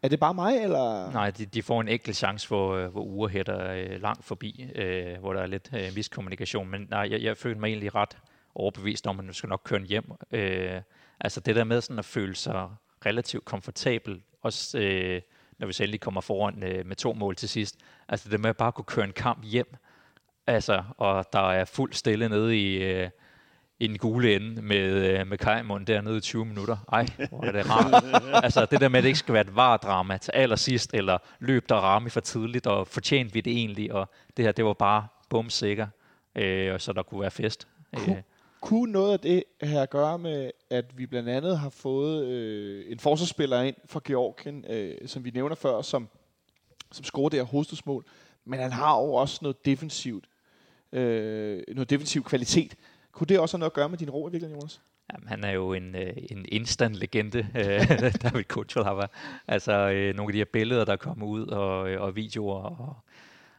Er 0.03 0.09
det 0.09 0.21
bare 0.21 0.35
mig, 0.35 0.63
eller? 0.63 1.13
Nej, 1.13 1.31
de, 1.31 1.47
de 1.47 1.63
får 1.63 1.81
en 1.81 1.89
enkelt 1.89 2.17
chance, 2.17 2.49
hvor, 2.49 2.75
øh, 2.75 2.89
hvor 2.89 3.05
uger 3.05 3.29
hætter 3.29 3.71
øh, 3.71 4.03
langt 4.03 4.25
forbi, 4.25 4.71
øh, 4.75 5.19
hvor 5.19 5.33
der 5.33 5.43
er 5.43 5.47
lidt 5.47 5.71
øh, 5.75 5.95
miskommunikation. 5.95 6.69
Men 6.71 6.87
nej, 6.91 7.09
jeg, 7.11 7.23
jeg 7.23 7.37
følte 7.37 7.61
mig 7.61 7.69
egentlig 7.69 7.95
ret 7.95 8.19
overbevist 8.55 9.07
om, 9.07 9.19
at 9.19 9.25
nu 9.25 9.33
skal 9.33 9.49
nok 9.49 9.61
køre 9.65 9.79
den 9.79 9.87
hjem. 9.87 10.05
Øh, 10.33 10.81
altså 11.21 11.41
det 11.41 11.57
der 11.57 11.65
med 11.65 11.81
sådan 11.81 11.99
at 11.99 12.05
føle 12.05 12.37
sig 12.37 12.69
relativt 13.07 13.45
komfortabel, 13.45 14.23
også 14.43 14.79
øh, 14.79 15.23
når 15.59 15.67
vi 15.67 15.73
så 15.73 15.83
endelig 15.83 16.01
kommer 16.01 16.21
foran 16.21 16.63
øh, 16.63 16.87
med 16.87 16.97
to 16.97 17.13
mål 17.13 17.37
til 17.37 17.49
sidst. 17.49 17.77
Altså 18.09 18.29
det 18.29 18.41
med 18.41 18.51
at 18.51 18.57
bare 18.57 18.73
kunne 18.73 18.85
køre 18.85 19.05
en 19.05 19.13
kamp 19.13 19.45
hjem, 19.45 19.77
altså, 20.47 20.85
og 20.99 21.25
der 21.33 21.51
er 21.53 21.65
fuld 21.65 21.93
stille 21.93 22.29
nede 22.29 22.59
i, 22.59 22.77
øh, 22.77 23.11
i 23.81 23.87
den 23.87 23.99
gule 23.99 24.37
ende 24.37 24.63
med, 24.63 25.19
øh, 25.21 25.27
med 25.27 25.39
Kajmund 25.39 25.87
dernede 25.87 26.17
i 26.17 26.21
20 26.21 26.45
minutter. 26.45 26.77
Ej, 26.93 27.07
hvor 27.31 27.45
er 27.45 27.53
det 27.53 27.67
rart. 27.71 28.45
altså 28.45 28.67
det 28.71 28.81
der 28.81 28.89
med, 28.89 28.99
at 28.99 29.03
det 29.03 29.09
ikke 29.09 29.19
skal 29.19 29.35
være 29.35 29.41
et 29.41 29.57
var-drama 29.57 30.17
til 30.19 30.33
allersidst, 30.33 30.95
eller 30.95 31.19
løb 31.39 31.69
der 31.69 31.75
ramme 31.75 32.11
for 32.11 32.21
tidligt, 32.21 32.67
og 32.67 32.87
fortjente 32.87 33.33
vi 33.35 33.41
det 33.41 33.53
egentlig, 33.53 33.93
og 33.93 34.11
det 34.37 34.45
her, 34.45 34.53
det 34.53 34.65
var 34.65 34.73
bare 34.73 35.07
bum 35.29 35.51
sikker, 35.51 35.87
øh, 36.35 36.75
og 36.75 36.81
så 36.81 36.93
der 36.93 37.03
kunne 37.03 37.21
være 37.21 37.31
fest. 37.31 37.69
Øh, 37.95 38.05
Kunne, 38.05 38.23
kunne 38.61 38.93
noget 38.93 39.13
af 39.13 39.21
det 39.21 39.45
her 39.63 39.83
at 39.83 39.91
gøre 39.91 40.19
med, 40.19 40.51
at 40.71 40.99
vi 40.99 41.07
blandt 41.07 41.29
andet 41.29 41.59
har 41.59 41.71
fået 41.71 42.27
øh, 42.27 42.85
en 42.89 42.99
forsvarsspiller 42.99 43.63
ind 43.63 43.77
fra 43.87 44.01
Georgien, 44.05 44.65
øh, 44.71 44.95
som 45.07 45.25
vi 45.25 45.31
nævner 45.31 45.55
før, 45.55 45.83
som, 45.83 46.09
som 46.93 47.05
scorer 47.05 47.29
det 47.29 47.39
her 47.39 47.47
hovedstødsmål, 47.47 48.05
men 48.45 48.61
han 48.61 48.73
har 48.73 48.97
jo 49.01 49.15
også 49.15 49.39
noget 49.43 49.65
defensivt, 49.65 50.25
øh, 50.93 51.63
noget 51.69 51.91
defensiv 51.91 52.25
kvalitet. 52.25 52.75
Kunne 53.13 53.27
det 53.27 53.39
også 53.39 53.57
have 53.57 53.59
noget 53.59 53.71
at 53.71 53.75
gøre 53.75 53.89
med 53.89 53.99
din 53.99 54.11
ro 54.11 54.29
i 54.29 54.31
virkeligheden, 54.31 54.61
Jonas? 54.61 54.81
Jamen, 55.13 55.29
han 55.29 55.45
er 55.45 55.51
jo 55.51 55.73
en, 55.73 55.95
øh, 55.95 56.13
en 56.31 56.47
instant 56.49 56.95
legende, 56.95 57.39
øh, 57.55 58.15
David 58.23 58.45
Kutschelhauer. 58.45 59.07
Altså 59.49 59.73
øh, 59.73 60.15
nogle 60.17 60.31
af 60.31 60.33
de 60.33 60.39
her 60.39 60.45
billeder, 60.45 60.85
der 60.85 60.97
kommer 60.97 61.27
ud, 61.27 61.47
og, 61.47 61.91
øh, 61.91 62.01
og 62.03 62.17
videoer, 62.17 62.63
og 62.63 62.97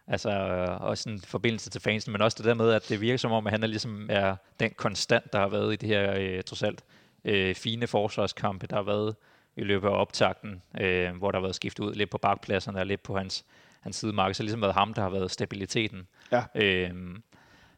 altså 0.08 0.30
øh, 0.30 0.82
også 0.82 1.10
en 1.10 1.22
forbindelse 1.22 1.70
til 1.70 1.82
fansen, 1.82 2.12
men 2.12 2.22
også 2.22 2.36
det 2.38 2.46
der 2.46 2.54
med, 2.54 2.72
at 2.72 2.90
det 2.90 3.02
virker 3.02 3.18
som 3.18 3.32
om, 3.32 3.48
at 3.48 3.54
han 3.54 3.64
er 3.64 3.68
ligesom 3.68 4.08
er 4.10 4.36
den 4.60 4.72
konstant, 4.78 5.34
der 5.34 5.40
har 5.40 5.48
været 5.48 5.74
i 5.74 5.76
det 5.76 5.90
her 5.90 6.14
øh, 6.18 6.44
trods 6.44 6.64
alt 6.64 6.84
øh, 7.26 7.56
fine 7.56 7.88
forsvarskampe, 7.88 8.68
der 8.68 8.76
har 8.76 8.84
været 8.84 9.16
i 9.56 9.64
løbet 9.64 9.88
af 9.88 9.92
optakten, 9.92 10.62
øh, 10.82 11.16
hvor 11.16 11.32
der 11.32 11.40
har 11.40 11.42
været 11.42 11.56
skiftet 11.56 11.84
ud 11.84 11.94
lidt 11.94 12.10
på 12.10 12.18
bakpladserne 12.18 12.80
og 12.80 12.86
lidt 12.86 13.04
på 13.04 13.18
hans, 13.18 13.46
hans 13.82 13.96
sidemarked. 13.96 14.34
Så 14.34 14.44
det 14.44 14.44
har 14.44 14.48
ligesom 14.48 14.62
været 14.62 14.74
ham, 14.74 14.94
der 14.94 15.02
har 15.02 15.10
været 15.10 15.32
stabiliteten. 15.32 16.08
Ja. 16.32 16.44
Øh, 16.56 16.92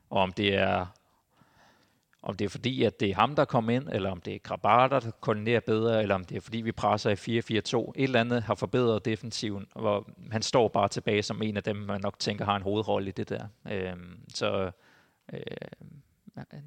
og 0.09 0.21
om 0.21 0.33
det 0.33 0.55
er 0.55 0.85
om 2.23 2.35
det 2.37 2.45
er 2.45 2.49
fordi, 2.49 2.83
at 2.83 2.99
det 2.99 3.09
er 3.09 3.15
ham, 3.15 3.35
der 3.35 3.45
kommer 3.45 3.71
ind, 3.71 3.89
eller 3.89 4.11
om 4.11 4.21
det 4.21 4.35
er 4.35 4.39
Grabater, 4.39 4.99
der 4.99 5.11
koordinerer 5.11 5.59
bedre, 5.59 6.01
eller 6.01 6.15
om 6.15 6.25
det 6.25 6.37
er 6.37 6.41
fordi, 6.41 6.61
vi 6.61 6.71
presser 6.71 7.09
i 7.09 7.39
4-4-2. 7.39 7.91
Et 7.95 8.03
eller 8.03 8.19
andet 8.19 8.43
har 8.43 8.55
forbedret 8.55 9.05
defensiven, 9.05 9.67
hvor 9.75 10.09
han 10.31 10.41
står 10.41 10.67
bare 10.67 10.87
tilbage 10.87 11.23
som 11.23 11.41
en 11.41 11.57
af 11.57 11.63
dem, 11.63 11.75
man 11.75 12.01
nok 12.01 12.19
tænker 12.19 12.45
har 12.45 12.55
en 12.55 12.61
hovedrolle 12.61 13.09
i 13.09 13.11
det 13.11 13.29
der. 13.29 13.47
Øhm, 13.71 14.19
så 14.33 14.71
øh, 15.33 15.39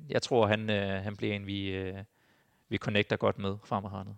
jeg 0.08 0.22
tror, 0.22 0.46
han, 0.46 0.70
øh, 0.70 1.02
han 1.02 1.16
bliver 1.16 1.34
en, 1.34 1.46
vi, 1.46 1.68
øh, 1.68 1.98
vi 2.68 2.76
connecter 2.76 3.16
godt 3.16 3.38
med 3.38 3.56
fremadrettet. 3.64 4.16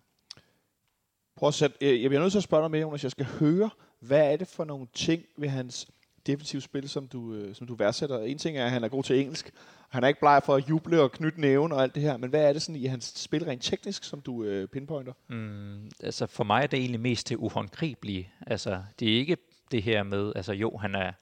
Prøv 1.36 1.48
at 1.48 1.54
sætte, 1.54 2.02
jeg 2.02 2.10
bliver 2.10 2.20
nødt 2.20 2.32
til 2.32 2.38
at 2.38 2.44
spørge 2.44 2.62
dig 2.62 2.70
med, 2.70 2.80
Jonas. 2.80 3.02
Jeg 3.02 3.10
skal 3.10 3.26
høre, 3.26 3.70
hvad 4.00 4.32
er 4.32 4.36
det 4.36 4.48
for 4.48 4.64
nogle 4.64 4.86
ting 4.94 5.22
ved 5.36 5.48
hans 5.48 5.88
defensivt 6.26 6.62
spil, 6.62 6.88
som 6.88 7.06
du, 7.06 7.34
øh, 7.34 7.54
som 7.54 7.66
du 7.66 7.74
værdsætter? 7.74 8.18
En 8.18 8.38
ting 8.38 8.58
er, 8.58 8.64
at 8.64 8.70
han 8.70 8.84
er 8.84 8.88
god 8.88 9.02
til 9.02 9.20
engelsk. 9.20 9.50
Han 9.88 10.04
er 10.04 10.08
ikke 10.08 10.20
bleg 10.20 10.42
for 10.44 10.54
at 10.54 10.68
juble 10.68 11.00
og 11.02 11.12
knytte 11.12 11.40
næven 11.40 11.72
og 11.72 11.82
alt 11.82 11.94
det 11.94 12.02
her. 12.02 12.16
Men 12.16 12.30
hvad 12.30 12.48
er 12.48 12.52
det 12.52 12.62
sådan 12.62 12.80
i 12.80 12.86
hans 12.86 13.12
spil 13.16 13.44
rent 13.44 13.62
teknisk, 13.62 14.04
som 14.04 14.20
du 14.20 14.44
øh, 14.44 14.68
pinpointer? 14.68 15.12
Mm, 15.28 15.90
altså 16.00 16.26
for 16.26 16.44
mig 16.44 16.62
er 16.62 16.66
det 16.66 16.78
egentlig 16.78 17.00
mest 17.00 17.28
det 17.28 17.36
uhåndgribelige. 17.36 18.32
Altså 18.46 18.82
det 19.00 19.12
er 19.12 19.16
ikke 19.16 19.36
det 19.70 19.82
her 19.82 20.02
med, 20.02 20.32
altså 20.36 20.52
jo, 20.52 20.76
han 20.76 20.94
er 20.94 21.12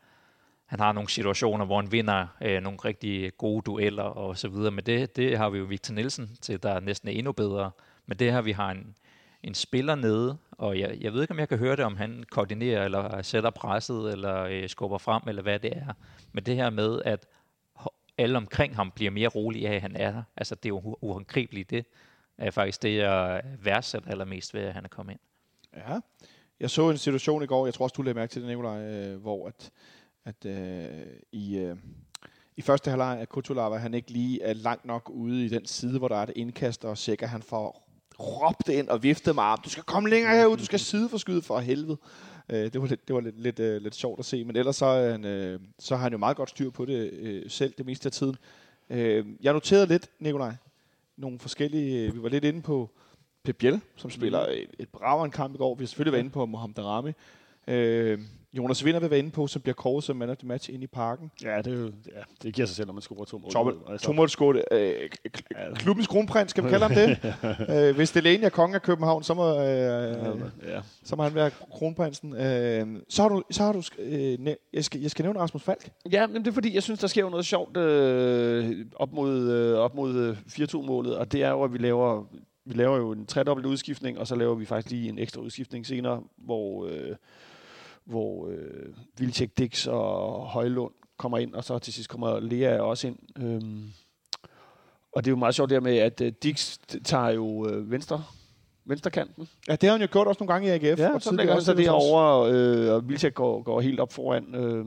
han 0.67 0.81
har 0.81 0.93
nogle 0.93 1.11
situationer, 1.11 1.65
hvor 1.65 1.81
han 1.81 1.93
vinder 1.93 2.27
øh, 2.41 2.63
nogle 2.63 2.79
rigtig 2.85 3.37
gode 3.39 3.63
dueller 3.63 4.03
og 4.03 4.39
så 4.39 4.49
videre, 4.49 4.71
men 4.71 4.87
det, 4.87 5.17
det 5.17 5.39
har 5.39 5.51
vi 5.51 5.59
jo 5.59 5.65
Victor 5.65 5.95
Nielsen 5.95 6.37
til, 6.41 6.63
der 6.63 6.81
næsten 6.81 7.09
er 7.09 7.13
endnu 7.13 7.33
bedre. 7.33 7.71
Men 8.07 8.19
det 8.19 8.33
her, 8.33 8.43
vi 8.43 8.53
har 8.53 8.71
en, 8.71 8.97
en 9.47 9.55
spiller 9.55 9.95
nede, 9.95 10.37
og 10.51 10.79
jeg, 10.79 10.99
jeg 11.01 11.13
ved 11.13 11.23
ikke, 11.23 11.33
om 11.33 11.39
jeg 11.39 11.49
kan 11.49 11.59
høre 11.59 11.77
det, 11.77 11.85
om 11.85 11.97
han 11.97 12.25
koordinerer, 12.31 12.85
eller 12.85 13.23
sætter 13.23 13.51
presset, 13.51 14.13
eller 14.13 14.43
øh, 14.43 14.69
skubber 14.69 14.99
frem, 14.99 15.23
eller 15.29 15.43
hvad 15.43 15.59
det 15.59 15.77
er. 15.77 15.93
Men 16.33 16.45
det 16.45 16.57
her 16.57 16.71
med, 16.71 17.03
at 17.05 17.27
alle 18.19 18.37
omkring 18.37 18.77
ham 18.77 18.91
bliver 18.91 19.11
mere 19.11 19.29
rolige 19.29 19.69
af, 19.69 19.75
at 19.75 19.83
han 19.83 19.97
er 19.97 20.13
der. 20.13 20.23
Altså, 20.37 20.55
det 20.55 20.65
er 20.65 20.69
jo 20.69 20.97
uhåndgribeligt. 21.01 21.71
Det 21.71 21.85
er 22.39 22.51
faktisk 22.51 22.83
det, 22.83 22.97
jeg 22.97 23.43
værdsætter 23.63 24.11
allermest 24.11 24.55
ved, 24.55 24.63
at 24.63 24.75
han 24.75 24.85
er 24.85 24.89
kommet 24.89 25.13
ind. 25.13 25.21
Ja. 25.77 26.01
Jeg 26.61 26.71
så 26.71 26.91
en 26.91 26.99
situation 26.99 27.43
i 27.43 27.47
går, 27.47 27.67
jeg 27.67 27.75
tror 27.75 27.85
også, 27.85 27.95
du 27.95 28.03
lagde 28.03 28.19
mærke 28.19 28.31
til 28.31 28.43
det, 28.43 28.49
Nicolaj, 28.49 28.81
øh, 28.81 29.21
hvor 29.21 29.49
at, 29.49 29.71
at 30.25 30.47
øh, 30.47 31.07
i, 31.33 31.59
øh, 31.59 31.77
i 32.57 32.63
første 32.63 32.91
halvleg 32.91 33.19
af 33.21 33.29
Kutulava, 33.29 33.77
han 33.77 33.95
ikke 33.95 34.11
lige 34.11 34.43
er 34.43 34.53
langt 34.53 34.85
nok 34.85 35.11
ude 35.11 35.45
i 35.45 35.49
den 35.49 35.67
side, 35.67 35.99
hvor 35.99 36.09
der 36.09 36.17
er 36.17 36.23
et 36.23 36.33
indkast, 36.37 36.85
og 36.85 36.99
sikker 36.99 37.27
han 37.27 37.43
får 37.43 37.86
råbt 38.21 38.69
ind 38.69 38.89
og 38.89 39.03
viftet 39.03 39.35
med 39.35 39.43
arm. 39.43 39.61
Du 39.65 39.71
skal 39.71 39.83
komme 39.83 40.09
længere 40.09 40.37
herud, 40.37 40.57
du 40.57 40.65
skal 40.65 40.79
side 40.79 41.09
for 41.43 41.59
helvede. 41.59 41.97
Øh, 42.49 42.73
det 42.73 42.81
var, 42.81 42.87
lidt, 42.87 43.09
det 43.09 43.15
var 43.15 43.21
lidt, 43.21 43.41
lidt, 43.41 43.59
øh, 43.61 43.83
lidt 43.83 43.95
sjovt 43.95 44.19
at 44.19 44.25
se, 44.25 44.45
men 44.45 44.57
ellers 44.57 44.77
så, 44.77 44.87
han, 44.87 45.25
øh, 45.25 45.61
så 45.79 45.97
har 45.97 46.03
han 46.03 46.13
jo 46.13 46.19
meget 46.19 46.37
godt 46.37 46.51
styr 46.51 46.71
på 46.71 46.85
det 46.85 47.11
øh, 47.13 47.51
selv 47.51 47.75
det 47.79 47.87
meste 47.87 48.07
af 48.07 48.13
tiden. 48.13 48.37
Øh, 48.91 49.27
jeg 49.43 49.53
noterede 49.53 49.87
lidt, 49.87 50.11
Nikolaj, 50.19 50.55
nogle 51.17 51.39
forskellige, 51.39 52.13
vi 52.13 52.23
var 52.23 52.29
lidt 52.29 52.45
inde 52.45 52.63
på 52.63 52.91
Pep 53.45 53.57
Biel, 53.57 53.81
som 53.97 54.11
spiller 54.11 54.41
et, 54.41 54.71
et 54.79 54.89
bravere 54.89 55.31
kamp 55.31 55.55
i 55.55 55.59
går. 55.59 55.75
Vi 55.75 55.85
har 55.85 55.87
selvfølgelig 55.87 56.13
været 56.13 56.23
inde 56.23 56.33
på 56.33 56.47
Mohamed 56.47 56.75
Darami. 56.75 57.13
Øh, 57.69 58.21
Jonas 58.57 58.85
Vinder 58.85 59.01
vil 59.01 59.11
være 59.11 59.19
inde 59.19 59.31
på, 59.31 59.47
som 59.47 59.63
bliver 59.63 59.75
kåret 59.75 60.05
som 60.05 60.17
man 60.17 60.31
of 60.31 60.37
the 60.37 60.49
match 60.49 60.71
inde 60.73 60.85
i 60.85 60.87
parken. 60.87 61.31
Ja, 61.43 61.59
det, 61.59 61.67
er 61.67 61.79
jo, 61.79 61.87
ja, 61.87 62.21
det 62.43 62.55
giver 62.55 62.67
sig 62.67 62.77
selv, 62.77 62.87
når 62.87 62.93
man 62.95 63.03
scorer 63.03 63.25
to 63.25 63.39
mål. 63.39 63.51
Tommel, 63.51 63.75
Altså, 63.91 64.07
to 64.07 64.13
mål 64.13 64.29
scoret. 64.29 64.65
Øh, 64.73 65.11
klubbens 65.75 66.07
kronprins, 66.07 66.51
skal 66.51 66.65
vi 66.65 66.69
kalde 66.69 66.87
ham 66.87 66.95
det? 66.95 67.89
øh, 67.89 67.97
hvis 67.97 68.11
Delaney 68.11 68.45
er 68.45 68.49
konge 68.49 68.75
af 68.75 68.83
København, 68.83 69.23
så 69.23 69.35
må, 69.35 69.55
øh, 69.61 70.41
ja. 70.69 70.81
så 71.05 71.17
må 71.17 71.23
han 71.23 71.35
være 71.35 71.51
kronprinsen. 71.51 72.37
Øh, 72.37 72.87
så 73.09 73.23
har 73.23 73.29
du, 73.29 73.43
så 73.51 73.63
har 73.63 73.73
du 73.73 73.83
øh, 73.99 74.39
næ- 74.41 74.55
jeg, 74.73 74.85
skal, 74.85 75.01
jeg 75.01 75.11
skal 75.11 75.23
nævne 75.23 75.41
Rasmus 75.41 75.63
Falk. 75.63 75.91
Ja, 76.13 76.27
men 76.27 76.37
det 76.45 76.47
er 76.51 76.53
fordi, 76.55 76.75
jeg 76.75 76.83
synes, 76.83 77.01
der 77.01 77.07
sker 77.07 77.23
jo 77.23 77.29
noget 77.29 77.47
sjovt 77.47 77.77
øh, 77.77 78.87
op 78.97 79.13
mod, 79.13 79.51
øh, 79.51 79.79
op 79.79 79.95
mod 79.95 80.15
øh, 80.15 80.37
4-2-målet, 80.49 81.17
og 81.17 81.33
det 81.33 81.43
er 81.43 81.51
jo, 81.51 81.63
at 81.63 81.73
vi 81.73 81.79
laver, 81.79 82.25
vi 82.65 82.75
laver 82.75 82.97
jo 82.97 83.13
en 83.13 83.27
tredobbelt 83.27 83.67
udskiftning, 83.67 84.19
og 84.19 84.27
så 84.27 84.35
laver 84.35 84.55
vi 84.55 84.65
faktisk 84.65 84.91
lige 84.91 85.09
en 85.09 85.19
ekstra 85.19 85.41
udskiftning 85.41 85.87
senere, 85.87 86.23
hvor, 86.39 86.87
øh, 86.87 87.17
hvor 88.07 88.49
øh, 88.49 88.95
Vilcek, 89.19 89.59
Dix 89.59 89.87
og 89.87 90.47
Højlund 90.47 90.93
kommer 91.17 91.39
ind, 91.39 91.55
og 91.55 91.65
så 91.65 91.79
til 91.79 91.93
sidst 91.93 92.09
kommer 92.09 92.41
Lea 92.41 92.81
også 92.81 93.07
ind. 93.07 93.19
Øhm, 93.39 93.91
og 95.13 95.25
det 95.25 95.31
er 95.31 95.33
jo 95.33 95.37
meget 95.37 95.55
sjovt 95.55 95.71
der 95.71 95.81
med, 95.81 95.97
at 95.99 96.21
øh, 96.21 96.33
Dix 96.43 96.79
tager 97.05 97.29
jo 97.29 97.69
øh, 97.69 97.91
venstre, 97.91 98.25
venstrekanten, 98.85 99.49
Ja, 99.69 99.73
det 99.73 99.83
har 99.83 99.91
han 99.93 100.01
jo 100.01 100.09
gjort 100.13 100.27
også 100.27 100.45
nogle 100.45 100.53
gange 100.53 100.69
i 100.69 100.71
AGF. 100.71 100.99
Ja, 100.99 101.15
og 101.15 101.23
så 101.23 101.35
lægger 101.35 101.55
han 101.55 101.91
Ross. 101.91 102.11
over, 102.11 102.49
øh, 102.53 102.95
og 102.95 103.09
Vilcek 103.09 103.35
går, 103.35 103.63
går 103.63 103.81
helt 103.81 104.01
op 104.01 104.13
foran, 104.13 104.55
øh, 104.55 104.87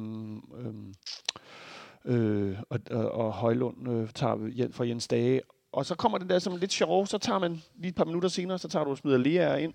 øh, 2.05 2.49
øh, 2.49 2.57
og, 2.70 2.80
og, 2.91 3.11
og 3.11 3.34
Højlund 3.34 3.89
øh, 3.89 4.09
tager 4.09 4.47
hjælp 4.49 4.74
fra 4.74 4.88
Jens 4.88 5.07
Dage. 5.07 5.41
Og 5.72 5.86
så 5.86 5.95
kommer 5.95 6.17
det 6.17 6.30
der 6.30 6.39
som 6.39 6.55
lidt 6.55 6.72
sjov, 6.74 7.07
så 7.07 7.17
tager 7.17 7.39
man 7.39 7.61
lige 7.76 7.89
et 7.89 7.95
par 7.95 8.05
minutter 8.05 8.30
senere, 8.30 8.59
så 8.59 8.67
tager 8.67 8.84
du 8.84 8.91
og 8.91 8.97
smider 8.97 9.17
Lea 9.17 9.55
ind, 9.55 9.74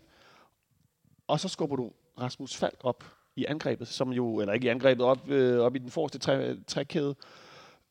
og 1.27 1.41
så 1.41 1.49
skubber 1.49 1.77
du 1.77 1.91
Rasmus 2.21 2.57
Falk 2.57 2.79
op 2.85 3.05
i 3.37 3.45
angrebet, 3.45 3.89
som 3.89 4.13
jo, 4.13 4.41
eller 4.41 4.53
ikke 4.53 4.67
i 4.67 4.69
angrebet, 4.71 5.07
op, 5.07 5.31
øh, 5.31 5.61
op 5.61 5.77
i 5.77 5.79
den 5.79 5.91
forreste 5.91 6.19
træ, 6.19 6.55
trækæde. 6.67 7.15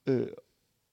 Øh, 0.07 0.27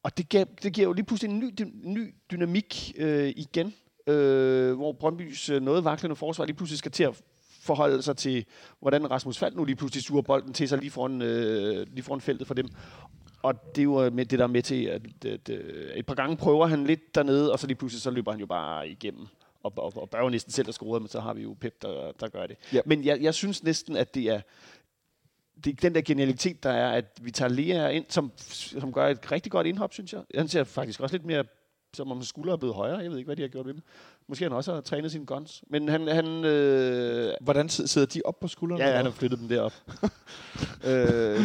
og 0.03 0.19
det, 0.19 0.29
gav, 0.29 0.45
det 0.63 0.73
giver 0.73 0.87
jo 0.87 0.93
lige 0.93 1.05
pludselig 1.05 1.31
en 1.33 1.39
ny, 1.39 1.55
dy, 1.59 1.63
ny 1.83 2.15
dynamik 2.31 2.93
øh, 2.99 3.33
igen, 3.37 3.75
øh, 4.07 4.75
hvor 4.75 4.93
Brøndbys 4.93 5.49
øh, 5.51 5.63
noget 5.63 5.85
vaklende 5.85 6.17
forsvar 6.17 6.45
lige 6.45 6.57
pludselig 6.57 6.79
skal 6.79 6.93
til 6.93 7.05
at 7.05 7.23
forholde 7.61 8.03
sig 8.03 8.17
til, 8.17 8.45
hvordan 8.81 9.11
Rasmus 9.11 9.39
Fald 9.39 9.55
nu 9.55 9.65
lige 9.65 9.77
pludselig 9.77 10.03
suger 10.03 10.23
bolden 10.23 10.53
til 10.53 10.69
sig 10.69 10.79
lige 10.79 10.91
foran, 10.91 11.23
øh, 11.23 11.87
lige 11.93 12.03
foran 12.03 12.21
feltet 12.21 12.47
for 12.47 12.55
dem. 12.55 12.69
Og 13.43 13.55
det 13.75 13.79
er 13.79 13.85
jo 13.85 14.05
øh, 14.05 14.13
med 14.13 14.25
det, 14.25 14.39
der 14.39 14.45
er 14.45 14.49
med 14.49 14.63
til, 14.63 14.85
at, 14.85 15.03
at, 15.25 15.51
at 15.51 15.99
et 15.99 16.07
par 16.07 16.15
gange 16.15 16.37
prøver 16.37 16.67
han 16.67 16.85
lidt 16.85 17.15
dernede, 17.15 17.53
og 17.53 17.59
så 17.59 17.67
lige 17.67 17.77
pludselig 17.77 18.03
så 18.03 18.11
løber 18.11 18.31
han 18.31 18.41
jo 18.41 18.47
bare 18.47 18.89
igennem. 18.89 19.27
Og, 19.63 19.73
og, 19.77 19.93
og 19.97 20.11
bør 20.11 20.21
jo 20.23 20.29
næsten 20.29 20.53
selv 20.53 20.69
at 20.69 20.75
score, 20.75 21.01
men 21.01 21.09
så 21.09 21.21
har 21.21 21.35
vi 21.35 21.43
jo 21.43 21.57
Pep, 21.61 21.83
der, 21.83 22.13
der 22.13 22.29
gør 22.29 22.47
det. 22.47 22.57
Ja. 22.73 22.81
Men 22.87 23.05
jeg, 23.05 23.21
jeg 23.21 23.35
synes 23.35 23.63
næsten, 23.63 23.97
at 23.97 24.15
det 24.15 24.23
er, 24.23 24.41
det 25.65 25.71
er 25.71 25.77
den 25.83 25.95
der 25.95 26.01
genialitet, 26.01 26.63
der 26.63 26.71
er, 26.71 26.93
at 26.93 27.19
vi 27.23 27.31
tager 27.31 27.49
Lea 27.49 27.89
ind, 27.89 28.05
som, 28.09 28.33
som 28.39 28.93
gør 28.93 29.09
et 29.09 29.33
rigtig 29.33 29.53
godt 29.53 29.67
indhop, 29.67 29.93
synes 29.93 30.13
jeg. 30.13 30.23
Han 30.35 30.49
ser 30.49 30.65
faktisk 30.65 31.01
også 31.01 31.15
lidt 31.15 31.27
mere, 31.27 31.45
som 31.95 32.11
om 32.11 32.17
hans 32.17 32.29
skulder 32.29 32.53
er 32.53 32.57
blevet 32.57 32.75
højere. 32.75 32.99
Jeg 32.99 33.11
ved 33.11 33.19
ikke, 33.19 33.29
hvad 33.29 33.37
de 33.37 33.43
har 33.43 33.49
gjort 33.49 33.67
ved 33.67 33.75
dem. 33.75 33.83
Måske 34.29 34.45
han 34.45 34.53
også 34.53 34.75
har 34.75 34.81
trænet 34.81 35.13
sine 35.13 35.27
guns. 35.27 35.65
Men 35.71 35.89
han... 35.89 36.07
han 36.09 36.45
øh, 36.45 37.33
Hvordan 37.41 37.67
sid- 37.67 37.87
sidder 37.87 38.07
de 38.07 38.23
op 38.25 38.41
på 38.41 38.49
skuldrene? 38.49 38.85
ja, 38.85 38.97
han 38.97 39.05
har 39.05 39.13
flyttet 39.13 39.39
dem 39.39 39.49
derop. 39.49 39.73
øh, 40.91 41.41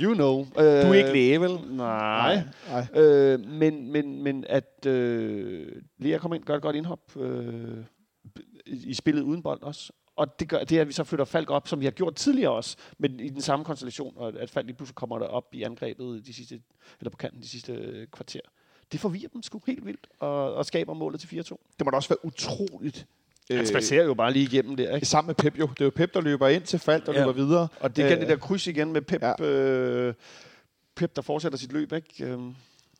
you 0.00 0.14
know. 0.14 0.40
Øh, 0.40 0.46
Du 0.56 0.62
er 0.90 0.94
ikke 0.94 1.12
læge, 1.12 1.40
vel? 1.40 1.58
Nej. 1.70 2.42
Nej. 2.70 3.02
Øh, 3.02 3.40
men, 3.40 3.92
men, 3.92 4.22
men 4.22 4.44
at 4.48 4.86
øh, 4.86 5.82
Lea 5.98 6.18
kommer 6.18 6.34
ind, 6.36 6.44
gør 6.44 6.56
et 6.56 6.62
godt 6.62 6.76
indhop 6.76 7.16
øh, 7.16 7.78
i 8.66 8.94
spillet 8.94 9.22
uden 9.22 9.42
bold 9.42 9.62
også. 9.62 9.92
Og 10.16 10.40
det 10.40 10.48
gør 10.48 10.64
det, 10.64 10.76
er, 10.76 10.80
at 10.80 10.88
vi 10.88 10.92
så 10.92 11.04
flytter 11.04 11.24
Falk 11.24 11.50
op, 11.50 11.68
som 11.68 11.80
vi 11.80 11.84
har 11.84 11.90
gjort 11.92 12.14
tidligere 12.14 12.52
også, 12.52 12.76
men 12.98 13.20
i 13.20 13.28
den 13.28 13.40
samme 13.40 13.64
konstellation, 13.64 14.12
og 14.16 14.32
at 14.38 14.50
Falk 14.50 14.66
lige 14.66 14.76
pludselig 14.76 14.94
kommer 14.94 15.18
der 15.18 15.26
op 15.26 15.44
i 15.52 15.62
angrebet 15.62 16.26
de 16.26 16.34
sidste, 16.34 16.60
eller 17.00 17.10
på 17.10 17.16
kanten 17.16 17.42
de 17.42 17.48
sidste 17.48 17.72
øh, 17.72 18.06
kvarter. 18.06 18.40
Det 18.92 19.00
forvirrer 19.00 19.28
dem 19.32 19.42
sgu 19.42 19.60
helt 19.66 19.86
vildt, 19.86 20.06
og, 20.20 20.54
og 20.54 20.66
skaber 20.66 20.94
målet 20.94 21.20
til 21.20 21.26
4-2. 21.26 21.40
Det 21.78 21.84
må 21.84 21.90
da 21.90 21.96
også 21.96 22.08
være 22.08 22.24
utroligt. 22.24 23.06
Han 23.50 23.66
spacerer 23.66 24.04
jo 24.04 24.14
bare 24.14 24.32
lige 24.32 24.44
igennem 24.44 24.76
der, 24.76 24.94
ikke? 24.94 25.06
Sammen 25.06 25.26
med 25.26 25.34
Pep 25.34 25.58
jo. 25.58 25.66
Det 25.66 25.80
er 25.80 25.84
jo 25.84 25.90
Pep, 25.90 26.14
der 26.14 26.20
løber 26.20 26.48
ind 26.48 26.62
til 26.62 26.78
Falk, 26.78 27.06
der 27.06 27.12
Ja. 27.12 27.18
løber 27.20 27.32
videre. 27.32 27.68
Og 27.80 27.96
det 27.96 28.02
er 28.02 28.06
igen 28.06 28.16
Øh, 28.18 28.20
det 28.20 28.28
der 28.28 28.36
kryds 28.36 28.66
igen 28.66 28.92
med 28.92 29.02
Pep, 29.02 29.22
ja. 29.22 29.44
øh, 29.44 30.14
Pep 30.96 31.16
der 31.16 31.22
fortsætter 31.22 31.58
sit 31.58 31.72
løb, 31.72 31.92
ikke? 31.92 32.24
Øhm, 32.24 32.54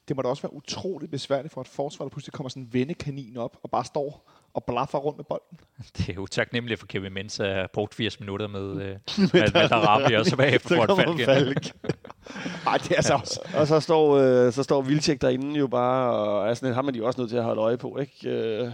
Det 0.09 0.16
må 0.16 0.22
da 0.22 0.28
også 0.28 0.43
være 0.43 0.55
utroligt 0.55 1.11
besværligt 1.11 1.55
for 1.55 1.61
et 1.61 1.68
forsvar, 1.68 2.05
der 2.05 2.11
pludselig 2.11 2.32
kommer 2.32 2.49
sådan 2.51 2.62
en 2.62 2.68
vendekanin 2.72 3.37
op 3.37 3.57
og 3.62 3.70
bare 3.70 3.84
står 3.84 4.30
og 4.55 4.64
blaffer 4.64 4.99
rundt 4.99 5.16
med 5.18 5.24
bolden. 5.24 5.59
Det 5.97 6.09
er 6.09 6.14
jo 6.14 6.26
taknemmeligt 6.26 6.80
for 6.80 6.87
Kevin 6.87 7.12
Mens 7.12 7.41
at 7.41 7.55
have 7.55 7.68
brugt 7.72 7.95
80 7.95 8.20
minutter 8.20 8.47
med, 8.49 8.61
øh, 8.82 8.97
med, 9.32 9.53
med 9.53 9.68
Darabi, 9.68 10.14
og 10.14 10.26
så 10.26 10.37
bagefter 10.37 10.76
får 10.76 10.84
et 11.11 11.24
fald 11.24 11.51
igen. 11.51 11.72
Nej, 12.64 12.79
det 12.79 12.91
er 12.91 12.97
altså 12.97 13.14
også... 13.14 13.41
Og 13.57 13.66
så 13.66 13.81
står, 13.81 14.16
øh, 14.16 14.53
så 14.53 14.62
står 14.62 14.83
Vildtjek 14.83 15.20
derinde 15.20 15.59
jo 15.59 15.66
bare, 15.66 16.12
og 16.12 16.49
er 16.49 16.55
sådan, 16.55 16.89
er 16.89 16.91
de 16.91 16.99
jo 16.99 17.07
også 17.07 17.20
nødt 17.20 17.31
til 17.31 17.37
at 17.37 17.45
holde 17.45 17.61
øje 17.61 17.77
på, 17.77 17.99
ikke? 17.99 18.31
Øh, 18.31 18.70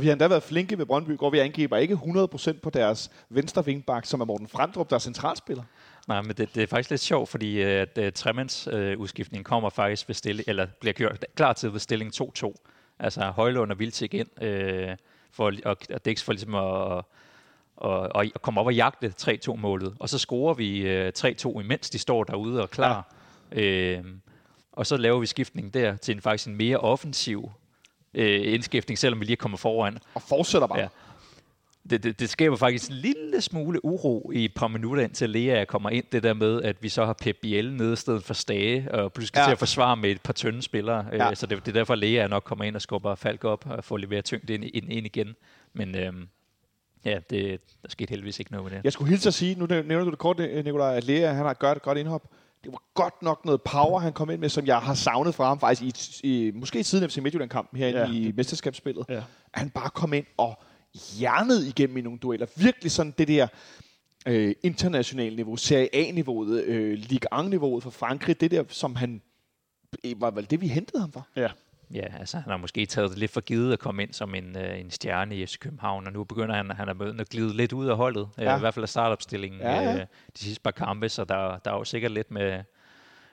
Vi 0.00 0.06
har 0.06 0.12
endda 0.12 0.28
været 0.28 0.42
flinke 0.42 0.78
ved 0.78 0.86
Brøndby, 0.86 1.16
hvor 1.18 1.30
vi 1.30 1.38
angriber 1.38 1.76
ikke 1.76 1.94
100% 1.94 2.60
på 2.62 2.70
deres 2.70 3.10
venstre 3.30 3.64
vingbak, 3.64 4.06
som 4.06 4.20
er 4.20 4.24
Morten 4.24 4.48
Frandrup, 4.48 4.90
der 4.90 4.96
er 4.96 5.00
centralspiller. 5.00 5.62
Nej, 6.08 6.22
men 6.22 6.36
det, 6.36 6.54
det 6.54 6.62
er 6.62 6.66
faktisk 6.66 6.90
lidt 6.90 7.00
sjovt, 7.00 7.28
fordi 7.28 7.62
øh, 7.62 7.82
at 7.82 7.98
uh, 7.98 8.12
Tremands 8.14 8.68
uh, 8.68 9.00
udskiftning 9.00 9.44
kommer 9.44 9.70
faktisk 9.70 10.08
ved 10.08 10.14
stilling, 10.14 10.48
eller 10.48 10.66
bliver 10.80 10.92
gjort 10.92 11.24
klar 11.36 11.52
til 11.52 11.72
ved 11.72 11.80
stilling 11.80 12.12
2-2. 12.22 12.54
Altså 12.98 13.20
Højlund 13.20 13.72
og 13.72 13.78
Vildtik 13.78 14.14
ind, 14.14 14.42
øh, 14.42 14.88
for, 15.32 15.52
og, 15.64 15.76
og 15.94 16.04
Dix 16.04 16.22
for 16.22 16.32
ligesom 16.32 16.54
at, 16.54 17.04
og, 17.82 18.08
og, 18.14 18.26
komme 18.42 18.60
op 18.60 18.66
og 18.66 18.74
jagte 18.74 19.12
3-2-målet. 19.22 19.94
Og 20.00 20.08
så 20.08 20.18
scorer 20.18 20.54
vi 20.54 20.78
øh, 20.78 21.12
3-2, 21.18 21.60
imens 21.60 21.90
de 21.90 21.98
står 21.98 22.24
derude 22.24 22.62
og 22.62 22.70
klar. 22.70 23.12
Ja. 23.56 23.60
Øh, 23.60 24.04
og 24.72 24.86
så 24.86 24.96
laver 24.96 25.20
vi 25.20 25.26
skiftningen 25.26 25.70
der 25.72 25.96
til 25.96 26.14
en 26.14 26.20
faktisk 26.20 26.48
en 26.48 26.56
mere 26.56 26.76
offensiv 26.76 27.50
øh, 28.14 28.54
indskiftning, 28.54 28.98
selvom 28.98 29.20
vi 29.20 29.24
lige 29.24 29.36
kommer 29.36 29.58
foran. 29.58 29.98
Og 30.14 30.22
fortsætter 30.22 30.66
bare. 30.68 30.78
Ja. 30.80 30.88
Det, 31.90 32.02
det, 32.02 32.20
det 32.20 32.30
skaber 32.30 32.56
faktisk 32.56 32.90
en 32.90 32.96
lille 32.96 33.40
smule 33.40 33.84
uro 33.84 34.30
i 34.34 34.44
et 34.44 34.54
par 34.54 34.68
minutter, 34.68 35.02
indtil 35.02 35.30
Lea 35.30 35.64
kommer 35.64 35.90
ind. 35.90 36.04
Det 36.12 36.22
der 36.22 36.34
med, 36.34 36.62
at 36.62 36.82
vi 36.82 36.88
så 36.88 37.04
har 37.04 37.12
Pep 37.12 37.36
Biel 37.42 37.72
nede 37.72 37.92
i 37.92 37.96
stedet 37.96 38.24
for 38.24 38.34
Stage, 38.34 38.90
og 38.94 39.12
pludselig 39.12 39.28
skal 39.28 39.40
Ja. 39.40 39.46
til 39.46 39.52
at 39.52 39.58
forsvare 39.58 39.96
med 39.96 40.10
et 40.10 40.20
par 40.22 40.32
tynde 40.32 40.62
spillere. 40.62 41.06
Ja. 41.12 41.28
Ja. 41.28 41.34
Så 41.34 41.46
det, 41.46 41.58
det 41.66 41.68
er 41.68 41.72
derfor, 41.72 41.94
Lea 41.94 42.26
nok 42.26 42.42
kommer 42.44 42.64
ind 42.64 42.76
og 42.76 42.82
skubber 42.82 43.14
Falk 43.14 43.44
op 43.44 43.66
og 43.70 43.84
får 43.84 43.96
leveret 43.96 44.24
tyngde 44.24 44.54
ind, 44.54 44.64
ind, 44.64 44.92
ind 44.92 45.06
igen. 45.06 45.34
Men 45.72 45.96
øhm, 45.96 46.28
ja, 47.04 47.18
det, 47.30 47.60
der 47.82 47.88
skete 47.88 48.10
heldigvis 48.10 48.38
ikke 48.38 48.52
noget 48.52 48.64
med 48.64 48.78
det. 48.78 48.84
Jeg 48.84 48.92
skulle 48.92 49.08
hilse 49.10 49.28
at 49.28 49.34
sige, 49.34 49.54
nu 49.54 49.66
nævner 49.66 50.04
du 50.04 50.10
det 50.10 50.18
kort, 50.18 50.40
øh, 50.40 50.64
Nikolaj, 50.64 50.96
at 50.96 51.04
Lea 51.04 51.32
han 51.32 51.46
har 51.46 51.54
gjort 51.54 51.76
et 51.76 51.82
godt 51.82 51.98
indhop. 51.98 52.22
Det 52.64 52.72
var 52.72 52.82
godt 52.94 53.22
nok 53.22 53.44
noget 53.44 53.62
power, 53.62 54.00
han 54.00 54.12
kom 54.12 54.30
ind 54.30 54.40
med, 54.40 54.48
som 54.48 54.66
jeg 54.66 54.78
har 54.78 54.94
savnet 54.94 55.34
fra 55.34 55.48
ham 55.48 55.60
faktisk 55.60 56.22
i, 56.24 56.28
i 56.28 56.50
måske 56.54 56.84
siden 56.84 57.10
FC 57.10 57.18
Midtjylland-kampen 57.18 57.78
herinde 57.78 58.00
ja. 58.00 58.12
I 58.12 58.32
mesterskabsspillet. 58.36 59.04
Ja. 59.08 59.22
Han 59.54 59.70
bare 59.70 59.90
kom 59.90 60.12
ind 60.12 60.26
og 60.36 60.62
hjernede 61.18 61.68
igennem 61.68 61.96
i 61.96 62.00
nogle 62.00 62.18
dueller. 62.18 62.46
Virkelig 62.56 62.90
sådan 62.90 63.14
det 63.18 63.28
der 63.28 63.46
øh, 64.26 64.54
internationale 64.62 65.36
niveau, 65.36 65.56
Serie 65.56 65.88
A-niveauet, 65.92 66.62
øh, 66.64 66.98
Ligue 66.98 67.34
1-niveauet 67.34 67.82
for 67.82 67.90
Frankrig, 67.90 68.40
det 68.40 68.50
der, 68.50 68.64
som 68.68 68.96
han 68.96 69.22
øh, 70.04 70.20
var 70.20 70.30
vel 70.30 70.50
det, 70.50 70.60
vi 70.60 70.68
hentede 70.68 71.00
ham 71.00 71.12
for. 71.12 71.26
ja. 71.36 71.48
Ja, 71.94 72.18
altså 72.20 72.36
han 72.36 72.50
har 72.50 72.56
måske 72.56 72.86
taget 72.86 73.10
det 73.10 73.18
lidt 73.18 73.30
for 73.30 73.40
givet 73.40 73.72
at 73.72 73.78
komme 73.78 74.02
ind 74.02 74.12
som 74.12 74.34
en, 74.34 74.56
øh, 74.56 74.80
en 74.80 74.90
stjerne 74.90 75.36
i 75.36 75.46
FC 75.46 75.58
København, 75.58 76.06
og 76.06 76.12
nu 76.12 76.24
begynder 76.24 76.54
han, 76.54 76.70
han 76.70 76.88
er 76.88 76.94
begyndt 76.94 77.20
at 77.20 77.28
glide 77.28 77.56
lidt 77.56 77.72
ud 77.72 77.86
af 77.86 77.96
holdet, 77.96 78.28
ja. 78.38 78.42
Ja. 78.42 78.52
øh, 78.52 78.58
i 78.58 78.60
hvert 78.60 78.74
fald 78.74 78.82
af 78.82 78.88
startopstillingen 78.88 79.60
Ja, 79.60 79.80
ja. 79.82 79.94
øh, 79.94 80.00
de 80.00 80.38
sidste 80.38 80.62
par 80.62 80.70
kampe, 80.70 81.08
så 81.08 81.24
der, 81.24 81.58
der 81.64 81.70
er 81.70 81.76
jo 81.76 81.84
sikkert 81.84 82.12
lidt 82.12 82.30
med 82.30 82.62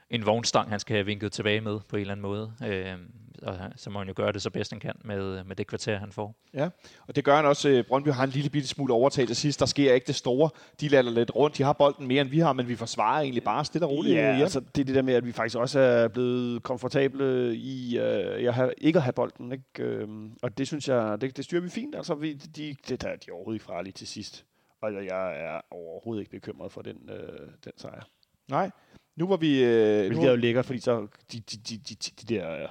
en 0.09 0.25
vognstang, 0.25 0.69
han 0.69 0.79
skal 0.79 0.95
have 0.95 1.05
vinket 1.05 1.31
tilbage 1.31 1.61
med 1.61 1.79
på 1.89 1.95
en 1.95 2.01
eller 2.01 2.11
anden 2.11 2.21
måde. 2.21 2.53
Øh, 2.65 2.95
og 3.43 3.57
så 3.75 3.89
må 3.89 3.99
han 3.99 4.07
jo 4.07 4.13
gøre 4.17 4.31
det 4.31 4.41
så 4.41 4.49
bedst 4.49 4.71
han 4.71 4.79
kan 4.79 4.93
med, 5.05 5.43
med 5.43 5.55
det 5.55 5.67
kvarter, 5.67 5.97
han 5.97 6.11
får. 6.11 6.35
Ja, 6.53 6.69
og 7.07 7.15
det 7.15 7.23
gør 7.23 7.35
han 7.35 7.45
også. 7.45 7.69
øh, 7.69 7.83
Brøndby 7.87 8.07
har 8.07 8.23
en 8.23 8.29
lille 8.29 8.49
bitte 8.49 8.67
smule 8.67 8.93
overtag 8.93 9.27
til 9.27 9.35
sidst. 9.35 9.59
Der 9.59 9.65
sker 9.65 9.93
ikke 9.93 10.07
det 10.07 10.15
store. 10.15 10.49
De 10.81 10.87
lader 10.87 11.11
lidt 11.11 11.35
rundt. 11.35 11.57
De 11.57 11.63
har 11.63 11.73
bolden 11.73 12.07
mere, 12.07 12.21
end 12.21 12.29
vi 12.29 12.39
har, 12.39 12.53
men 12.53 12.67
vi 12.67 12.75
forsvarer 12.75 13.21
egentlig 13.21 13.43
bare 13.43 13.65
stille 13.65 13.87
og 13.87 13.91
roligt. 13.91 14.15
Ja, 14.15 14.31
hjem. 14.31 14.41
altså 14.41 14.59
det 14.59 14.81
er 14.81 14.85
det 14.85 14.95
der 14.95 15.01
med, 15.01 15.13
at 15.13 15.25
vi 15.25 15.31
faktisk 15.31 15.57
også 15.57 15.79
er 15.79 16.07
blevet 16.07 16.63
komfortable 16.63 17.55
i 17.55 17.97
øh, 17.97 18.43
jeg 18.43 18.53
har, 18.53 18.73
ikke 18.77 18.97
at 18.97 19.03
have 19.03 19.13
bolden. 19.13 19.51
Ikke? 19.51 19.83
Øhm, 19.83 20.33
og 20.41 20.57
det 20.57 20.67
synes 20.67 20.87
jeg, 20.87 21.21
det, 21.21 21.37
det 21.37 21.45
styrer 21.45 21.61
vi 21.61 21.69
fint. 21.69 21.95
Altså, 21.95 22.15
vi, 22.15 22.33
de, 22.33 22.75
det, 22.87 23.01
der, 23.01 23.15
de 23.15 23.25
er 23.29 23.33
overhovedet 23.33 23.55
ikke 23.55 23.65
farlige 23.65 23.93
til 23.93 24.07
sidst. 24.07 24.45
Og 24.81 24.93
jeg 24.93 25.41
er 25.41 25.61
overhovedet 25.71 26.21
ikke 26.21 26.31
bekymret 26.31 26.71
for 26.71 26.81
den, 26.81 27.09
øh, 27.09 27.47
den 27.65 27.71
sejr. 27.77 28.03
Nej, 28.49 28.71
nu 29.19 29.27
var 29.27 29.37
vi... 29.37 29.63
Øh, 29.63 29.99
Hvilket 29.99 30.17
nu, 30.17 30.23
er 30.23 30.29
jo 30.29 30.35
lækkert, 30.35 30.65
fordi 30.65 30.79
så 30.79 31.07
de, 31.31 31.39
de, 31.39 31.57
de, 31.57 31.77
de, 31.77 31.95
de, 31.95 32.11
de 32.21 32.35
der, 32.35 32.67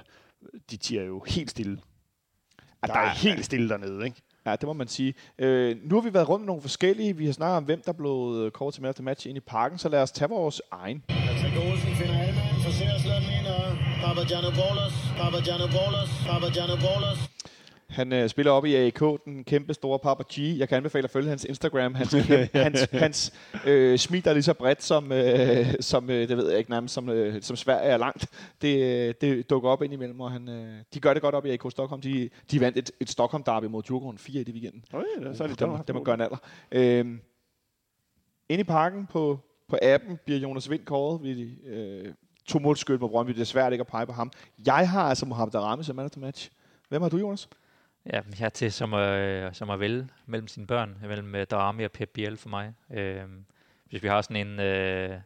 de 0.71 0.77
tiger 0.77 1.03
jo 1.03 1.23
helt 1.27 1.51
stille. 1.51 1.77
Der 2.87 2.93
er 2.93 3.09
helt 3.09 3.45
stille 3.45 3.69
dernede, 3.69 4.05
ikke? 4.05 4.21
Ja, 4.45 4.51
det 4.51 4.63
må 4.63 4.73
man 4.73 4.87
sige. 4.87 5.13
Øh, 5.39 5.77
nu 5.83 5.95
har 5.95 6.01
vi 6.01 6.13
været 6.13 6.29
rundt 6.29 6.41
med 6.43 6.47
nogle 6.47 6.61
forskellige. 6.61 7.17
Vi 7.17 7.25
har 7.25 7.33
snakket 7.33 7.57
om, 7.57 7.63
hvem 7.63 7.81
der 7.85 7.91
blev 7.91 8.43
øh, 8.45 8.51
kåret 8.51 8.73
til 8.73 8.83
man 8.83 8.89
of 8.89 8.99
match 8.99 9.27
ind 9.27 9.37
i 9.37 9.39
parken, 9.39 9.77
så 9.77 9.89
lad 9.89 10.01
os 10.01 10.11
tage 10.11 10.29
vores 10.29 10.61
egen. 10.71 11.03
Patrick 11.07 11.55
Olsen 11.57 11.95
finder 11.95 12.19
Alman, 12.19 12.43
forser 12.63 12.93
at 12.95 13.01
slå 13.01 13.11
den 13.11 13.29
ind, 13.39 13.47
og 13.47 13.77
Papagiannopoulos, 14.03 14.93
Papagiannopoulos, 15.17 16.09
Papagiannopoulos. 16.29 17.28
Han 17.89 18.13
øh, 18.13 18.29
spiller 18.29 18.51
op 18.51 18.65
i 18.65 18.75
AEK, 18.75 18.99
den 19.25 19.43
kæmpe 19.43 19.73
store 19.73 19.99
Papa 19.99 20.23
G. 20.33 20.39
Jeg 20.57 20.69
kan 20.69 20.75
anbefale 20.75 21.03
at 21.03 21.09
følge 21.09 21.29
hans 21.29 21.43
Instagram. 21.43 21.95
Hans, 21.95 22.15
kæmpe, 22.27 22.49
hans, 22.53 22.81
hans 22.91 23.33
øh, 23.65 23.97
smil 23.97 24.27
er 24.27 24.33
lige 24.33 24.43
så 24.43 24.53
bredt 24.53 24.83
som, 24.83 25.11
øh, 25.11 25.73
som 25.79 26.09
øh, 26.09 26.29
det 26.29 26.37
ved 26.37 26.49
jeg 26.49 26.57
ikke 26.57 26.69
nærmest, 26.69 26.93
som, 26.93 27.09
øh, 27.09 27.41
som 27.41 27.55
Sverige 27.55 27.89
er 27.89 27.97
langt. 27.97 28.27
Det, 28.61 28.83
øh, 28.83 29.13
det 29.21 29.49
dukker 29.49 29.69
op 29.69 29.83
ind 29.83 29.93
imellem, 29.93 30.19
og 30.19 30.31
han, 30.31 30.49
øh, 30.49 30.73
de 30.93 30.99
gør 30.99 31.13
det 31.13 31.21
godt 31.21 31.35
op 31.35 31.45
i 31.45 31.49
AEK 31.49 31.63
Stockholm. 31.69 32.01
De, 32.01 32.29
de 32.51 32.59
vandt 32.59 32.77
et, 32.77 32.91
et 32.99 33.09
Stockholm 33.09 33.43
derby 33.43 33.65
mod 33.65 33.83
Djurgården 33.83 34.17
4 34.17 34.41
i 34.41 34.51
weekenden. 34.51 34.83
Okay, 34.93 35.33
så 35.33 35.43
er 35.43 35.47
det 35.47 35.67
må, 35.67 35.79
det 35.87 35.95
må 35.95 36.03
gøre 36.03 36.15
en 36.15 36.21
alder. 36.21 36.37
Øhm, 36.71 37.21
inde 38.49 38.61
i 38.61 38.63
parken 38.63 39.07
på, 39.07 39.39
på 39.67 39.77
appen 39.81 40.19
bliver 40.25 40.39
Jonas 40.39 40.69
Vind 40.69 40.85
kåret. 40.85 41.23
Vi 41.23 41.57
øh, 41.65 42.13
to 42.45 42.59
målskyld 42.59 42.99
på 42.99 43.07
Brøndby. 43.07 43.31
Det 43.31 43.41
er 43.41 43.45
svært 43.45 43.71
ikke 43.71 43.81
at 43.81 43.87
pege 43.87 44.05
på 44.05 44.13
ham. 44.13 44.31
Jeg 44.65 44.89
har 44.89 45.03
altså 45.03 45.25
Mohamed 45.25 45.51
Darami 45.51 45.83
som 45.83 45.95
man 45.95 46.05
of 46.05 46.11
the 46.11 46.21
match. 46.21 46.49
Hvem 46.89 47.01
har 47.01 47.09
du, 47.09 47.17
Jonas? 47.17 47.49
Ja, 48.05 48.21
jeg 48.39 48.45
er 48.45 48.49
til 48.49 48.71
som, 48.71 48.93
øh, 48.93 49.53
som 49.53 49.69
at 49.69 49.79
vælge 49.79 50.09
mellem 50.25 50.47
sine 50.47 50.67
børn, 50.67 50.97
mellem 51.01 51.35
øh, 51.35 51.47
Darami 51.49 51.83
og 51.83 51.91
Pep 51.91 52.09
Biel 52.09 52.37
for 52.37 52.49
mig. 52.49 52.73
Øh, 52.91 53.23
hvis 53.85 54.03
vi 54.03 54.07
har 54.07 54.21
sådan 54.21 54.47
en, 54.47 54.59
øh, 54.59 55.21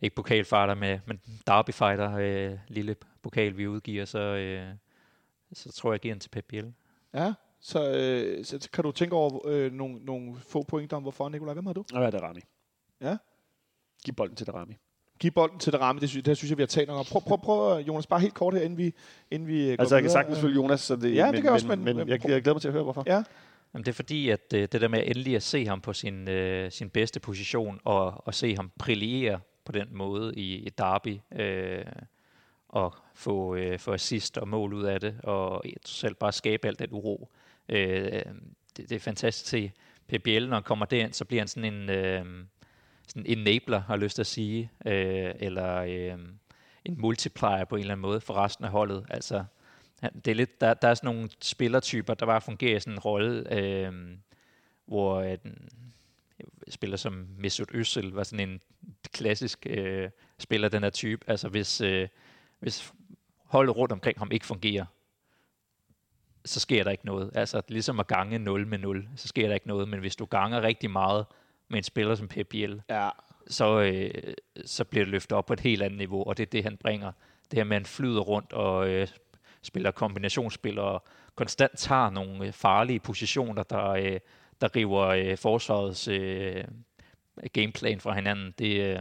ikke 0.00 0.16
pokalfighter, 0.16 0.74
med, 0.74 0.98
men 1.06 1.20
derbyfighter, 1.46 2.16
øh, 2.16 2.58
lille 2.68 2.96
pokal, 3.22 3.56
vi 3.56 3.68
udgiver, 3.68 4.04
så, 4.04 4.18
øh, 4.18 4.74
så 5.52 5.72
tror 5.72 5.90
jeg, 5.90 5.92
jeg 5.92 6.00
giver 6.00 6.14
den 6.14 6.20
til 6.20 6.28
Pep 6.28 6.44
Biel. 6.44 6.74
Ja, 7.14 7.32
så, 7.60 7.92
øh, 7.92 8.44
så 8.44 8.68
kan 8.72 8.84
du 8.84 8.92
tænke 8.92 9.16
over 9.16 9.46
øh, 9.46 9.72
nogle, 9.72 10.04
nogle 10.04 10.40
få 10.40 10.62
pointer 10.62 10.96
om, 10.96 11.02
hvorfor, 11.02 11.28
Nikolaj? 11.28 11.54
Hvem 11.54 11.66
har 11.66 11.72
du? 11.72 11.84
Og 11.94 12.02
ja, 12.02 12.06
det 12.06 12.14
er 12.14 12.20
Rami. 12.20 12.40
Ja. 13.00 13.16
Giv 14.04 14.14
bolden 14.14 14.36
til 14.36 14.46
Darami. 14.46 14.76
Giv 15.22 15.30
bolden 15.30 15.58
til 15.58 15.72
Darami. 15.72 16.00
Det, 16.00 16.08
synes, 16.08 16.24
det 16.24 16.36
synes 16.36 16.50
jeg, 16.50 16.58
vi 16.58 16.62
har 16.62 16.66
talt 16.66 16.88
nok 16.88 16.98
om. 16.98 17.04
Prøv, 17.04 17.22
prøv, 17.22 17.38
prøv, 17.40 17.80
Jonas, 17.80 18.06
bare 18.06 18.20
helt 18.20 18.34
kort 18.34 18.54
her, 18.54 18.60
inden 18.60 18.78
vi, 18.78 18.92
inden 19.30 19.48
vi 19.48 19.70
øh, 19.70 19.76
går 19.76 19.82
Altså, 19.82 19.94
jeg 19.96 20.02
kan 20.02 20.08
videre. 20.08 20.22
sagtens 20.22 20.40
følge 20.40 20.54
Jonas, 20.54 20.80
så 20.80 20.96
det, 20.96 21.14
Ja, 21.14 21.26
det 21.26 21.34
men, 21.34 21.44
jeg 21.44 21.52
også, 21.52 21.66
men, 21.66 21.78
men- 21.78 21.84
men, 21.84 21.96
men 21.96 22.08
jeg, 22.08 22.28
jeg 22.30 22.42
glæder 22.42 22.54
mig 22.54 22.60
til 22.60 22.68
at 22.68 22.72
høre, 22.72 22.82
hvorfor. 22.82 23.04
Ja. 23.06 23.22
Jamen, 23.74 23.84
det 23.84 23.88
er 23.88 23.92
fordi, 23.94 24.28
at 24.28 24.40
øh, 24.54 24.68
det 24.72 24.80
der 24.80 24.88
med 24.88 25.02
endelig 25.06 25.36
at 25.36 25.42
se 25.42 25.66
ham 25.66 25.80
på 25.80 25.92
sin, 25.92 26.28
øh, 26.28 26.70
sin 26.70 26.90
bedste 26.90 27.20
position, 27.20 27.80
og, 27.84 28.26
og 28.26 28.34
se 28.34 28.56
ham 28.56 28.70
brillere 28.78 29.40
på 29.64 29.72
den 29.72 29.88
måde 29.90 30.34
i 30.36 30.66
et 30.66 30.78
derby, 30.78 31.18
øh, 31.36 31.84
og 32.68 32.94
få, 33.14 33.54
øh, 33.54 33.78
få 33.78 33.92
assist 33.92 34.38
og 34.38 34.48
mål 34.48 34.74
ud 34.74 34.84
af 34.84 35.00
det, 35.00 35.14
og 35.22 35.62
selv 35.84 36.14
bare 36.14 36.32
skabe 36.32 36.68
alt 36.68 36.78
den 36.78 36.88
uro. 36.92 37.28
Øh, 37.68 38.02
det, 38.12 38.24
det 38.76 38.92
er 38.92 38.98
fantastisk 38.98 39.44
at 39.54 39.60
se. 39.60 39.72
PBL, 40.08 40.46
når 40.48 40.54
han 40.56 40.62
kommer 40.62 40.86
derind, 40.86 41.12
så 41.12 41.24
bliver 41.24 41.40
han 41.40 41.48
sådan 41.48 41.74
en 41.74 41.90
øh, 41.90 42.24
sådan 43.08 43.26
enabler, 43.26 43.80
har 43.80 43.96
lyst 43.96 44.14
til 44.14 44.22
at 44.22 44.26
sige, 44.26 44.70
øh, 44.86 45.34
eller 45.38 45.76
øh, 45.76 46.18
en 46.84 47.00
multiplier 47.00 47.64
på 47.64 47.76
en 47.76 47.80
eller 47.80 47.94
anden 47.94 48.02
måde 48.02 48.20
for 48.20 48.34
resten 48.34 48.64
af 48.64 48.70
holdet. 48.70 49.06
Altså, 49.10 49.44
det 50.24 50.28
er 50.28 50.34
lidt, 50.34 50.60
der, 50.60 50.74
der 50.74 50.88
er 50.88 50.94
sådan 50.94 51.14
nogle 51.14 51.30
spillertyper, 51.40 52.14
der 52.14 52.26
bare 52.26 52.40
fungerer 52.40 52.76
i 52.76 52.80
sådan 52.80 52.92
en 52.92 52.98
rolle, 52.98 53.52
øh, 53.54 53.92
hvor 54.86 55.20
øh, 55.20 55.38
spiller 56.68 56.96
som 56.96 57.26
Mesut 57.38 57.70
Özil 57.74 58.14
var 58.14 58.22
sådan 58.22 58.48
en 58.48 58.60
klassisk 59.12 59.66
øh, 59.70 60.10
spiller, 60.38 60.68
den 60.68 60.82
her 60.82 60.90
type. 60.90 61.30
Altså 61.30 61.48
hvis, 61.48 61.80
øh, 61.80 62.08
hvis 62.58 62.92
holdet 63.44 63.76
rundt 63.76 63.92
omkring 63.92 64.18
ham 64.18 64.32
ikke 64.32 64.46
fungerer, 64.46 64.84
så 66.44 66.60
sker 66.60 66.84
der 66.84 66.90
ikke 66.90 67.06
noget. 67.06 67.30
Altså 67.34 67.62
ligesom 67.68 68.00
at 68.00 68.06
gange 68.06 68.38
0 68.38 68.66
med 68.66 68.78
0, 68.78 69.08
så 69.16 69.28
sker 69.28 69.46
der 69.46 69.54
ikke 69.54 69.68
noget. 69.68 69.88
Men 69.88 70.00
hvis 70.00 70.16
du 70.16 70.24
ganger 70.24 70.62
rigtig 70.62 70.90
meget 70.90 71.26
med 71.72 71.78
en 71.78 71.84
spiller 71.84 72.14
som 72.14 72.28
Pep 72.28 72.46
Biel, 72.48 72.82
Ja, 72.88 73.08
så, 73.46 73.80
øh, 73.80 74.34
så 74.64 74.84
bliver 74.84 75.04
det 75.04 75.10
løftet 75.12 75.32
op 75.32 75.46
på 75.46 75.52
et 75.52 75.60
helt 75.60 75.82
andet 75.82 75.98
niveau, 75.98 76.24
og 76.24 76.36
det 76.36 76.42
er 76.42 76.50
det, 76.50 76.64
han 76.64 76.76
bringer. 76.76 77.12
Det 77.50 77.58
her 77.58 77.64
med, 77.64 77.76
at 77.76 77.80
han 77.80 77.86
flyder 77.86 78.20
rundt 78.20 78.52
og 78.52 78.88
øh, 78.88 79.08
spiller 79.62 79.90
kombinationsspil 79.90 80.78
og 80.78 81.04
konstant 81.34 81.78
tager 81.78 82.10
nogle 82.10 82.46
øh, 82.46 82.52
farlige 82.52 83.00
positioner, 83.00 83.62
der, 83.62 83.88
øh, 83.88 84.20
der 84.60 84.76
river 84.76 85.06
øh, 85.06 85.38
forsvarets 85.38 86.08
øh, 86.08 86.64
gameplan 87.52 88.00
fra 88.00 88.14
hinanden. 88.14 88.54
Det, 88.58 88.80
øh, 88.80 88.98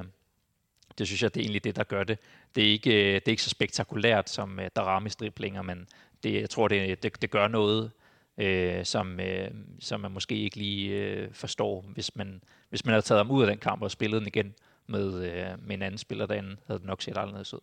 det 0.97 1.07
synes 1.07 1.23
jeg, 1.23 1.33
det 1.33 1.39
er 1.39 1.43
egentlig 1.43 1.63
det, 1.63 1.75
der 1.75 1.83
gør 1.83 2.03
det. 2.03 2.17
Det 2.55 2.63
er 2.63 2.71
ikke, 2.71 2.91
øh, 2.91 3.15
det 3.15 3.27
er 3.27 3.31
ikke 3.31 3.43
så 3.43 3.49
spektakulært 3.49 4.29
som 4.29 4.59
øh, 4.59 4.69
Daramis 4.75 5.15
driblinger, 5.15 5.61
men 5.61 5.87
det, 6.23 6.41
jeg 6.41 6.49
tror, 6.49 6.67
det, 6.67 7.03
det, 7.03 7.21
det 7.21 7.31
gør 7.31 7.47
noget, 7.47 7.91
øh, 8.37 8.85
som, 8.85 9.19
øh, 9.19 9.51
som 9.79 9.99
man 9.99 10.11
måske 10.11 10.35
ikke 10.35 10.57
lige 10.57 10.89
øh, 10.89 11.33
forstår. 11.33 11.81
Hvis 11.81 12.15
man, 12.15 12.41
hvis 12.71 12.85
man 12.85 12.93
havde 12.93 13.05
taget 13.05 13.19
ham 13.19 13.31
ud 13.31 13.41
af 13.41 13.47
den 13.47 13.57
kamp 13.57 13.81
og 13.81 13.91
spillet 13.91 14.19
den 14.19 14.27
igen 14.27 14.53
med, 14.87 15.13
øh, 15.13 15.67
med 15.67 15.75
en 15.75 15.81
anden 15.81 15.97
spiller 15.97 16.25
derinde, 16.25 16.55
havde 16.67 16.79
det 16.79 16.87
nok 16.87 17.01
set 17.01 17.17
anderledes 17.17 17.53
ud. 17.53 17.59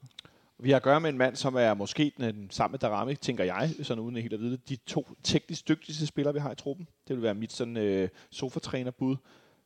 Vi 0.58 0.70
har 0.70 0.76
at 0.76 0.82
gøre 0.82 1.00
med 1.00 1.10
en 1.10 1.18
mand, 1.18 1.36
som 1.36 1.54
er 1.54 1.74
måske 1.74 2.12
den, 2.16 2.24
øh, 2.24 2.34
sammen 2.50 2.72
med 2.72 2.78
Darami, 2.78 3.14
tænker 3.14 3.44
jeg, 3.44 3.70
sådan 3.82 4.02
uden 4.02 4.16
helt 4.16 4.32
at 4.32 4.40
vide 4.40 4.50
det, 4.50 4.68
de 4.68 4.76
to 4.76 5.08
teknisk 5.22 5.68
dygtigste 5.68 6.06
spillere, 6.06 6.34
vi 6.34 6.40
har 6.40 6.52
i 6.52 6.54
truppen. 6.54 6.88
Det 7.08 7.16
vil 7.16 7.22
være 7.22 7.34
mit 7.34 7.52
sådan 7.52 7.76
øh, 7.76 8.08
sofatrænerbud, 8.30 9.16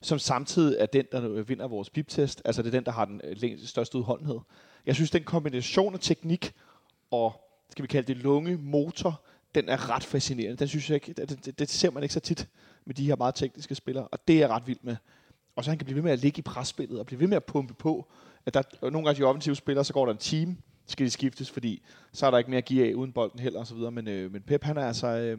som 0.03 0.19
samtidig 0.19 0.77
er 0.81 0.87
den, 0.87 1.05
der 1.13 1.31
øh, 1.31 1.49
vinder 1.49 1.69
vores 1.69 1.91
biptest. 1.91 2.43
Altså 2.45 2.63
det 2.63 2.69
er 2.69 2.73
den, 2.73 2.85
der 2.85 2.93
har 2.93 3.05
den 3.05 3.21
øh, 3.25 3.37
længste, 3.37 3.67
største 3.67 3.99
udholdenhed. 3.99 4.39
Jeg 4.87 4.95
synes, 4.95 5.11
den 5.11 5.25
kombination 5.25 5.95
af 5.95 6.01
teknik 6.01 6.53
og, 7.11 7.33
skal 7.71 7.83
vi 7.83 7.87
kalde 7.87 8.15
det, 8.15 8.23
lunge, 8.23 8.57
motor, 8.57 9.23
den 9.55 9.69
er 9.69 9.91
ret 9.91 10.05
fascinerende. 10.05 10.57
Den 10.57 10.69
synes 10.69 10.91
jeg 10.91 10.95
ikke, 10.95 11.13
det, 11.13 11.45
det, 11.45 11.59
det 11.59 11.69
ser 11.69 11.91
man 11.91 12.03
ikke 12.03 12.13
så 12.13 12.21
tit 12.21 12.49
med 12.85 12.95
de 12.95 13.07
her 13.07 13.17
meget 13.17 13.35
tekniske 13.35 13.75
spillere, 13.75 14.09
og 14.09 14.29
det 14.29 14.35
er 14.35 14.39
jeg 14.39 14.51
ret 14.51 14.67
vild 14.67 14.79
med. 14.83 14.97
Og 15.57 15.65
så 15.65 15.71
han 15.71 15.79
kan 15.79 15.85
blive 15.85 15.97
ved 15.97 16.03
med 16.03 16.13
at 16.13 16.19
ligge 16.19 16.39
i 16.39 16.43
presspillet 16.43 17.01
og 17.01 17.07
blive 17.07 17.21
ved 17.21 17.29
med 17.29 17.37
at 17.37 17.45
pumpe 17.45 17.75
på. 17.75 18.09
At 18.47 18.55
der, 18.55 18.63
nogle 18.83 19.05
gange 19.07 19.19
de 19.19 19.25
offensive 19.25 19.57
spillere, 19.57 19.85
så 19.85 19.93
går 19.93 20.07
der 20.07 20.13
en 20.13 20.19
team, 20.19 20.57
skal 20.87 21.07
de 21.07 21.11
skiftes, 21.11 21.51
fordi 21.51 21.83
så 22.13 22.27
er 22.27 22.31
der 22.31 22.39
ikke 22.39 22.51
mere 22.51 22.59
at 22.59 22.65
give 22.65 22.89
af 22.89 22.95
uden 22.95 23.13
bolden 23.13 23.41
heller 23.41 23.61
og 23.61 23.67
så 23.67 23.75
videre. 23.75 23.91
Men, 23.91 24.09
øh, 24.09 24.33
men 24.33 24.43
Pep, 24.43 24.65
han 24.65 24.77
er 24.77 24.87
altså... 24.87 25.07
Øh, 25.07 25.39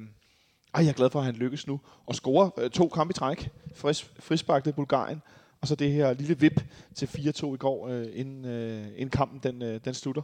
ej, 0.74 0.84
jeg 0.84 0.90
er 0.90 0.94
glad 0.94 1.10
for, 1.10 1.20
at 1.20 1.26
han 1.26 1.36
lykkes 1.36 1.68
nu 1.68 1.80
og 2.06 2.16
score 2.16 2.52
øh, 2.58 2.70
to 2.70 2.88
kampe 2.88 3.12
i 3.12 3.14
træk. 3.14 3.50
Fris, 3.76 4.12
frispark 4.20 4.64
til 4.64 4.74
Bulgarien, 4.74 5.22
og 5.62 5.68
så 5.68 5.76
det 5.76 5.92
her 5.92 6.14
lille 6.14 6.40
vip 6.40 6.64
til 6.96 7.06
4-2 7.06 7.54
i 7.54 7.58
går, 7.58 7.88
øh, 7.88 8.08
inden, 8.14 8.46
øh, 8.46 8.88
inden 8.88 9.10
kampen 9.10 9.40
den, 9.44 9.62
øh, 9.62 9.80
den 9.86 9.94
slutter. 9.94 10.22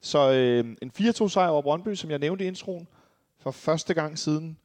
Så 0.00 0.32
øh, 0.32 0.76
en 0.82 0.90
4-2 1.00 1.28
sejr 1.28 1.48
over 1.48 1.62
Brøndby, 1.62 1.94
som 1.94 2.10
jeg 2.10 2.18
nævnte 2.18 2.44
i 2.44 2.48
introen, 2.48 2.88
for 3.38 3.50
første 3.50 3.94
gang 3.94 4.18
siden 4.18 4.58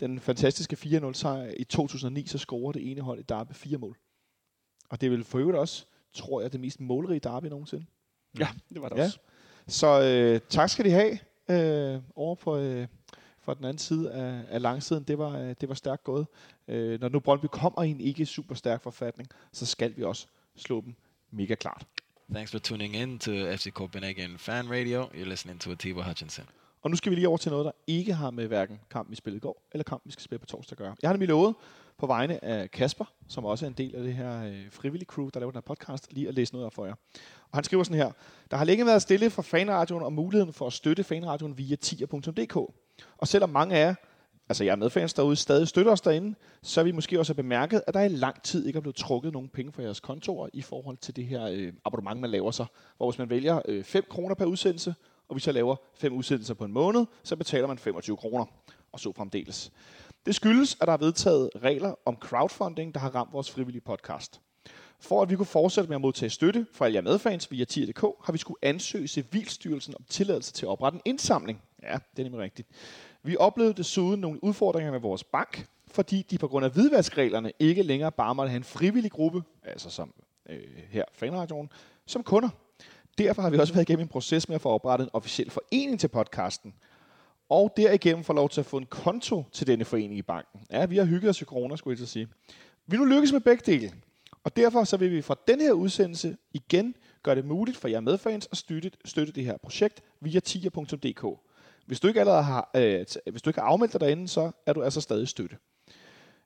den 0.00 0.20
fantastiske 0.20 0.76
4-0 0.80 1.12
sejr 1.12 1.52
i 1.56 1.64
2009, 1.64 2.26
så 2.26 2.38
scorer 2.38 2.72
det 2.72 2.90
ene 2.90 3.00
hold 3.00 3.18
i 3.18 3.22
Darbe 3.22 3.54
fire 3.54 3.78
mål. 3.78 3.96
Og 4.92 5.00
det 5.00 5.10
vil 5.10 5.24
for 5.24 5.38
øvrigt 5.38 5.58
også, 5.58 5.84
tror 6.14 6.40
jeg, 6.40 6.52
det 6.52 6.60
mest 6.60 6.80
målrige 6.80 7.20
Derby 7.20 7.46
nogensinde. 7.46 7.84
Ja, 8.38 8.48
det 8.74 8.82
var 8.82 8.88
det 8.88 8.96
Ja. 8.96 9.04
også. 9.04 9.18
Så 9.66 10.02
øh, 10.02 10.40
tak 10.48 10.68
skal 10.70 10.84
de 10.84 10.90
have 10.90 11.18
øh, 11.50 12.00
over 12.16 12.34
på, 12.34 12.56
øh, 12.56 12.86
for 13.40 13.54
den 13.54 13.64
anden 13.64 13.78
side 13.78 14.12
af, 14.12 14.40
af 14.48 14.62
langsiden. 14.62 15.02
Det 15.04 15.18
var, 15.18 15.38
øh, 15.38 15.54
det 15.60 15.68
var 15.68 15.74
stærkt 15.74 16.04
gået. 16.04 16.26
Øh, 16.68 17.00
når 17.00 17.08
nu 17.08 17.20
Brøndby 17.20 17.46
kommer 17.52 17.82
i 17.82 17.90
en 17.90 18.00
ikke 18.00 18.26
super 18.26 18.54
stærk 18.54 18.82
forfatning, 18.82 19.28
så 19.52 19.66
skal 19.66 19.96
vi 19.96 20.02
også 20.02 20.26
slå 20.56 20.80
dem 20.80 20.94
mega 21.30 21.54
klart. 21.54 21.86
Thanks 22.34 22.50
for 22.50 22.58
tuning 22.58 22.96
in 22.96 23.18
to 23.18 23.30
FC 23.30 23.70
Copenhagen 23.72 24.38
Fan 24.38 24.70
Radio. 24.70 25.02
You're 25.04 25.24
listening 25.28 25.60
to 25.60 25.70
Atiba 25.70 26.02
Hutchinson. 26.02 26.44
Og 26.82 26.90
nu 26.90 26.96
skal 26.96 27.10
vi 27.10 27.16
lige 27.16 27.28
over 27.28 27.36
til 27.38 27.50
noget, 27.50 27.64
der 27.64 27.70
ikke 27.86 28.14
har 28.14 28.30
med 28.30 28.46
hverken 28.46 28.80
kampen, 28.90 29.10
vi 29.10 29.16
spillede 29.16 29.36
i 29.36 29.40
går, 29.40 29.62
eller 29.72 29.82
kampen, 29.84 30.08
vi 30.08 30.12
skal 30.12 30.22
spille 30.22 30.38
på 30.38 30.46
torsdag 30.46 30.72
at 30.74 30.78
gøre. 30.78 30.94
Jeg 31.02 31.08
har 31.08 31.12
nemlig 31.14 31.28
lovet 31.28 31.54
på 31.98 32.06
vegne 32.06 32.44
af 32.44 32.70
Kasper, 32.70 33.04
som 33.28 33.44
også 33.44 33.66
er 33.66 33.68
en 33.68 33.74
del 33.74 33.96
af 33.96 34.02
det 34.02 34.14
her 34.14 34.44
øh, 34.44 34.70
frivillige 34.70 35.06
crew, 35.06 35.28
der 35.28 35.40
laver 35.40 35.52
den 35.52 35.56
her 35.56 35.74
podcast, 35.74 36.12
lige 36.12 36.28
at 36.28 36.34
læse 36.34 36.52
noget 36.52 36.66
op 36.66 36.74
for 36.74 36.86
jer. 36.86 36.94
Og 37.50 37.56
han 37.56 37.64
skriver 37.64 37.84
sådan 37.84 37.98
her. 37.98 38.12
Der 38.50 38.56
har 38.56 38.64
længe 38.64 38.86
været 38.86 39.02
stille 39.02 39.30
fra 39.30 39.42
fanradioen 39.42 40.02
og 40.02 40.12
muligheden 40.12 40.52
for 40.52 40.66
at 40.66 40.72
støtte 40.72 41.04
fanradioen 41.04 41.58
via 41.58 41.76
tier.dk. 41.76 42.56
Og 43.18 43.28
selvom 43.28 43.50
mange 43.50 43.76
af 43.76 43.86
jer, 43.86 43.94
altså 44.48 44.64
jeg 44.64 44.72
er 44.72 44.76
medfans 44.76 45.14
derude, 45.14 45.36
stadig 45.36 45.68
støtter 45.68 45.92
os 45.92 46.00
derinde, 46.00 46.34
så 46.62 46.80
er 46.80 46.84
vi 46.84 46.92
måske 46.92 47.18
også 47.18 47.34
bemærket, 47.34 47.82
at 47.86 47.94
der 47.94 48.00
i 48.00 48.08
lang 48.08 48.42
tid 48.42 48.66
ikke 48.66 48.76
er 48.76 48.80
blevet 48.80 48.96
trukket 48.96 49.32
nogen 49.32 49.48
penge 49.48 49.72
fra 49.72 49.82
jeres 49.82 50.00
kontorer 50.00 50.48
i 50.52 50.62
forhold 50.62 50.96
til 50.96 51.16
det 51.16 51.26
her 51.26 51.44
øh, 51.44 51.72
abonnement, 51.84 52.20
man 52.20 52.30
laver 52.30 52.50
sig. 52.50 52.66
Hvor 52.96 53.10
hvis 53.10 53.18
man 53.18 53.30
vælger 53.30 53.60
øh, 53.68 53.84
5 53.84 54.04
kroner 54.10 54.34
per 54.34 54.44
udsendelse, 54.44 54.94
og 55.28 55.36
vi 55.36 55.40
så 55.40 55.52
laver 55.52 55.76
fem 55.94 56.12
udsendelser 56.12 56.54
på 56.54 56.64
en 56.64 56.72
måned, 56.72 57.06
så 57.22 57.36
betaler 57.36 57.66
man 57.66 57.78
25 57.78 58.16
kroner, 58.16 58.44
og 58.92 59.00
så 59.00 59.12
fremdeles. 59.16 59.72
Det 60.26 60.34
skyldes, 60.34 60.76
at 60.80 60.86
der 60.86 60.92
er 60.92 60.96
vedtaget 60.96 61.50
regler 61.62 61.94
om 62.04 62.16
crowdfunding, 62.16 62.94
der 62.94 63.00
har 63.00 63.10
ramt 63.14 63.32
vores 63.32 63.50
frivillige 63.50 63.82
podcast. 63.82 64.40
For 65.00 65.22
at 65.22 65.30
vi 65.30 65.36
kunne 65.36 65.46
fortsætte 65.46 65.88
med 65.88 65.94
at 65.94 66.00
modtage 66.00 66.30
støtte 66.30 66.66
fra 66.72 66.84
alle 66.84 66.96
jer 66.96 67.02
medfans 67.02 67.50
via 67.50 67.64
tier.dk, 67.64 68.00
har 68.00 68.32
vi 68.32 68.38
skulle 68.38 68.58
ansøge 68.62 69.08
Civilstyrelsen 69.08 69.94
om 69.98 70.04
tilladelse 70.08 70.52
til 70.52 70.66
at 70.66 70.70
oprette 70.70 70.96
en 70.96 71.02
indsamling. 71.04 71.62
Ja, 71.82 71.98
det 72.16 72.18
er 72.18 72.22
nemlig 72.22 72.40
rigtigt. 72.40 72.68
Vi 73.22 73.36
oplevede 73.36 73.74
desuden 73.74 74.20
nogle 74.20 74.44
udfordringer 74.44 74.92
med 74.92 75.00
vores 75.00 75.24
bank, 75.24 75.66
fordi 75.86 76.22
de 76.22 76.38
på 76.38 76.48
grund 76.48 76.64
af 76.64 76.70
hvidvaskreglerne 76.70 77.52
ikke 77.58 77.82
længere 77.82 78.12
bare 78.12 78.34
måtte 78.34 78.50
have 78.50 78.56
en 78.56 78.64
frivillig 78.64 79.10
gruppe, 79.10 79.42
altså 79.62 79.90
som 79.90 80.14
øh, 80.48 80.60
her 80.90 81.04
fanradioen, 81.12 81.70
som 82.06 82.22
kunder. 82.22 82.48
Derfor 83.18 83.42
har 83.42 83.50
vi 83.50 83.58
også 83.58 83.74
været 83.74 83.88
igennem 83.88 84.02
en 84.02 84.08
proces 84.08 84.48
med 84.48 84.54
at 84.54 84.60
få 84.60 84.68
oprettet 84.68 85.06
en 85.06 85.10
officiel 85.12 85.50
forening 85.50 86.00
til 86.00 86.08
podcasten. 86.08 86.74
Og 87.52 87.72
derigennem 87.76 88.24
få 88.24 88.32
lov 88.32 88.48
til 88.48 88.60
at 88.60 88.66
få 88.66 88.76
en 88.76 88.86
konto 88.86 89.44
til 89.52 89.66
denne 89.66 89.84
forening 89.84 90.18
i 90.18 90.22
banken. 90.22 90.60
Ja, 90.70 90.86
vi 90.86 90.96
har 90.96 91.04
hygget 91.04 91.30
os 91.30 91.42
i 91.42 91.44
corona, 91.44 91.76
skulle 91.76 91.92
jeg 91.92 92.06
så 92.06 92.12
sige. 92.12 92.28
Vi 92.86 92.96
nu 92.96 93.04
lykkes 93.04 93.32
med 93.32 93.40
begge 93.40 93.72
dele. 93.72 93.92
Og 94.44 94.56
derfor 94.56 94.84
så 94.84 94.96
vil 94.96 95.10
vi 95.10 95.22
fra 95.22 95.36
den 95.48 95.60
her 95.60 95.72
udsendelse 95.72 96.36
igen 96.52 96.94
gøre 97.22 97.34
det 97.34 97.44
muligt 97.44 97.76
for 97.76 97.88
jer 97.88 98.00
medfans 98.00 98.48
at 98.52 98.56
støtte, 98.56 98.90
støtte 99.04 99.32
det 99.32 99.44
her 99.44 99.56
projekt 99.56 100.02
via 100.20 100.40
tier.dk. 100.40 101.24
Hvis 101.86 102.00
du 102.00 102.08
ikke 102.08 102.20
allerede 102.20 102.42
har, 102.42 102.70
øh, 102.76 103.04
hvis 103.30 103.42
du 103.42 103.50
ikke 103.50 103.60
har 103.60 103.66
afmeldt 103.66 103.92
dig 103.92 104.00
derinde, 104.00 104.28
så 104.28 104.50
er 104.66 104.72
du 104.72 104.82
altså 104.82 105.00
stadig 105.00 105.28
støtte. 105.28 105.56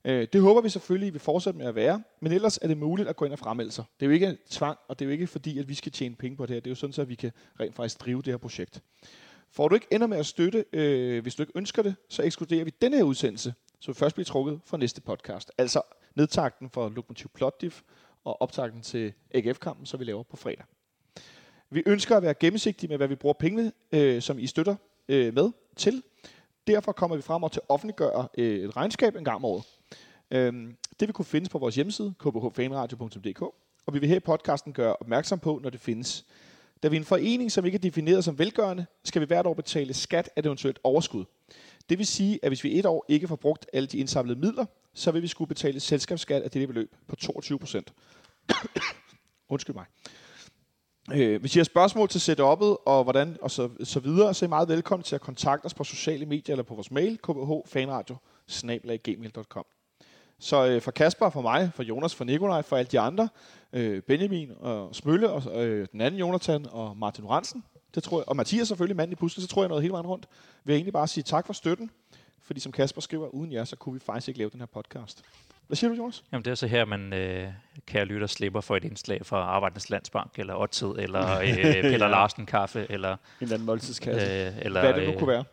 Øh, 0.04 0.28
det 0.32 0.40
håber 0.40 0.60
vi 0.60 0.68
selvfølgelig, 0.68 1.08
at 1.08 1.14
vi 1.14 1.18
fortsætter 1.18 1.58
med 1.58 1.66
at 1.66 1.74
være, 1.74 2.02
men 2.20 2.32
ellers 2.32 2.58
er 2.62 2.68
det 2.68 2.78
muligt 2.78 3.08
at 3.08 3.16
gå 3.16 3.24
ind 3.24 3.32
og 3.32 3.38
fremmelde 3.38 3.72
sig. 3.72 3.84
Det 4.00 4.06
er 4.06 4.10
jo 4.10 4.12
ikke 4.12 4.36
tvang, 4.50 4.78
og 4.88 4.98
det 4.98 5.04
er 5.04 5.06
jo 5.06 5.12
ikke 5.12 5.26
fordi, 5.26 5.58
at 5.58 5.68
vi 5.68 5.74
skal 5.74 5.92
tjene 5.92 6.14
penge 6.14 6.36
på 6.36 6.46
det 6.46 6.54
her. 6.54 6.60
Det 6.60 6.66
er 6.66 6.70
jo 6.70 6.74
sådan, 6.74 6.92
så 6.92 7.04
vi 7.04 7.14
kan 7.14 7.32
rent 7.60 7.74
faktisk 7.74 8.00
drive 8.00 8.22
det 8.22 8.32
her 8.32 8.38
projekt. 8.38 8.82
Får 9.50 9.68
du 9.68 9.74
ikke 9.74 9.86
ender 9.90 10.06
med 10.06 10.18
at 10.18 10.26
støtte, 10.26 10.64
øh, 10.72 11.22
hvis 11.22 11.34
du 11.34 11.42
ikke 11.42 11.52
ønsker 11.54 11.82
det, 11.82 11.94
så 12.08 12.22
ekskluderer 12.22 12.64
vi 12.64 12.72
denne 12.82 12.96
her 12.96 13.04
udsendelse, 13.04 13.54
vi 13.86 13.94
først 13.94 14.14
bliver 14.14 14.24
trukket 14.24 14.60
fra 14.64 14.76
næste 14.76 15.00
podcast. 15.00 15.52
Altså 15.58 15.82
nedtakten 16.14 16.70
for 16.70 16.88
Lokomotiv 16.88 17.30
Plotdiff 17.34 17.80
og 18.24 18.42
optakten 18.42 18.82
til 18.82 19.12
AGF-kampen, 19.34 19.86
som 19.86 20.00
vi 20.00 20.04
laver 20.04 20.22
på 20.22 20.36
fredag. 20.36 20.64
Vi 21.70 21.82
ønsker 21.86 22.16
at 22.16 22.22
være 22.22 22.34
gennemsigtige 22.34 22.88
med, 22.88 22.96
hvad 22.96 23.08
vi 23.08 23.14
bruger 23.14 23.34
pengene, 23.38 23.72
øh, 23.92 24.22
som 24.22 24.38
I 24.38 24.46
støtter 24.46 24.76
øh, 25.08 25.34
med, 25.34 25.50
til. 25.76 26.02
Derfor 26.66 26.92
kommer 26.92 27.16
vi 27.16 27.22
frem 27.22 27.48
til 27.50 27.60
at 27.60 27.66
offentliggøre 27.68 28.28
øh, 28.38 28.64
et 28.64 28.76
regnskab 28.76 29.16
en 29.16 29.24
gang 29.24 29.36
om 29.36 29.44
året. 29.44 29.64
Øhm, 30.30 30.76
det 31.00 31.08
vil 31.08 31.12
kunne 31.12 31.24
findes 31.24 31.48
på 31.48 31.58
vores 31.58 31.74
hjemmeside, 31.74 32.14
kbhfanradio.dk, 32.18 33.42
og 33.86 33.94
vi 33.94 33.98
vil 33.98 34.08
her 34.08 34.16
i 34.16 34.20
podcasten 34.20 34.72
gøre 34.72 34.96
opmærksom 34.96 35.38
på, 35.38 35.60
når 35.62 35.70
det 35.70 35.80
findes. 35.80 36.26
Da 36.82 36.88
vi 36.88 36.96
er 36.96 37.00
en 37.00 37.06
forening, 37.06 37.52
som 37.52 37.64
ikke 37.64 37.76
er 37.76 37.80
defineret 37.80 38.24
som 38.24 38.38
velgørende, 38.38 38.86
skal 39.04 39.20
vi 39.20 39.26
hvert 39.26 39.46
år 39.46 39.54
betale 39.54 39.94
skat 39.94 40.30
af 40.36 40.42
det 40.42 40.48
eventuelt 40.48 40.78
overskud. 40.84 41.24
Det 41.88 41.98
vil 41.98 42.06
sige, 42.06 42.38
at 42.42 42.50
hvis 42.50 42.64
vi 42.64 42.78
et 42.78 42.86
år 42.86 43.04
ikke 43.08 43.28
får 43.28 43.36
brugt 43.36 43.66
alle 43.72 43.86
de 43.86 43.98
indsamlede 43.98 44.38
midler, 44.38 44.66
så 44.94 45.10
vil 45.10 45.22
vi 45.22 45.26
skulle 45.26 45.48
betale 45.48 45.80
selskabsskat 45.80 46.42
af 46.42 46.50
dette 46.50 46.66
beløb 46.66 46.94
på 47.08 47.16
22 47.16 47.58
procent. 47.58 47.92
Undskyld 49.48 49.74
mig. 49.74 49.84
Øh, 51.12 51.40
hvis 51.40 51.56
I 51.56 51.58
har 51.58 51.64
spørgsmål 51.64 52.08
til 52.08 52.18
setup'et 52.18 52.82
og 52.86 53.02
hvordan 53.02 53.36
og 53.42 53.50
så, 53.50 53.70
så 53.84 54.00
videre, 54.00 54.34
så 54.34 54.44
er 54.44 54.46
I 54.46 54.48
meget 54.48 54.68
velkommen 54.68 55.04
til 55.04 55.14
at 55.14 55.20
kontakte 55.20 55.66
os 55.66 55.74
på 55.74 55.84
sociale 55.84 56.26
medier 56.26 56.54
eller 56.54 56.64
på 56.64 56.74
vores 56.74 56.90
mail, 56.90 57.18
kbhfanradio.gmail.com. 57.18 59.64
Så 60.38 60.66
øh, 60.66 60.80
for 60.82 60.90
Kasper, 60.90 61.30
for 61.30 61.40
mig, 61.42 61.70
for 61.74 61.82
Jonas, 61.82 62.14
for 62.14 62.24
Nikolaj, 62.24 62.62
for 62.62 62.76
alle 62.76 62.88
de 62.92 63.00
andre, 63.00 63.28
øh, 63.72 64.02
Benjamin 64.02 64.50
og 64.60 64.94
Smølle, 64.94 65.30
og 65.30 65.64
øh, 65.66 65.86
den 65.92 66.00
anden 66.00 66.20
Jonathan 66.20 66.66
og 66.70 66.96
Martin 66.96 67.30
Ransen, 67.30 67.64
det 67.94 68.02
tror 68.02 68.18
jeg, 68.18 68.28
og 68.28 68.36
Mathias 68.36 68.68
selvfølgelig, 68.68 68.96
manden 68.96 69.12
i 69.12 69.16
puslen, 69.16 69.42
så 69.42 69.48
tror 69.48 69.62
jeg 69.62 69.68
noget 69.68 69.82
hele 69.82 69.92
vejen 69.92 70.06
rundt. 70.06 70.26
Vil 70.64 70.72
jeg 70.72 70.76
egentlig 70.76 70.92
bare 70.92 71.08
sige 71.08 71.24
tak 71.24 71.46
for 71.46 71.52
støtten, 71.52 71.90
fordi 72.42 72.60
som 72.60 72.72
Kasper 72.72 73.00
skriver, 73.00 73.26
uden 73.28 73.52
jer, 73.52 73.64
så 73.64 73.76
kunne 73.76 73.92
vi 73.94 74.00
faktisk 74.06 74.28
ikke 74.28 74.38
lave 74.38 74.50
den 74.50 74.60
her 74.60 74.66
podcast. 74.66 75.22
Hvad 75.66 75.76
siger 75.76 75.90
du, 75.90 75.96
Jonas? 75.96 76.24
Jamen, 76.32 76.44
det 76.44 76.50
er 76.50 76.54
så 76.54 76.66
her, 76.66 76.84
man 76.84 77.12
øh, 77.12 77.48
kan 77.86 78.06
lytte 78.06 78.24
og 78.24 78.30
slipper 78.30 78.60
for 78.60 78.76
et 78.76 78.84
indslag 78.84 79.26
fra 79.26 79.36
Arbejdernes 79.36 79.90
Landsbank, 79.90 80.30
eller 80.38 80.54
Odtid, 80.54 80.88
eller 80.98 81.38
øh, 81.38 81.54
Peter 81.92 82.08
Larsen 82.08 82.46
Kaffe, 82.46 82.86
eller, 82.90 83.12
En 83.12 83.18
eller 83.40 83.54
anden 83.54 83.66
måltidskasse. 83.66 84.26
øh, 84.26 84.52
eller 84.58 84.80
Hvad 84.80 84.94
det 84.94 85.08
nu 85.08 85.18
kunne 85.18 85.28
være 85.28 85.44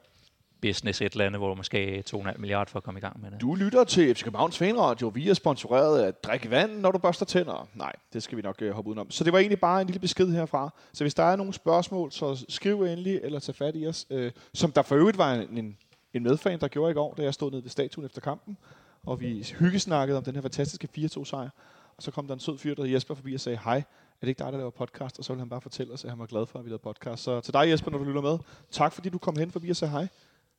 business 0.64 1.02
et 1.02 1.12
eller 1.12 1.26
andet, 1.26 1.40
hvor 1.40 1.56
man 1.56 1.64
skal 1.64 2.04
2,5 2.16 2.38
milliarder 2.38 2.72
for 2.72 2.78
at 2.78 2.84
komme 2.84 2.98
i 2.98 3.02
gang 3.02 3.22
med 3.22 3.32
det. 3.32 3.42
Du 3.42 3.56
lytter 3.56 3.84
til 3.84 4.16
FC 4.16 4.24
Københavns 4.24 4.58
Fanradio. 4.58 5.08
Vi 5.08 5.30
er 5.30 5.34
sponsoreret 5.34 6.02
af 6.02 6.14
Drik 6.14 6.50
Vand, 6.50 6.80
når 6.80 6.92
du 6.92 6.98
børster 6.98 7.26
tænder. 7.26 7.68
Nej, 7.74 7.94
det 8.14 8.24
skal 8.24 8.38
vi 8.38 8.42
nok 8.42 8.62
øh, 8.62 8.72
hoppe 8.72 8.90
udenom. 8.90 9.12
Så 9.12 9.24
det 9.24 9.34
var 9.34 9.40
egentlig 9.40 9.60
bare 9.60 9.82
en 9.82 9.88
lille 9.88 10.00
besked 10.00 10.28
herfra. 10.32 10.74
Så 10.94 11.04
hvis 11.04 11.14
der 11.14 11.24
er 11.24 11.36
nogle 11.36 11.54
spørgsmål, 11.54 12.12
så 12.12 12.46
skriv 12.50 12.82
endelig, 12.82 13.20
eller 13.24 13.40
tag 13.40 13.56
fat 13.56 13.76
i 13.76 13.88
os. 13.88 14.06
Øh, 14.10 14.32
som 14.54 14.72
der 14.72 14.82
for 14.82 14.96
øvrigt 14.96 15.18
var 15.18 15.34
en, 15.34 15.58
en, 15.58 15.78
en 16.14 16.24
medfan, 16.24 16.60
der 16.60 16.68
gjorde 16.68 16.92
i 16.92 16.94
går, 16.94 17.14
da 17.14 17.24
jeg 17.24 17.34
stod 17.34 17.52
nede 17.52 17.64
ved 17.64 17.70
statuen 17.70 18.06
efter 18.06 18.22
kampen. 18.22 18.58
Og 19.06 19.20
vi 19.20 19.46
hyggesnakkede 19.60 20.18
om 20.18 20.24
den 20.24 20.36
her 20.36 20.42
fantastiske 20.42 20.88
4-2-sejr. 20.98 21.50
Og 21.98 22.04
så 22.04 22.12
kom 22.12 22.28
der 22.28 22.34
en 22.34 22.40
sød 22.40 22.58
fyr, 22.58 22.76
der 22.76 22.84
hed 22.84 22.92
Jesper, 22.92 23.16
forbi 23.16 23.34
og 23.34 23.40
sagde, 23.40 23.60
hej, 23.64 23.78
er 23.78 24.26
det 24.26 24.28
ikke 24.28 24.44
dig, 24.44 24.52
der 24.52 24.58
laver 24.58 24.72
podcast? 24.72 25.20
Og 25.20 25.26
så 25.26 25.34
ville 25.34 25.42
han 25.42 25.50
bare 25.50 25.62
fortælle 25.62 25.94
os, 25.94 26.04
at 26.04 26.10
han 26.10 26.20
var 26.20 26.26
glad 26.26 26.46
for, 26.46 26.60
at 26.60 26.66
vi 26.66 26.70
lavede 26.70 26.84
podcast. 26.84 27.24
Så 27.24 27.42
til 27.42 27.54
dig, 27.54 27.70
Jesper, 27.70 27.92
når 27.92 27.98
du 27.98 28.04
lytter 28.04 28.22
med, 28.22 28.38
tak 28.72 28.94
fordi 28.94 29.10
du 29.10 29.18
kom 29.18 29.36
hen 29.36 29.52
forbi 29.52 29.70
og 29.70 29.76
sagde 29.76 29.92
hej. 29.92 30.08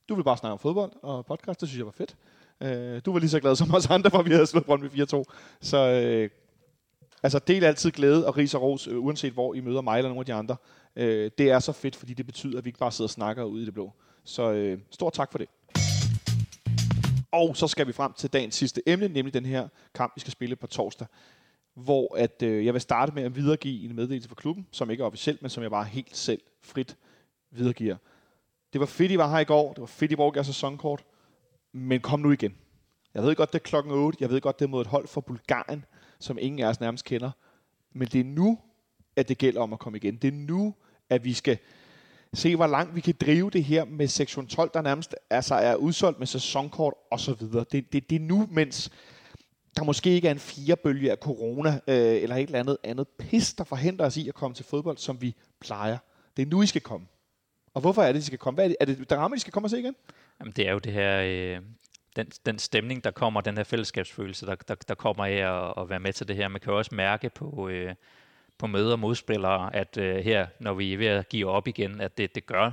Du 0.08 0.14
vil 0.14 0.24
bare 0.24 0.36
snakke 0.36 0.52
om 0.52 0.58
fodbold 0.58 0.92
og 1.02 1.26
podcast, 1.26 1.60
det 1.60 1.68
synes 1.68 1.78
jeg 1.78 1.86
var 1.86 1.92
fedt. 1.92 2.16
Øh, 2.60 3.02
du 3.06 3.12
var 3.12 3.18
lige 3.18 3.30
så 3.30 3.40
glad 3.40 3.56
som 3.56 3.74
os 3.74 3.90
andre, 3.90 4.10
for 4.10 4.22
vi 4.22 4.30
havde 4.30 4.46
slået 4.46 4.66
Brøndby 4.66 5.00
4-2. 5.00 5.22
Så 5.60 5.78
øh, 5.78 6.30
altså, 7.22 7.38
del 7.38 7.64
altid 7.64 7.90
glæde 7.90 8.26
og 8.26 8.36
ris 8.36 8.54
og 8.54 8.62
ros, 8.62 8.86
øh, 8.86 9.04
uanset 9.04 9.32
hvor 9.32 9.54
I 9.54 9.60
møder 9.60 9.80
mig 9.80 9.98
eller 9.98 10.08
nogle 10.08 10.20
af 10.20 10.26
de 10.26 10.34
andre. 10.34 10.56
Øh, 10.96 11.30
det 11.38 11.50
er 11.50 11.58
så 11.58 11.72
fedt, 11.72 11.96
fordi 11.96 12.14
det 12.14 12.26
betyder, 12.26 12.58
at 12.58 12.64
vi 12.64 12.68
ikke 12.68 12.78
bare 12.78 12.92
sidder 12.92 13.06
og 13.06 13.10
snakker 13.10 13.44
ud 13.44 13.60
i 13.60 13.64
det 13.64 13.74
blå. 13.74 13.92
Så 14.24 14.52
øh, 14.52 14.78
stor 14.90 15.10
tak 15.10 15.32
for 15.32 15.38
det. 15.38 15.48
Og 17.32 17.56
så 17.56 17.68
skal 17.68 17.86
vi 17.86 17.92
frem 17.92 18.12
til 18.12 18.32
dagens 18.32 18.54
sidste 18.54 18.82
emne, 18.86 19.08
nemlig 19.08 19.34
den 19.34 19.46
her 19.46 19.68
kamp, 19.94 20.12
vi 20.16 20.20
skal 20.20 20.32
spille 20.32 20.56
på 20.56 20.66
torsdag. 20.66 21.06
Hvor 21.74 22.16
at, 22.16 22.42
øh, 22.42 22.66
jeg 22.66 22.74
vil 22.74 22.80
starte 22.80 23.12
med 23.14 23.22
at 23.22 23.36
videregive 23.36 23.84
en 23.84 23.96
meddelelse 23.96 24.28
fra 24.28 24.34
klubben, 24.34 24.66
som 24.70 24.90
ikke 24.90 25.02
er 25.02 25.06
officielt, 25.06 25.42
men 25.42 25.50
som 25.50 25.62
jeg 25.62 25.70
bare 25.70 25.84
helt 25.84 26.16
selv 26.16 26.40
frit 26.62 26.96
videregiver. 27.50 27.96
Det 28.74 28.80
var 28.80 28.86
fedt, 28.86 29.12
I 29.12 29.18
var 29.18 29.30
her 29.30 29.38
i 29.38 29.44
går. 29.44 29.72
Det 29.72 29.80
var 29.80 29.86
fedt, 29.86 30.12
I 30.12 30.16
brugte 30.16 30.38
jeres 30.38 30.46
sæsonkort. 30.46 31.04
Men 31.72 32.00
kom 32.00 32.20
nu 32.20 32.30
igen. 32.30 32.54
Jeg 33.14 33.22
ved 33.22 33.34
godt, 33.34 33.52
det 33.52 33.58
er 33.58 33.62
klokken 33.62 33.92
8. 33.92 34.18
Jeg 34.20 34.30
ved 34.30 34.40
godt, 34.40 34.58
det 34.58 34.64
er 34.64 34.68
mod 34.68 34.80
et 34.80 34.86
hold 34.86 35.08
fra 35.08 35.20
Bulgarien, 35.20 35.84
som 36.18 36.38
ingen 36.40 36.60
af 36.60 36.68
os 36.68 36.80
nærmest 36.80 37.04
kender. 37.04 37.30
Men 37.92 38.08
det 38.08 38.20
er 38.20 38.24
nu, 38.24 38.58
at 39.16 39.28
det 39.28 39.38
gælder 39.38 39.60
om 39.60 39.72
at 39.72 39.78
komme 39.78 39.98
igen. 39.98 40.16
Det 40.16 40.28
er 40.28 40.32
nu, 40.32 40.74
at 41.10 41.24
vi 41.24 41.32
skal 41.32 41.58
se, 42.34 42.56
hvor 42.56 42.66
langt 42.66 42.94
vi 42.94 43.00
kan 43.00 43.14
drive 43.20 43.50
det 43.50 43.64
her 43.64 43.84
med 43.84 44.08
sektion 44.08 44.46
12, 44.46 44.70
der 44.74 44.82
nærmest 44.82 45.14
altså 45.30 45.54
er 45.54 45.74
udsolgt 45.74 46.18
med 46.18 46.26
sæsonkort 46.26 46.94
og 47.10 47.20
så 47.20 47.32
videre. 47.32 47.64
Det, 47.72 47.92
det, 47.92 48.10
det 48.10 48.16
er 48.16 48.20
nu, 48.20 48.48
mens 48.50 48.90
der 49.76 49.84
måske 49.84 50.10
ikke 50.10 50.28
er 50.28 50.32
en 50.32 50.38
firebølge 50.38 51.10
af 51.10 51.16
corona 51.16 51.80
øh, 51.88 52.22
eller 52.22 52.36
et 52.36 52.42
eller 52.42 52.60
andet 52.60 52.76
andet 52.84 53.08
pis, 53.08 53.54
der 53.54 53.64
forhindrer 53.64 54.06
os 54.06 54.16
i 54.16 54.28
at 54.28 54.34
komme 54.34 54.54
til 54.54 54.64
fodbold, 54.64 54.98
som 54.98 55.20
vi 55.20 55.34
plejer. 55.60 55.98
Det 56.36 56.42
er 56.42 56.46
nu, 56.46 56.62
I 56.62 56.66
skal 56.66 56.80
komme. 56.80 57.06
Og 57.74 57.80
hvorfor 57.80 58.02
er 58.02 58.12
det, 58.12 58.20
de 58.20 58.26
skal 58.26 58.38
komme? 58.38 58.54
Hvad 58.54 58.64
er 58.64 58.68
det, 58.68 58.76
er 58.80 58.84
det 58.84 59.10
drama, 59.10 59.34
de 59.34 59.40
skal 59.40 59.52
komme 59.52 59.66
og 59.66 59.70
se 59.70 59.78
igen? 59.78 59.96
Jamen, 60.40 60.52
det 60.52 60.68
er 60.68 60.72
jo 60.72 60.78
det 60.78 60.92
her, 60.92 61.22
øh, 61.24 61.60
den, 62.16 62.26
den 62.46 62.58
stemning, 62.58 63.04
der 63.04 63.10
kommer, 63.10 63.40
den 63.40 63.56
her 63.56 63.64
fællesskabsfølelse, 63.64 64.46
der, 64.46 64.54
der, 64.54 64.74
der 64.74 64.94
kommer 64.94 65.24
af 65.24 65.66
at, 65.66 65.82
at 65.82 65.90
være 65.90 66.00
med 66.00 66.12
til 66.12 66.28
det 66.28 66.36
her. 66.36 66.48
Man 66.48 66.60
kan 66.60 66.72
jo 66.72 66.78
også 66.78 66.94
mærke 66.94 67.30
på, 67.30 67.68
øh, 67.68 67.94
på 68.58 68.66
møder 68.66 68.92
og 68.92 68.98
modspillere, 68.98 69.74
at 69.74 69.96
øh, 69.96 70.16
her, 70.16 70.46
når 70.60 70.74
vi 70.74 70.92
er 70.92 70.98
ved 70.98 71.06
at 71.06 71.28
give 71.28 71.50
op 71.50 71.68
igen, 71.68 72.00
at 72.00 72.18
det, 72.18 72.34
det 72.34 72.46
gør 72.46 72.70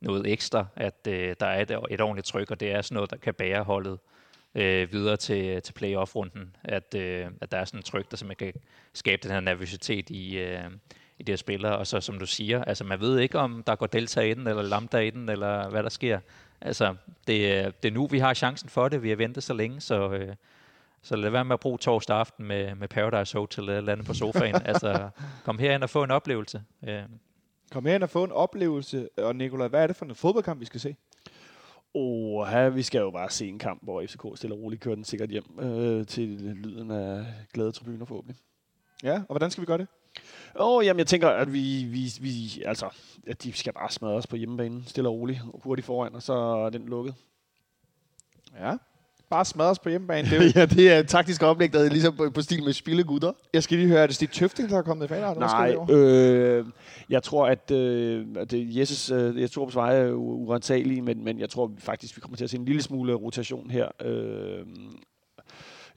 noget 0.00 0.26
ekstra, 0.26 0.66
at 0.76 1.06
øh, 1.08 1.36
der 1.40 1.46
er 1.46 1.62
et, 1.62 1.70
et 1.90 2.00
ordentligt 2.00 2.26
tryk, 2.26 2.50
og 2.50 2.60
det 2.60 2.72
er 2.72 2.82
sådan 2.82 2.94
noget, 2.94 3.10
der 3.10 3.16
kan 3.16 3.34
bære 3.34 3.62
holdet 3.62 3.98
øh, 4.54 4.92
videre 4.92 5.16
til, 5.16 5.62
til 5.62 5.72
playoff-runden. 5.72 6.56
At, 6.64 6.94
øh, 6.94 7.26
at 7.40 7.52
der 7.52 7.58
er 7.58 7.64
sådan 7.64 7.80
et 7.80 7.84
tryk, 7.84 8.10
der 8.10 8.16
simpelthen 8.16 8.52
kan 8.52 8.60
skabe 8.92 9.22
den 9.22 9.30
her 9.30 9.40
nervøsitet 9.40 10.10
i, 10.10 10.38
øh, 10.38 10.64
i 11.18 11.22
de 11.22 11.32
her 11.32 11.36
spillere. 11.36 11.78
Og 11.78 11.86
så 11.86 12.00
som 12.00 12.18
du 12.18 12.26
siger, 12.26 12.64
altså 12.64 12.84
man 12.84 13.00
ved 13.00 13.18
ikke, 13.18 13.38
om 13.38 13.62
der 13.66 13.76
går 13.76 13.86
delta 13.86 14.20
i 14.20 14.34
den, 14.34 14.46
eller 14.46 14.62
lambda 14.62 14.98
i 14.98 15.10
den, 15.10 15.28
eller 15.28 15.70
hvad 15.70 15.82
der 15.82 15.88
sker. 15.88 16.20
Altså, 16.60 16.94
det, 17.26 17.82
det 17.82 17.88
er 17.88 17.92
nu, 17.92 18.06
vi 18.06 18.18
har 18.18 18.34
chancen 18.34 18.68
for 18.68 18.88
det. 18.88 19.02
Vi 19.02 19.08
har 19.08 19.16
ventet 19.16 19.42
så 19.42 19.54
længe, 19.54 19.80
så, 19.80 20.10
øh, 20.10 20.34
så 21.02 21.16
lad 21.16 21.30
være 21.30 21.44
med 21.44 21.54
at 21.54 21.60
bruge 21.60 21.78
torsdag 21.78 22.16
aften 22.16 22.46
med, 22.46 22.74
med 22.74 22.88
Paradise 22.88 23.38
Hotel 23.38 23.68
eller 23.68 23.92
andet 23.92 24.06
på 24.06 24.14
sofaen. 24.14 24.54
altså, 24.70 25.08
kom 25.44 25.58
herind 25.58 25.82
og 25.82 25.90
få 25.90 26.02
en 26.02 26.10
oplevelse. 26.10 26.62
Øh, 26.88 27.02
Kom 27.70 27.86
her 27.86 28.02
og 28.02 28.10
få 28.10 28.24
en 28.24 28.32
oplevelse. 28.32 29.08
Og 29.16 29.36
Nikolaj, 29.36 29.68
hvad 29.68 29.82
er 29.82 29.86
det 29.86 29.96
for 29.96 30.04
en 30.04 30.14
fodboldkamp, 30.14 30.60
vi 30.60 30.64
skal 30.64 30.80
se? 30.80 30.96
Åh, 31.94 32.46
her, 32.46 32.68
vi 32.68 32.82
skal 32.82 32.98
jo 32.98 33.10
bare 33.10 33.30
se 33.30 33.48
en 33.48 33.58
kamp, 33.58 33.84
hvor 33.84 34.02
FCK 34.06 34.22
stille 34.34 34.54
og 34.54 34.60
roligt 34.60 34.82
kører 34.82 34.94
den 34.94 35.04
sikkert 35.04 35.30
hjem 35.30 35.58
øh, 35.60 36.06
til 36.06 36.28
lyden 36.38 36.90
af 36.90 37.26
glade 37.52 37.72
tribuner 37.72 38.04
forhåbentlig. 38.04 38.36
Ja, 39.02 39.14
og 39.14 39.26
hvordan 39.28 39.50
skal 39.50 39.60
vi 39.60 39.66
gøre 39.66 39.78
det? 39.78 39.86
Åh, 40.60 40.76
oh, 40.76 40.84
jamen 40.86 40.98
jeg 40.98 41.06
tænker, 41.06 41.28
at 41.28 41.52
vi, 41.52 41.84
vi, 41.84 42.12
vi, 42.20 42.62
altså, 42.66 42.86
at 43.26 43.42
de 43.42 43.52
skal 43.52 43.72
bare 43.72 43.90
smadre 43.90 44.14
os 44.14 44.26
på 44.26 44.36
hjemmebanen, 44.36 44.84
stille 44.86 45.08
og 45.08 45.14
roligt, 45.14 45.40
hurtigt 45.64 45.86
foran, 45.86 46.14
og 46.14 46.22
så 46.22 46.32
er 46.34 46.70
den 46.70 46.82
lukket. 46.86 47.14
Ja. 48.60 48.76
Bare 49.30 49.44
smadres 49.44 49.78
på 49.78 49.88
hjemmebane. 49.88 50.30
Det 50.30 50.38
er 50.38 50.52
ja, 50.60 50.66
det 50.66 50.92
er 50.92 50.98
et 50.98 51.08
taktisk 51.08 51.42
oplæg, 51.42 51.72
der 51.72 51.80
er 51.84 51.88
ligesom 51.88 52.16
på, 52.16 52.30
på 52.30 52.42
stil 52.42 52.64
med 52.64 52.72
spillegutter. 52.72 53.32
jeg 53.52 53.62
skal 53.62 53.78
lige 53.78 53.88
høre, 53.88 54.02
er 54.02 54.06
det 54.06 54.14
Stig 54.16 54.30
Tøfting, 54.30 54.68
der 54.70 54.78
er 54.78 54.82
kommet 54.82 55.04
i 55.04 55.08
fanart? 55.08 55.36
Nej, 55.38 55.76
øh, 55.90 56.66
jeg 57.10 57.22
tror, 57.22 57.46
at, 57.46 57.70
øh, 57.70 58.26
at 58.36 58.48
Jesses, 58.52 59.10
øh, 59.10 59.40
jeg 59.40 59.50
tror, 59.50 59.70
vej 59.74 59.96
er 59.96 60.10
u- 60.10 60.14
urensagelige, 60.14 61.02
men, 61.02 61.24
men 61.24 61.38
jeg 61.38 61.50
tror 61.50 61.72
faktisk, 61.78 62.16
vi 62.16 62.20
kommer 62.20 62.36
til 62.36 62.44
at 62.44 62.50
se 62.50 62.56
en 62.56 62.64
lille 62.64 62.82
smule 62.82 63.14
rotation 63.14 63.70
her. 63.70 63.88
Øh, 64.02 64.66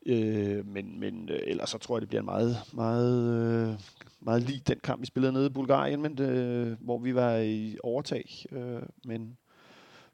øh, 0.06 0.68
men 0.68 1.00
men 1.00 1.30
øh, 1.30 1.40
ellers 1.44 1.70
så 1.70 1.78
tror 1.78 1.98
jeg, 1.98 2.02
det 2.02 2.10
bliver 2.10 2.22
en 2.22 2.26
meget, 2.26 2.58
meget, 2.74 3.70
øh, 3.70 3.80
meget 4.20 4.44
lige 4.44 4.62
den 4.68 4.80
kamp, 4.84 5.02
vi 5.02 5.06
spillede 5.06 5.34
nede 5.34 5.46
i 5.46 5.50
Bulgarien, 5.50 6.02
men, 6.02 6.22
øh, 6.22 6.78
hvor 6.80 6.98
vi 6.98 7.16
var 7.16 7.38
i 7.38 7.78
overtag. 7.84 8.46
Øh, 8.52 8.82
men 9.06 9.38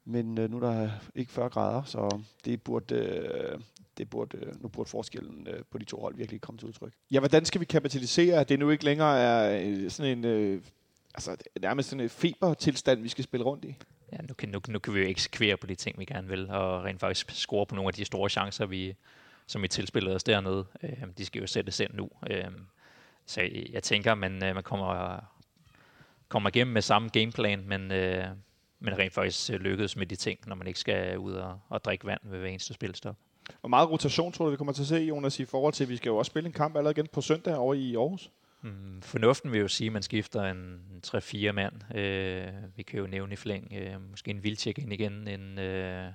men 0.09 0.38
øh, 0.38 0.51
nu 0.51 0.57
er 0.57 0.71
der 0.71 0.89
ikke 1.15 1.31
40 1.31 1.49
grader, 1.49 1.83
så 1.83 2.19
det 2.45 2.61
burde, 2.61 2.95
øh, 2.95 3.59
det 3.97 4.09
burde, 4.09 4.38
øh, 4.38 4.61
nu 4.61 4.67
burde 4.67 4.89
forskellen 4.89 5.47
øh, 5.47 5.59
på 5.71 5.77
de 5.77 5.85
to 5.85 6.01
hold 6.01 6.15
virkelig 6.15 6.41
komme 6.41 6.59
til 6.59 6.67
udtryk. 6.67 6.93
Ja, 7.11 7.19
hvordan 7.19 7.45
skal 7.45 7.61
vi 7.61 7.65
kapitalisere, 7.65 8.39
at 8.39 8.49
det 8.49 8.59
nu 8.59 8.69
ikke 8.69 8.85
længere 8.85 9.19
er 9.19 9.61
øh, 9.65 9.89
sådan 9.89 10.17
en... 10.17 10.25
Øh, 10.25 10.61
altså, 11.13 11.38
nærmest 11.61 11.89
sådan 11.89 12.03
en 12.03 12.09
febertilstand, 12.09 13.01
vi 13.01 13.09
skal 13.09 13.23
spille 13.23 13.45
rundt 13.45 13.65
i? 13.65 13.75
ja, 14.11 14.17
nu, 14.27 14.33
kan, 14.33 14.49
nu, 14.49 14.61
nu 14.67 14.79
kan 14.79 14.93
vi 14.93 14.99
jo 14.99 15.07
eksekvere 15.07 15.57
på 15.57 15.67
de 15.67 15.75
ting, 15.75 15.99
vi 15.99 16.05
gerne 16.05 16.27
vil, 16.27 16.49
og 16.49 16.83
rent 16.83 16.99
faktisk 16.99 17.31
score 17.31 17.65
på 17.65 17.75
nogle 17.75 17.88
af 17.88 17.93
de 17.93 18.05
store 18.05 18.29
chancer, 18.29 18.65
vi, 18.65 18.95
som 19.47 19.61
vi 19.61 19.67
tilspillede 19.67 20.15
os 20.15 20.23
dernede. 20.23 20.65
Øh, 20.83 21.03
de 21.17 21.25
skal 21.25 21.41
jo 21.41 21.47
sættes 21.47 21.79
ind 21.79 21.93
nu. 21.93 22.09
Øh, 22.29 22.51
så 23.25 23.41
jeg, 23.73 23.83
tænker, 23.83 24.15
man, 24.15 24.43
øh, 24.43 24.55
man 24.55 24.63
kommer, 24.63 25.19
kommer 26.27 26.49
igennem 26.49 26.73
med 26.73 26.81
samme 26.81 27.09
gameplan, 27.09 27.63
men, 27.67 27.91
øh, 27.91 28.25
men 28.79 28.97
rent 28.97 29.13
faktisk 29.13 29.53
øh, 29.53 29.59
lykkedes 29.59 29.95
med 29.95 30.05
de 30.05 30.15
ting, 30.15 30.39
når 30.47 30.55
man 30.55 30.67
ikke 30.67 30.79
skal 30.79 31.17
ud 31.17 31.33
og, 31.33 31.59
og 31.69 31.83
drikke 31.83 32.05
vand 32.05 32.19
ved 32.23 32.39
hver 32.39 32.47
eneste 32.47 32.73
spilstop. 32.73 33.15
Hvor 33.59 33.69
meget 33.69 33.89
rotation 33.89 34.31
tror 34.31 34.45
du, 34.45 34.51
vi 34.51 34.57
kommer 34.57 34.73
til 34.73 34.81
at 34.81 34.87
se, 34.87 34.95
Jonas, 34.95 35.39
i 35.39 35.45
forhold 35.45 35.73
til, 35.73 35.84
at 35.84 35.89
vi 35.89 35.97
skal 35.97 36.09
jo 36.09 36.17
også 36.17 36.30
spille 36.30 36.47
en 36.47 36.53
kamp 36.53 36.76
allerede 36.76 36.99
igen 36.99 37.07
på 37.13 37.22
søndag 37.22 37.55
over 37.55 37.73
i 37.73 37.95
Aarhus? 37.95 38.31
Mm, 38.61 39.01
Fornuften 39.01 39.51
vil 39.51 39.59
jo 39.59 39.67
sige, 39.67 39.88
at 39.88 39.93
man 39.93 40.01
skifter 40.01 40.43
en 40.43 40.81
3-4 41.07 41.51
mand. 41.51 41.95
Øh, 41.95 42.47
vi 42.76 42.84
kan 42.84 42.99
jo 42.99 43.07
nævne 43.07 43.34
i 43.34 43.35
flæng, 43.35 43.73
øh, 43.73 44.09
måske 44.09 44.31
en 44.31 44.43
Vildtjek 44.43 44.80
ind 44.80 44.93
igen, 44.93 45.27
en, 45.27 45.59
øh, 45.59 46.11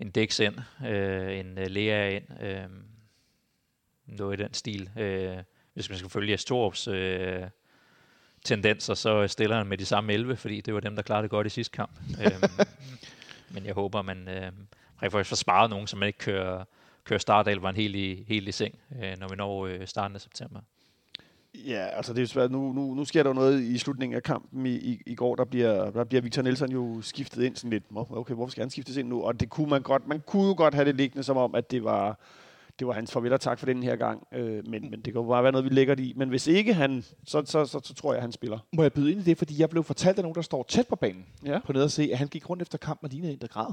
en 0.00 0.10
Dex 0.10 0.40
ind, 0.40 0.54
øh, 0.86 1.38
en 1.38 1.58
øh, 1.58 1.66
Lea 1.66 2.08
ind, 2.08 2.42
øh, 2.42 2.64
noget 4.06 4.40
i 4.40 4.42
den 4.42 4.54
stil. 4.54 4.90
Øh, 4.98 5.36
hvis 5.74 5.88
man 5.88 5.98
skal 5.98 6.10
følge 6.10 6.34
Astorups 6.34 6.88
øh, 6.88 7.42
tendenser, 8.44 8.94
så 8.94 9.28
stiller 9.28 9.56
han 9.56 9.66
med 9.66 9.78
de 9.78 9.86
samme 9.86 10.12
11, 10.12 10.36
fordi 10.36 10.60
det 10.60 10.74
var 10.74 10.80
dem, 10.80 10.96
der 10.96 11.02
klarede 11.02 11.22
det 11.22 11.30
godt 11.30 11.46
i 11.46 11.50
sidste 11.50 11.72
kamp. 11.76 11.92
øh, 12.24 12.48
men 13.50 13.66
jeg 13.66 13.74
håber, 13.74 14.02
man 14.02 14.28
øh, 14.28 14.52
rent 15.02 15.12
faktisk 15.12 15.28
får 15.28 15.36
sparet 15.36 15.70
nogen, 15.70 15.86
så 15.86 15.96
man 15.96 16.06
ikke 16.06 16.18
kører, 16.18 16.64
kører 17.04 17.18
startelveren 17.18 17.76
helt 17.76 17.96
i, 17.96 18.24
helt 18.28 18.48
i 18.48 18.52
seng, 18.52 18.78
øh, 19.02 19.18
når 19.18 19.28
vi 19.28 19.36
når 19.36 19.66
øh, 19.66 19.86
starten 19.86 20.14
af 20.14 20.20
september. 20.20 20.60
Ja, 21.66 21.86
altså 21.86 22.12
det 22.12 22.18
er 22.18 22.22
jo 22.22 22.26
svært. 22.26 22.50
Nu, 22.50 22.72
nu, 22.72 22.94
nu 22.94 23.04
sker 23.04 23.22
der 23.22 23.30
jo 23.30 23.34
noget 23.34 23.62
i 23.62 23.78
slutningen 23.78 24.16
af 24.16 24.22
kampen 24.22 24.66
i, 24.66 24.74
i, 24.74 25.00
i 25.06 25.14
går. 25.14 25.34
Der 25.36 25.44
bliver, 25.44 25.90
der 25.90 26.04
bliver 26.04 26.20
Victor 26.22 26.42
Nielsen 26.42 26.72
jo 26.72 27.02
skiftet 27.02 27.42
ind 27.42 27.56
sådan 27.56 27.70
lidt. 27.70 27.92
"Nå, 27.92 28.06
Okay, 28.10 28.34
hvorfor 28.34 28.50
skal 28.50 28.62
han 28.62 28.70
skiftes 28.70 28.96
ind 28.96 29.08
nu? 29.08 29.22
Og 29.22 29.40
det 29.40 29.50
kunne 29.50 29.70
man 29.70 29.82
godt. 29.82 30.08
Man 30.08 30.22
kunne 30.26 30.46
jo 30.48 30.54
godt 30.56 30.74
have 30.74 30.84
det 30.84 30.94
liggende 30.96 31.22
som 31.22 31.36
om, 31.36 31.54
at 31.54 31.70
det 31.70 31.84
var, 31.84 32.18
det 32.78 32.86
var 32.86 32.92
hans 32.92 33.12
farvel 33.12 33.32
og 33.32 33.40
tak 33.40 33.58
for 33.58 33.66
den 33.66 33.82
her 33.82 33.96
gang. 33.96 34.26
Øh, 34.32 34.68
men, 34.68 34.82
men 34.90 34.92
det 34.92 35.04
kan 35.04 35.14
jo 35.14 35.22
bare 35.22 35.42
være 35.42 35.52
noget, 35.52 35.64
vi 35.64 35.70
lægger 35.74 35.94
det 35.94 36.02
i. 36.04 36.12
Men 36.16 36.28
hvis 36.28 36.46
ikke 36.46 36.74
han, 36.74 37.04
så, 37.26 37.42
så, 37.46 37.64
så, 37.64 37.80
så 37.84 37.94
tror 37.94 38.12
jeg, 38.12 38.22
han 38.22 38.32
spiller. 38.32 38.58
Må 38.72 38.82
jeg 38.82 38.92
byde 38.92 39.10
ind 39.12 39.20
i 39.20 39.24
det, 39.24 39.38
fordi 39.38 39.60
jeg 39.60 39.70
blev 39.70 39.84
fortalt 39.84 40.18
af 40.18 40.24
nogen, 40.24 40.34
der 40.34 40.42
står 40.42 40.64
tæt 40.68 40.86
på 40.88 40.96
banen 40.96 41.26
Ja. 41.46 41.58
på 41.66 41.72
nede 41.72 41.84
at 41.84 41.92
se, 41.92 42.08
at 42.12 42.18
han 42.18 42.28
gik 42.28 42.50
rundt 42.50 42.62
efter 42.62 42.78
kampen 42.78 43.04
og 43.06 43.10
lignede 43.10 43.32
en, 43.32 43.38
der 43.38 43.46
græd. 43.46 43.72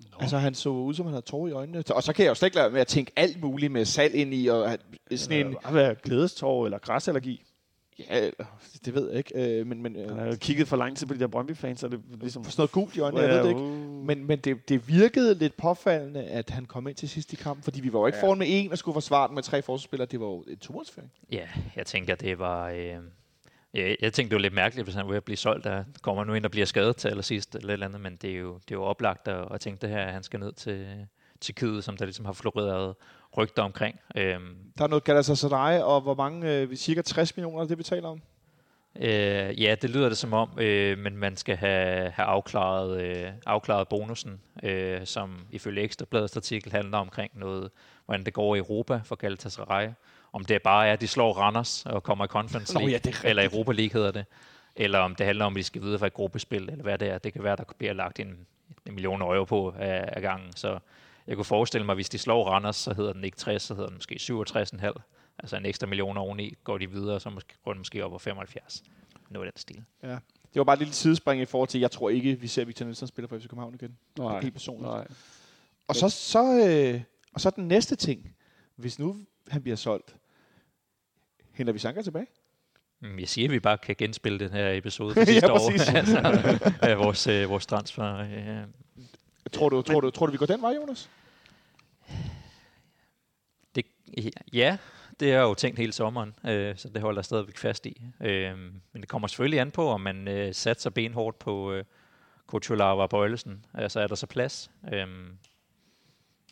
Nå. 0.00 0.16
Altså, 0.20 0.38
han 0.38 0.54
så 0.54 0.68
ud, 0.68 0.94
som 0.94 1.06
han 1.06 1.12
havde 1.12 1.26
tår 1.26 1.48
i 1.48 1.52
øjnene. 1.52 1.82
Og 1.94 2.02
så 2.02 2.12
kan 2.12 2.24
jeg 2.24 2.30
jo 2.30 2.34
slet 2.34 2.46
ikke 2.46 2.56
lade 2.56 2.70
med 2.70 2.80
at 2.80 2.86
tænke 2.86 3.12
alt 3.16 3.40
muligt 3.40 3.72
med 3.72 3.84
salg 3.84 4.14
ind 4.14 4.34
i, 4.34 4.46
og 4.46 4.72
at- 4.72 4.80
sådan 5.16 5.46
en... 5.46 5.56
Være 5.72 5.94
glædestår 6.02 6.64
eller 6.64 6.78
græsallergi. 6.78 7.42
Ja, 8.10 8.30
det 8.84 8.94
ved 8.94 9.08
jeg 9.08 9.18
ikke, 9.18 9.58
øh, 9.60 9.66
men... 9.66 9.82
men 9.82 9.96
øh, 9.96 10.08
Han 10.08 10.18
har 10.18 10.26
jo 10.26 10.36
kigget 10.40 10.68
for 10.68 10.76
lang 10.76 10.96
tid 10.96 11.06
på 11.06 11.14
de 11.14 11.18
der 11.20 11.26
Brøndby-fans, 11.26 11.80
så 11.80 11.88
det 11.88 11.94
er 12.12 12.16
ligesom... 12.20 12.44
for 12.44 12.50
sådan 12.50 12.60
noget 12.60 12.72
gult 12.72 12.96
i 12.96 13.00
øjnene, 13.00 13.22
jeg 13.22 13.30
ved 13.30 13.42
det 13.42 13.48
ikke. 13.48 13.60
Men, 14.06 14.26
men 14.26 14.38
det, 14.38 14.68
det 14.68 14.88
virkede 14.88 15.34
lidt 15.34 15.56
påfaldende, 15.56 16.24
at 16.24 16.50
han 16.50 16.64
kom 16.64 16.88
ind 16.88 16.96
til 16.96 17.08
sidst 17.08 17.32
i 17.32 17.36
kampen, 17.36 17.62
fordi 17.62 17.80
vi 17.80 17.92
var 17.92 18.00
jo 18.00 18.06
ikke 18.06 18.18
ja. 18.18 18.24
foran 18.26 18.38
med 18.38 18.46
en 18.50 18.72
og 18.72 18.78
skulle 18.78 18.92
forsvare 18.94 19.28
den 19.28 19.34
med 19.34 19.42
tre 19.42 19.62
forsvarsspillere. 19.62 20.08
Det 20.10 20.20
var 20.20 20.26
jo 20.26 20.44
en 20.48 20.56
tomålsføring. 20.56 21.12
Ja, 21.32 21.48
jeg 21.76 21.86
tænker, 21.86 22.14
det 22.14 22.38
var... 22.38 22.68
Øh, 22.70 22.94
jeg, 23.74 23.96
jeg 24.00 24.12
tænkte, 24.12 24.30
det 24.30 24.34
var 24.36 24.42
lidt 24.42 24.54
mærkeligt, 24.54 24.86
hvis 24.86 24.94
han 24.94 25.04
var 25.04 25.10
ved 25.10 25.16
at 25.16 25.24
blive 25.24 25.36
solgt. 25.36 25.64
Der 25.64 25.84
kommer 26.02 26.24
nu 26.24 26.34
ind 26.34 26.44
og 26.44 26.50
bliver 26.50 26.66
skadet 26.66 26.96
til 26.96 27.08
allersidst 27.08 27.54
eller 27.54 27.72
eller 27.72 27.86
andet, 27.86 28.00
men 28.00 28.16
det 28.16 28.30
er 28.30 28.36
jo, 28.36 28.54
det 28.54 28.70
er 28.70 28.74
jo 28.74 28.82
oplagt 28.82 29.28
at, 29.28 29.48
at 29.50 29.60
tænke 29.60 29.80
det 29.80 29.90
her, 29.90 30.00
at 30.06 30.12
han 30.12 30.22
skal 30.22 30.40
ned 30.40 30.52
til, 30.52 31.06
til 31.40 31.54
Kyde, 31.54 31.82
som 31.82 31.96
der 31.96 32.04
ligesom 32.04 32.24
har 32.24 32.32
floreret 32.32 32.94
rygter 33.36 33.62
omkring. 33.62 34.00
Øhm, 34.16 34.56
Der 34.78 34.84
er 34.84 34.88
noget 34.88 35.04
Galatasaray, 35.04 35.80
og 35.80 36.00
hvor 36.00 36.14
mange, 36.14 36.54
øh, 36.54 36.76
cirka 36.76 37.02
60 37.02 37.36
millioner, 37.36 37.62
er 37.62 37.66
det 37.66 37.78
vi 37.78 37.82
taler 37.82 38.08
om? 38.08 38.22
Øh, 39.00 39.62
ja, 39.62 39.74
det 39.82 39.90
lyder 39.90 40.08
det 40.08 40.18
som 40.18 40.32
om, 40.32 40.50
øh, 40.58 40.98
men 40.98 41.16
man 41.16 41.36
skal 41.36 41.56
have, 41.56 42.10
have 42.10 42.26
afklaret, 42.26 43.00
øh, 43.02 43.32
afklaret 43.46 43.88
bonusen, 43.88 44.40
øh, 44.62 45.06
som 45.06 45.46
ifølge 45.50 45.82
Ekstrabladets 45.82 46.36
artikel 46.36 46.72
handler 46.72 46.98
omkring 46.98 47.32
noget, 47.34 47.70
hvordan 48.04 48.24
det 48.24 48.34
går 48.34 48.54
i 48.54 48.58
Europa 48.58 49.00
for 49.04 49.16
Galatasaray. 49.16 49.88
Om 50.36 50.44
det 50.44 50.62
bare 50.62 50.88
er, 50.88 50.92
at 50.92 51.00
de 51.00 51.08
slår 51.08 51.32
Randers 51.32 51.86
og 51.86 52.02
kommer 52.02 52.24
i 52.24 52.28
Conference 52.28 52.74
Nå, 52.74 52.80
League, 52.80 52.92
ja, 52.92 52.98
det 52.98 53.06
er 53.06 53.08
rigtigt. 53.08 53.30
eller 53.30 53.44
Europa 53.44 53.72
League 53.72 53.92
hedder 53.92 54.10
det, 54.10 54.24
eller 54.76 54.98
om 54.98 55.14
det 55.14 55.26
handler 55.26 55.44
om, 55.44 55.52
at 55.52 55.58
de 55.58 55.62
skal 55.62 55.82
videre 55.82 55.98
fra 55.98 56.06
et 56.06 56.14
gruppespil, 56.14 56.68
eller 56.70 56.82
hvad 56.82 56.98
det 56.98 57.08
er. 57.08 57.18
Det 57.18 57.32
kan 57.32 57.42
være, 57.42 57.56
der 57.56 57.64
bliver 57.78 57.92
lagt 57.92 58.20
en, 58.20 58.46
en 58.86 58.94
million 58.94 59.22
euro 59.22 59.44
på 59.44 59.74
af, 59.78 60.04
af 60.12 60.22
gangen. 60.22 60.52
Så 60.56 60.78
jeg 61.26 61.36
kunne 61.36 61.44
forestille 61.44 61.86
mig, 61.86 61.94
hvis 61.94 62.08
de 62.08 62.18
slår 62.18 62.48
Randers, 62.48 62.76
så 62.76 62.94
hedder 62.94 63.12
den 63.12 63.24
ikke 63.24 63.36
60, 63.36 63.62
så 63.62 63.74
hedder 63.74 63.88
den 63.88 63.96
måske 63.96 64.14
67,5. 64.20 64.92
Altså 65.38 65.56
en 65.56 65.66
ekstra 65.66 65.86
million 65.86 66.16
oveni, 66.16 66.54
går 66.64 66.78
de 66.78 66.90
videre, 66.90 67.20
så 67.20 67.30
måske, 67.30 67.54
går 67.64 67.72
den 67.72 67.80
måske 67.80 68.04
op 68.04 68.10
på 68.10 68.18
75. 68.18 68.82
Noget 69.30 69.46
af 69.46 69.52
den 69.52 69.60
stil. 69.60 69.84
Ja. 70.02 70.08
Det 70.08 70.60
var 70.60 70.64
bare 70.64 70.74
et 70.74 70.78
lille 70.80 70.94
sidespring 70.94 71.42
i 71.42 71.44
forhold 71.44 71.68
til, 71.68 71.80
jeg 71.80 71.90
tror 71.90 72.10
ikke, 72.10 72.40
vi 72.40 72.46
ser 72.46 72.64
Victor 72.64 72.84
Nielsen 72.84 73.06
spille 73.08 73.28
for 73.28 73.38
FC 73.38 73.42
København 73.42 73.74
igen. 73.74 73.96
Nej. 74.18 74.40
Helt 74.40 74.54
personligt. 74.54 74.92
Nej. 74.92 75.06
Og 75.88 75.96
så, 75.96 76.08
så, 76.08 76.68
øh, 76.68 77.00
og 77.32 77.40
så 77.40 77.50
den 77.50 77.68
næste 77.68 77.96
ting. 77.96 78.34
Hvis 78.76 78.98
nu 78.98 79.16
han 79.48 79.62
bliver 79.62 79.76
solgt, 79.76 80.16
henter 81.56 81.72
vi 81.72 81.78
Sanka 81.78 82.02
tilbage? 82.02 82.26
Mm, 83.00 83.18
Jeg 83.18 83.28
siger, 83.28 83.48
at 83.48 83.52
vi 83.52 83.60
bare 83.60 83.78
kan 83.78 83.94
genspille 83.98 84.38
den 84.38 84.50
her 84.52 84.70
episode 84.72 85.14
Ja, 85.16 85.20
fra 85.20 85.24
sidste 85.26 85.52
år. 85.52 85.70
præcis. 85.70 85.88
altså, 85.94 86.18
af 86.82 86.98
vores, 86.98 87.26
øh, 87.26 87.50
vores 87.50 87.66
transfer. 87.66 88.16
Øh, 88.18 88.64
Tror 89.52 89.68
du, 89.68 89.82
tror, 89.82 90.00
du, 90.00 90.10
tror 90.10 90.26
du, 90.26 90.32
vi 90.32 90.38
går 90.38 90.46
den 90.46 90.62
vej, 90.62 90.70
Jonas? 90.80 91.10
det, 93.74 93.86
ja, 94.52 94.78
det 95.20 95.28
har 95.28 95.34
jeg 95.38 95.42
jo 95.42 95.54
tænkt 95.54 95.78
hele 95.78 95.92
sommeren, 95.92 96.34
øh, 96.46 96.76
så 96.76 96.88
det 96.88 97.02
holder 97.02 97.18
jeg 97.18 97.24
stadigvæk 97.24 97.56
fast 97.58 97.86
i. 97.86 98.02
Øh, 98.20 98.58
men 98.92 99.00
det 99.02 99.08
kommer 99.08 99.28
selvfølgelig 99.28 99.60
an 99.60 99.70
på, 99.70 99.88
om 99.88 100.00
man 100.00 100.28
øh, 100.28 100.54
satser 100.54 100.90
benhårdt 100.90 101.38
på 101.38 101.72
øh, 101.72 101.84
Kuchulava 102.46 103.06
Bøjlesen. 103.06 103.64
Altså 103.74 104.00
er 104.00 104.06
der 104.06 104.14
så 104.14 104.26
plads? 104.26 104.70
Øh, 104.92 105.08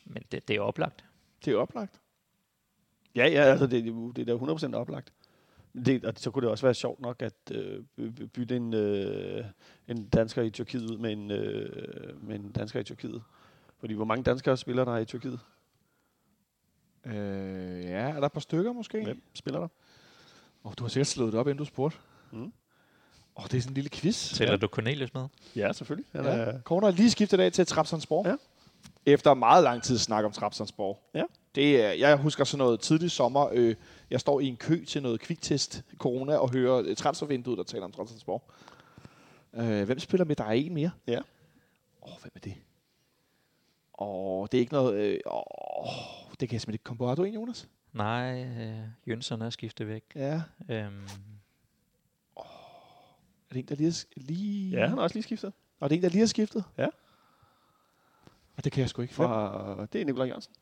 men 0.04 0.22
det, 0.32 0.48
det 0.48 0.56
er 0.56 0.60
oplagt. 0.60 1.04
Det 1.44 1.52
er 1.52 1.56
oplagt. 1.56 2.00
Ja, 3.16 3.26
ja, 3.26 3.42
altså 3.42 3.66
det, 3.66 3.78
er 3.88 4.12
det 4.16 4.28
er 4.28 4.38
da 4.38 4.72
100% 4.72 4.74
oplagt. 4.74 5.12
Det, 5.86 6.04
og 6.04 6.12
så 6.16 6.30
kunne 6.30 6.42
det 6.42 6.50
også 6.50 6.66
være 6.66 6.74
sjovt 6.74 7.00
nok 7.00 7.22
at 7.22 7.34
øh, 7.50 7.82
by- 7.96 8.00
by- 8.00 8.22
bytte 8.22 8.56
en, 8.56 8.74
øh, 8.74 9.44
en 9.88 10.08
dansker 10.08 10.42
i 10.42 10.50
Tyrkiet 10.50 10.90
ud 10.90 10.98
med 10.98 11.12
en, 11.12 11.30
øh, 11.30 12.22
med 12.28 12.36
en 12.36 12.52
dansker 12.52 12.80
i 12.80 12.84
Tyrkiet. 12.84 13.22
Fordi 13.78 13.94
hvor 13.94 14.04
mange 14.04 14.22
danskere 14.24 14.56
spiller 14.56 14.84
der 14.84 14.96
i 14.96 15.04
Tyrkiet? 15.04 15.40
Øh, 17.06 17.12
ja, 17.84 18.08
er 18.10 18.20
der 18.20 18.26
et 18.26 18.32
par 18.32 18.40
stykker 18.40 18.72
måske? 18.72 19.04
Hvem 19.04 19.22
spiller 19.34 19.60
der? 19.60 19.68
Oh, 20.64 20.72
du 20.78 20.84
har 20.84 20.88
sikkert 20.88 21.06
slået 21.06 21.32
det 21.32 21.40
op, 21.40 21.46
inden 21.46 21.58
du 21.58 21.64
spurgte. 21.64 21.98
Mm. 22.32 22.52
Oh, 23.34 23.44
det 23.44 23.54
er 23.54 23.60
sådan 23.60 23.70
en 23.70 23.74
lille 23.74 23.90
quiz. 23.90 24.34
Tæller 24.34 24.52
ja. 24.52 24.56
du 24.56 24.66
Cornelius 24.66 25.14
med? 25.14 25.26
Ja, 25.56 25.72
selvfølgelig. 25.72 26.06
Han 26.12 26.24
Ja. 26.24 26.30
er, 26.30 26.90
lige 26.90 27.10
skiftet 27.10 27.40
af 27.40 27.52
til 27.52 27.66
Trabzonspor. 27.66 28.28
Ja. 28.28 28.36
Efter 29.06 29.34
meget 29.34 29.64
lang 29.64 29.82
tid 29.82 29.98
snak 29.98 30.24
om 30.24 30.32
Trabzonspor. 30.32 30.98
Ja. 31.14 31.22
Det 31.54 31.84
er, 31.84 31.90
jeg 31.92 32.16
husker 32.16 32.44
sådan 32.44 32.58
noget 32.58 32.80
tidlig 32.80 33.10
sommer. 33.10 33.48
Øh, 33.52 33.74
jeg 34.10 34.20
står 34.20 34.40
i 34.40 34.46
en 34.46 34.56
kø 34.56 34.84
til 34.84 35.02
noget 35.02 35.20
kviktest 35.20 35.84
corona 35.98 36.36
og 36.36 36.52
hører 36.52 36.82
øh, 36.86 36.96
transfervinduet, 36.96 37.58
der 37.58 37.64
taler 37.64 37.84
om 37.84 37.92
Trabzonspor. 37.92 38.42
Øh, 39.54 39.82
hvem 39.84 39.98
spiller 39.98 40.24
med? 40.24 40.36
Der 40.36 40.44
er 40.44 40.52
en 40.52 40.74
mere. 40.74 40.90
Ja. 41.06 41.18
Åh, 41.18 42.12
oh, 42.12 42.20
hvem 42.22 42.32
er 42.34 42.40
det? 42.40 42.54
Åh, 43.98 44.40
oh, 44.40 44.46
det 44.52 44.58
er 44.58 44.60
ikke 44.60 44.72
noget... 44.72 44.94
Øh, 44.94 45.18
oh, 45.26 45.86
det 46.40 46.48
kan 46.48 46.54
jeg 46.54 46.60
simpelthen 46.60 46.74
ikke 46.74 46.84
komme 46.84 46.98
på. 46.98 47.06
Har 47.06 47.14
du 47.14 47.24
en, 47.24 47.34
Jonas? 47.34 47.68
Nej, 47.92 48.44
øh, 48.44 48.78
Jønsson 49.08 49.42
er 49.42 49.50
skiftet 49.50 49.88
væk. 49.88 50.04
Ja. 50.14 50.42
Øhm, 50.70 51.06
Er 53.50 53.52
det 53.52 53.58
en, 53.58 53.68
der 53.68 53.74
lige 53.74 53.88
er, 53.88 54.04
lige... 54.16 54.70
ja, 54.70 54.86
han 54.86 54.96
har 54.98 55.02
også 55.02 55.16
lige 55.16 55.22
skiftet. 55.22 55.52
Og 55.80 55.90
det 55.90 55.96
er 55.96 55.98
en, 55.98 56.02
der 56.02 56.08
lige 56.08 56.20
har 56.20 56.26
skiftet? 56.26 56.64
Ja. 56.78 56.86
Og 58.56 58.64
det 58.64 58.72
kan 58.72 58.80
jeg 58.80 58.88
sgu 58.88 59.02
ikke. 59.02 59.14
Fra, 59.14 59.86
det 59.92 60.00
er 60.00 60.04
Nikolaj 60.04 60.26
Jørgensen. 60.26 60.54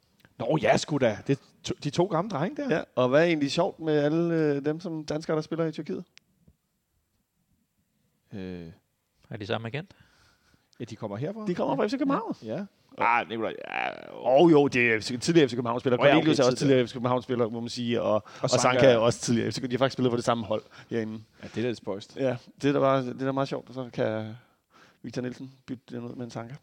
Nå, 0.50 0.58
ja, 0.62 0.76
sgu 0.76 0.98
da. 0.98 1.18
Det 1.26 1.38
to, 1.64 1.74
de 1.84 1.90
to 1.90 2.04
gamle 2.04 2.30
drenge 2.30 2.62
der. 2.62 2.76
Ja, 2.76 2.82
og 2.94 3.08
hvad 3.08 3.20
er 3.20 3.24
egentlig 3.24 3.52
sjovt 3.52 3.80
med 3.80 3.98
alle 3.98 4.34
øh, 4.34 4.64
dem, 4.64 4.80
som 4.80 5.04
danskere, 5.04 5.36
der 5.36 5.42
spiller 5.42 5.64
i 5.64 5.72
Tyrkiet? 5.72 6.04
Øh, 8.32 8.66
er 9.30 9.36
de 9.36 9.46
samme 9.46 9.68
agent? 9.68 9.94
ja, 10.80 10.84
de 10.84 10.96
kommer 10.96 11.16
herfra. 11.16 11.46
De 11.46 11.54
kommer 11.54 11.76
fra 11.76 11.86
FC 11.86 11.98
København. 11.98 12.36
Ja. 12.44 12.64
Ah, 12.98 13.28
Nikolaj. 13.28 13.54
Ja, 13.68 13.88
Og 14.10 14.50
jo, 14.50 14.68
det 14.68 14.92
er 14.92 15.00
FC, 15.00 15.20
tidligere 15.20 15.48
FC 15.48 15.54
København-spiller. 15.54 16.00
Åh 16.00 16.06
ja, 16.06 16.16
okay, 16.16 16.26
er 16.26 16.30
også 16.30 16.54
tidligere. 16.54 16.86
FC 16.86 16.92
København-spiller, 16.92 17.48
må 17.48 17.60
man 17.60 17.68
sige. 17.68 18.02
Og, 18.02 18.14
og, 18.14 18.22
og 18.42 18.50
Sanka 18.50 18.86
er 18.86 18.96
også 18.96 19.20
tidligere. 19.20 19.52
FC, 19.52 19.60
de 19.60 19.70
har 19.70 19.78
faktisk 19.78 19.92
spillet 19.92 20.10
på 20.10 20.16
det 20.16 20.24
samme 20.24 20.44
hold 20.44 20.62
herinde. 20.90 21.20
ja, 21.42 21.48
det 21.48 21.56
er 21.56 21.62
da 21.62 21.68
lidt 21.68 21.76
spøjst. 21.78 22.16
Ja, 22.16 22.36
det 22.62 22.68
er 22.68 22.72
da, 22.72 22.78
bare, 22.78 23.02
det 23.04 23.20
er 23.20 23.24
da 23.24 23.32
meget 23.32 23.48
sjovt, 23.48 23.68
og 23.68 23.74
så 23.74 23.90
kan 23.92 24.34
Victor 25.02 25.22
Nielsen 25.22 25.52
bytte 25.66 25.82
den 25.90 26.04
ud 26.04 26.14
med 26.14 26.24
en 26.24 26.30
Sanka. 26.30 26.54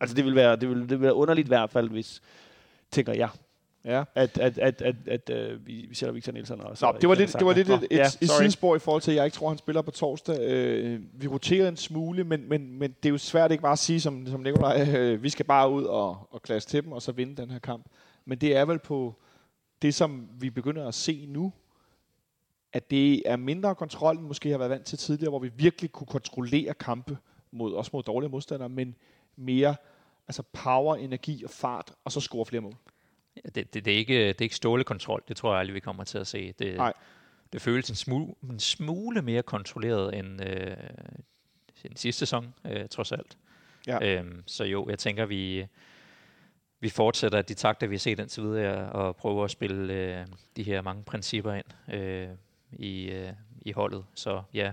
Altså, 0.00 0.16
det 0.16 0.24
vil 0.24 0.34
være, 0.34 0.56
det 0.56 0.68
vil, 0.68 0.80
det 0.80 0.90
vil 0.90 1.00
være 1.00 1.14
underligt 1.14 1.46
i 1.46 1.48
hvert 1.48 1.70
fald, 1.70 1.88
hvis, 1.88 2.22
tænker 2.92 3.12
jeg, 3.12 3.28
Ja. 3.84 4.04
at, 4.14 4.38
at, 4.38 4.58
at, 4.58 4.82
at, 4.82 4.96
at, 5.06 5.30
at 5.30 5.66
vi, 5.66 5.86
vi 5.88 5.94
sætter 5.94 6.12
Victor 6.12 6.32
Nielsen 6.32 6.60
og 6.60 6.78
så 6.78 6.86
Nå, 6.86 6.98
det 7.00 7.08
var 7.08 7.14
lidt, 7.14 7.32
det 7.32 7.46
var 7.46 7.52
lidt 7.52 7.68
et, 7.68 7.82
et, 7.90 7.90
Nå, 7.90 7.96
et 8.20 8.30
sidespor 8.30 8.76
i 8.76 8.78
forhold 8.78 9.02
til, 9.02 9.10
at 9.10 9.16
jeg 9.16 9.24
ikke 9.24 9.34
tror, 9.34 9.48
han 9.48 9.58
spiller 9.58 9.82
på 9.82 9.90
torsdag. 9.90 10.40
Øh, 10.40 11.00
vi 11.14 11.26
roterer 11.28 11.68
en 11.68 11.76
smule, 11.76 12.24
men, 12.24 12.48
men, 12.48 12.78
men 12.78 12.90
det 13.02 13.08
er 13.08 13.10
jo 13.10 13.18
svært 13.18 13.50
ikke 13.50 13.62
bare 13.62 13.72
at 13.72 13.78
sige, 13.78 14.00
som, 14.00 14.26
som 14.26 14.40
Nikolaj, 14.40 14.88
øh, 14.96 15.22
vi 15.22 15.28
skal 15.28 15.46
bare 15.46 15.70
ud 15.70 15.84
og, 15.84 16.28
og 16.30 16.42
klasse 16.42 16.68
til 16.68 16.84
dem, 16.84 16.92
og 16.92 17.02
så 17.02 17.12
vinde 17.12 17.42
den 17.42 17.50
her 17.50 17.58
kamp. 17.58 17.86
Men 18.24 18.38
det 18.38 18.56
er 18.56 18.64
vel 18.64 18.78
på 18.78 19.14
det, 19.82 19.94
som 19.94 20.28
vi 20.40 20.50
begynder 20.50 20.88
at 20.88 20.94
se 20.94 21.26
nu, 21.28 21.52
at 22.72 22.90
det 22.90 23.22
er 23.26 23.36
mindre 23.36 23.74
kontrol, 23.74 24.16
end 24.16 24.26
måske 24.26 24.50
har 24.50 24.58
været 24.58 24.70
vant 24.70 24.84
til 24.86 24.98
tidligere, 24.98 25.30
hvor 25.30 25.38
vi 25.38 25.50
virkelig 25.56 25.92
kunne 25.92 26.06
kontrollere 26.06 26.74
kampe, 26.74 27.18
mod, 27.50 27.72
også 27.72 27.90
mod 27.94 28.02
dårlige 28.02 28.30
modstandere, 28.30 28.68
men 28.68 28.94
mere 29.36 29.76
altså 30.28 30.42
power, 30.42 30.96
energi 30.96 31.44
og 31.44 31.50
fart, 31.50 31.92
og 32.04 32.12
så 32.12 32.20
score 32.20 32.46
flere 32.46 32.60
mål. 32.60 32.76
Ja, 33.36 33.48
det, 33.54 33.74
det, 33.74 33.84
det, 33.84 33.92
er 33.92 33.98
ikke, 33.98 34.28
det 34.28 34.40
er 34.40 34.42
ikke 34.42 34.56
stålekontrol. 34.56 35.22
Det 35.28 35.36
tror 35.36 35.52
jeg 35.52 35.60
aldrig, 35.60 35.74
vi 35.74 35.80
kommer 35.80 36.04
til 36.04 36.18
at 36.18 36.26
se. 36.26 36.52
Det, 36.52 36.76
Nej. 36.76 36.92
det 37.52 37.62
føles 37.62 37.90
en 37.90 37.96
smule, 37.96 38.34
en 38.50 38.60
smule 38.60 39.22
mere 39.22 39.42
kontrolleret 39.42 40.18
end, 40.18 40.44
øh, 40.44 40.76
end 41.84 41.96
sidste 41.96 42.18
sæson, 42.18 42.54
øh, 42.64 42.88
trods 42.88 43.12
alt. 43.12 43.38
Ja. 43.86 44.18
Øhm, 44.18 44.42
så 44.46 44.64
jo, 44.64 44.88
jeg 44.88 44.98
tænker, 44.98 45.26
vi, 45.26 45.66
vi 46.80 46.88
fortsætter 46.88 47.42
de 47.42 47.54
takter, 47.54 47.86
vi 47.86 47.94
har 47.94 47.98
set 47.98 48.18
indtil 48.18 48.42
videre, 48.42 48.92
og 48.92 49.16
prøver 49.16 49.44
at 49.44 49.50
spille 49.50 49.94
øh, 49.94 50.26
de 50.56 50.62
her 50.62 50.82
mange 50.82 51.04
principper 51.04 51.52
ind 51.52 51.94
øh, 51.94 52.28
i, 52.72 53.04
øh, 53.04 53.32
i 53.62 53.72
holdet. 53.72 54.04
Så 54.14 54.42
ja, 54.54 54.72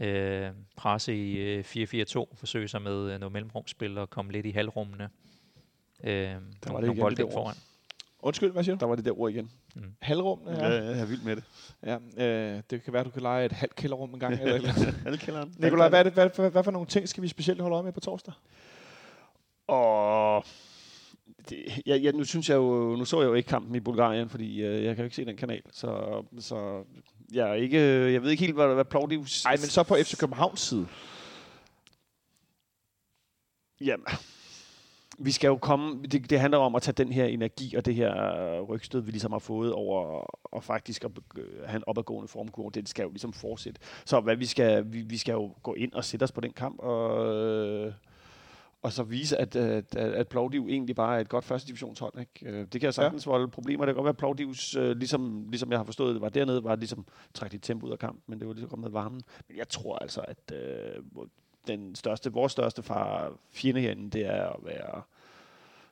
øh, 0.00 0.50
presse 0.76 1.16
i 1.16 1.36
øh, 1.36 1.64
4-4-2, 1.64 2.24
forsøge 2.34 2.68
sig 2.68 2.82
med 2.82 3.12
øh, 3.12 3.20
noget 3.20 3.32
mellemrumspil 3.32 3.98
og 3.98 4.10
komme 4.10 4.32
lidt 4.32 4.46
i 4.46 4.50
halvrummene. 4.50 5.10
Øh, 6.04 6.12
var 6.12 6.30
nogle, 6.30 6.42
det 6.42 6.70
nogle 6.70 6.86
igen, 6.86 7.00
bolde 7.00 7.16
det 7.16 7.32
foran. 7.32 7.56
Undskyld, 8.18 8.52
hvad 8.52 8.64
siger 8.64 8.76
du? 8.76 8.80
Der 8.80 8.86
var 8.86 8.94
det 8.96 9.04
der 9.04 9.20
ord 9.20 9.30
igen. 9.30 9.50
Halvrum? 10.00 10.40
Ja, 10.46 10.66
jeg 10.66 11.00
er 11.00 11.06
vild 11.06 11.22
med 11.22 11.36
det. 11.36 11.44
Ja, 11.86 11.98
øh, 12.24 12.62
det 12.70 12.84
kan 12.84 12.92
være, 12.92 13.04
du 13.04 13.10
kan 13.10 13.22
lege 13.22 13.44
et 13.44 13.52
halvt 13.52 13.74
kælderrum 13.74 14.14
en 14.14 14.20
gang. 14.20 14.34
eller, 14.34 14.54
eller. 14.54 14.72
Halvkælderen. 15.04 15.54
Nikolaj, 15.58 15.88
hvad, 15.88 15.98
er 15.98 16.02
det, 16.02 16.12
hvad, 16.12 16.30
hvad, 16.36 16.50
hvad 16.50 16.64
for 16.64 16.70
nogle 16.70 16.86
ting 16.86 17.08
skal 17.08 17.22
vi 17.22 17.28
specielt 17.28 17.60
holde 17.60 17.74
øje 17.74 17.84
med 17.84 17.92
på 17.92 18.00
torsdag? 18.00 18.34
Og 19.66 20.44
det, 21.48 21.82
jeg, 21.86 22.02
jeg, 22.02 22.12
nu 22.12 22.24
synes 22.24 22.48
jeg 22.48 22.56
jo, 22.56 22.96
nu 22.96 23.04
så 23.04 23.20
jeg 23.20 23.28
jo 23.28 23.34
ikke 23.34 23.48
kampen 23.48 23.74
i 23.74 23.80
Bulgarien, 23.80 24.28
fordi 24.28 24.62
øh, 24.62 24.84
jeg 24.84 24.96
kan 24.96 25.02
jo 25.02 25.04
ikke 25.04 25.16
se 25.16 25.24
den 25.24 25.36
kanal, 25.36 25.62
så, 25.70 26.22
så 26.38 26.84
jeg, 27.32 27.50
er 27.50 27.54
ikke, 27.54 27.78
jeg 28.12 28.22
ved 28.22 28.30
ikke 28.30 28.44
helt, 28.44 28.54
hvad, 28.54 28.74
hvad 28.74 28.84
Plovdiv... 28.84 29.18
Nej, 29.44 29.52
men 29.52 29.58
så 29.58 29.82
på 29.82 29.94
FC 29.94 30.18
Københavns 30.18 30.60
side. 30.60 30.88
Jamen, 33.80 34.06
vi 35.18 35.32
skal 35.32 35.48
jo 35.48 35.56
komme, 35.56 36.02
det, 36.02 36.30
det 36.30 36.40
handler 36.40 36.58
om 36.58 36.74
at 36.74 36.82
tage 36.82 36.94
den 36.94 37.12
her 37.12 37.24
energi 37.24 37.74
og 37.74 37.86
det 37.86 37.94
her 37.94 38.60
rygstød, 38.60 39.00
vi 39.00 39.10
ligesom 39.10 39.32
har 39.32 39.38
fået 39.38 39.72
over 39.72 40.24
og 40.44 40.64
faktisk 40.64 41.04
at 41.04 41.10
have 41.66 41.76
en 41.76 41.84
opadgående 41.86 42.28
formkurve, 42.28 42.70
det 42.74 42.88
skal 42.88 43.02
jo 43.02 43.08
ligesom 43.08 43.32
fortsætte. 43.32 43.80
Så 44.04 44.20
hvad 44.20 44.36
vi 44.36 44.46
skal, 44.46 44.92
vi, 44.92 45.00
vi 45.00 45.16
skal 45.16 45.32
jo 45.32 45.54
gå 45.62 45.74
ind 45.74 45.92
og 45.92 46.04
sætte 46.04 46.24
os 46.24 46.32
på 46.32 46.40
den 46.40 46.52
kamp 46.52 46.78
og, 46.78 47.34
øh, 47.34 47.92
og 48.86 48.92
så 48.92 49.02
vise, 49.02 49.36
at, 49.36 49.56
at, 49.56 49.96
at, 49.96 50.28
Plovdiv 50.28 50.66
egentlig 50.70 50.96
bare 50.96 51.16
er 51.16 51.20
et 51.20 51.28
godt 51.28 51.44
første 51.44 51.68
divisionshold. 51.68 52.12
Ikke? 52.20 52.58
Øh, 52.58 52.66
Det 52.72 52.80
kan 52.80 52.92
sagtens 52.92 53.26
ja. 53.26 53.30
volde 53.30 53.48
problemer. 53.48 53.84
Det 53.84 53.94
kan 53.94 53.96
godt 53.96 54.04
være, 54.04 54.10
at 54.10 54.16
Plovdivs, 54.16 54.76
øh, 54.76 54.96
ligesom, 54.96 55.46
ligesom 55.48 55.70
jeg 55.70 55.78
har 55.78 55.84
forstået 55.84 56.14
det, 56.14 56.22
var 56.22 56.28
dernede, 56.28 56.64
var 56.64 56.76
ligesom 56.76 57.06
trække 57.34 57.54
lidt 57.54 57.62
tempo 57.62 57.86
ud 57.86 57.92
af 57.92 57.98
kampen, 57.98 58.22
men 58.26 58.38
det 58.38 58.48
var 58.48 58.54
ligesom 58.54 58.70
kommet 58.70 58.92
med 58.92 59.00
varmen. 59.00 59.22
Men 59.48 59.56
jeg 59.56 59.68
tror 59.68 59.98
altså, 59.98 60.20
at 60.20 60.52
øh, 60.52 61.02
den 61.66 61.94
største, 61.94 62.32
vores 62.32 62.52
største 62.52 62.82
far, 62.82 63.32
fjende 63.50 63.80
herinde, 63.80 64.10
det 64.10 64.26
er 64.26 64.48
at 64.48 64.56
være, 64.62 65.02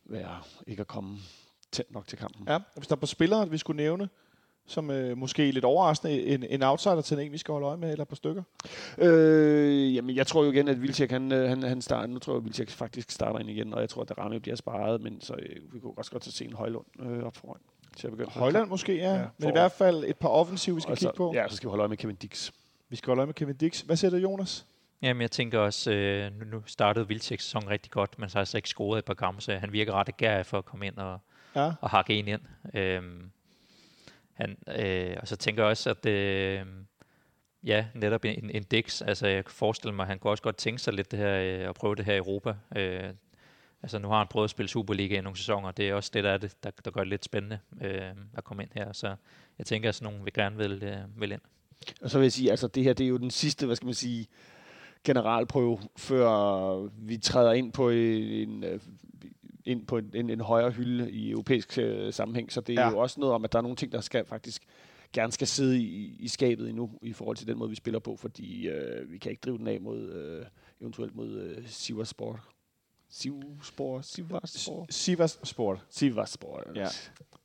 være 0.05 0.39
ikke 0.67 0.81
at 0.81 0.87
komme 0.87 1.19
tæt 1.73 1.91
nok 1.91 2.07
til 2.07 2.19
kampen. 2.19 2.49
Ja, 2.49 2.59
hvis 2.77 2.87
der 2.87 2.97
er 2.97 3.01
på 3.01 3.07
spillere, 3.07 3.51
vi 3.51 3.59
skulle 3.59 3.77
nævne, 3.77 4.09
som 4.67 4.91
øh, 4.91 5.19
måske 5.19 5.49
er 5.49 5.53
lidt 5.53 5.65
overraskende, 5.65 6.23
en, 6.23 6.45
en 6.49 6.63
outsider 6.63 7.01
til 7.01 7.19
en, 7.19 7.33
vi 7.33 7.39
skal 7.39 7.53
holde 7.53 7.67
øje 7.67 7.77
med, 7.77 7.91
eller 7.91 8.03
et 8.03 8.09
par 8.09 8.17
stykker. 8.17 8.43
Øh, 8.99 9.95
jamen, 9.95 10.17
jeg 10.17 10.27
tror 10.27 10.45
jo 10.45 10.51
igen, 10.53 10.69
at 10.69 10.83
Vilcek, 10.83 11.11
han, 11.11 11.33
øh, 11.33 11.49
han, 11.49 11.63
han 11.63 11.83
starter, 11.83 12.07
nu 12.07 12.19
tror 12.19 12.33
jeg, 12.33 12.39
at 12.39 12.45
Vilcek 12.45 12.71
faktisk 12.71 13.11
starter 13.11 13.39
ind 13.39 13.51
igen, 13.51 13.75
og 13.75 13.81
jeg 13.81 13.89
tror, 13.89 14.03
at 14.03 14.19
Rami 14.19 14.39
bliver 14.39 14.57
sparet, 14.57 15.01
men 15.01 15.21
så 15.21 15.35
øh, 15.39 15.57
vi 15.75 15.79
kunne 15.81 15.93
også 15.97 16.11
godt 16.11 16.25
se 16.25 16.45
en 16.45 16.53
Højlund 16.53 16.85
øh, 17.01 17.23
op 17.25 17.37
foran. 17.37 17.61
Til 17.97 18.07
at 18.07 18.11
begynde 18.11 18.31
Højland 18.31 18.69
måske, 18.69 18.97
ja. 18.97 19.15
Ja, 19.15 19.25
men 19.39 19.49
i 19.49 19.53
hvert 19.53 19.73
fald 19.73 20.05
et 20.05 20.17
par 20.17 20.29
offensiv, 20.29 20.77
vi 20.77 20.81
skal 20.81 20.93
Og 20.93 20.99
kigge 20.99 21.15
på. 21.17 21.33
Ja, 21.35 21.49
så 21.49 21.57
skal 21.57 21.67
vi 21.67 21.71
holde 21.71 21.81
øje 21.83 21.89
med 21.89 21.97
Kevin 21.97 22.17
Dix. 22.17 22.51
Vi 22.89 22.97
skal 22.97 23.11
holde 23.11 23.21
øje 23.21 23.27
med 23.27 23.35
Kevin 23.35 23.57
Dix. 23.57 23.81
Hvad 23.81 23.97
siger 23.97 24.11
du, 24.11 24.17
Jonas? 24.17 24.67
Jamen, 25.03 25.21
jeg 25.21 25.31
tænker 25.31 25.59
også, 25.59 25.91
øh, 25.93 26.31
nu, 26.39 26.45
nu 26.57 26.63
startede 26.67 27.09
Vildtjeks 27.09 27.45
sæson 27.45 27.69
rigtig 27.69 27.91
godt, 27.93 28.19
men 28.19 28.29
så 28.29 28.35
har 28.35 28.41
altså 28.41 28.59
ikke 28.59 28.69
scoret 28.69 28.99
et 28.99 29.05
par 29.05 29.15
kampe, 29.15 29.41
så 29.41 29.57
han 29.57 29.73
virker 29.73 29.93
ret 29.93 30.09
agerig 30.09 30.47
for 30.47 30.59
at 30.59 30.65
komme 30.65 30.87
ind 30.87 30.97
og, 30.97 31.19
Ja. 31.57 31.73
og 31.81 31.91
hakke 31.91 32.15
en 32.15 32.29
ind. 32.29 32.41
Øhm, 32.75 33.31
han, 34.35 34.57
øh, 34.79 35.17
og 35.21 35.29
så 35.29 35.37
tænker 35.37 35.63
jeg 35.63 35.71
også, 35.71 35.91
at 35.91 36.07
øh, 36.07 36.67
ja, 37.65 37.87
netop 37.95 38.25
en, 38.25 38.51
en 38.51 38.63
Dix, 38.63 39.03
altså 39.03 39.27
jeg 39.27 39.45
kan 39.45 39.55
forestille 39.55 39.95
mig, 39.95 40.03
at 40.03 40.09
han 40.09 40.19
kunne 40.19 40.31
også 40.31 40.43
godt 40.43 40.57
tænke 40.57 40.83
sig 40.83 40.95
lidt 40.95 41.11
det 41.11 41.19
her, 41.19 41.35
øh, 41.35 41.69
at 41.69 41.75
prøve 41.75 41.95
det 41.95 42.05
her 42.05 42.15
i 42.15 42.19
Europa. 42.19 42.55
Øh, 42.77 43.11
altså 43.83 43.99
nu 43.99 44.09
har 44.09 44.19
han 44.19 44.27
prøvet 44.31 44.45
at 44.45 44.51
spille 44.51 44.69
Superliga 44.69 45.19
i 45.19 45.21
nogle 45.21 45.39
sæsoner, 45.39 45.71
det 45.71 45.89
er 45.89 45.95
også 45.95 46.11
det, 46.15 46.25
der, 46.25 46.31
er 46.31 46.39
det, 46.39 46.65
der, 46.65 46.71
der 46.85 46.91
gør 46.91 47.01
det 47.01 47.09
lidt 47.09 47.25
spændende 47.25 47.59
øh, 47.83 48.11
at 48.35 48.45
komme 48.45 48.63
ind 48.63 48.71
her. 48.75 48.93
Så 48.93 49.17
jeg 49.59 49.67
tænker, 49.67 49.89
at 49.89 49.95
sådan 49.95 50.13
nogen 50.13 50.25
vil 50.25 50.33
gerne 50.33 50.57
vil, 50.57 50.83
øh, 50.83 51.21
vil 51.21 51.33
ind. 51.33 51.41
Og 52.03 52.11
så 52.11 52.19
vil 52.19 52.25
jeg 52.25 52.33
sige, 52.33 52.51
altså 52.51 52.69
det 52.69 52.85
her, 52.85 52.93
det 52.93 53.05
er 53.05 53.09
jo 53.09 53.17
den 53.17 53.31
sidste, 53.31 53.67
hvad 53.67 53.77
skal 53.77 53.87
man 53.87 53.95
sige, 53.95 54.27
generalprøve, 55.05 55.79
før 55.97 56.89
vi 57.07 57.17
træder 57.17 57.53
ind 57.53 57.73
på 57.73 57.91
en, 57.91 58.65
øh, 58.65 58.81
ind 59.65 59.87
på 59.87 59.99
en, 59.99 60.11
en, 60.15 60.31
en 60.31 60.41
højere 60.41 60.71
hylde 60.71 61.11
i 61.11 61.31
europæisk 61.31 61.79
øh, 61.79 62.13
sammenhæng. 62.13 62.53
Så 62.53 62.61
det 62.61 62.75
er 62.79 62.83
Ja. 62.83 62.91
jo 62.91 62.99
også 62.99 63.21
noget 63.21 63.35
om, 63.35 63.45
at 63.45 63.53
der 63.53 63.59
er 63.59 63.63
nogle 63.63 63.77
ting, 63.77 63.93
der 63.93 64.01
skal 64.01 64.25
faktisk 64.27 64.63
gerne 65.13 65.33
skal 65.33 65.47
sidde 65.47 65.79
i, 65.79 66.17
i 66.21 66.29
skabet 66.29 66.69
endnu, 66.69 66.91
i 67.03 67.13
forhold 67.13 67.37
til 67.37 67.47
den 67.47 67.59
måde, 67.59 67.71
vi 67.71 67.77
spiller 67.77 68.01
på, 68.01 68.17
fordi 68.17 68.69
øh, 68.69 69.11
vi 69.13 69.19
kan 69.19 69.31
ikke 69.31 69.41
drive 69.45 69.59
den 69.59 69.67
af 69.67 69.81
mod, 69.81 70.13
øh, 70.13 70.47
eventuelt 70.81 71.15
mod 71.17 71.33
øh, 71.41 71.63
Sivasport. 71.67 72.39
Sivasport? 73.09 74.05
Sivas 74.91 75.39
Sport. 75.45 75.85
Sivasport. 75.91 76.65
Ja. 76.75 76.87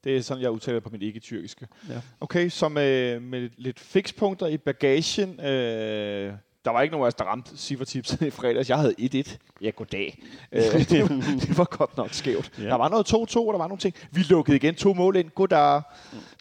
Det 0.04 0.18
er 0.18 0.22
sådan, 0.22 0.44
jeg 0.44 0.52
udtaler 0.52 0.80
på 0.80 0.90
mit 0.90 1.02
ikke-tyrkiske. 1.02 1.68
Ja. 1.90 2.02
Okay, 2.20 2.50
så 2.50 2.70
med, 2.70 3.20
med 3.20 3.50
lidt 3.58 3.80
fikspunkter 3.80 4.48
i 4.48 4.58
bagagen. 4.58 5.40
Øh, 5.40 6.34
der 6.66 6.72
var 6.72 6.82
ikke 6.82 6.92
nogen 6.92 7.04
af 7.04 7.08
os, 7.08 7.16
der 7.16 7.24
ramte 7.26 7.58
Sivertipset 7.58 8.22
i 8.22 8.30
fredags. 8.30 8.70
Jeg 8.70 8.78
havde 8.78 8.96
1-1. 9.00 9.38
Ja, 9.62 9.70
goddag. 9.70 10.24
Øh, 10.52 10.62
det, 10.90 11.02
var, 11.02 11.08
det 11.48 11.58
var 11.58 11.66
godt 11.78 11.98
nok 11.98 12.14
skævt. 12.14 12.52
Ja. 12.60 12.64
Der 12.64 12.76
var 12.76 12.90
noget 12.90 13.14
2-2, 13.14 13.38
og 13.40 13.54
der 13.54 13.58
var 13.58 13.68
nogle 13.68 13.78
ting. 13.80 13.96
Vi 14.12 14.22
lukkede 14.30 14.58
igen 14.58 14.76
to 14.76 14.94
mål 14.94 15.16
ind. 15.16 15.30
Goddag. 15.30 15.82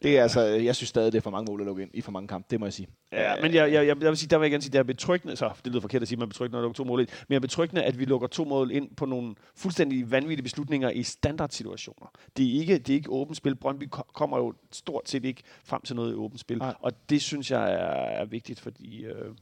Det 0.03 0.17
er 0.17 0.21
altså, 0.23 0.41
jeg 0.41 0.75
synes 0.75 0.89
stadig, 0.89 1.11
det 1.11 1.17
er 1.17 1.21
for 1.21 1.29
mange 1.31 1.51
mål 1.51 1.61
at 1.61 1.65
lukke 1.67 1.81
ind 1.83 1.91
i 1.93 2.01
for 2.01 2.11
mange 2.11 2.27
kampe. 2.27 2.47
Det 2.51 2.59
må 2.59 2.65
jeg 2.65 2.73
sige. 2.73 2.87
Ja, 3.11 3.33
men 3.41 3.53
jeg, 3.53 3.73
jeg, 3.73 3.87
jeg, 3.87 4.01
jeg 4.01 4.09
vil 4.09 4.17
sige, 4.17 4.29
der 4.29 4.37
vil 4.37 4.45
jeg 4.45 4.51
gerne 4.51 4.61
sige, 4.61 4.71
det 4.71 4.79
er 4.79 4.83
betryggende, 4.83 5.35
så 5.35 5.49
det 5.63 5.67
lyder 5.71 5.81
forkert 5.81 6.01
at 6.01 6.07
sige, 6.07 6.15
at 6.15 6.19
man 6.19 6.25
er 6.25 6.29
betryggende, 6.29 6.51
når 6.55 6.59
man 6.59 6.63
lukker 6.63 6.77
to 6.77 6.83
mål 6.83 6.99
ind, 6.99 7.07
men 7.09 7.25
jeg 7.29 7.35
er 7.35 7.39
betryggende, 7.39 7.83
at 7.83 7.99
vi 7.99 8.05
lukker 8.05 8.27
to 8.27 8.43
mål 8.43 8.71
ind 8.71 8.95
på 8.95 9.05
nogle 9.05 9.35
fuldstændig 9.55 10.11
vanvittige 10.11 10.43
beslutninger 10.43 10.89
i 10.89 11.03
standardsituationer. 11.03 12.11
Det 12.37 12.45
er 12.55 12.59
ikke, 12.59 12.77
det 12.77 12.89
er 12.89 12.93
ikke 12.93 13.09
åbent 13.09 13.37
spil. 13.37 13.55
Brøndby 13.55 13.87
ko- 13.91 14.03
kommer 14.13 14.37
jo 14.37 14.53
stort 14.71 15.09
set 15.09 15.25
ikke 15.25 15.41
frem 15.65 15.81
til 15.81 15.95
noget 15.95 16.13
åbent 16.15 16.39
spil, 16.39 16.57
Nej. 16.57 16.73
og 16.79 17.09
det 17.09 17.21
synes 17.21 17.51
jeg 17.51 17.71
er, 17.73 18.21
er 18.21 18.25
vigtigt, 18.25 18.59
fordi 18.59 19.03
øh, 19.05 19.35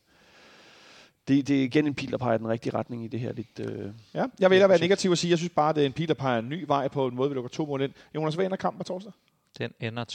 det, 1.28 1.48
det 1.48 1.60
er 1.60 1.64
igen 1.64 1.88
en 1.88 1.94
pil, 1.96 2.12
der 2.12 2.18
peger 2.18 2.36
i 2.36 2.38
den 2.38 2.48
rigtige 2.48 2.74
retning 2.74 3.04
i 3.04 3.08
det 3.08 3.20
her 3.20 3.34
lidt... 3.34 3.60
Øh, 3.60 3.92
Ja, 4.14 4.26
jeg 4.40 4.50
vil 4.50 4.60
være 4.70 4.80
negativ 4.80 5.12
og 5.12 5.18
sige, 5.18 5.32
jeg 5.32 5.38
synes 5.38 5.54
bare, 5.56 5.74
det 5.74 5.82
er 5.82 5.86
en 5.86 5.94
pil, 5.94 6.08
der 6.08 6.14
peger 6.14 6.40
en 6.40 6.50
ny 6.50 6.64
vej 6.68 6.88
på 6.88 7.08
en 7.08 7.16
måde, 7.16 7.30
vi 7.30 7.36
lukker 7.36 7.50
to 7.50 7.66
mål 7.66 7.82
ind. 7.82 7.92
Jonas, 8.16 8.36
hvad 8.36 8.46
ender 8.46 8.58
kampen 8.58 8.78
på 8.78 8.84
torsdag? 8.84 9.12
Den 9.58 9.72
ender 9.80 10.06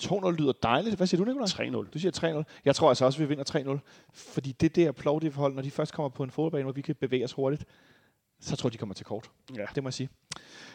2-0. 0.00 0.26
2-0 0.26 0.30
lyder 0.30 0.52
dejligt. 0.62 0.96
Hvad 0.96 1.06
siger 1.06 1.24
du, 1.24 1.30
Nicolaj? 1.30 1.46
3-0. 1.84 1.90
Du 1.94 1.98
siger 1.98 2.42
3-0. 2.48 2.60
Jeg 2.64 2.74
tror 2.76 2.88
altså 2.88 3.04
også, 3.04 3.16
at 3.22 3.28
vi 3.28 3.34
vinder 3.36 3.74
3-0. 3.74 3.78
Fordi 4.12 4.52
det 4.52 4.76
der 4.76 4.92
plovdige 4.92 5.32
forhold, 5.32 5.54
når 5.54 5.62
de 5.62 5.70
først 5.70 5.92
kommer 5.94 6.08
på 6.08 6.22
en 6.22 6.30
fodboldbane, 6.30 6.62
hvor 6.64 6.72
vi 6.72 6.80
kan 6.82 6.94
bevæge 6.94 7.24
os 7.24 7.32
hurtigt, 7.32 7.64
så 8.40 8.56
tror 8.56 8.68
jeg, 8.68 8.72
de 8.72 8.78
kommer 8.78 8.94
til 8.94 9.06
kort. 9.06 9.30
Ja. 9.56 9.64
Det 9.74 9.82
må 9.82 9.88
jeg 9.88 9.94
sige. 9.94 10.08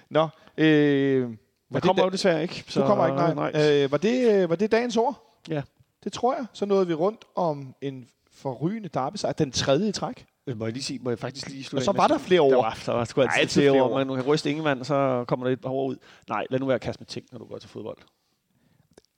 Nå, 0.09 0.27
øh, 0.57 1.21
var 1.29 1.79
det 1.79 1.83
kommer 1.83 2.01
da- 2.01 2.05
jo 2.05 2.09
desværre 2.11 2.41
ikke. 2.41 2.63
Du 2.75 2.81
kommer 2.81 3.05
ikke, 3.05 3.17
nej. 3.17 3.51
nej. 3.51 3.83
Øh, 3.83 3.91
var, 3.91 3.97
det, 3.97 4.31
øh, 4.43 4.49
var 4.49 4.55
det 4.55 4.71
dagens 4.71 4.97
ord? 4.97 5.39
Ja. 5.49 5.61
Det 6.03 6.13
tror 6.13 6.35
jeg. 6.35 6.45
Så 6.53 6.65
nåede 6.65 6.87
vi 6.87 6.93
rundt 6.93 7.25
om 7.35 7.75
en 7.81 8.07
forrygende 8.43 8.89
derby 8.93 9.15
sejr. 9.15 9.31
Den 9.33 9.51
tredje 9.51 9.89
i 9.89 9.91
træk. 9.91 10.25
Øh, 10.47 10.57
Må 10.59 10.65
jeg 10.65 10.73
lige 10.73 10.83
sige, 10.83 10.99
må 11.03 11.09
jeg 11.09 11.19
faktisk 11.19 11.49
lige 11.49 11.63
slutte 11.63 11.81
Og 11.81 11.85
så 11.85 11.91
var 11.91 12.07
der 12.07 12.17
flere 12.17 12.41
Der 12.41 12.57
ord. 12.57 12.63
var, 12.65 12.83
der 12.85 12.91
var 12.93 13.05
sgu 13.05 13.21
altid, 13.21 13.41
altid 13.41 13.61
flere 13.61 13.71
flere 13.73 13.83
ord. 13.83 14.07
Man, 14.07 14.15
kan 14.17 14.25
ryste 14.25 14.49
Ingemann, 14.49 14.85
så 14.85 15.25
kommer 15.27 15.45
der 15.45 15.53
et 15.53 15.61
par 15.61 15.69
ord 15.69 15.89
ud. 15.89 15.95
Nej, 16.29 16.45
lad 16.49 16.59
nu 16.59 16.65
være 16.65 16.75
at 16.75 16.81
kaste 16.81 17.01
med 17.01 17.07
ting, 17.07 17.25
når 17.31 17.39
du 17.39 17.45
går 17.45 17.57
til 17.57 17.69
fodbold. 17.69 17.97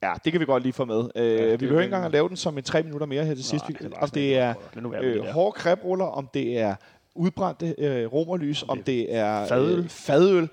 Ja, 0.02 0.12
det 0.24 0.32
kan 0.32 0.40
vi 0.40 0.44
godt 0.46 0.62
lige 0.62 0.72
få 0.72 0.84
med. 0.84 1.10
Øh, 1.16 1.32
Ja, 1.38 1.50
vi 1.50 1.56
behøver 1.56 1.80
ikke 1.80 1.84
engang 1.84 2.04
at 2.04 2.12
lave 2.12 2.28
den 2.28 2.36
som 2.36 2.58
en 2.58 2.64
tre 2.64 2.82
minutter 2.82 3.06
mere 3.06 3.24
her 3.24 3.34
til 3.34 3.44
sidst. 3.44 3.64
Var 3.80 3.90
Om 4.02 4.08
det 4.10 4.38
er 4.38 4.54
øh, 4.76 5.14
der. 5.14 5.32
hårde 5.32 5.52
krebruller, 5.52 6.04
om 6.04 6.28
det 6.34 6.58
er 6.58 6.74
udbrændte 7.14 7.74
øh, 7.78 8.12
romerlys, 8.12 8.64
om 8.68 8.82
det 8.82 9.14
er 9.14 9.46
Fadøl. 9.46 9.78
Øh, 9.78 9.88
fadøl. 9.88 10.48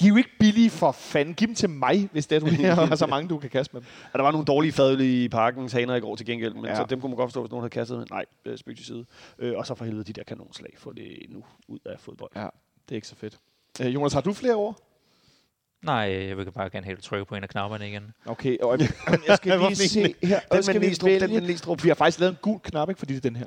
De 0.00 0.04
er 0.04 0.08
jo 0.08 0.16
ikke 0.16 0.30
billige 0.38 0.70
for 0.70 0.92
fanden. 0.92 1.34
Giv 1.34 1.46
dem 1.48 1.54
til 1.54 1.70
mig, 1.70 2.08
hvis 2.12 2.26
det 2.26 2.36
er, 2.36 2.40
du 2.40 2.46
har 2.88 2.96
så 2.96 3.06
mange, 3.06 3.28
du 3.28 3.38
kan 3.38 3.50
kaste 3.50 3.74
med 3.76 3.80
dem. 3.80 3.88
Ja, 4.14 4.18
der 4.18 4.22
var 4.22 4.30
nogle 4.30 4.44
dårlige 4.44 4.72
fadøl 4.72 5.00
i 5.00 5.28
parken, 5.28 5.68
haner 5.72 5.94
i 5.94 6.00
går 6.00 6.16
til 6.16 6.26
gengæld, 6.26 6.54
men 6.54 6.64
Ja. 6.64 6.76
så 6.76 6.84
dem 6.84 7.00
kunne 7.00 7.10
man 7.10 7.16
godt 7.16 7.28
forstå, 7.28 7.40
hvis 7.40 7.50
nogen 7.50 7.62
havde 7.62 7.70
kastet. 7.70 7.98
Men 7.98 8.06
nej, 8.10 8.24
øh, 8.44 8.58
spøg 8.58 8.76
til 8.76 8.86
side. 8.86 9.04
Øh, 9.38 9.56
og 9.58 9.66
så 9.66 9.74
for 9.74 9.84
helvede 9.84 10.04
de 10.04 10.12
der 10.12 10.22
kanonslag, 10.22 10.74
få 10.78 10.92
det 10.92 11.26
nu 11.28 11.44
ud 11.68 11.78
af 11.86 12.00
fodbold. 12.00 12.30
Ja, 12.36 12.40
det 12.40 12.50
er 12.90 12.94
ikke 12.94 13.08
så 13.08 13.16
fedt. 13.16 13.38
Øh, 13.82 13.94
Jonas, 13.94 14.12
har 14.12 14.20
du 14.20 14.32
flere 14.32 14.54
ord? 14.54 14.76
Nej, 15.82 15.94
jeg 15.94 16.36
vil 16.36 16.52
bare 16.52 16.70
gerne 16.70 16.94
du 16.94 17.00
trykker 17.00 17.24
på 17.24 17.34
en 17.34 17.42
af 17.42 17.48
knapperne 17.48 17.88
igen. 17.88 18.14
Okay, 18.26 18.58
og 18.58 18.78
jeg, 18.80 18.88
jeg 19.28 19.36
skal 19.36 19.58
lige 19.60 19.76
se 19.76 20.14
her. 20.22 20.40
Den 20.40 20.46
med 20.52 20.62
skal 20.62 20.80
vi 20.80 20.86
Næstrup, 20.86 21.08
den 21.20 21.32
med 21.32 21.40
Næstrup. 21.40 21.84
Vi 21.84 21.88
har 21.88 21.94
faktisk 21.94 22.20
lavet 22.20 22.32
en 22.32 22.38
gul 22.42 22.58
knap, 22.60 22.88
ikke, 22.88 22.98
fordi 22.98 23.14
det 23.14 23.24
er 23.26 23.30
den 23.30 23.36
her. 23.36 23.46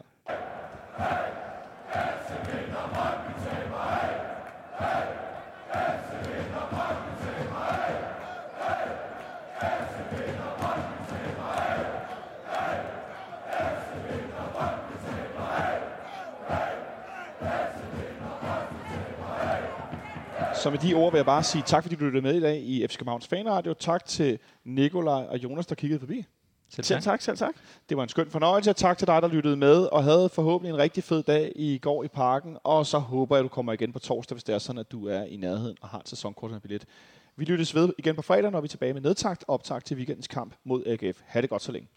Så 20.67 20.71
med 20.71 20.79
de 20.79 20.93
ord 20.93 21.11
vil 21.11 21.17
jeg 21.17 21.25
bare 21.25 21.43
sige 21.43 21.63
tak, 21.65 21.83
fordi 21.83 21.95
du 21.95 22.05
lyttede 22.05 22.21
med 22.21 22.35
i 22.35 22.39
dag 22.39 22.59
i 22.59 22.87
FC 22.87 22.97
Københavns 22.97 23.27
Fanradio. 23.27 23.73
Tak 23.73 24.05
til 24.05 24.39
Nikolaj 24.65 25.25
og 25.29 25.37
Jonas, 25.37 25.65
der 25.65 25.75
kiggede 25.75 25.99
forbi. 25.99 26.25
Selv 26.69 26.83
Selv 26.83 27.01
tak. 27.01 27.03
tak, 27.03 27.21
selv 27.21 27.37
tak. 27.37 27.53
Det 27.89 27.97
var 27.97 28.03
en 28.03 28.09
skøn 28.09 28.29
fornøjelse, 28.29 28.73
tak 28.73 28.97
til 28.97 29.07
dig, 29.07 29.21
der 29.21 29.27
lyttede 29.27 29.55
med, 29.55 29.85
og 29.85 30.03
havde 30.03 30.29
forhåbentlig 30.29 30.73
en 30.73 30.77
rigtig 30.77 31.03
fed 31.03 31.23
dag 31.23 31.51
i 31.55 31.77
går 31.77 32.03
i 32.03 32.07
parken. 32.07 32.57
Og 32.63 32.85
så 32.85 32.97
håber 32.97 33.35
jeg, 33.35 33.39
at 33.39 33.43
du 33.43 33.53
kommer 33.53 33.73
igen 33.73 33.93
på 33.93 33.99
torsdag, 33.99 34.35
hvis 34.35 34.43
det 34.43 34.55
er 34.55 34.59
sådan, 34.59 34.79
at 34.79 34.91
du 34.91 35.07
er 35.07 35.23
i 35.23 35.37
nærheden 35.37 35.77
og 35.81 35.89
har 35.89 35.99
et 35.99 36.09
sæsonkort 36.09 36.51
og 36.51 36.61
billet. 36.61 36.85
Vi 37.35 37.45
lyttes 37.45 37.75
ved 37.75 37.93
igen 37.97 38.15
på 38.15 38.21
fredag, 38.21 38.51
når 38.51 38.61
vi 38.61 38.65
er 38.65 38.69
tilbage 38.69 38.93
med 38.93 39.01
nedtakt 39.01 39.45
og 39.47 39.53
optakt 39.53 39.85
til 39.85 39.97
weekendens 39.97 40.27
kamp 40.27 40.53
mod 40.63 40.83
AGF. 40.85 41.21
Ha' 41.25 41.41
det 41.41 41.49
godt 41.49 41.61
så 41.61 41.71
længe. 41.71 41.87